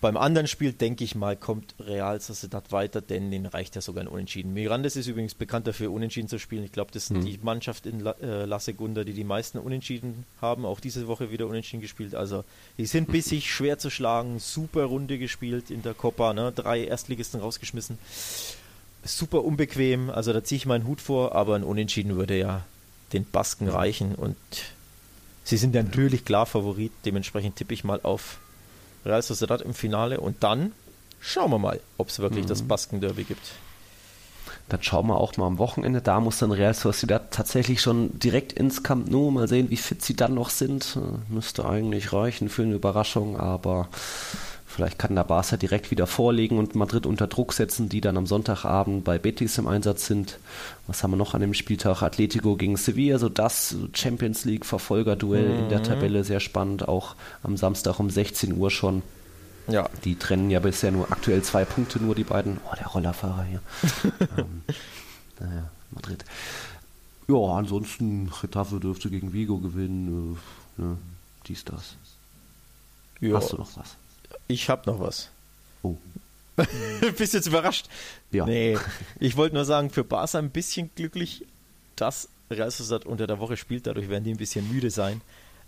Beim 0.00 0.16
anderen 0.16 0.46
Spiel, 0.46 0.72
denke 0.72 1.02
ich 1.02 1.16
mal, 1.16 1.36
kommt 1.36 1.74
Real 1.80 2.20
Sociedad 2.20 2.70
weiter, 2.70 3.00
denn 3.00 3.32
den 3.32 3.46
reicht 3.46 3.74
ja 3.74 3.80
sogar 3.80 4.04
ein 4.04 4.08
Unentschieden. 4.08 4.54
Mirandes 4.54 4.94
ist 4.94 5.08
übrigens 5.08 5.34
bekannt 5.34 5.66
dafür, 5.66 5.90
Unentschieden 5.90 6.28
zu 6.28 6.38
spielen. 6.38 6.62
Ich 6.62 6.70
glaube, 6.70 6.92
das 6.92 7.06
sind 7.06 7.18
mhm. 7.18 7.24
die 7.24 7.40
Mannschaft 7.42 7.84
in 7.84 7.98
La, 7.98 8.12
äh, 8.22 8.44
La, 8.44 8.60
Segunda, 8.60 9.02
die 9.02 9.12
die 9.12 9.24
meisten 9.24 9.58
Unentschieden 9.58 10.24
haben. 10.40 10.64
Auch 10.64 10.78
diese 10.78 11.08
Woche 11.08 11.32
wieder 11.32 11.48
Unentschieden 11.48 11.80
gespielt. 11.80 12.14
Also, 12.14 12.44
die 12.76 12.86
sind 12.86 13.10
bissig, 13.10 13.52
schwer 13.52 13.78
zu 13.78 13.90
schlagen. 13.90 14.38
Super 14.38 14.84
Runde 14.84 15.18
gespielt 15.18 15.68
in 15.68 15.82
der 15.82 15.94
Copa. 15.94 16.32
Ne? 16.32 16.52
Drei 16.54 16.84
Erstligisten 16.84 17.40
rausgeschmissen. 17.40 17.98
Super 19.02 19.42
unbequem. 19.42 20.10
Also, 20.10 20.32
da 20.32 20.44
ziehe 20.44 20.58
ich 20.58 20.66
meinen 20.66 20.86
Hut 20.86 21.00
vor. 21.00 21.34
Aber 21.34 21.56
ein 21.56 21.64
Unentschieden 21.64 22.14
würde 22.14 22.38
ja 22.38 22.64
den 23.12 23.24
Basken 23.24 23.68
reichen 23.68 24.14
und 24.14 24.36
sie 25.42 25.56
sind 25.56 25.74
natürlich 25.74 26.24
klar 26.24 26.46
Favorit. 26.46 26.92
Dementsprechend 27.04 27.56
tippe 27.56 27.74
ich 27.74 27.82
mal 27.82 28.00
auf 28.02 28.38
Real 29.04 29.22
Sociedad 29.22 29.62
im 29.62 29.74
Finale 29.74 30.20
und 30.20 30.42
dann 30.42 30.72
schauen 31.20 31.50
wir 31.50 31.58
mal, 31.58 31.80
ob 31.96 32.08
es 32.08 32.18
wirklich 32.18 32.44
mhm. 32.44 32.48
das 32.48 32.62
Basken-Derby 32.62 33.24
gibt. 33.24 33.52
Dann 34.68 34.82
schauen 34.82 35.06
wir 35.06 35.16
auch 35.16 35.36
mal 35.36 35.46
am 35.46 35.58
Wochenende. 35.58 36.02
Da 36.02 36.20
muss 36.20 36.38
dann 36.38 36.52
Real 36.52 36.74
Sociedad 36.74 37.30
tatsächlich 37.30 37.80
schon 37.80 38.18
direkt 38.18 38.52
ins 38.52 38.82
Camp 38.82 39.10
Nou. 39.10 39.30
Mal 39.30 39.48
sehen, 39.48 39.70
wie 39.70 39.76
fit 39.76 40.02
sie 40.02 40.14
dann 40.14 40.34
noch 40.34 40.50
sind. 40.50 40.96
Äh, 40.96 41.32
müsste 41.32 41.64
eigentlich 41.64 42.12
reichen 42.12 42.50
für 42.50 42.62
eine 42.62 42.74
Überraschung, 42.74 43.38
aber 43.38 43.88
vielleicht 44.78 45.00
kann 45.00 45.16
der 45.16 45.24
Barca 45.24 45.56
direkt 45.56 45.90
wieder 45.90 46.06
vorlegen 46.06 46.56
und 46.56 46.76
Madrid 46.76 47.04
unter 47.04 47.26
Druck 47.26 47.52
setzen, 47.52 47.88
die 47.88 48.00
dann 48.00 48.16
am 48.16 48.28
Sonntagabend 48.28 49.02
bei 49.02 49.18
Betis 49.18 49.58
im 49.58 49.66
Einsatz 49.66 50.06
sind. 50.06 50.38
Was 50.86 51.02
haben 51.02 51.10
wir 51.10 51.16
noch 51.16 51.34
an 51.34 51.40
dem 51.40 51.52
Spieltag? 51.52 52.00
Atletico 52.00 52.54
gegen 52.54 52.76
Sevilla, 52.76 53.18
so 53.18 53.28
das 53.28 53.74
Champions 53.92 54.44
League 54.44 54.64
Verfolgerduell 54.64 55.48
mhm. 55.48 55.58
in 55.64 55.68
der 55.68 55.80
mhm. 55.80 55.84
Tabelle, 55.84 56.22
sehr 56.22 56.38
spannend. 56.38 56.86
Auch 56.86 57.16
am 57.42 57.56
Samstag 57.56 57.98
um 57.98 58.08
16 58.08 58.56
Uhr 58.56 58.70
schon. 58.70 59.02
Ja. 59.66 59.90
Die 60.04 60.14
trennen 60.14 60.48
ja 60.48 60.60
bisher 60.60 60.92
nur 60.92 61.10
aktuell 61.10 61.42
zwei 61.42 61.64
Punkte, 61.64 61.98
nur 61.98 62.14
die 62.14 62.22
beiden. 62.22 62.58
Oh, 62.70 62.76
der 62.78 62.86
Rollerfahrer 62.86 63.42
hier. 63.42 63.60
ähm, 64.38 64.62
naja, 65.40 65.70
Madrid. 65.90 66.24
Ja, 67.26 67.36
ansonsten, 67.36 68.30
Retafe 68.44 68.78
dürfte 68.78 69.10
gegen 69.10 69.32
Vigo 69.32 69.58
gewinnen. 69.58 70.38
Äh, 70.78 70.82
ne, 70.82 70.98
dies, 71.48 71.64
das. 71.64 71.96
Ja. 73.20 73.38
Hast 73.38 73.52
du 73.52 73.56
noch 73.56 73.76
was? 73.76 73.96
Ich 74.48 74.68
habe 74.68 74.90
noch 74.90 74.98
was. 74.98 75.30
Oh. 75.82 75.96
Bist 77.16 77.34
jetzt 77.34 77.46
überrascht? 77.46 77.86
Ja. 78.32 78.46
Nee, 78.46 78.76
ich 79.20 79.36
wollte 79.36 79.54
nur 79.54 79.64
sagen, 79.64 79.90
für 79.90 80.04
Barca 80.04 80.38
ein 80.38 80.50
bisschen 80.50 80.90
glücklich, 80.94 81.44
dass 81.96 82.28
Real 82.50 82.70
Sociedad 82.70 83.04
unter 83.04 83.26
der 83.26 83.38
Woche 83.38 83.56
spielt. 83.56 83.86
Dadurch 83.86 84.08
werden 84.08 84.24
die 84.24 84.32
ein 84.32 84.38
bisschen 84.38 84.68
müde 84.72 84.90
sein. 84.90 85.20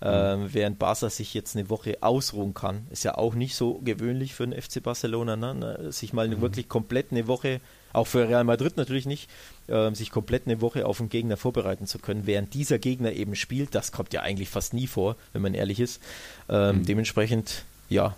Ähm, 0.03 0.49
während 0.51 0.79
Barca 0.79 1.11
sich 1.11 1.35
jetzt 1.35 1.55
eine 1.55 1.69
Woche 1.69 1.99
ausruhen 2.01 2.55
kann. 2.55 2.87
Ist 2.91 3.05
ja 3.05 3.19
auch 3.19 3.35
nicht 3.35 3.55
so 3.55 3.81
gewöhnlich 3.85 4.35
für 4.35 4.47
den 4.47 4.61
FC 4.61 4.83
Barcelona, 4.83 5.37
ne? 5.37 5.93
sich 5.93 6.15
mal 6.15 6.25
eine, 6.25 6.37
mhm. 6.37 6.41
wirklich 6.41 6.71
komplett 6.71 7.13
eine 7.13 7.27
Woche, 7.27 7.61
auch 7.93 8.07
für 8.07 8.27
Real 8.27 8.45
Madrid 8.45 8.79
natürlich 8.79 9.05
nicht, 9.05 9.29
äh, 9.67 9.93
sich 9.95 10.11
komplett 10.11 10.47
eine 10.47 10.63
Woche 10.63 10.87
auf 10.87 11.01
einen 11.01 11.11
Gegner 11.11 11.37
vorbereiten 11.37 11.87
zu 11.87 11.99
können, 11.99 12.23
während 12.25 12.55
dieser 12.55 12.79
Gegner 12.79 13.13
eben 13.13 13.37
spielt. 13.37 13.75
Das 13.75 13.93
kommt 13.93 14.15
ja 14.15 14.23
eigentlich 14.23 14.49
fast 14.49 14.73
nie 14.73 14.87
vor, 14.87 15.17
wenn 15.35 15.43
man 15.43 15.53
ehrlich 15.53 15.81
ist. 15.81 16.01
Ähm, 16.49 16.79
mhm. 16.79 16.87
Dementsprechend, 16.87 17.65
ja, 17.91 18.17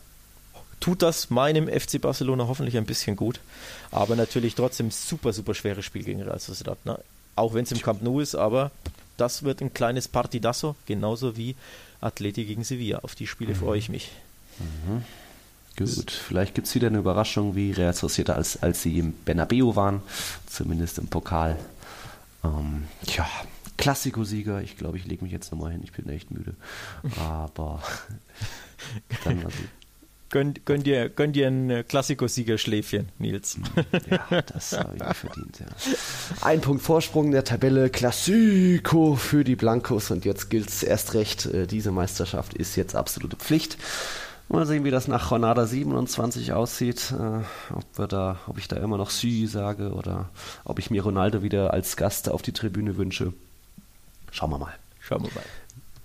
tut 0.82 1.00
das 1.00 1.30
meinem 1.30 1.68
FC 1.68 2.00
Barcelona 2.00 2.48
hoffentlich 2.48 2.76
ein 2.76 2.84
bisschen 2.84 3.16
gut. 3.16 3.40
Aber 3.90 4.16
natürlich 4.16 4.54
trotzdem 4.54 4.90
super, 4.90 5.32
super 5.32 5.54
schweres 5.54 5.84
Spiel 5.84 6.02
gegen 6.02 6.20
Real 6.20 6.38
Sociedad. 6.38 6.84
Ne? 6.84 6.98
Auch 7.36 7.54
wenn 7.54 7.64
es 7.64 7.72
im 7.72 7.80
Camp 7.80 8.02
Nou 8.02 8.20
ist, 8.20 8.34
aber 8.34 8.70
das 9.16 9.44
wird 9.44 9.62
ein 9.62 9.72
kleines 9.72 10.08
Partidasso, 10.08 10.74
genauso 10.86 11.36
wie 11.36 11.54
Atleti 12.00 12.44
gegen 12.44 12.64
Sevilla. 12.64 12.98
Auf 12.98 13.14
die 13.14 13.28
Spiele 13.28 13.54
mhm. 13.54 13.58
freue 13.58 13.78
ich 13.78 13.88
mich. 13.88 14.10
Mhm. 14.58 15.04
Gut, 15.78 16.10
vielleicht 16.10 16.54
gibt 16.54 16.66
es 16.66 16.74
wieder 16.74 16.88
eine 16.88 16.98
Überraschung 16.98 17.54
wie 17.54 17.72
Real 17.72 17.94
Sociedad, 17.94 18.36
als, 18.36 18.62
als 18.62 18.82
sie 18.82 18.98
im 18.98 19.14
Bernabeu 19.24 19.74
waren, 19.74 20.02
zumindest 20.46 20.98
im 20.98 21.06
Pokal. 21.06 21.56
Ähm, 22.44 22.84
ja, 23.06 23.26
Klassiko-Sieger, 23.78 24.60
ich 24.62 24.76
glaube, 24.76 24.98
ich 24.98 25.06
lege 25.06 25.24
mich 25.24 25.32
jetzt 25.32 25.50
nochmal 25.52 25.72
hin, 25.72 25.80
ich 25.82 25.92
bin 25.92 26.08
echt 26.08 26.30
müde. 26.30 26.54
Aber 27.18 27.82
dann 29.24 29.44
also 29.44 29.58
Gönn, 30.32 30.54
gönn, 30.64 30.82
dir, 30.82 31.10
gönn 31.10 31.34
dir 31.34 31.46
ein 31.46 31.68
äh, 31.68 31.84
Klassiko-Siegerschläfchen, 31.84 33.10
Nils. 33.18 33.58
Ja, 34.10 34.40
das 34.40 34.72
habe 34.72 34.96
ich 34.96 35.16
verdient, 35.16 35.60
ja. 35.60 35.66
Ein 36.40 36.62
Punkt 36.62 36.82
Vorsprung 36.82 37.26
in 37.26 37.32
der 37.32 37.44
Tabelle, 37.44 37.90
Klassiko 37.90 39.14
für 39.14 39.44
die 39.44 39.56
Blancos 39.56 40.10
und 40.10 40.24
jetzt 40.24 40.48
gilt 40.48 40.70
es 40.70 40.82
erst 40.82 41.12
recht, 41.12 41.44
äh, 41.44 41.66
diese 41.66 41.92
Meisterschaft 41.92 42.54
ist 42.54 42.76
jetzt 42.76 42.96
absolute 42.96 43.36
Pflicht. 43.36 43.76
Mal 44.48 44.64
sehen, 44.64 44.84
wie 44.84 44.90
das 44.90 45.06
nach 45.06 45.30
Jornada 45.30 45.66
27 45.66 46.54
aussieht, 46.54 47.12
äh, 47.12 47.74
ob, 47.74 47.84
wir 47.98 48.06
da, 48.06 48.38
ob 48.46 48.56
ich 48.56 48.68
da 48.68 48.76
immer 48.76 48.96
noch 48.96 49.10
Sü 49.10 49.46
sage 49.46 49.92
oder 49.92 50.30
ob 50.64 50.78
ich 50.78 50.90
mir 50.90 51.02
Ronaldo 51.02 51.42
wieder 51.42 51.74
als 51.74 51.98
Gast 51.98 52.30
auf 52.30 52.40
die 52.40 52.52
Tribüne 52.52 52.96
wünsche. 52.96 53.34
Schauen 54.30 54.48
wir 54.48 54.58
mal. 54.58 54.72
Schauen 54.98 55.24
wir 55.24 55.30
mal. 55.34 55.44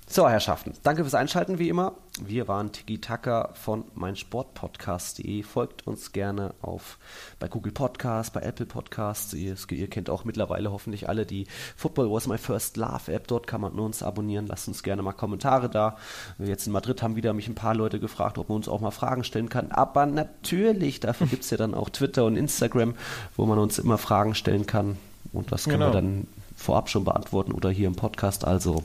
So, 0.09 0.29
Herrschaften, 0.29 0.73
danke 0.83 1.03
fürs 1.03 1.15
Einschalten 1.15 1.59
wie 1.59 1.69
immer. 1.69 1.93
Wir 2.25 2.47
waren 2.47 2.71
Tiki 2.71 2.99
Taka 2.99 3.49
von 3.53 3.85
meinsportpodcast.de. 3.93 5.43
Folgt 5.43 5.85
uns 5.85 6.11
gerne 6.11 6.53
auf 6.61 6.97
bei 7.39 7.47
Google 7.47 7.71
Podcasts, 7.71 8.31
bei 8.31 8.41
Apple 8.41 8.65
Podcasts. 8.65 9.33
Ihr, 9.33 9.55
ihr, 9.69 9.89
kennt 9.89 10.09
auch 10.09 10.25
mittlerweile 10.25 10.71
hoffentlich 10.71 11.07
alle 11.09 11.25
die 11.25 11.47
Football 11.75 12.11
Was 12.11 12.27
My 12.27 12.37
First 12.37 12.77
Love 12.77 13.11
App. 13.11 13.27
Dort 13.27 13.45
kann 13.45 13.61
man 13.61 13.73
uns 13.73 14.01
abonnieren. 14.01 14.47
Lasst 14.47 14.67
uns 14.67 14.83
gerne 14.83 15.01
mal 15.01 15.13
Kommentare 15.13 15.69
da. 15.69 15.97
Jetzt 16.39 16.65
in 16.65 16.73
Madrid 16.73 17.01
haben 17.03 17.15
wieder 17.15 17.33
mich 17.33 17.47
ein 17.47 17.55
paar 17.55 17.75
Leute 17.75 17.99
gefragt, 17.99 18.37
ob 18.37 18.49
man 18.49 18.55
uns 18.57 18.67
auch 18.67 18.81
mal 18.81 18.91
Fragen 18.91 19.23
stellen 19.23 19.49
kann. 19.49 19.71
Aber 19.71 20.05
natürlich, 20.05 20.99
dafür 20.99 21.27
gibt 21.27 21.43
es 21.43 21.49
ja 21.51 21.57
dann 21.57 21.73
auch 21.73 21.89
Twitter 21.89 22.25
und 22.25 22.35
Instagram, 22.35 22.95
wo 23.35 23.45
man 23.45 23.59
uns 23.59 23.77
immer 23.77 23.97
Fragen 23.97 24.33
stellen 24.33 24.65
kann. 24.65 24.97
Und 25.33 25.51
das 25.51 25.65
können 25.65 25.79
genau. 25.79 25.89
wir 25.89 26.01
dann 26.01 26.27
vorab 26.55 26.89
schon 26.89 27.03
beantworten 27.03 27.51
oder 27.51 27.69
hier 27.69 27.87
im 27.87 27.95
Podcast. 27.95 28.45
Also 28.45 28.83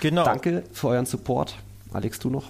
genau. 0.00 0.24
danke 0.24 0.64
für 0.72 0.88
euren 0.88 1.06
Support. 1.06 1.56
Alex, 1.92 2.18
du 2.18 2.30
noch? 2.30 2.44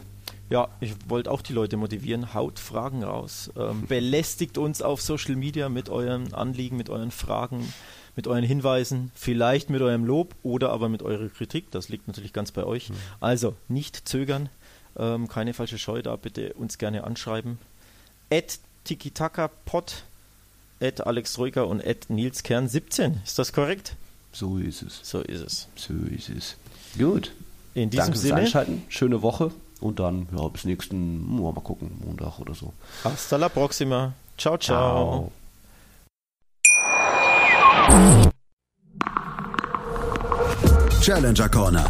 Ja, 0.52 0.68
ich 0.80 0.92
wollte 1.08 1.30
auch 1.30 1.40
die 1.40 1.54
Leute 1.54 1.78
motivieren. 1.78 2.34
Haut 2.34 2.58
Fragen 2.58 3.02
raus. 3.02 3.50
Ähm, 3.56 3.86
belästigt 3.86 4.58
uns 4.58 4.82
auf 4.82 5.00
Social 5.00 5.34
Media 5.34 5.70
mit 5.70 5.88
euren 5.88 6.34
Anliegen, 6.34 6.76
mit 6.76 6.90
euren 6.90 7.10
Fragen, 7.10 7.72
mit 8.16 8.26
euren 8.26 8.44
Hinweisen, 8.44 9.10
vielleicht 9.14 9.70
mit 9.70 9.80
eurem 9.80 10.04
Lob 10.04 10.34
oder 10.42 10.68
aber 10.68 10.90
mit 10.90 11.02
eurer 11.02 11.30
Kritik. 11.30 11.70
Das 11.70 11.88
liegt 11.88 12.06
natürlich 12.06 12.34
ganz 12.34 12.52
bei 12.52 12.64
euch. 12.64 12.90
Mhm. 12.90 12.96
Also 13.18 13.54
nicht 13.68 14.06
zögern, 14.06 14.50
ähm, 14.98 15.26
keine 15.26 15.54
falsche 15.54 15.78
Scheu 15.78 16.02
da. 16.02 16.16
Bitte 16.16 16.52
uns 16.52 16.76
gerne 16.76 17.04
anschreiben. 17.04 17.56
At 18.30 18.58
TikiTaka-Pod, 18.84 20.04
at 20.82 21.06
Alex 21.06 21.32
Troika 21.32 21.62
und 21.62 21.82
at 21.82 22.10
Nils 22.10 22.42
Kern 22.42 22.68
17. 22.68 23.22
Ist 23.24 23.38
das 23.38 23.54
korrekt? 23.54 23.96
So 24.32 24.58
ist 24.58 24.82
es. 24.82 25.00
So 25.02 25.22
ist 25.22 25.40
es. 25.40 25.68
So 25.76 25.94
ist 26.14 26.28
es. 26.28 26.56
Gut. 26.98 27.32
In 27.72 27.88
diesem 27.88 28.04
Danke 28.04 28.18
Sinne. 28.18 28.34
Einschalten. 28.34 28.82
Schöne 28.90 29.22
Woche. 29.22 29.50
Und 29.82 29.98
dann, 29.98 30.28
ja, 30.36 30.48
bis 30.48 30.64
nächsten, 30.64 31.42
mal 31.42 31.52
gucken, 31.54 32.00
Montag 32.04 32.38
oder 32.38 32.54
so. 32.54 32.72
Hasta 33.04 33.36
la 33.36 33.48
próxima. 33.48 34.12
Ciao, 34.38 34.56
ciao. 34.56 35.32
Challenger 41.00 41.48
Corner. 41.48 41.88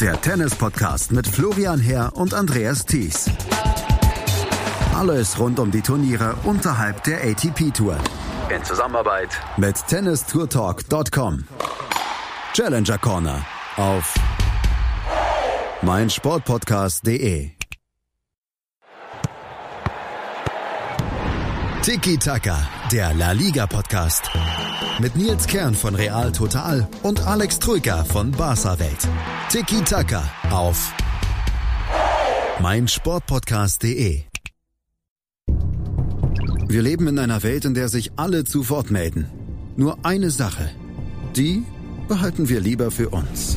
Der 0.00 0.20
Tennis-Podcast 0.20 1.10
mit 1.10 1.26
Florian 1.26 1.80
Herr 1.80 2.16
und 2.16 2.34
Andreas 2.34 2.86
Thies. 2.86 3.28
Alles 4.94 5.38
rund 5.38 5.58
um 5.58 5.72
die 5.72 5.82
Turniere 5.82 6.36
unterhalb 6.44 7.02
der 7.02 7.24
ATP-Tour 7.24 7.96
in 8.50 8.64
Zusammenarbeit 8.64 9.28
mit 9.56 9.76
tennistourtalk.com. 9.86 11.44
Challenger 12.54 12.98
Corner 12.98 13.44
auf 13.76 14.14
meinsportpodcast.de. 15.82 17.50
Tiki 21.82 22.18
Taka, 22.18 22.68
der 22.90 23.14
La 23.14 23.32
Liga 23.32 23.66
Podcast 23.66 24.30
mit 24.98 25.14
Nils 25.16 25.46
Kern 25.46 25.74
von 25.74 25.94
Real 25.94 26.32
Total 26.32 26.88
und 27.02 27.26
Alex 27.26 27.60
Troika 27.60 28.04
von 28.04 28.32
Barca 28.32 28.78
Welt. 28.78 29.08
Tiki 29.50 29.82
Taka 29.82 30.28
auf 30.50 30.92
meinsportpodcast.de. 32.60 34.24
Wir 36.68 36.82
leben 36.82 37.06
in 37.06 37.18
einer 37.18 37.42
Welt, 37.42 37.64
in 37.64 37.74
der 37.74 37.88
sich 37.88 38.12
alle 38.16 38.44
zu 38.44 38.68
Wort 38.68 38.90
melden. 38.90 39.26
Nur 39.76 40.04
eine 40.04 40.30
Sache. 40.30 40.70
Die 41.36 41.62
behalten 42.08 42.48
wir 42.48 42.60
lieber 42.60 42.90
für 42.90 43.10
uns. 43.10 43.56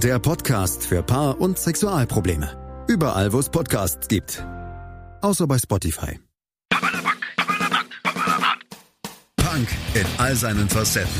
der 0.00 0.18
Podcast 0.18 0.86
für 0.86 1.02
Paar- 1.02 1.40
und 1.40 1.58
Sexualprobleme. 1.58 2.84
Überall, 2.88 3.32
wo 3.32 3.38
es 3.38 3.48
Podcasts 3.48 4.08
gibt. 4.08 4.44
Außer 5.22 5.46
bei 5.46 5.58
Spotify. 5.58 6.18
Punk 9.36 9.68
in 9.94 10.06
all 10.18 10.34
seinen 10.34 10.68
Facetten. 10.68 11.10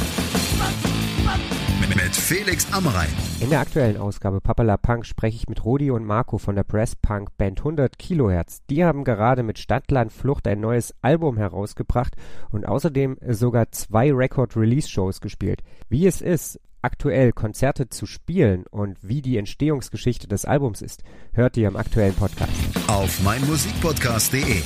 Mit 1.88 2.14
Felix 2.14 2.70
Amrein. 2.72 3.08
In 3.40 3.50
der 3.50 3.60
aktuellen 3.60 3.96
Ausgabe 3.96 4.40
Papala 4.40 4.76
Punk 4.76 5.06
spreche 5.06 5.36
ich 5.36 5.48
mit 5.48 5.64
Rodi 5.64 5.90
und 5.90 6.04
Marco 6.04 6.36
von 6.36 6.54
der 6.54 6.64
Press 6.64 6.94
Punk 6.94 7.36
Band 7.38 7.60
100 7.60 7.98
Kilohertz. 7.98 8.60
Die 8.68 8.84
haben 8.84 9.04
gerade 9.04 9.42
mit 9.42 9.58
Stadtland 9.58 10.12
Flucht 10.12 10.46
ein 10.46 10.60
neues 10.60 10.94
Album 11.00 11.36
herausgebracht 11.38 12.14
und 12.50 12.66
außerdem 12.66 13.16
sogar 13.30 13.72
zwei 13.72 14.12
Record-Release-Shows 14.12 15.20
gespielt. 15.20 15.62
Wie 15.88 16.06
es 16.06 16.20
ist, 16.20 16.60
aktuell 16.86 17.32
Konzerte 17.32 17.88
zu 17.88 18.06
spielen 18.06 18.64
und 18.70 18.96
wie 19.02 19.20
die 19.20 19.38
Entstehungsgeschichte 19.38 20.28
des 20.28 20.44
Albums 20.44 20.82
ist, 20.82 21.02
hört 21.32 21.56
ihr 21.56 21.66
im 21.66 21.76
aktuellen 21.76 22.14
Podcast. 22.14 22.52
Auf 22.86 23.20
meinmusikpodcast.de 23.24 24.62